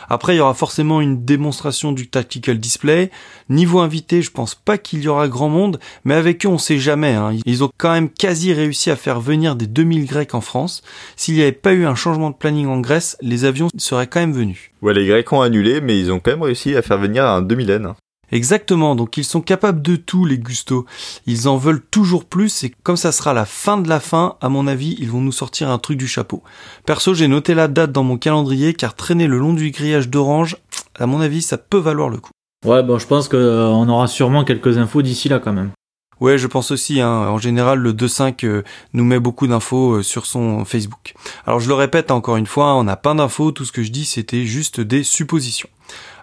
Après, 0.10 0.34
il 0.34 0.38
y 0.38 0.42
aura 0.42 0.56
forcément 0.56 1.00
une 1.00 1.24
démonstration 1.24 1.92
du 1.92 2.10
tactical 2.10 2.58
display. 2.58 3.12
Niveau 3.50 3.80
invité, 3.80 4.24
je 4.24 4.32
pense 4.32 4.56
pas 4.56 4.80
qu'il 4.80 5.04
y 5.04 5.08
aura 5.08 5.28
grand 5.28 5.50
monde, 5.50 5.80
mais 6.06 6.16
avec 6.16 6.44
eux, 6.44 6.50
on 6.50 6.58
sait 6.58 6.80
jamais. 6.80 7.14
Hein. 7.14 7.36
Ils 7.46 7.64
ont 7.64 7.70
quand 7.78 7.92
même 7.92 8.10
quasi 8.10 8.52
réussi 8.52 8.90
à 8.90 8.96
faire 8.96 9.22
venir 9.22 9.56
des 9.56 9.68
2000 9.68 10.08
Grecs 10.08 10.34
en 10.34 10.42
France. 10.42 10.82
S'il 11.16 11.36
n'y 11.36 11.44
avait 11.44 11.52
pas 11.52 11.74
eu 11.74 11.86
un 11.86 11.94
changement 11.94 12.32
de 12.32 12.36
planning 12.36 12.66
en 12.66 12.80
Grèce, 12.80 13.16
les 13.22 13.46
avions 13.46 13.68
seraient 13.78 14.08
quand 14.08 14.22
même 14.22 14.34
venus. 14.34 14.72
Ouais, 14.82 14.96
les 14.96 15.06
Grecs 15.06 15.32
ont 15.32 15.42
annulé, 15.42 15.82
mais 15.82 16.00
ils 16.00 16.12
ont 16.12 16.20
quand 16.20 16.32
même 16.32 16.42
réussi 16.42 16.76
à 16.76 16.82
faire 16.82 16.98
venir 16.98 17.26
un 17.26 17.44
2000N. 17.44 17.94
Exactement, 18.32 18.96
donc 18.96 19.18
ils 19.18 19.24
sont 19.24 19.42
capables 19.42 19.82
de 19.82 19.96
tout 19.96 20.26
les 20.26 20.38
Gusto. 20.38 20.86
Ils 21.26 21.48
en 21.48 21.58
veulent 21.58 21.82
toujours 21.82 22.26
plus 22.26 22.64
et 22.64 22.74
comme 22.84 22.98
ça 22.98 23.12
sera 23.12 23.34
la 23.34 23.46
fin 23.46 23.78
de 23.78 23.90
la 23.90 24.00
fin, 24.00 24.36
à 24.42 24.50
mon 24.50 24.68
avis, 24.68 24.96
ils 25.00 25.10
vont 25.10 25.22
nous 25.22 25.32
sortir 25.32 25.70
un 25.70 25.80
truc 25.80 25.98
du 25.98 26.08
chapeau. 26.08 26.44
Perso, 26.86 27.14
j'ai 27.14 27.28
noté 27.28 27.54
la 27.54 27.68
date 27.68 27.92
dans 27.92 28.04
mon 28.04 28.18
calendrier 28.18 28.74
car 28.74 28.96
traîner 28.96 29.28
le 29.28 29.40
long 29.40 29.54
du 29.54 29.72
grillage 29.72 30.10
d'orange, 30.10 30.58
à 31.00 31.06
mon 31.06 31.22
avis, 31.22 31.42
ça 31.42 31.58
peut 31.58 31.78
valoir 31.78 32.10
le 32.10 32.18
coup. 32.18 32.32
Ouais, 32.66 32.84
bon, 32.84 33.00
je 33.00 33.08
pense 33.08 33.30
qu'on 33.30 33.38
euh, 33.38 33.68
aura 33.68 34.08
sûrement 34.08 34.44
quelques 34.44 34.78
infos 34.78 35.02
d'ici 35.02 35.30
là 35.30 35.40
quand 35.40 35.54
même. 35.54 35.72
Ouais, 36.20 36.38
je 36.38 36.48
pense 36.48 36.72
aussi. 36.72 37.00
Hein. 37.00 37.10
En 37.10 37.38
général, 37.38 37.80
le 37.80 37.94
2.5 37.94 38.46
euh, 38.46 38.64
nous 38.94 39.06
met 39.06 39.20
beaucoup 39.20 39.48
d'infos 39.48 39.96
euh, 39.96 40.04
sur 40.04 40.26
son 40.26 40.66
Facebook. 40.66 41.14
Alors 41.46 41.62
je 41.62 41.70
le 41.70 41.76
répète 41.76 42.12
encore 42.12 42.36
une 42.36 42.46
fois, 42.46 42.76
on 42.76 42.84
n'a 42.84 42.98
pas 42.98 43.14
d'infos. 43.14 43.52
Tout 43.52 43.64
ce 43.64 43.72
que 43.72 43.84
je 43.84 43.92
dis, 43.92 44.04
c'était 44.04 44.46
juste 44.46 44.82
des 44.82 45.04
suppositions. 45.04 45.70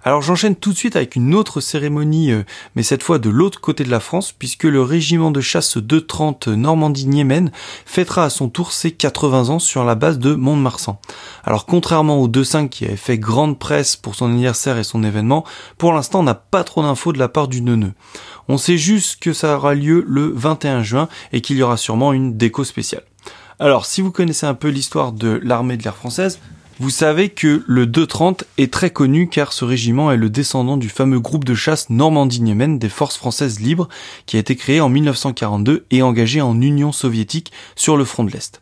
Alors 0.07 0.23
j'enchaîne 0.23 0.55
tout 0.55 0.73
de 0.73 0.79
suite 0.79 0.95
avec 0.95 1.17
une 1.17 1.35
autre 1.35 1.61
cérémonie, 1.61 2.31
euh, 2.31 2.45
mais 2.77 2.85
cette 2.85 3.03
fois 3.03 3.19
de 3.19 3.29
l'autre 3.29 3.61
côté 3.61 3.83
de 3.83 3.91
la 3.91 3.99
France, 3.99 4.31
puisque 4.31 4.63
le 4.63 4.81
régiment 4.81 5.33
de 5.33 5.41
chasse 5.41 5.79
230 5.79 6.47
Normandie-Niemen 6.47 7.51
fêtera 7.85 8.23
à 8.23 8.31
son 8.31 8.49
tour 8.49 8.71
ses 8.71 8.93
80 8.93 9.49
ans 9.49 9.59
sur 9.59 9.83
la 9.83 9.97
base 9.97 10.21
de 10.21 10.37
Mont-de-Marsan. 10.37 11.01
Alors 11.43 11.67
contrairement 11.67 12.23
au 12.23 12.29
2.5 12.29 12.69
qui 12.69 12.85
avait 12.85 12.95
fait 12.95 13.19
grande 13.19 13.59
presse 13.59 13.97
pour 13.97 14.15
son 14.15 14.27
anniversaire 14.27 14.79
et 14.79 14.85
son 14.85 15.03
événement, 15.03 15.45
pour 15.77 15.93
l'instant 15.93 16.21
on 16.21 16.23
n'a 16.23 16.35
pas 16.35 16.63
trop 16.63 16.83
d'infos 16.83 17.13
de 17.13 17.19
la 17.19 17.29
part 17.29 17.49
du 17.49 17.61
neuneu. 17.61 17.93
On 18.47 18.59
sait 18.59 18.79
juste 18.79 19.21
que 19.21 19.33
ça 19.33 19.57
aura 19.57 19.75
lieu 19.75 20.05
le 20.07 20.33
21 20.33 20.85
juin 20.85 21.09
et 21.33 21.41
qu'il 21.41 21.57
y 21.57 21.65
aura 21.65 21.77
sûrement 21.77 22.13
une 22.13 22.37
déco 22.37 22.63
spéciale. 22.63 23.03
Alors, 23.59 23.87
si 23.87 24.03
vous 24.03 24.13
connaissez 24.13 24.47
un 24.47 24.55
peu 24.55 24.69
l'histoire 24.69 25.13
de 25.13 25.41
l'armée 25.43 25.79
de 25.79 25.83
l'air 25.83 25.97
française, 25.97 26.39
vous 26.79 26.91
savez 26.91 27.31
que 27.31 27.65
le 27.67 27.87
230 27.87 28.45
est 28.59 28.71
très 28.71 28.91
connu 28.91 29.29
car 29.29 29.55
ce 29.55 29.65
régiment 29.65 30.13
est 30.13 30.19
le 30.19 30.29
descendant 30.29 30.77
du 30.77 30.91
fameux 30.91 31.21
groupe 31.21 31.45
de 31.47 31.55
chasse 31.55 31.89
Normandie-Niemen 31.89 32.79
des 32.79 32.91
forces 32.91 33.17
françaises 33.17 33.61
libres 33.61 33.89
qui 34.27 34.37
a 34.37 34.41
été 34.41 34.57
créé 34.57 34.83
en 34.83 34.91
1942 34.91 35.87
et 35.91 36.03
engagé 36.03 36.43
en 36.43 36.61
Union 36.61 36.93
soviétique 36.93 37.51
sur 37.77 37.97
le 37.97 38.05
front 38.05 38.25
de 38.25 38.31
l'Est. 38.31 38.61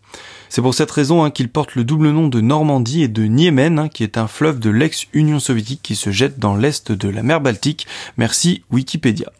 C'est 0.49 0.62
pour 0.62 0.75
cette 0.75 0.93
raison 0.93 1.25
hein, 1.25 1.33
qu'il 1.33 1.49
porte 1.49 1.75
le 1.75 1.83
double 1.83 2.11
nom 2.11 2.29
de 2.29 2.41
Normandie 2.41 3.03
et 3.03 3.09
de 3.09 3.25
Niemen, 3.25 3.81
hein, 3.81 3.89
qui 3.89 4.05
est 4.05 4.17
un 4.17 4.29
fleuve 4.29 4.61
de 4.61 4.71
l'ex-Union 4.71 5.41
soviétique 5.41 5.81
qui 5.83 5.97
se 5.97 6.12
jette 6.12 6.39
dans 6.39 6.55
l'est 6.55 6.93
de 6.93 7.09
la 7.09 7.25
mer 7.25 7.41
Baltique. 7.41 7.89
Merci 8.17 8.62
Wikipédia. 8.71 9.33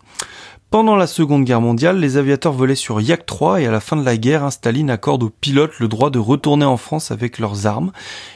Pendant 0.75 0.97
la 0.97 1.07
Seconde 1.07 1.45
Guerre 1.45 1.61
mondiale, 1.61 2.01
les 2.01 2.17
aviateurs 2.17 2.53
volaient 2.53 2.75
sur 2.75 3.01
Yak 3.01 3.27
3 3.27 3.61
et 3.61 3.67
à 3.69 3.71
la 3.71 3.79
fin 3.79 3.95
de 3.95 4.05
la 4.05 4.17
guerre, 4.17 4.51
Staline 4.51 4.91
accorde 4.91 5.23
aux 5.23 5.31
pilotes 5.31 5.79
le 5.79 5.87
droit 5.87 6.11
de 6.11 6.19
retourner 6.19 6.65
en 6.65 6.77
France 6.77 7.13
avec 7.13 7.39
leurs 7.39 7.69
armes. 7.69 7.93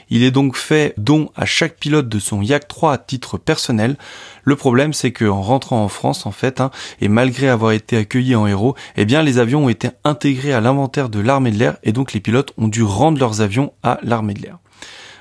Il 0.08 0.22
est 0.22 0.30
donc 0.30 0.56
fait 0.56 0.94
don 0.98 1.30
à 1.34 1.46
chaque 1.46 1.78
pilote 1.78 2.08
de 2.08 2.20
son 2.20 2.40
Yak 2.40 2.68
3 2.68 2.92
à 2.92 2.98
titre 2.98 3.38
personnel. 3.38 3.96
Le 4.44 4.54
problème, 4.54 4.92
c'est 4.92 5.10
qu'en 5.10 5.42
rentrant 5.42 5.82
en 5.82 5.88
France, 5.88 6.26
en 6.26 6.30
fait, 6.30 6.60
hein, 6.60 6.70
et 7.00 7.08
malgré 7.08 7.48
avoir 7.48 7.72
été 7.72 7.96
accueillis 7.96 8.36
en 8.36 8.46
héros, 8.46 8.76
eh 8.96 9.04
bien, 9.04 9.24
les 9.24 9.38
avions 9.38 9.64
ont 9.64 9.68
été 9.68 9.88
intégrés 10.04 10.52
à 10.52 10.60
l'inventaire 10.60 11.08
de 11.08 11.18
l'armée 11.18 11.50
de 11.50 11.58
l'air 11.58 11.78
et 11.82 11.90
donc 11.90 12.12
les 12.12 12.20
pilotes 12.20 12.52
ont 12.56 12.68
dû 12.68 12.84
rendre 12.84 13.18
leurs 13.18 13.40
avions 13.40 13.72
à 13.82 13.98
l'armée 14.04 14.34
de 14.34 14.42
l'air. 14.42 14.58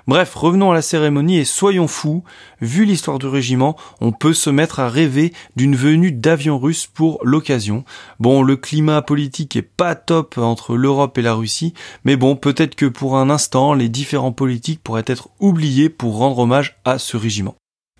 Bref, 0.08 0.36
revenons 0.36 0.72
à 0.72 0.74
la 0.74 0.82
cérémonie 0.82 1.38
et 1.38 1.43
soyons 1.43 1.88
fous, 1.88 2.24
vu 2.62 2.86
l'histoire 2.86 3.20
du 3.20 3.28
régiment, 3.28 3.76
on 3.99 4.14
peut 4.14 4.34
se 4.34 4.49
mettre 4.49 4.80
à 4.80 4.88
rêver 4.88 5.34
d'une 5.58 5.76
venue 5.76 6.14
d'avions 6.14 6.60
russes 6.60 6.88
pour 6.88 7.20
l'occasion. 7.24 7.84
Bon, 8.22 8.41
le 8.41 8.55
climat 8.55 9.01
politique 9.01 9.58
est 9.58 9.62
pas 9.62 9.95
top 9.95 10.38
entre 10.38 10.78
l'Europe 10.78 11.18
et 11.18 11.22
la 11.22 11.34
Russie, 11.34 11.74
mais 12.05 12.16
bon, 12.16 12.38
peut-être 12.38 12.76
que 12.76 12.86
pour 12.86 13.18
un 13.18 13.30
instant, 13.30 13.74
les 13.74 13.89
différents 13.89 14.32
politiques 14.32 14.82
pourraient 14.82 15.03
être 15.08 15.28
oubliés 15.41 15.89
pour 15.89 16.18
rendre 16.18 16.39
hommage 16.39 16.78
à 16.86 16.99
ce 16.99 17.18
régiment. 17.18 17.55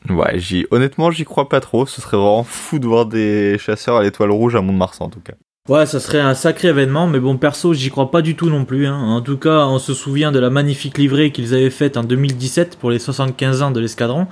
Ouais, 0.10 0.40
j'y, 0.40 0.66
honnêtement, 0.72 1.12
j'y 1.12 1.26
crois 1.26 1.50
pas 1.50 1.60
trop. 1.60 1.86
Ce 1.86 2.02
serait 2.02 2.16
vraiment 2.16 2.44
fou 2.44 2.80
de 2.80 2.88
voir 2.88 3.06
des 3.06 3.58
chasseurs 3.60 3.98
à 3.98 4.04
l'étoile 4.04 4.32
rouge 4.32 4.56
à 4.56 4.62
Mont-de-Marsan, 4.62 5.06
en 5.06 5.10
tout 5.10 5.20
cas. 5.20 5.34
Ouais, 5.70 5.86
ça 5.86 6.00
serait 6.00 6.22
un 6.22 6.34
sacré 6.34 6.70
événement, 6.70 7.08
mais 7.08 7.20
bon, 7.20 7.36
perso, 7.36 7.74
j'y 7.74 7.90
crois 7.90 8.10
pas 8.10 8.22
du 8.22 8.38
tout 8.38 8.50
non 8.50 8.64
plus. 8.64 8.88
Hein. 8.88 8.98
En 8.98 9.20
tout 9.20 9.36
cas, 9.36 9.66
on 9.66 9.80
se 9.80 9.94
souvient 9.94 10.32
de 10.32 10.40
la 10.40 10.50
magnifique 10.50 10.98
livrée 10.98 11.34
qu'ils 11.34 11.54
avaient 11.54 11.70
faite 11.70 11.98
en 11.98 12.04
2017 12.06 12.78
pour 12.78 12.90
les 12.90 13.00
75 13.00 13.62
ans 13.62 13.72
de 13.72 13.82
l'escadron. 13.82 14.28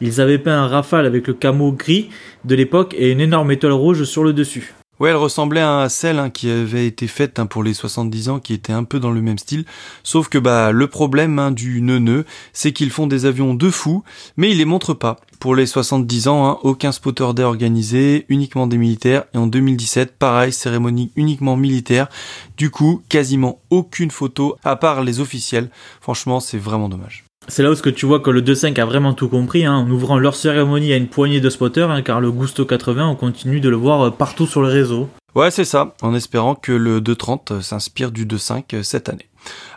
Ils 0.00 0.22
avaient 0.22 0.38
peint 0.38 0.62
un 0.62 0.66
rafale 0.66 1.04
avec 1.04 1.26
le 1.26 1.34
camo 1.34 1.72
gris 1.72 2.08
de 2.46 2.54
l'époque 2.54 2.94
et 2.96 3.10
une 3.10 3.20
énorme 3.20 3.50
étoile 3.50 3.72
rouge 3.72 4.04
sur 4.04 4.24
le 4.24 4.32
dessus. 4.32 4.72
Ouais, 4.98 5.10
elle 5.10 5.16
ressemblait 5.16 5.60
à 5.60 5.90
celle 5.90 6.18
hein, 6.18 6.30
qui 6.30 6.50
avait 6.50 6.86
été 6.86 7.06
faite 7.06 7.38
hein, 7.38 7.44
pour 7.44 7.62
les 7.62 7.74
70 7.74 8.30
ans, 8.30 8.40
qui 8.40 8.54
était 8.54 8.72
un 8.72 8.84
peu 8.84 8.98
dans 8.98 9.12
le 9.12 9.20
même 9.20 9.38
style. 9.38 9.66
Sauf 10.02 10.30
que 10.30 10.38
bah 10.38 10.72
le 10.72 10.86
problème 10.86 11.38
hein, 11.38 11.50
du 11.50 11.82
neuneu, 11.82 12.24
c'est 12.54 12.72
qu'ils 12.72 12.90
font 12.90 13.06
des 13.06 13.26
avions 13.26 13.52
de 13.52 13.68
fou, 13.68 14.04
mais 14.38 14.50
ils 14.50 14.58
les 14.58 14.64
montrent 14.64 14.94
pas. 14.94 15.18
Pour 15.40 15.54
les 15.54 15.66
70 15.66 16.26
ans, 16.28 16.48
hein, 16.48 16.58
aucun 16.62 16.90
spotter 16.90 17.32
day 17.34 17.44
organisé, 17.44 18.26
uniquement 18.28 18.66
des 18.66 18.76
militaires. 18.76 19.24
Et 19.34 19.38
en 19.38 19.46
2017, 19.46 20.16
pareil, 20.18 20.52
cérémonie 20.52 21.12
uniquement 21.14 21.56
militaire. 21.56 22.08
Du 22.56 22.70
coup, 22.70 23.02
quasiment 23.08 23.60
aucune 23.70 24.10
photo, 24.10 24.56
à 24.64 24.74
part 24.74 25.02
les 25.02 25.20
officiels. 25.20 25.70
Franchement, 26.00 26.40
c'est 26.40 26.58
vraiment 26.58 26.88
dommage. 26.88 27.24
C'est 27.46 27.62
là 27.62 27.70
où 27.70 27.74
ce 27.74 27.82
que 27.82 27.88
tu 27.88 28.04
vois 28.04 28.20
que 28.20 28.30
le 28.30 28.42
2.5 28.42 28.78
a 28.78 28.84
vraiment 28.84 29.14
tout 29.14 29.28
compris, 29.28 29.64
hein, 29.64 29.74
en 29.74 29.90
ouvrant 29.90 30.18
leur 30.18 30.34
cérémonie 30.34 30.92
à 30.92 30.96
une 30.96 31.08
poignée 31.08 31.40
de 31.40 31.48
spotters, 31.48 31.90
hein, 31.90 32.02
car 32.02 32.20
le 32.20 32.30
Gusto 32.30 32.66
80, 32.66 33.08
on 33.08 33.14
continue 33.14 33.60
de 33.60 33.68
le 33.68 33.76
voir 33.76 34.02
euh, 34.02 34.10
partout 34.10 34.46
sur 34.46 34.60
le 34.60 34.68
réseau. 34.68 35.08
Ouais, 35.34 35.50
c'est 35.50 35.64
ça, 35.64 35.94
en 36.02 36.14
espérant 36.14 36.54
que 36.54 36.72
le 36.72 37.00
2.30 37.00 37.52
euh, 37.52 37.60
s'inspire 37.62 38.10
du 38.10 38.26
2.5 38.26 38.64
euh, 38.74 38.82
cette 38.82 39.08
année. 39.08 39.28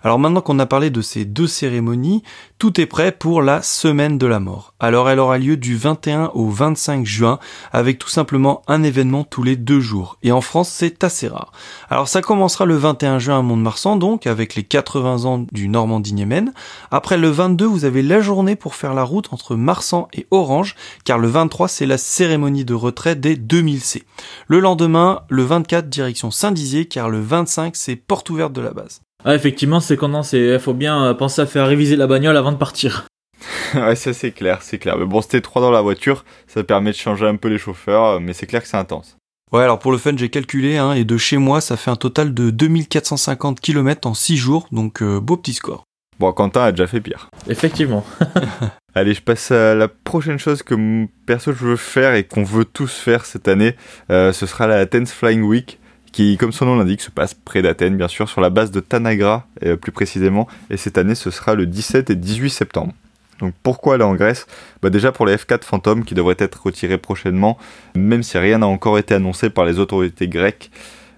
Alors 0.04 0.18
maintenant 0.18 0.42
qu'on 0.42 0.58
a 0.58 0.66
parlé 0.66 0.90
de 0.90 1.02
ces 1.02 1.26
deux 1.26 1.46
cérémonies, 1.46 2.24
tout 2.58 2.82
est 2.82 2.88
prêt 2.88 3.12
pour 3.12 3.44
la 3.44 3.62
semaine 3.62 4.18
de 4.18 4.26
la 4.26 4.40
mort. 4.40 4.74
Alors 4.80 5.10
elle 5.10 5.20
aura 5.20 5.38
lieu 5.38 5.58
du 5.58 5.76
21 5.76 6.32
au 6.34 6.50
25 6.50 7.06
juin 7.06 7.38
avec 7.72 8.00
tout 8.00 8.10
simplement 8.10 8.64
un 8.68 8.82
événement 8.82 9.24
tous 9.24 9.44
les 9.44 9.56
deux 9.56 9.80
jours. 9.80 10.18
Et 10.24 10.32
en 10.32 10.42
France 10.42 10.70
c'est 10.70 11.04
assez 11.04 11.28
rare. 11.28 11.52
Alors 11.90 12.08
ça 12.08 12.22
commencera 12.22 12.66
le 12.66 12.76
21 12.76 13.20
juin 13.20 13.40
à 13.40 13.42
Mont-de-Marsan 13.44 13.96
donc 13.98 14.26
avec 14.26 14.56
les 14.56 14.64
80 14.64 15.26
ans 15.26 15.46
du 15.52 15.68
Normandie-Niemen. 15.68 16.52
Après 16.90 17.18
le 17.18 17.30
22 17.30 17.66
vous 17.66 17.86
avez 17.86 18.02
la 18.02 18.22
journée 18.22 18.56
pour 18.56 18.74
faire 18.74 18.96
la 18.96 19.04
route 19.04 19.30
entre 19.32 19.56
Marsan 19.56 20.08
et 20.14 20.26
Orange 20.32 20.76
car 21.06 21.20
le 21.20 21.28
23 21.28 21.68
c'est 21.68 21.86
la 21.86 22.00
cérémonie 22.00 22.66
de 22.66 22.74
retraite 22.74 23.22
des 23.22 23.36
2000C. 23.36 24.04
Le 24.48 24.60
lendemain 24.60 25.22
le 25.30 25.44
24 25.44 25.90
direction 25.90 26.32
Saint-Dizier 26.32 26.86
car 26.86 27.10
le 27.10 27.22
25 27.22 27.76
c'est 27.76 27.96
porte 27.96 28.32
ouverte 28.32 28.54
de 28.54 28.62
la 28.62 28.72
base. 28.72 29.02
Ah, 29.24 29.36
effectivement, 29.36 29.80
c'est 29.80 29.98
condensé. 29.98 30.52
Il 30.54 30.60
faut 30.60 30.74
bien 30.74 31.06
euh, 31.06 31.14
penser 31.14 31.42
à 31.42 31.46
faire 31.46 31.68
réviser 31.68 31.96
la 31.96 32.08
bagnole 32.08 32.38
avant 32.38 32.52
de 32.52 32.58
partir. 32.58 33.06
ouais, 33.76 33.96
ça 33.96 34.14
c'est 34.14 34.32
clair, 34.32 34.62
c'est 34.62 34.78
clair. 34.78 34.98
Mais 34.98 35.06
bon, 35.06 35.22
c'était 35.22 35.42
trois 35.42 35.62
dans 35.62 35.72
la 35.72 35.82
voiture, 35.82 36.26
ça 36.48 36.64
permet 36.64 36.92
de 36.92 36.96
changer 36.96 37.28
un 37.28 37.36
peu 37.36 37.48
les 37.48 37.58
chauffeurs, 37.58 38.06
euh, 38.06 38.20
mais 38.20 38.34
c'est 38.34 38.48
clair 38.48 38.62
que 38.62 38.68
c'est 38.68 38.78
intense. 38.78 39.18
Ouais, 39.52 39.64
alors 39.64 39.80
pour 39.80 39.92
le 39.92 39.98
fun, 39.98 40.14
j'ai 40.16 40.30
calculé, 40.30 40.78
hein, 40.78 40.94
et 40.94 41.04
de 41.04 41.18
chez 41.18 41.38
moi, 41.38 41.62
ça 41.62 41.78
fait 41.78 41.92
un 41.92 41.96
total 41.96 42.34
de 42.34 42.50
2450 42.50 43.60
km 43.60 44.08
en 44.08 44.14
6 44.14 44.38
jours, 44.38 44.68
donc 44.72 45.02
euh, 45.02 45.20
beau 45.20 45.38
petit 45.38 45.54
score. 45.54 45.84
Bon, 46.20 46.32
Quentin 46.32 46.64
a 46.64 46.72
déjà 46.72 46.88
fait 46.88 47.02
pire. 47.02 47.30
Effectivement. 47.50 48.06
Allez, 48.96 49.14
je 49.14 49.22
passe 49.22 49.52
à 49.52 49.76
la 49.76 49.88
prochaine 49.88 50.40
chose 50.40 50.64
que 50.64 51.06
perso 51.26 51.52
je 51.52 51.66
veux 51.66 51.76
faire 51.76 52.14
et 52.16 52.24
qu'on 52.24 52.44
veut 52.44 52.66
tous 52.66 52.94
faire 52.94 53.26
cette 53.26 53.48
année. 53.48 53.76
ce 54.10 54.32
sera 54.34 54.68
la 54.68 54.76
Athens 54.76 55.08
Flying 55.08 55.42
Week 55.44 55.80
qui, 56.12 56.38
comme 56.38 56.52
son 56.52 56.66
nom 56.66 56.76
l'indique, 56.76 57.02
se 57.02 57.12
passe 57.12 57.34
près 57.34 57.62
d'Athènes, 57.62 57.98
bien 57.98 58.08
sûr, 58.08 58.30
sur 58.30 58.42
la 58.42 58.50
base 58.50 58.72
de 58.72 58.80
Tanagra, 58.80 59.48
euh, 59.64 59.76
plus 59.78 59.92
précisément, 59.92 60.48
et 60.70 60.78
cette 60.78 60.98
année 60.98 61.16
ce 61.16 61.32
sera 61.32 61.56
le 61.56 61.66
17 61.66 62.10
et 62.10 62.16
18 62.16 62.50
septembre. 62.50 62.94
Donc 63.40 63.54
pourquoi 63.64 63.96
aller 63.96 64.04
en 64.04 64.16
Grèce? 64.16 64.46
Bah 64.82 64.90
Déjà 64.90 65.12
pour 65.12 65.26
les 65.26 65.36
F4 65.36 65.64
Phantom 65.64 66.06
qui 66.06 66.14
devraient 66.14 66.36
être 66.38 66.62
retirés 66.64 67.00
prochainement, 67.00 67.58
même 67.96 68.24
si 68.24 68.38
rien 68.38 68.60
n'a 68.60 68.68
encore 68.68 69.00
été 69.00 69.16
annoncé 69.16 69.50
par 69.50 69.66
les 69.66 69.80
autorités 69.80 70.28
grecques. 70.28 70.70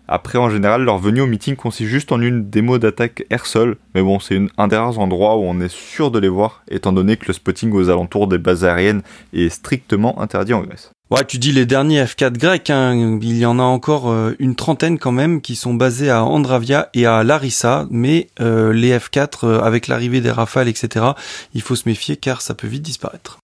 Après, 0.08 0.38
en 0.38 0.50
général, 0.50 0.84
leur 0.84 0.98
venue 0.98 1.22
au 1.22 1.28
meeting 1.28 1.56
consiste 1.56 1.89
juste 1.89 2.12
en 2.12 2.22
une 2.22 2.50
démo 2.50 2.78
d'attaque 2.78 3.26
air-sol, 3.30 3.78
mais 3.96 4.02
bon, 4.02 4.20
c'est 4.20 4.39
un 4.58 4.68
des 4.68 4.76
rares 4.76 5.00
endroits 5.00 5.38
où 5.38 5.44
on 5.44 5.62
est 5.62 5.72
sûr 5.72 6.12
de 6.12 6.20
les 6.20 6.28
voir, 6.28 6.64
étant 6.70 6.91
donné 6.91 7.16
que 7.16 7.26
le 7.28 7.34
spotting 7.34 7.72
aux 7.72 7.89
alentours 7.89 8.28
des 8.28 8.38
bases 8.38 8.66
aériennes 8.66 9.02
est 9.34 9.50
strictement 9.50 10.22
interdit 10.22 10.54
en 10.54 10.62
Grèce. 10.62 10.91
Ouais, 11.14 11.24
tu 11.26 11.38
dis 11.38 11.51
les 11.51 11.68
derniers 11.68 12.03
F4 12.05 12.39
grecs, 12.39 12.72
hein. 12.72 13.20
il 13.22 13.38
y 13.38 13.45
en 13.45 13.59
a 13.59 13.61
encore 13.61 14.09
euh, 14.09 14.36
une 14.39 14.55
trentaine 14.55 14.97
quand 14.97 15.11
même 15.11 15.41
qui 15.41 15.55
sont 15.55 15.76
basés 15.76 16.09
à 16.09 16.24
Andravia 16.24 16.89
et 16.95 17.05
à 17.05 17.24
Larissa, 17.24 17.86
mais 17.91 18.30
euh, 18.41 18.74
les 18.74 18.97
F4 18.97 19.45
euh, 19.45 19.61
avec 19.61 19.86
l'arrivée 19.86 20.22
des 20.22 20.32
Rafales, 20.32 20.70
etc., 20.70 21.05
il 21.53 21.61
faut 21.61 21.76
se 21.76 21.88
méfier 21.88 22.18
car 22.18 22.41
ça 22.41 22.55
peut 22.55 22.66
vite 22.66 22.82
disparaître. 22.82 23.43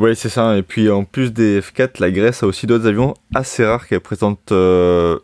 Oui, 0.00 0.14
c'est 0.14 0.28
ça. 0.28 0.56
Et 0.56 0.62
puis 0.62 0.88
en 0.90 1.02
plus 1.02 1.32
des 1.32 1.60
F4, 1.60 2.00
la 2.00 2.12
Grèce 2.12 2.44
a 2.44 2.46
aussi 2.46 2.68
d'autres 2.68 2.86
avions 2.86 3.14
assez 3.34 3.64
rares 3.64 3.88
qu'elle 3.88 3.98
présente 3.98 4.52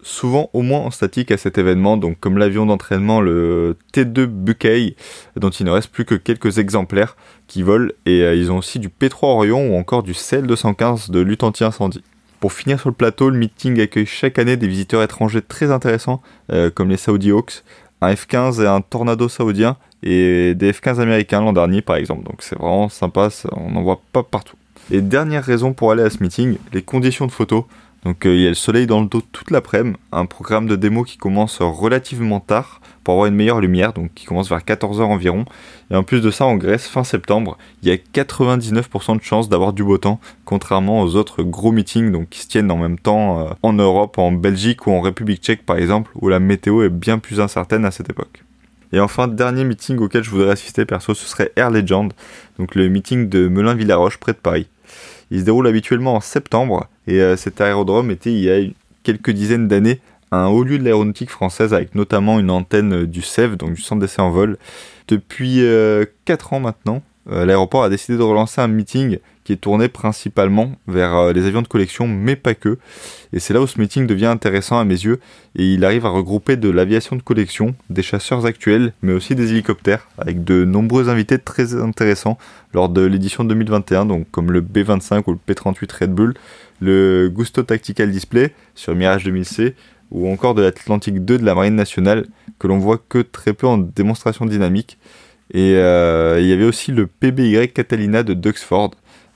souvent 0.02 0.50
au 0.52 0.62
moins 0.62 0.80
en 0.80 0.90
statique 0.90 1.30
à 1.30 1.36
cet 1.36 1.58
événement. 1.58 1.96
Donc 1.96 2.18
comme 2.18 2.38
l'avion 2.38 2.66
d'entraînement 2.66 3.20
le 3.20 3.76
T2 3.92 4.26
Buckeye, 4.26 4.96
dont 5.36 5.50
il 5.50 5.66
ne 5.66 5.70
reste 5.70 5.90
plus 5.92 6.04
que 6.04 6.16
quelques 6.16 6.58
exemplaires 6.58 7.16
qui 7.46 7.62
volent. 7.62 7.92
Et 8.04 8.22
euh, 8.22 8.34
ils 8.34 8.50
ont 8.50 8.58
aussi 8.58 8.80
du 8.80 8.88
P3 8.88 9.26
Orion 9.26 9.68
ou 9.68 9.76
encore 9.76 10.02
du 10.02 10.10
CL215 10.10 11.12
de 11.12 11.20
lutte 11.20 11.44
anti-incendie. 11.44 12.02
Pour 12.40 12.52
finir 12.52 12.80
sur 12.80 12.88
le 12.88 12.96
plateau, 12.96 13.30
le 13.30 13.38
meeting 13.38 13.80
accueille 13.80 14.06
chaque 14.06 14.40
année 14.40 14.56
des 14.56 14.66
visiteurs 14.66 15.04
étrangers 15.04 15.40
très 15.40 15.70
intéressants, 15.70 16.20
euh, 16.50 16.68
comme 16.68 16.90
les 16.90 16.96
Saudi 16.96 17.30
Hawks, 17.30 17.62
un 18.00 18.12
F-15 18.12 18.60
et 18.60 18.66
un 18.66 18.80
Tornado 18.80 19.28
saoudien, 19.28 19.76
et 20.02 20.54
des 20.56 20.72
F-15 20.72 20.98
américains 20.98 21.40
l'an 21.40 21.52
dernier 21.52 21.80
par 21.80 21.94
exemple. 21.94 22.24
Donc 22.24 22.42
c'est 22.42 22.58
vraiment 22.58 22.88
sympa, 22.88 23.28
on 23.52 23.70
n'en 23.70 23.82
voit 23.82 24.02
pas 24.12 24.24
partout. 24.24 24.56
Et 24.90 25.00
dernière 25.00 25.44
raison 25.44 25.72
pour 25.72 25.92
aller 25.92 26.02
à 26.02 26.10
ce 26.10 26.22
meeting, 26.22 26.58
les 26.72 26.82
conditions 26.82 27.26
de 27.26 27.32
photo. 27.32 27.66
Donc 28.04 28.26
euh, 28.26 28.34
il 28.34 28.42
y 28.42 28.46
a 28.46 28.50
le 28.50 28.54
soleil 28.54 28.86
dans 28.86 29.00
le 29.00 29.06
dos 29.06 29.22
toute 29.32 29.50
l'après-midi, 29.50 29.96
un 30.12 30.26
programme 30.26 30.66
de 30.66 30.76
démo 30.76 31.04
qui 31.04 31.16
commence 31.16 31.62
relativement 31.62 32.38
tard 32.38 32.82
pour 33.02 33.14
avoir 33.14 33.26
une 33.26 33.34
meilleure 33.34 33.60
lumière, 33.60 33.94
donc 33.94 34.12
qui 34.14 34.26
commence 34.26 34.50
vers 34.50 34.58
14h 34.58 35.00
environ. 35.00 35.46
Et 35.90 35.96
en 35.96 36.02
plus 36.02 36.20
de 36.20 36.30
ça, 36.30 36.44
en 36.44 36.56
Grèce, 36.56 36.86
fin 36.86 37.02
septembre, 37.02 37.56
il 37.82 37.88
y 37.88 37.92
a 37.92 37.96
99% 37.96 39.16
de 39.16 39.22
chances 39.22 39.48
d'avoir 39.48 39.72
du 39.72 39.82
beau 39.82 39.96
temps, 39.96 40.20
contrairement 40.44 41.00
aux 41.00 41.16
autres 41.16 41.42
gros 41.42 41.72
meetings 41.72 42.12
donc, 42.12 42.28
qui 42.28 42.40
se 42.40 42.48
tiennent 42.48 42.70
en 42.70 42.76
même 42.76 42.98
temps 42.98 43.40
euh, 43.40 43.50
en 43.62 43.72
Europe, 43.72 44.18
en 44.18 44.32
Belgique 44.32 44.86
ou 44.86 44.90
en 44.90 45.00
République 45.00 45.42
tchèque 45.42 45.64
par 45.64 45.78
exemple, 45.78 46.10
où 46.16 46.28
la 46.28 46.40
météo 46.40 46.82
est 46.82 46.90
bien 46.90 47.18
plus 47.18 47.40
incertaine 47.40 47.86
à 47.86 47.90
cette 47.90 48.10
époque. 48.10 48.44
Et 48.92 49.00
enfin, 49.00 49.28
dernier 49.28 49.64
meeting 49.64 49.98
auquel 49.98 50.22
je 50.22 50.30
voudrais 50.30 50.50
assister 50.50 50.84
perso, 50.84 51.14
ce 51.14 51.26
serait 51.26 51.52
Air 51.56 51.70
Legend, 51.70 52.12
donc 52.58 52.74
le 52.74 52.88
meeting 52.88 53.30
de 53.30 53.48
Melun-Villaroche 53.48 54.18
près 54.18 54.32
de 54.32 54.38
Paris. 54.38 54.68
Il 55.34 55.40
se 55.40 55.44
déroule 55.46 55.66
habituellement 55.66 56.14
en 56.14 56.20
septembre 56.20 56.86
et 57.08 57.20
euh, 57.20 57.34
cet 57.34 57.60
aérodrome 57.60 58.12
était 58.12 58.30
il 58.30 58.38
y 58.38 58.50
a 58.52 58.60
quelques 59.02 59.32
dizaines 59.32 59.66
d'années 59.66 60.00
un 60.30 60.46
haut 60.46 60.62
lieu 60.62 60.78
de 60.78 60.84
l'aéronautique 60.84 61.30
française 61.30 61.74
avec 61.74 61.96
notamment 61.96 62.38
une 62.38 62.52
antenne 62.52 63.02
euh, 63.02 63.06
du 63.08 63.20
CEV, 63.20 63.56
donc 63.56 63.72
du 63.72 63.82
centre 63.82 64.00
d'essai 64.00 64.22
en 64.22 64.30
vol. 64.30 64.58
Depuis 65.08 65.56
4 65.56 65.62
euh, 65.64 66.06
ans 66.52 66.60
maintenant, 66.60 67.02
l'aéroport 67.26 67.82
a 67.82 67.88
décidé 67.88 68.16
de 68.16 68.22
relancer 68.22 68.60
un 68.60 68.68
meeting 68.68 69.18
qui 69.44 69.52
est 69.52 69.56
tourné 69.56 69.88
principalement 69.88 70.72
vers 70.88 71.32
les 71.32 71.46
avions 71.46 71.62
de 71.62 71.68
collection, 71.68 72.08
mais 72.08 72.34
pas 72.34 72.54
que. 72.54 72.78
Et 73.32 73.40
c'est 73.40 73.52
là 73.52 73.60
où 73.60 73.66
ce 73.66 73.78
meeting 73.78 74.06
devient 74.06 74.26
intéressant 74.26 74.78
à 74.78 74.84
mes 74.84 74.94
yeux, 74.94 75.20
et 75.56 75.74
il 75.74 75.84
arrive 75.84 76.06
à 76.06 76.08
regrouper 76.08 76.56
de 76.56 76.70
l'aviation 76.70 77.16
de 77.16 77.22
collection, 77.22 77.74
des 77.90 78.02
chasseurs 78.02 78.46
actuels, 78.46 78.92
mais 79.02 79.12
aussi 79.12 79.34
des 79.34 79.52
hélicoptères, 79.52 80.08
avec 80.18 80.44
de 80.44 80.64
nombreux 80.64 81.08
invités 81.08 81.38
très 81.38 81.74
intéressants 81.74 82.38
lors 82.72 82.88
de 82.88 83.02
l'édition 83.02 83.44
2021, 83.44 84.06
donc 84.06 84.30
comme 84.30 84.50
le 84.50 84.62
B25 84.62 85.24
ou 85.26 85.32
le 85.32 85.54
P38 85.54 86.00
Red 86.00 86.10
Bull, 86.12 86.34
le 86.80 87.28
Gusto 87.28 87.62
Tactical 87.62 88.10
Display 88.10 88.52
sur 88.74 88.94
Mirage 88.94 89.26
2000C, 89.26 89.74
ou 90.10 90.30
encore 90.30 90.54
de 90.54 90.62
l'Atlantique 90.62 91.24
2 91.24 91.38
de 91.38 91.44
la 91.44 91.54
Marine 91.54 91.74
nationale, 91.74 92.26
que 92.58 92.66
l'on 92.66 92.78
voit 92.78 92.98
que 93.08 93.18
très 93.18 93.52
peu 93.52 93.66
en 93.66 93.78
démonstration 93.78 94.46
dynamique. 94.46 94.98
Et 95.52 95.74
euh, 95.76 96.38
il 96.40 96.46
y 96.46 96.52
avait 96.52 96.64
aussi 96.64 96.92
le 96.92 97.06
PBY 97.06 97.68
Catalina 97.72 98.22
de 98.22 98.34
Duxford, 98.34 98.92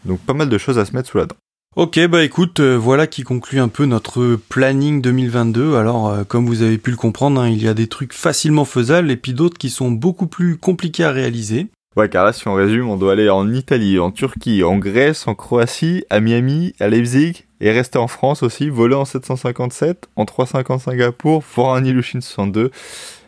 donc 0.08 0.18
pas 0.20 0.34
mal 0.34 0.48
de 0.48 0.58
choses 0.58 0.78
à 0.78 0.84
se 0.84 0.96
mettre 0.96 1.08
sous 1.08 1.18
la 1.18 1.26
dent. 1.26 1.36
Ok, 1.76 2.04
bah 2.08 2.24
écoute, 2.24 2.58
euh, 2.58 2.76
voilà 2.76 3.06
qui 3.06 3.22
conclut 3.22 3.60
un 3.60 3.68
peu 3.68 3.84
notre 3.84 4.36
planning 4.48 5.00
2022. 5.00 5.76
Alors, 5.76 6.08
euh, 6.08 6.24
comme 6.24 6.46
vous 6.46 6.62
avez 6.62 6.76
pu 6.76 6.90
le 6.90 6.96
comprendre, 6.96 7.40
hein, 7.40 7.48
il 7.48 7.62
y 7.62 7.68
a 7.68 7.74
des 7.74 7.86
trucs 7.86 8.14
facilement 8.14 8.64
faisables 8.64 9.12
et 9.12 9.16
puis 9.16 9.32
d'autres 9.32 9.58
qui 9.58 9.70
sont 9.70 9.92
beaucoup 9.92 10.26
plus 10.26 10.56
compliqués 10.56 11.04
à 11.04 11.12
réaliser. 11.12 11.68
Ouais, 11.94 12.08
car 12.08 12.24
là, 12.24 12.32
si 12.32 12.48
on 12.48 12.54
résume, 12.54 12.88
on 12.88 12.96
doit 12.96 13.12
aller 13.12 13.28
en 13.28 13.52
Italie, 13.52 14.00
en 14.00 14.10
Turquie, 14.10 14.64
en 14.64 14.76
Grèce, 14.78 15.28
en 15.28 15.36
Croatie, 15.36 16.04
à 16.10 16.18
Miami, 16.18 16.72
à 16.80 16.88
Leipzig, 16.88 17.44
et 17.60 17.70
rester 17.70 17.98
en 17.98 18.08
France 18.08 18.42
aussi, 18.42 18.70
voler 18.70 18.96
en 18.96 19.04
757, 19.04 20.08
en 20.16 20.24
350 20.24 20.80
Singapour, 20.80 21.44
voir 21.54 21.74
un 21.74 21.84
Ilyushin 21.84 22.20
62. 22.20 22.72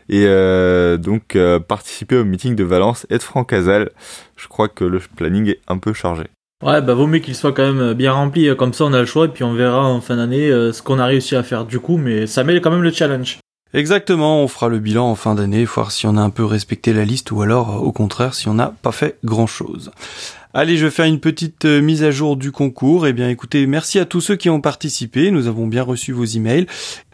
et 0.08 0.24
euh, 0.26 0.96
donc 0.96 1.38
participer 1.68 2.16
au 2.16 2.24
meeting 2.24 2.56
de 2.56 2.64
Valence 2.64 3.06
et 3.10 3.18
de 3.18 3.22
Franck 3.22 3.52
Hazal. 3.52 3.90
Je 4.36 4.48
crois 4.48 4.68
que 4.68 4.84
le 4.84 5.00
planning 5.16 5.50
est 5.50 5.60
un 5.68 5.78
peu 5.78 5.92
chargé. 5.92 6.24
Ouais, 6.62 6.82
bah 6.82 6.92
vaut 6.92 7.06
mieux 7.06 7.20
qu'il 7.20 7.34
soit 7.34 7.52
quand 7.52 7.72
même 7.72 7.94
bien 7.94 8.12
rempli, 8.12 8.54
comme 8.54 8.74
ça 8.74 8.84
on 8.84 8.92
a 8.92 9.00
le 9.00 9.06
choix 9.06 9.24
et 9.24 9.28
puis 9.28 9.44
on 9.44 9.54
verra 9.54 9.82
en 9.84 10.02
fin 10.02 10.16
d'année 10.16 10.50
ce 10.50 10.82
qu'on 10.82 10.98
a 10.98 11.06
réussi 11.06 11.34
à 11.34 11.42
faire 11.42 11.64
du 11.64 11.80
coup, 11.80 11.96
mais 11.96 12.26
ça 12.26 12.44
met 12.44 12.60
quand 12.60 12.70
même 12.70 12.82
le 12.82 12.92
challenge. 12.92 13.38
Exactement, 13.72 14.42
on 14.42 14.48
fera 14.48 14.68
le 14.68 14.78
bilan 14.78 15.10
en 15.10 15.14
fin 15.14 15.34
d'année, 15.34 15.64
voir 15.64 15.90
si 15.90 16.06
on 16.06 16.16
a 16.16 16.20
un 16.20 16.28
peu 16.28 16.44
respecté 16.44 16.92
la 16.92 17.04
liste 17.04 17.30
ou 17.30 17.40
alors 17.40 17.82
au 17.82 17.92
contraire 17.92 18.34
si 18.34 18.48
on 18.48 18.54
n'a 18.54 18.74
pas 18.82 18.92
fait 18.92 19.16
grand 19.24 19.46
chose. 19.46 19.90
Allez, 20.52 20.76
je 20.76 20.86
vais 20.86 20.90
faire 20.90 21.04
une 21.04 21.20
petite 21.20 21.64
euh, 21.64 21.80
mise 21.80 22.02
à 22.02 22.10
jour 22.10 22.36
du 22.36 22.50
concours. 22.50 23.06
Eh 23.06 23.12
bien, 23.12 23.28
écoutez, 23.28 23.68
merci 23.68 24.00
à 24.00 24.04
tous 24.04 24.20
ceux 24.20 24.34
qui 24.34 24.50
ont 24.50 24.60
participé. 24.60 25.30
Nous 25.30 25.46
avons 25.46 25.68
bien 25.68 25.84
reçu 25.84 26.10
vos 26.10 26.24
emails. 26.24 26.66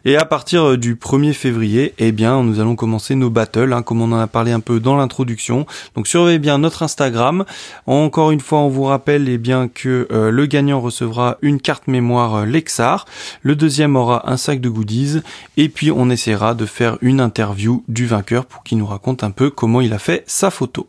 Et 0.06 0.16
à 0.16 0.24
partir 0.24 0.62
euh, 0.64 0.78
du 0.78 0.94
1er 0.94 1.34
février, 1.34 1.92
eh 1.98 2.12
bien, 2.12 2.42
nous 2.42 2.60
allons 2.60 2.76
commencer 2.76 3.14
nos 3.14 3.28
battles, 3.28 3.74
hein, 3.74 3.82
comme 3.82 4.00
on 4.00 4.10
en 4.12 4.20
a 4.20 4.26
parlé 4.26 4.52
un 4.52 4.60
peu 4.60 4.80
dans 4.80 4.96
l'introduction. 4.96 5.66
Donc, 5.96 6.06
surveillez 6.06 6.38
bien 6.38 6.56
notre 6.56 6.82
Instagram. 6.82 7.44
Encore 7.84 8.30
une 8.30 8.40
fois, 8.40 8.60
on 8.60 8.68
vous 8.68 8.84
rappelle, 8.84 9.28
eh 9.28 9.36
bien, 9.36 9.68
que 9.68 10.08
euh, 10.12 10.30
le 10.30 10.46
gagnant 10.46 10.80
recevra 10.80 11.36
une 11.42 11.60
carte 11.60 11.88
mémoire 11.88 12.46
Lexar. 12.46 13.04
Le 13.42 13.54
deuxième 13.54 13.96
aura 13.96 14.32
un 14.32 14.38
sac 14.38 14.62
de 14.62 14.70
goodies. 14.70 15.20
Et 15.58 15.68
puis, 15.68 15.90
on 15.90 16.08
essaiera 16.08 16.54
de 16.54 16.64
faire 16.64 16.96
une 17.02 17.20
interview 17.20 17.84
du 17.86 18.06
vainqueur 18.06 18.46
pour 18.46 18.62
qu'il 18.62 18.78
nous 18.78 18.86
raconte 18.86 19.22
un 19.24 19.30
peu 19.30 19.50
comment 19.50 19.82
il 19.82 19.92
a 19.92 19.98
fait 19.98 20.24
sa 20.26 20.50
photo. 20.50 20.88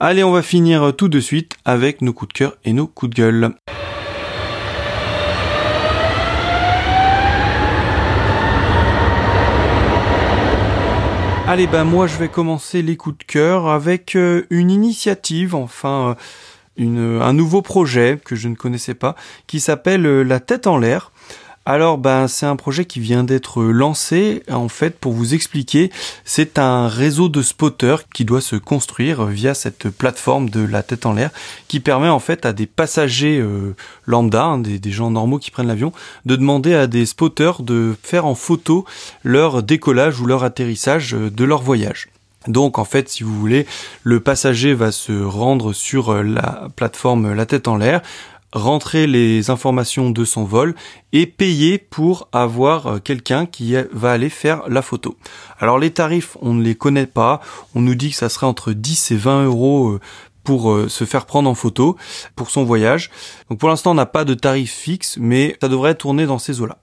Allez, 0.00 0.24
on 0.24 0.32
va 0.32 0.42
finir 0.42 0.94
tout 0.96 1.08
de 1.08 1.20
suite 1.20 1.54
avec 1.64 2.02
nos 2.02 2.12
coups 2.12 2.34
de 2.34 2.38
cœur 2.38 2.56
et 2.64 2.72
nos 2.72 2.86
coups 2.86 3.10
de 3.10 3.22
gueule. 3.22 3.54
Allez, 11.48 11.68
ben 11.68 11.84
moi 11.84 12.08
je 12.08 12.16
vais 12.16 12.28
commencer 12.28 12.82
les 12.82 12.96
coups 12.96 13.18
de 13.18 13.22
cœur 13.22 13.68
avec 13.68 14.16
euh, 14.16 14.46
une 14.50 14.68
initiative, 14.68 15.54
enfin 15.54 16.16
euh, 16.80 17.20
un 17.20 17.32
nouveau 17.32 17.62
projet 17.62 18.18
que 18.22 18.34
je 18.34 18.48
ne 18.48 18.56
connaissais 18.56 18.94
pas, 18.94 19.14
qui 19.46 19.60
s'appelle 19.60 20.06
euh, 20.06 20.24
La 20.24 20.40
tête 20.40 20.66
en 20.66 20.76
l'air. 20.76 21.12
Alors, 21.68 21.98
ben, 21.98 22.28
c'est 22.28 22.46
un 22.46 22.54
projet 22.54 22.84
qui 22.84 23.00
vient 23.00 23.24
d'être 23.24 23.60
lancé. 23.60 24.44
En 24.48 24.68
fait, 24.68 25.00
pour 25.00 25.12
vous 25.12 25.34
expliquer, 25.34 25.90
c'est 26.24 26.60
un 26.60 26.86
réseau 26.86 27.28
de 27.28 27.42
spotters 27.42 28.08
qui 28.14 28.24
doit 28.24 28.40
se 28.40 28.54
construire 28.54 29.24
via 29.24 29.52
cette 29.52 29.90
plateforme 29.90 30.48
de 30.48 30.64
la 30.64 30.84
tête 30.84 31.06
en 31.06 31.12
l'air, 31.12 31.30
qui 31.66 31.80
permet 31.80 32.08
en 32.08 32.20
fait 32.20 32.46
à 32.46 32.52
des 32.52 32.66
passagers 32.66 33.40
euh, 33.40 33.74
lambda, 34.06 34.44
hein, 34.44 34.58
des, 34.58 34.78
des, 34.78 34.92
gens 34.92 35.10
normaux 35.10 35.40
qui 35.40 35.50
prennent 35.50 35.66
l'avion, 35.66 35.92
de 36.24 36.36
demander 36.36 36.72
à 36.72 36.86
des 36.86 37.04
spotters 37.04 37.60
de 37.62 37.96
faire 38.00 38.26
en 38.26 38.36
photo 38.36 38.84
leur 39.24 39.64
décollage 39.64 40.20
ou 40.20 40.26
leur 40.26 40.44
atterrissage 40.44 41.14
euh, 41.14 41.32
de 41.32 41.44
leur 41.44 41.62
voyage. 41.62 42.06
Donc 42.48 42.78
en 42.78 42.84
fait, 42.84 43.08
si 43.08 43.24
vous 43.24 43.36
voulez, 43.38 43.66
le 44.04 44.20
passager 44.20 44.74
va 44.74 44.92
se 44.92 45.12
rendre 45.20 45.72
sur 45.72 46.10
euh, 46.10 46.22
la 46.22 46.68
plateforme 46.76 47.32
La 47.34 47.46
tête 47.46 47.66
en 47.66 47.76
l'air, 47.76 48.02
rentrer 48.52 49.06
les 49.06 49.50
informations 49.50 50.10
de 50.10 50.24
son 50.24 50.44
vol 50.44 50.74
et 51.12 51.26
payer 51.26 51.78
pour 51.78 52.28
avoir 52.32 52.86
euh, 52.86 52.98
quelqu'un 52.98 53.46
qui 53.46 53.74
va 53.92 54.12
aller 54.12 54.30
faire 54.30 54.62
la 54.68 54.82
photo. 54.82 55.16
Alors 55.58 55.78
les 55.78 55.90
tarifs, 55.90 56.36
on 56.40 56.54
ne 56.54 56.62
les 56.62 56.74
connaît 56.74 57.06
pas. 57.06 57.40
On 57.74 57.80
nous 57.80 57.94
dit 57.94 58.10
que 58.10 58.16
ça 58.16 58.28
serait 58.28 58.46
entre 58.46 58.72
10 58.72 59.12
et 59.12 59.16
20 59.16 59.44
euros 59.44 59.90
euh, 59.90 60.00
pour 60.44 60.70
euh, 60.70 60.88
se 60.88 61.04
faire 61.04 61.26
prendre 61.26 61.50
en 61.50 61.54
photo 61.54 61.96
pour 62.36 62.50
son 62.50 62.64
voyage. 62.64 63.10
Donc 63.50 63.58
pour 63.58 63.68
l'instant, 63.68 63.90
on 63.90 63.94
n'a 63.94 64.06
pas 64.06 64.24
de 64.24 64.34
tarif 64.34 64.72
fixe, 64.72 65.16
mais 65.20 65.56
ça 65.60 65.68
devrait 65.68 65.96
tourner 65.96 66.26
dans 66.26 66.38
ces 66.38 66.60
eaux-là. 66.60 66.78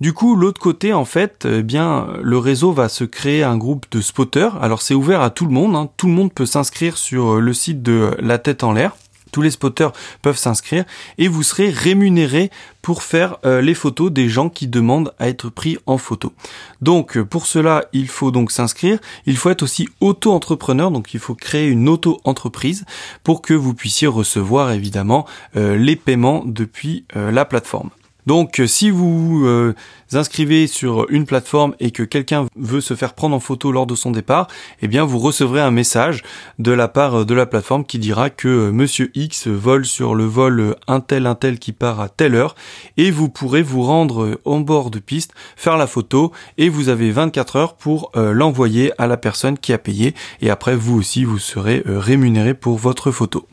Du 0.00 0.12
coup, 0.12 0.34
l'autre 0.34 0.60
côté, 0.60 0.92
en 0.92 1.04
fait, 1.04 1.46
eh 1.48 1.62
bien, 1.62 2.08
le 2.20 2.36
réseau 2.36 2.72
va 2.72 2.88
se 2.88 3.04
créer 3.04 3.44
un 3.44 3.56
groupe 3.56 3.86
de 3.92 4.00
spotters. 4.00 4.60
Alors, 4.60 4.82
c'est 4.82 4.92
ouvert 4.92 5.20
à 5.20 5.30
tout 5.30 5.46
le 5.46 5.52
monde. 5.52 5.76
Hein. 5.76 5.88
Tout 5.96 6.08
le 6.08 6.12
monde 6.12 6.32
peut 6.32 6.46
s'inscrire 6.46 6.98
sur 6.98 7.40
le 7.40 7.52
site 7.52 7.80
de 7.80 8.16
La 8.18 8.38
Tête 8.38 8.64
en 8.64 8.72
l'air 8.72 8.96
tous 9.34 9.42
les 9.42 9.50
spotters 9.50 9.92
peuvent 10.22 10.38
s'inscrire 10.38 10.84
et 11.18 11.26
vous 11.26 11.42
serez 11.42 11.68
rémunéré 11.68 12.50
pour 12.82 13.02
faire 13.02 13.38
euh, 13.44 13.60
les 13.60 13.74
photos 13.74 14.12
des 14.12 14.28
gens 14.28 14.48
qui 14.48 14.68
demandent 14.68 15.12
à 15.18 15.28
être 15.28 15.50
pris 15.50 15.76
en 15.86 15.98
photo. 15.98 16.32
Donc 16.80 17.16
euh, 17.16 17.24
pour 17.24 17.46
cela, 17.46 17.86
il 17.92 18.06
faut 18.06 18.30
donc 18.30 18.52
s'inscrire, 18.52 18.98
il 19.26 19.36
faut 19.36 19.50
être 19.50 19.64
aussi 19.64 19.88
auto-entrepreneur, 20.00 20.92
donc 20.92 21.14
il 21.14 21.20
faut 21.20 21.34
créer 21.34 21.66
une 21.66 21.88
auto-entreprise 21.88 22.84
pour 23.24 23.42
que 23.42 23.54
vous 23.54 23.74
puissiez 23.74 24.06
recevoir 24.06 24.70
évidemment 24.70 25.26
euh, 25.56 25.76
les 25.76 25.96
paiements 25.96 26.44
depuis 26.46 27.04
la 27.14 27.44
plateforme. 27.44 27.90
Donc 28.26 28.62
si 28.66 28.90
vous 28.90 29.46
inscrivez 30.12 30.66
sur 30.66 31.06
une 31.10 31.26
plateforme 31.26 31.74
et 31.80 31.90
que 31.90 32.02
quelqu'un 32.02 32.46
veut 32.56 32.80
se 32.80 32.94
faire 32.94 33.14
prendre 33.14 33.34
en 33.34 33.40
photo 33.40 33.72
lors 33.72 33.86
de 33.86 33.94
son 33.94 34.10
départ, 34.10 34.48
eh 34.82 34.88
bien 34.88 35.04
vous 35.04 35.18
recevrez 35.18 35.60
un 35.60 35.70
message 35.70 36.22
de 36.58 36.72
la 36.72 36.88
part 36.88 37.26
de 37.26 37.34
la 37.34 37.46
plateforme 37.46 37.84
qui 37.84 37.98
dira 37.98 38.30
que 38.30 38.48
euh, 38.48 38.72
monsieur 38.72 39.10
X 39.14 39.48
vole 39.48 39.86
sur 39.86 40.14
le 40.14 40.24
vol 40.24 40.76
un 40.86 41.00
tel 41.00 41.26
un 41.26 41.34
tel 41.34 41.58
qui 41.58 41.72
part 41.72 42.00
à 42.00 42.08
telle 42.08 42.34
heure 42.34 42.54
et 42.96 43.10
vous 43.10 43.28
pourrez 43.28 43.62
vous 43.62 43.82
rendre 43.82 44.40
en 44.44 44.60
bord 44.60 44.90
de 44.90 44.98
piste, 44.98 45.32
faire 45.56 45.76
la 45.76 45.86
photo 45.86 46.32
et 46.58 46.68
vous 46.68 46.88
avez 46.88 47.10
24 47.10 47.56
heures 47.56 47.74
pour 47.76 48.10
euh, 48.16 48.32
l'envoyer 48.32 48.92
à 48.98 49.06
la 49.06 49.16
personne 49.16 49.58
qui 49.58 49.72
a 49.72 49.78
payé 49.78 50.14
et 50.40 50.50
après 50.50 50.76
vous 50.76 50.96
aussi 50.96 51.24
vous 51.24 51.38
serez 51.38 51.82
euh, 51.86 51.98
rémunéré 51.98 52.54
pour 52.54 52.78
votre 52.78 53.10
photo. 53.10 53.46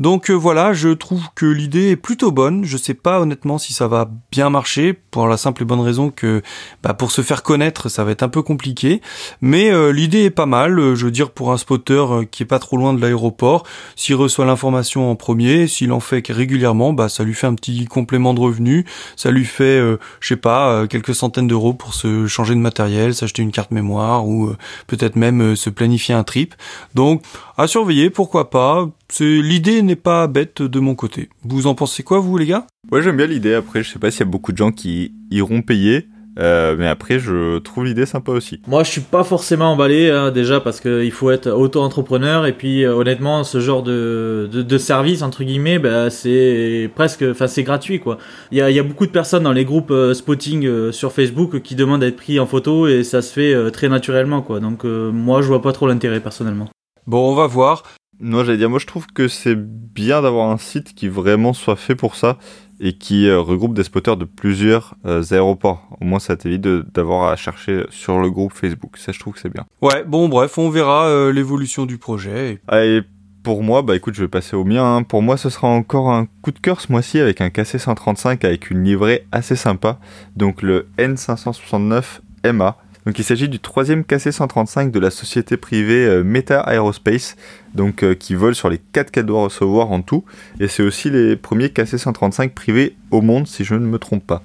Donc 0.00 0.30
voilà, 0.30 0.72
je 0.72 0.88
trouve 0.88 1.22
que 1.34 1.46
l'idée 1.46 1.90
est 1.90 1.96
plutôt 1.96 2.32
bonne, 2.32 2.64
je 2.64 2.76
sais 2.76 2.94
pas 2.94 3.20
honnêtement 3.20 3.58
si 3.58 3.72
ça 3.72 3.88
va 3.88 4.10
bien 4.30 4.50
marcher 4.50 4.92
pour 4.92 5.26
la 5.28 5.36
simple 5.36 5.62
et 5.62 5.64
bonne 5.64 5.80
raison 5.84 6.10
que 6.10 6.42
bah, 6.82 6.94
pour 6.94 7.10
se 7.10 7.22
faire 7.22 7.42
connaître, 7.42 7.88
ça 7.88 8.04
va 8.04 8.10
être 8.10 8.22
un 8.22 8.28
peu 8.28 8.42
compliqué. 8.42 9.00
Mais 9.40 9.70
euh, 9.70 9.92
l'idée 9.92 10.24
est 10.24 10.30
pas 10.30 10.46
mal. 10.46 10.78
Euh, 10.78 10.94
je 10.94 11.04
veux 11.04 11.10
dire, 11.10 11.30
pour 11.30 11.52
un 11.52 11.56
spotter 11.56 11.94
euh, 11.94 12.24
qui 12.24 12.42
est 12.42 12.46
pas 12.46 12.58
trop 12.58 12.76
loin 12.76 12.94
de 12.94 13.00
l'aéroport, 13.00 13.64
s'il 13.96 14.16
reçoit 14.16 14.44
l'information 14.44 15.10
en 15.10 15.16
premier, 15.16 15.66
s'il 15.66 15.92
en 15.92 16.00
fait 16.00 16.26
régulièrement, 16.28 16.92
bah 16.92 17.08
ça 17.08 17.24
lui 17.24 17.34
fait 17.34 17.46
un 17.46 17.54
petit 17.54 17.84
complément 17.86 18.34
de 18.34 18.40
revenu. 18.40 18.84
Ça 19.16 19.30
lui 19.30 19.44
fait, 19.44 19.78
je 20.20 20.28
sais 20.28 20.36
pas, 20.36 20.86
quelques 20.86 21.14
centaines 21.14 21.46
d'euros 21.46 21.74
pour 21.74 21.94
se 21.94 22.26
changer 22.26 22.54
de 22.54 22.60
matériel, 22.60 23.14
s'acheter 23.14 23.42
une 23.42 23.52
carte 23.52 23.70
mémoire 23.70 24.26
ou 24.26 24.52
peut-être 24.86 25.16
même 25.16 25.56
se 25.56 25.70
planifier 25.70 26.14
un 26.14 26.24
trip. 26.24 26.54
Donc 26.94 27.22
à 27.56 27.66
surveiller, 27.66 28.10
pourquoi 28.10 28.50
pas. 28.50 28.88
C'est 29.16 29.24
l'idée 29.24 29.82
n'est 29.82 29.94
pas 29.94 30.26
bête 30.26 30.60
de 30.60 30.80
mon 30.80 30.96
côté. 30.96 31.28
Vous 31.44 31.68
en 31.68 31.76
pensez 31.76 32.02
quoi, 32.02 32.18
vous 32.18 32.36
les 32.36 32.46
gars? 32.46 32.66
Ouais, 32.90 33.00
j'aime 33.00 33.16
bien 33.16 33.28
l'idée. 33.28 33.54
Après, 33.54 33.84
je 33.84 33.92
sais 33.92 34.00
pas 34.00 34.10
s'il 34.10 34.18
y 34.18 34.22
a 34.24 34.26
beaucoup 34.26 34.50
de 34.50 34.56
gens 34.56 34.72
qui 34.72 35.14
iront 35.30 35.62
payer. 35.62 36.08
Euh, 36.40 36.74
mais 36.76 36.88
après, 36.88 37.20
je 37.20 37.58
trouve 37.60 37.84
l'idée 37.84 38.06
sympa 38.06 38.32
aussi. 38.32 38.60
Moi, 38.66 38.82
je 38.82 38.90
suis 38.90 39.02
pas 39.02 39.22
forcément 39.22 39.70
emballé 39.70 40.10
hein, 40.10 40.32
déjà 40.32 40.58
parce 40.58 40.80
qu'il 40.80 41.12
faut 41.12 41.30
être 41.30 41.48
auto-entrepreneur 41.48 42.44
et 42.44 42.54
puis 42.54 42.84
euh, 42.84 42.92
honnêtement, 42.92 43.44
ce 43.44 43.60
genre 43.60 43.84
de, 43.84 44.50
de, 44.50 44.78
service 44.78 45.22
entre 45.22 45.44
guillemets, 45.44 45.78
bah, 45.78 46.10
c'est 46.10 46.90
presque, 46.96 47.22
enfin 47.22 47.46
c'est 47.46 47.62
gratuit 47.62 48.00
quoi. 48.00 48.18
Il 48.50 48.58
y 48.58 48.62
a, 48.62 48.70
y 48.72 48.80
a, 48.80 48.82
beaucoup 48.82 49.06
de 49.06 49.12
personnes 49.12 49.44
dans 49.44 49.52
les 49.52 49.64
groupes 49.64 49.92
euh, 49.92 50.12
spotting 50.12 50.90
sur 50.90 51.12
Facebook 51.12 51.62
qui 51.62 51.76
demandent 51.76 52.02
à 52.02 52.08
être 52.08 52.16
pris 52.16 52.40
en 52.40 52.46
photo 52.46 52.88
et 52.88 53.04
ça 53.04 53.22
se 53.22 53.32
fait 53.32 53.70
très 53.70 53.88
naturellement 53.88 54.42
quoi. 54.42 54.58
Donc 54.58 54.82
moi, 54.82 55.40
je 55.40 55.46
vois 55.46 55.62
pas 55.62 55.70
trop 55.70 55.86
l'intérêt 55.86 56.18
personnellement. 56.18 56.68
Bon, 57.06 57.30
on 57.30 57.36
va 57.36 57.46
voir. 57.46 57.84
Non, 58.20 58.44
j'allais 58.44 58.58
dire, 58.58 58.70
moi 58.70 58.78
je 58.78 58.86
trouve 58.86 59.06
que 59.06 59.28
c'est 59.28 59.56
bien 59.56 60.22
d'avoir 60.22 60.50
un 60.50 60.58
site 60.58 60.94
qui 60.94 61.08
vraiment 61.08 61.52
soit 61.52 61.76
fait 61.76 61.94
pour 61.94 62.16
ça 62.16 62.38
et 62.80 62.94
qui 62.94 63.28
euh, 63.28 63.40
regroupe 63.40 63.74
des 63.74 63.84
spotters 63.84 64.16
de 64.16 64.24
plusieurs 64.24 64.94
euh, 65.06 65.22
aéroports. 65.30 65.88
Au 66.00 66.04
moins, 66.04 66.18
ça 66.18 66.36
t'évite 66.36 66.62
d'avoir 66.62 67.30
à 67.30 67.36
chercher 67.36 67.84
sur 67.90 68.20
le 68.20 68.30
groupe 68.30 68.52
Facebook. 68.52 68.96
Ça, 68.96 69.12
je 69.12 69.18
trouve 69.18 69.34
que 69.34 69.40
c'est 69.40 69.52
bien. 69.52 69.64
Ouais, 69.80 70.04
bon, 70.04 70.28
bref, 70.28 70.58
on 70.58 70.70
verra 70.70 71.06
euh, 71.06 71.32
l'évolution 71.32 71.86
du 71.86 71.98
projet. 71.98 72.60
Et... 72.72 73.02
pour 73.42 73.62
moi, 73.62 73.82
bah 73.82 73.94
écoute, 73.96 74.14
je 74.14 74.22
vais 74.22 74.28
passer 74.28 74.56
au 74.56 74.64
mien. 74.64 74.96
Hein. 74.96 75.02
Pour 75.02 75.22
moi, 75.22 75.36
ce 75.36 75.50
sera 75.50 75.68
encore 75.68 76.10
un 76.10 76.26
coup 76.42 76.50
de 76.50 76.58
cœur 76.58 76.80
ce 76.80 76.90
mois-ci 76.90 77.20
avec 77.20 77.40
un 77.40 77.48
KC135 77.48 78.44
avec 78.44 78.70
une 78.70 78.84
livrée 78.84 79.26
assez 79.32 79.56
sympa. 79.56 79.98
Donc 80.36 80.62
le 80.62 80.88
N569 80.98 82.20
MA. 82.52 82.76
Donc 83.06 83.18
il 83.18 83.24
s'agit 83.24 83.48
du 83.48 83.60
troisième 83.60 84.02
KC-135 84.02 84.90
de 84.90 84.98
la 84.98 85.10
société 85.10 85.56
privée 85.56 86.06
euh, 86.06 86.24
Meta 86.24 86.64
Aerospace, 86.66 87.36
donc 87.74 88.02
euh, 88.02 88.14
qui 88.14 88.34
vole 88.34 88.54
sur 88.54 88.70
les 88.70 88.78
4 88.78 89.10
qu'elle 89.10 89.26
doit 89.26 89.42
recevoir 89.42 89.92
en 89.92 90.00
tout, 90.00 90.24
et 90.58 90.68
c'est 90.68 90.82
aussi 90.82 91.10
les 91.10 91.36
premiers 91.36 91.68
KC-135 91.68 92.50
privés 92.50 92.96
au 93.10 93.20
monde 93.20 93.46
si 93.46 93.64
je 93.64 93.74
ne 93.74 93.86
me 93.86 93.98
trompe 93.98 94.26
pas. 94.26 94.42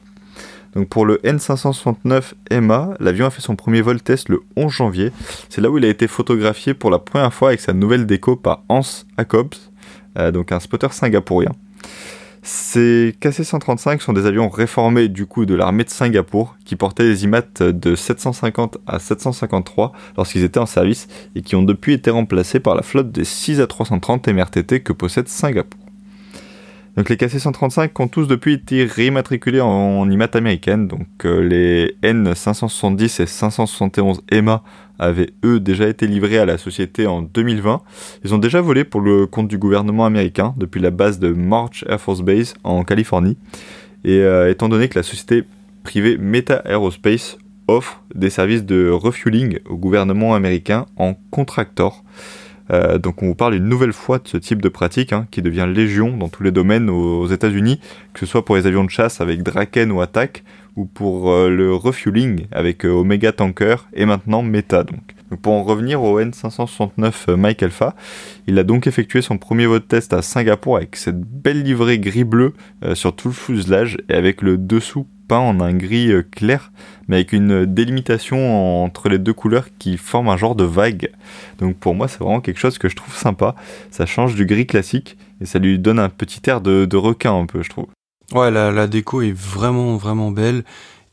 Donc 0.75 0.89
pour 0.89 1.05
le 1.05 1.17
N569 1.23 2.33
MA, 2.61 2.93
l'avion 2.99 3.25
a 3.25 3.29
fait 3.29 3.41
son 3.41 3.55
premier 3.55 3.81
vol 3.81 4.01
test 4.01 4.29
le 4.29 4.41
11 4.55 4.71
janvier. 4.71 5.11
C'est 5.49 5.61
là 5.61 5.69
où 5.69 5.77
il 5.77 5.85
a 5.85 5.89
été 5.89 6.07
photographié 6.07 6.73
pour 6.73 6.91
la 6.91 6.99
première 6.99 7.33
fois 7.33 7.49
avec 7.49 7.61
sa 7.61 7.73
nouvelle 7.73 8.05
déco 8.05 8.35
par 8.35 8.63
Hans 8.69 8.81
Jacobs, 9.17 9.55
euh, 10.17 10.31
donc 10.31 10.51
un 10.51 10.59
spotter 10.59 10.89
singapourien. 10.91 11.51
Ces 12.41 13.15
KC-135 13.19 13.99
sont 13.99 14.13
des 14.13 14.25
avions 14.25 14.49
réformés 14.49 15.09
du 15.09 15.25
coup 15.25 15.45
de 15.45 15.55
l'armée 15.55 15.83
de 15.83 15.89
Singapour 15.89 16.55
qui 16.63 16.75
portaient 16.75 17.03
des 17.03 17.25
IMAT 17.25 17.41
de 17.59 17.95
750 17.95 18.77
à 18.87 18.99
753 18.99 19.91
lorsqu'ils 20.15 20.43
étaient 20.43 20.59
en 20.59 20.65
service 20.65 21.07
et 21.35 21.41
qui 21.41 21.55
ont 21.55 21.63
depuis 21.63 21.93
été 21.93 22.09
remplacés 22.09 22.59
par 22.59 22.75
la 22.75 22.81
flotte 22.81 23.11
des 23.11 23.25
6 23.25 23.59
à 23.59 23.67
330 23.67 24.29
MRTT 24.29 24.81
que 24.81 24.93
possède 24.93 25.27
Singapour. 25.27 25.79
Donc 26.95 27.09
les 27.09 27.15
KC-135 27.15 27.91
ont 27.99 28.07
tous 28.07 28.27
depuis 28.27 28.53
été 28.53 28.83
rématriculés 28.83 29.61
en, 29.61 30.09
IMAT 30.09 30.31
américaine. 30.33 30.87
Donc 30.87 31.07
euh, 31.25 31.39
les 31.41 31.95
N570 32.03 33.21
et 33.21 33.25
571 33.25 34.21
EMA 34.31 34.63
avaient 34.99 35.31
eux 35.43 35.59
déjà 35.59 35.87
été 35.87 36.05
livrés 36.07 36.37
à 36.37 36.45
la 36.45 36.57
société 36.57 37.07
en 37.07 37.21
2020. 37.21 37.81
Ils 38.23 38.33
ont 38.35 38.37
déjà 38.37 38.61
volé 38.61 38.83
pour 38.83 39.01
le 39.01 39.25
compte 39.25 39.47
du 39.47 39.57
gouvernement 39.57 40.05
américain 40.05 40.53
depuis 40.57 40.81
la 40.81 40.91
base 40.91 41.19
de 41.19 41.29
March 41.29 41.83
Air 41.87 41.99
Force 41.99 42.21
Base 42.21 42.53
en 42.63 42.83
Californie. 42.83 43.37
Et 44.03 44.19
euh, 44.19 44.49
étant 44.49 44.69
donné 44.69 44.87
que 44.89 44.99
la 44.99 45.03
société 45.03 45.43
privée 45.83 46.17
Meta 46.17 46.61
Aerospace 46.65 47.37
offre 47.67 48.03
des 48.13 48.29
services 48.29 48.65
de 48.65 48.89
refueling 48.89 49.59
au 49.69 49.77
gouvernement 49.77 50.35
américain 50.35 50.85
en 50.97 51.15
contractor. 51.31 52.03
Euh, 52.71 52.97
donc 52.97 53.23
on 53.23 53.27
vous 53.27 53.35
parle 53.35 53.55
une 53.55 53.67
nouvelle 53.67 53.93
fois 53.93 54.19
de 54.19 54.27
ce 54.27 54.37
type 54.37 54.61
de 54.61 54.69
pratique 54.69 55.13
hein, 55.13 55.27
qui 55.31 55.41
devient 55.41 55.67
légion 55.73 56.15
dans 56.15 56.29
tous 56.29 56.43
les 56.43 56.51
domaines 56.51 56.89
aux, 56.89 57.27
États-Unis, 57.27 57.79
que 58.13 58.19
ce 58.19 58.25
soit 58.25 58.45
pour 58.45 58.55
les 58.55 58.67
avions 58.67 58.83
de 58.83 58.89
chasse 58.89 59.21
avec 59.21 59.41
Draken 59.43 59.91
ou 59.91 60.01
Attack, 60.01 60.43
ou 60.79 60.85
pour 60.85 61.31
euh, 61.31 61.49
le 61.49 61.75
refueling 61.75 62.47
avec 62.51 62.85
euh, 62.85 62.89
Omega 62.89 63.31
Tanker 63.31 63.75
et 63.93 64.05
maintenant 64.05 64.41
Meta. 64.41 64.83
Donc. 64.83 65.15
pour 65.41 65.53
en 65.53 65.63
revenir 65.63 66.01
au 66.01 66.19
N569 66.19 67.35
Mike 67.35 67.63
Alpha, 67.63 67.95
il 68.47 68.57
a 68.57 68.63
donc 68.63 68.87
effectué 68.87 69.21
son 69.21 69.37
premier 69.37 69.65
vote 69.65 69.87
test 69.87 70.13
à 70.13 70.21
Singapour 70.21 70.77
avec 70.77 70.95
cette 70.95 71.19
belle 71.19 71.63
livrée 71.63 71.99
gris-bleu 71.99 72.53
sur 72.93 73.15
tout 73.15 73.27
le 73.27 73.33
fuselage 73.33 73.97
et 74.09 74.13
avec 74.13 74.41
le 74.41 74.57
dessous 74.57 75.05
peint 75.27 75.39
en 75.39 75.59
un 75.59 75.73
gris 75.73 76.11
clair 76.31 76.71
mais 77.09 77.17
avec 77.17 77.33
une 77.33 77.65
délimitation 77.65 78.83
entre 78.83 79.09
les 79.09 79.17
deux 79.17 79.33
couleurs 79.33 79.67
qui 79.79 79.97
forme 79.97 80.29
un 80.29 80.37
genre 80.37 80.55
de 80.55 80.63
vague. 80.63 81.11
Donc 81.57 81.75
pour 81.75 81.95
moi, 81.95 82.07
c'est 82.07 82.19
vraiment 82.19 82.39
quelque 82.39 82.59
chose 82.59 82.77
que 82.77 82.87
je 82.87 82.95
trouve 82.95 83.15
sympa. 83.15 83.55
Ça 83.89 84.05
change 84.05 84.35
du 84.35 84.45
gris 84.45 84.67
classique 84.67 85.17
et 85.41 85.45
ça 85.45 85.59
lui 85.59 85.79
donne 85.79 85.99
un 85.99 86.09
petit 86.09 86.47
air 86.47 86.61
de, 86.61 86.95
requin 86.95 87.33
un 87.33 87.47
peu, 87.47 87.63
je 87.63 87.69
trouve. 87.69 87.87
Ouais, 88.33 88.51
la, 88.51 88.71
la 88.71 88.87
déco 88.87 89.21
est 89.21 89.31
vraiment, 89.31 89.97
vraiment 89.97 90.31
belle. 90.31 90.63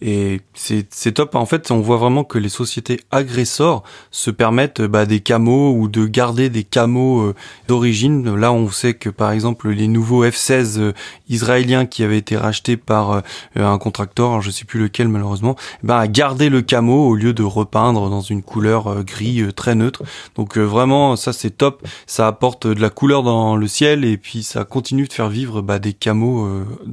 Et 0.03 0.43
c'est 0.53 1.13
top. 1.13 1.35
En 1.35 1.47
fait, 1.47 1.71
on 1.71 1.81
voit 1.81 1.97
vraiment 1.97 2.23
que 2.23 2.39
les 2.39 2.51
sociétés 2.51 3.01
agresseurs 3.11 3.83
se 4.11 4.31
permettent 4.31 4.83
bah, 4.83 5.07
des 5.07 5.21
camos 5.21 5.73
ou 5.73 5.89
de 5.89 6.07
garder 6.07 6.51
des 6.51 6.65
camos 6.65 7.23
euh, 7.23 7.35
d'origine. 7.67 8.35
Là, 8.35 8.53
on 8.53 8.69
sait 8.69 8.93
que 8.93 9.09
par 9.09 9.31
exemple 9.31 9.71
les 9.71 9.89
nouveaux 9.89 10.23
F-16 10.23 10.79
euh, 10.79 10.93
israéliens 11.31 11.87
qui 11.87 12.05
avaient 12.05 12.19
été 12.19 12.37
rachetés 12.37 12.77
par 12.77 13.11
euh, 13.11 13.21
un 13.55 13.79
contracteur, 13.79 14.43
je 14.43 14.51
sais 14.51 14.67
plus 14.67 14.81
lequel 14.81 15.09
malheureusement, 15.09 15.57
bah, 15.83 15.99
a 15.99 16.09
gardé 16.09 16.51
le 16.51 16.61
camo 16.61 17.09
au 17.09 17.15
lieu 17.15 17.33
de 17.33 17.43
repeindre 17.43 18.11
dans 18.11 18.21
une 18.21 18.43
couleur 18.43 19.03
gris 19.03 19.43
très 19.55 19.75
neutre. 19.75 20.03
Donc 20.35 20.59
vraiment, 20.59 21.17
ça 21.17 21.33
c'est 21.33 21.57
top. 21.57 21.87
Ça 22.07 22.27
apporte 22.27 22.67
de 22.67 22.81
la 22.81 22.91
couleur 22.91 23.23
dans 23.23 23.57
le 23.57 23.67
ciel 23.67 24.05
et 24.05 24.19
puis 24.19 24.43
ça 24.43 24.65
continue 24.65 25.07
de 25.07 25.13
faire 25.13 25.31
vivre 25.31 25.63
bah, 25.63 25.79
des 25.79 25.95
camos 25.95 26.47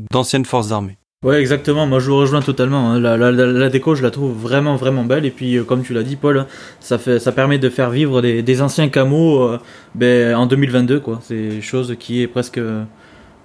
d'anciennes 0.09 0.45
forces 0.45 0.71
armées. 0.71 0.97
Ouais, 1.23 1.39
exactement. 1.39 1.87
Moi, 1.87 1.99
je 1.99 2.09
vous 2.09 2.17
rejoins 2.17 2.41
totalement. 2.41 2.91
Hein. 2.91 2.99
La, 2.99 3.69
déco, 3.69 3.95
je 3.95 4.03
la 4.03 4.11
trouve 4.11 4.33
vraiment, 4.33 4.75
vraiment 4.75 5.05
belle. 5.05 5.25
Et 5.25 5.31
puis, 5.31 5.55
euh, 5.55 5.63
comme 5.63 5.81
tu 5.81 5.93
l'as 5.93 6.03
dit, 6.03 6.17
Paul, 6.17 6.45
ça, 6.81 6.97
fait, 6.97 7.17
ça 7.17 7.31
permet 7.31 7.57
de 7.59 7.69
faire 7.69 7.91
vivre 7.91 8.21
des, 8.21 8.61
anciens 8.61 8.89
camos 8.89 9.41
euh, 9.41 9.59
ben, 9.95 10.35
en 10.35 10.47
2022, 10.47 10.99
quoi. 10.99 11.21
C'est 11.23 11.61
chose 11.61 11.95
qui 11.97 12.21
est 12.21 12.27
presque 12.27 12.59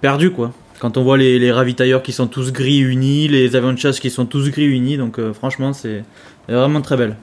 perdue, 0.01 0.31
quoi. 0.31 0.51
Quand 0.79 0.97
on 0.97 1.03
voit 1.03 1.17
les, 1.17 1.51
ravitailleurs 1.53 2.03
qui 2.03 2.11
sont 2.11 2.27
tous 2.27 2.51
gris 2.51 2.79
unis, 2.79 3.29
les 3.29 3.55
avions 3.55 3.73
de 3.73 3.99
qui 3.99 4.09
sont 4.09 4.25
tous 4.25 4.49
gris 4.49 4.65
unis, 4.65 4.97
donc 4.97 5.17
euh, 5.17 5.33
franchement, 5.33 5.71
c'est 5.71 6.03
vraiment 6.49 6.81
très 6.81 6.97
belle. 6.97 7.15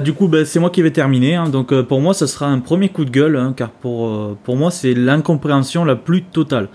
du 0.00 0.12
coup, 0.12 0.28
ben, 0.28 0.44
c'est 0.44 0.60
moi 0.60 0.70
qui 0.70 0.82
vais 0.82 0.92
terminer. 0.92 1.34
Hein. 1.34 1.48
Donc, 1.48 1.74
pour 1.82 2.00
moi, 2.00 2.14
ce 2.14 2.26
sera 2.26 2.46
un 2.46 2.60
premier 2.60 2.88
coup 2.88 3.04
de 3.04 3.10
gueule, 3.10 3.36
hein, 3.36 3.52
car 3.56 3.70
pour, 3.70 4.36
pour 4.44 4.56
moi, 4.56 4.70
c'est 4.70 4.94
l'incompréhension 4.94 5.84
la 5.84 5.96
plus 5.96 6.22
totale. 6.22 6.68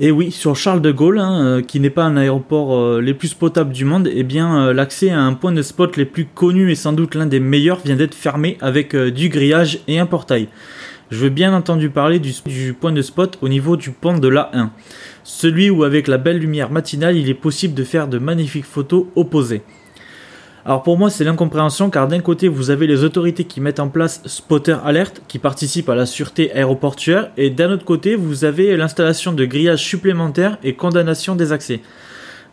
Et 0.00 0.10
oui, 0.10 0.30
sur 0.30 0.56
Charles 0.56 0.80
de 0.80 0.90
Gaulle, 0.90 1.18
hein, 1.18 1.44
euh, 1.44 1.62
qui 1.62 1.78
n'est 1.78 1.90
pas 1.90 2.04
un 2.04 2.16
aéroport 2.16 2.74
euh, 2.74 3.00
les 3.02 3.12
plus 3.12 3.34
potables 3.34 3.72
du 3.72 3.84
monde, 3.84 4.08
eh 4.10 4.22
bien 4.22 4.68
euh, 4.68 4.72
l'accès 4.72 5.10
à 5.10 5.20
un 5.20 5.34
point 5.34 5.52
de 5.52 5.60
spot 5.60 5.98
les 5.98 6.06
plus 6.06 6.24
connus 6.24 6.72
et 6.72 6.74
sans 6.74 6.94
doute 6.94 7.14
l'un 7.14 7.26
des 7.26 7.40
meilleurs 7.40 7.80
vient 7.84 7.96
d'être 7.96 8.14
fermé 8.14 8.56
avec 8.62 8.96
du 8.96 9.28
grillage 9.28 9.80
et 9.88 9.98
un 9.98 10.06
portail. 10.06 10.48
Je 11.10 11.18
veux 11.18 11.28
bien 11.28 11.52
entendu 11.52 11.90
parler 11.90 12.20
du, 12.20 12.32
du, 12.46 12.72
point 12.72 12.92
de 12.92 13.02
spot 13.02 13.38
au 13.42 13.50
niveau 13.50 13.76
du 13.76 13.90
pont 13.90 14.16
de 14.16 14.28
l'A1. 14.28 14.70
Celui 15.24 15.68
où 15.68 15.84
avec 15.84 16.08
la 16.08 16.16
belle 16.16 16.38
lumière 16.38 16.70
matinale 16.70 17.18
il 17.18 17.28
est 17.28 17.34
possible 17.34 17.74
de 17.74 17.84
faire 17.84 18.08
de 18.08 18.18
magnifiques 18.18 18.64
photos 18.64 19.04
opposées. 19.14 19.62
Alors 20.64 20.84
pour 20.84 20.96
moi, 20.96 21.10
c'est 21.10 21.24
l'incompréhension 21.24 21.90
car 21.90 22.06
d'un 22.06 22.20
côté, 22.20 22.46
vous 22.46 22.70
avez 22.70 22.86
les 22.86 23.02
autorités 23.02 23.44
qui 23.44 23.60
mettent 23.60 23.80
en 23.80 23.88
place 23.88 24.22
Spotter 24.26 24.76
Alert 24.84 25.20
qui 25.26 25.40
participent 25.40 25.88
à 25.88 25.96
la 25.96 26.06
sûreté 26.06 26.52
aéroportuaire 26.52 27.30
et 27.36 27.50
d'un 27.50 27.72
autre 27.72 27.84
côté, 27.84 28.14
vous 28.14 28.44
avez 28.44 28.76
l'installation 28.76 29.32
de 29.32 29.44
grillages 29.44 29.82
supplémentaires 29.82 30.58
et 30.62 30.74
condamnation 30.74 31.34
des 31.34 31.50
accès. 31.50 31.80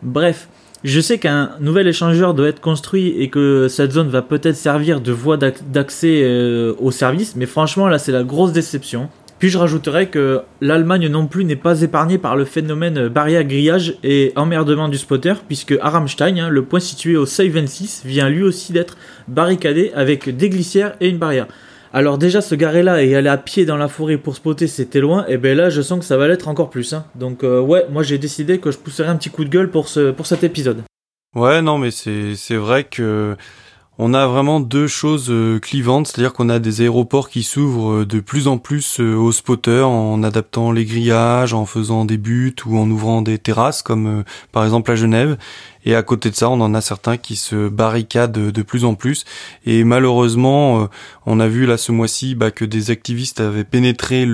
Bref, 0.02 0.48
je 0.84 1.00
sais 1.02 1.20
qu'un 1.20 1.52
nouvel 1.60 1.88
échangeur 1.88 2.34
doit 2.34 2.48
être 2.48 2.62
construit 2.62 3.10
et 3.22 3.30
que 3.30 3.68
cette 3.68 3.92
zone 3.92 4.10
va 4.10 4.24
peut-être 4.24 4.56
servir 4.56 5.02
de 5.02 5.12
voie 5.12 5.38
d'accès 5.38 6.22
euh, 6.24 6.74
au 6.80 6.90
service, 6.90 7.36
mais 7.36 7.46
franchement 7.46 7.88
là 7.88 8.00
c'est 8.00 8.14
la 8.14 8.24
grosse 8.24 8.54
déception. 8.54 9.10
Puis 9.40 9.48
je 9.50 9.58
rajouterais 9.58 10.08
que 10.08 10.42
l'Allemagne 10.60 11.08
non 11.08 11.26
plus 11.26 11.46
n'est 11.46 11.56
pas 11.56 11.82
épargnée 11.82 12.18
par 12.18 12.36
le 12.36 12.44
phénomène 12.44 13.08
barrière-grillage 13.08 13.96
et 14.04 14.34
emmerdement 14.36 14.90
du 14.90 14.98
spotter, 14.98 15.34
puisque 15.48 15.78
à 15.82 15.96
hein, 15.96 16.50
le 16.50 16.64
point 16.64 16.82
situé 16.82 17.16
au 17.16 17.26
seuil 17.26 17.48
26, 17.48 18.02
vient 18.04 18.30
lui 18.30 18.44
aussi 18.44 18.74
d'être 18.74 18.98
barricadé 19.30 19.94
avec 19.96 20.36
des 20.36 20.50
glissières 20.50 20.96
et 21.00 21.08
une 21.08 21.18
barrière. 21.18 21.48
Alors 21.94 22.18
déjà 22.18 22.42
se 22.42 22.54
garer 22.54 22.84
là 22.84 23.02
et 23.02 23.16
aller 23.16 23.30
à 23.30 23.38
pied 23.38 23.66
dans 23.66 23.78
la 23.78 23.88
forêt 23.88 24.18
pour 24.18 24.36
spotter 24.36 24.68
c'était 24.68 25.00
loin, 25.00 25.26
et 25.28 25.38
ben 25.38 25.58
là 25.58 25.70
je 25.70 25.82
sens 25.82 26.00
que 26.00 26.06
ça 26.06 26.18
va 26.18 26.28
l'être 26.28 26.48
encore 26.50 26.70
plus. 26.70 26.94
Hein. 26.94 27.06
Donc 27.16 27.44
euh, 27.44 27.62
ouais, 27.62 27.86
moi 27.90 28.04
j'ai 28.04 28.18
décidé 28.18 28.60
que 28.60 28.72
je 28.72 28.78
pousserai 28.78 29.08
un 29.08 29.16
petit 29.16 29.30
coup 29.30 29.44
de 29.44 29.50
gueule 29.50 29.72
pour, 29.72 29.88
ce, 29.88 30.12
pour 30.12 30.28
cet 30.28 30.44
épisode. 30.44 30.84
Ouais 31.36 31.62
non 31.62 31.78
mais 31.78 31.90
c'est 31.92 32.56
vrai 32.56 32.84
que 32.84 33.36
on 34.02 34.14
a 34.14 34.26
vraiment 34.28 34.62
deux 34.62 34.88
choses 34.88 35.30
euh, 35.30 35.60
clivantes, 35.60 36.08
c'est-à-dire 36.08 36.32
qu'on 36.32 36.48
a 36.48 36.60
des 36.60 36.82
aéroports 36.82 37.30
qui 37.30 37.44
s'ouvrent 37.44 37.92
euh, 37.92 38.06
de 38.06 38.22
plus 38.22 38.48
en 38.48 38.58
plus 38.58 39.02
euh, 39.02 39.14
aux 39.14 39.34
spotters 39.34 39.90
en 39.90 40.24
adaptant 40.24 40.72
les 40.72 40.86
grillages, 40.86 41.54
en 41.54 41.66
faisant 41.66 42.06
des 42.06 42.18
buts 42.18 42.56
ou 42.66 42.78
en 42.78 42.90
ouvrant 42.90 43.22
des 43.22 43.38
terrasses 43.38 43.82
comme 43.82 44.24
par 44.54 44.64
exemple 44.64 44.90
à 44.90 44.96
Genève. 44.96 45.38
Et 45.86 45.96
à 45.96 46.04
côté 46.04 46.30
de 46.30 46.36
ça, 46.36 46.50
on 46.50 46.60
en 46.62 46.74
a 46.74 46.82
certains 46.82 47.18
qui 47.18 47.36
se 47.36 47.70
barricadent 47.70 48.52
de 48.52 48.62
plus 48.62 48.86
en 48.86 48.96
plus. 48.96 49.26
Et 49.66 49.84
malheureusement, 49.84 50.84
euh, 50.84 50.88
on 51.26 51.40
a 51.40 51.48
vu 51.48 51.66
là 51.66 51.78
ce 51.78 51.92
mois-ci 51.92 52.36
bah, 52.36 52.52
que 52.52 52.66
des 52.66 52.92
activistes 52.92 53.40
avaient 53.40 53.64
pénétré 53.64 54.28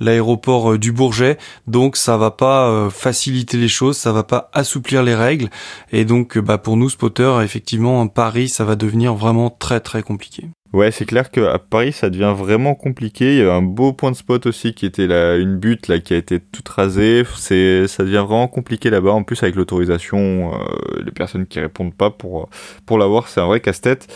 l'aéroport 0.00 0.72
euh, 0.72 0.78
du 0.78 0.92
Bourget. 0.92 1.38
Donc 1.66 1.96
ça 1.96 2.16
va 2.16 2.30
pas 2.30 2.68
euh, 2.68 2.90
faciliter 2.90 3.56
les 3.56 3.68
choses, 3.68 3.96
ça 3.96 4.12
va 4.12 4.24
pas 4.24 4.50
assouplir 4.52 5.02
les 5.02 5.14
règles. 5.14 5.48
Et 5.92 6.04
donc 6.04 6.38
bah, 6.38 6.58
pour 6.58 6.76
nous 6.76 6.90
spotters, 6.90 7.42
effectivement, 7.42 8.06
Paris, 8.08 8.48
ça 8.48 8.64
va 8.64 8.76
devenir 8.76 9.14
vraiment 9.14 9.50
très 9.50 9.80
très 9.80 10.02
compliqué. 10.02 10.48
Ouais, 10.72 10.90
c'est 10.90 11.04
clair 11.04 11.30
qu'à 11.30 11.58
Paris, 11.58 11.92
ça 11.92 12.08
devient 12.08 12.34
vraiment 12.34 12.74
compliqué. 12.74 13.32
Il 13.32 13.38
y 13.38 13.40
avait 13.42 13.50
un 13.50 13.60
beau 13.60 13.92
point 13.92 14.10
de 14.10 14.16
spot 14.16 14.46
aussi 14.46 14.72
qui 14.72 14.86
était 14.86 15.06
là, 15.06 15.36
une 15.36 15.58
butte 15.58 15.86
là 15.88 15.98
qui 16.00 16.14
a 16.14 16.16
été 16.16 16.40
toute 16.40 16.66
rasée. 16.66 17.24
C'est, 17.36 17.86
ça 17.88 18.04
devient 18.04 18.24
vraiment 18.26 18.48
compliqué 18.48 18.88
là-bas. 18.88 19.10
En 19.10 19.22
plus, 19.22 19.42
avec 19.42 19.54
l'autorisation, 19.54 20.54
euh, 20.54 21.02
les 21.04 21.10
personnes 21.12 21.46
qui 21.46 21.60
répondent 21.60 21.94
pas 21.94 22.10
pour 22.10 22.48
pour 22.86 22.96
l'avoir, 22.96 23.28
c'est 23.28 23.40
un 23.40 23.46
vrai 23.46 23.60
casse-tête. 23.60 24.08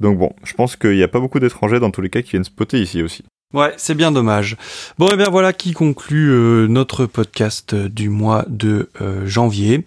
Donc 0.00 0.18
bon, 0.18 0.32
je 0.42 0.54
pense 0.54 0.74
qu'il 0.74 0.96
n'y 0.96 1.02
a 1.04 1.08
pas 1.08 1.20
beaucoup 1.20 1.38
d'étrangers 1.38 1.78
dans 1.78 1.92
tous 1.92 2.00
les 2.00 2.10
cas 2.10 2.22
qui 2.22 2.30
viennent 2.30 2.44
spotter 2.44 2.80
ici 2.80 3.02
aussi. 3.02 3.24
Ouais, 3.52 3.74
c'est 3.78 3.96
bien 3.96 4.12
dommage. 4.12 4.56
Bon, 4.96 5.08
et 5.08 5.14
eh 5.14 5.16
bien 5.16 5.28
voilà 5.28 5.52
qui 5.52 5.72
conclut 5.72 6.30
euh, 6.30 6.68
notre 6.68 7.06
podcast 7.06 7.74
du 7.74 8.08
mois 8.08 8.44
de 8.48 8.90
euh, 9.00 9.26
janvier. 9.26 9.84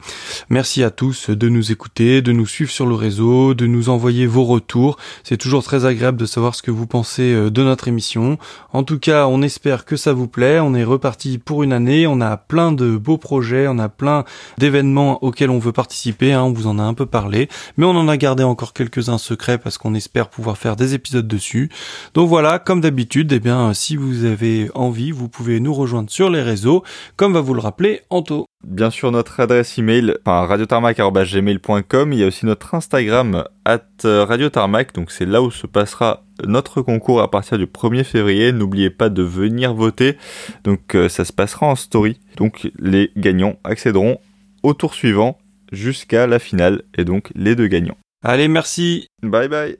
Merci 0.49 0.83
à 0.83 0.89
tous 0.89 1.29
de 1.29 1.47
nous 1.47 1.71
écouter, 1.71 2.21
de 2.21 2.33
nous 2.33 2.45
suivre 2.45 2.71
sur 2.71 2.85
le 2.85 2.93
réseau, 2.93 3.53
de 3.53 3.65
nous 3.65 3.87
envoyer 3.87 4.27
vos 4.27 4.43
retours. 4.43 4.97
C'est 5.23 5.37
toujours 5.37 5.63
très 5.63 5.85
agréable 5.85 6.17
de 6.17 6.25
savoir 6.25 6.55
ce 6.55 6.61
que 6.61 6.71
vous 6.71 6.87
pensez 6.87 7.33
euh, 7.33 7.49
de 7.49 7.63
notre 7.63 7.87
émission. 7.87 8.37
En 8.73 8.83
tout 8.83 8.99
cas, 8.99 9.27
on 9.27 9.41
espère 9.41 9.85
que 9.85 9.95
ça 9.95 10.11
vous 10.11 10.27
plaît. 10.27 10.59
On 10.59 10.75
est 10.75 10.83
reparti 10.83 11.37
pour 11.37 11.63
une 11.63 11.71
année. 11.71 12.05
On 12.05 12.19
a 12.19 12.35
plein 12.35 12.73
de 12.73 12.97
beaux 12.97 13.17
projets, 13.17 13.69
on 13.69 13.79
a 13.79 13.87
plein 13.87 14.25
d'événements 14.57 15.23
auxquels 15.23 15.49
on 15.49 15.59
veut 15.59 15.71
participer. 15.71 16.33
Hein. 16.33 16.43
on 16.43 16.51
vous 16.51 16.67
en 16.67 16.79
a 16.79 16.83
un 16.83 16.93
peu 16.93 17.05
parlé, 17.05 17.47
mais 17.77 17.85
on 17.85 17.91
en 17.91 18.09
a 18.09 18.17
gardé 18.17 18.43
encore 18.43 18.73
quelques-uns 18.73 19.17
secrets 19.17 19.57
parce 19.57 19.77
qu'on 19.77 19.93
espère 19.93 20.27
pouvoir 20.27 20.57
faire 20.57 20.75
des 20.75 20.95
épisodes 20.95 21.29
dessus. 21.29 21.69
Donc 22.13 22.27
voilà, 22.27 22.59
comme 22.59 22.81
d'habitude, 22.81 23.31
eh 23.31 23.52
bien 23.53 23.73
si 23.73 23.95
vous 23.95 24.25
avez 24.25 24.69
envie, 24.73 25.11
vous 25.11 25.29
pouvez 25.29 25.59
nous 25.59 25.73
rejoindre 25.73 26.09
sur 26.09 26.29
les 26.29 26.41
réseaux, 26.41 26.83
comme 27.15 27.33
va 27.33 27.41
vous 27.41 27.53
le 27.53 27.59
rappeler 27.59 28.01
Anto. 28.09 28.45
Bien 28.65 28.89
sûr, 28.89 29.11
notre 29.11 29.39
adresse 29.39 29.77
email, 29.77 30.15
enfin, 30.25 30.47
radiotarmac.gmail.com. 30.47 32.13
Il 32.13 32.19
y 32.19 32.23
a 32.23 32.27
aussi 32.27 32.47
notre 32.47 32.73
Instagram, 32.73 33.43
at 33.65 33.83
radiotarmac. 34.03 34.93
Donc, 34.93 35.11
c'est 35.11 35.25
là 35.25 35.41
où 35.41 35.51
se 35.51 35.67
passera 35.67 36.23
notre 36.47 36.81
concours 36.81 37.21
à 37.21 37.29
partir 37.29 37.59
du 37.59 37.65
1er 37.67 38.03
février. 38.03 38.51
N'oubliez 38.51 38.89
pas 38.89 39.09
de 39.09 39.21
venir 39.21 39.75
voter. 39.75 40.17
Donc, 40.63 40.95
euh, 40.95 41.07
ça 41.07 41.23
se 41.23 41.33
passera 41.33 41.67
en 41.67 41.75
story. 41.75 42.19
Donc, 42.37 42.71
les 42.79 43.11
gagnants 43.15 43.57
accéderont 43.63 44.17
au 44.63 44.73
tour 44.73 44.95
suivant 44.95 45.37
jusqu'à 45.71 46.25
la 46.25 46.39
finale. 46.39 46.83
Et 46.97 47.05
donc, 47.05 47.31
les 47.35 47.55
deux 47.55 47.67
gagnants. 47.67 47.97
Allez, 48.23 48.47
merci. 48.47 49.07
Bye 49.21 49.49
bye. 49.49 49.77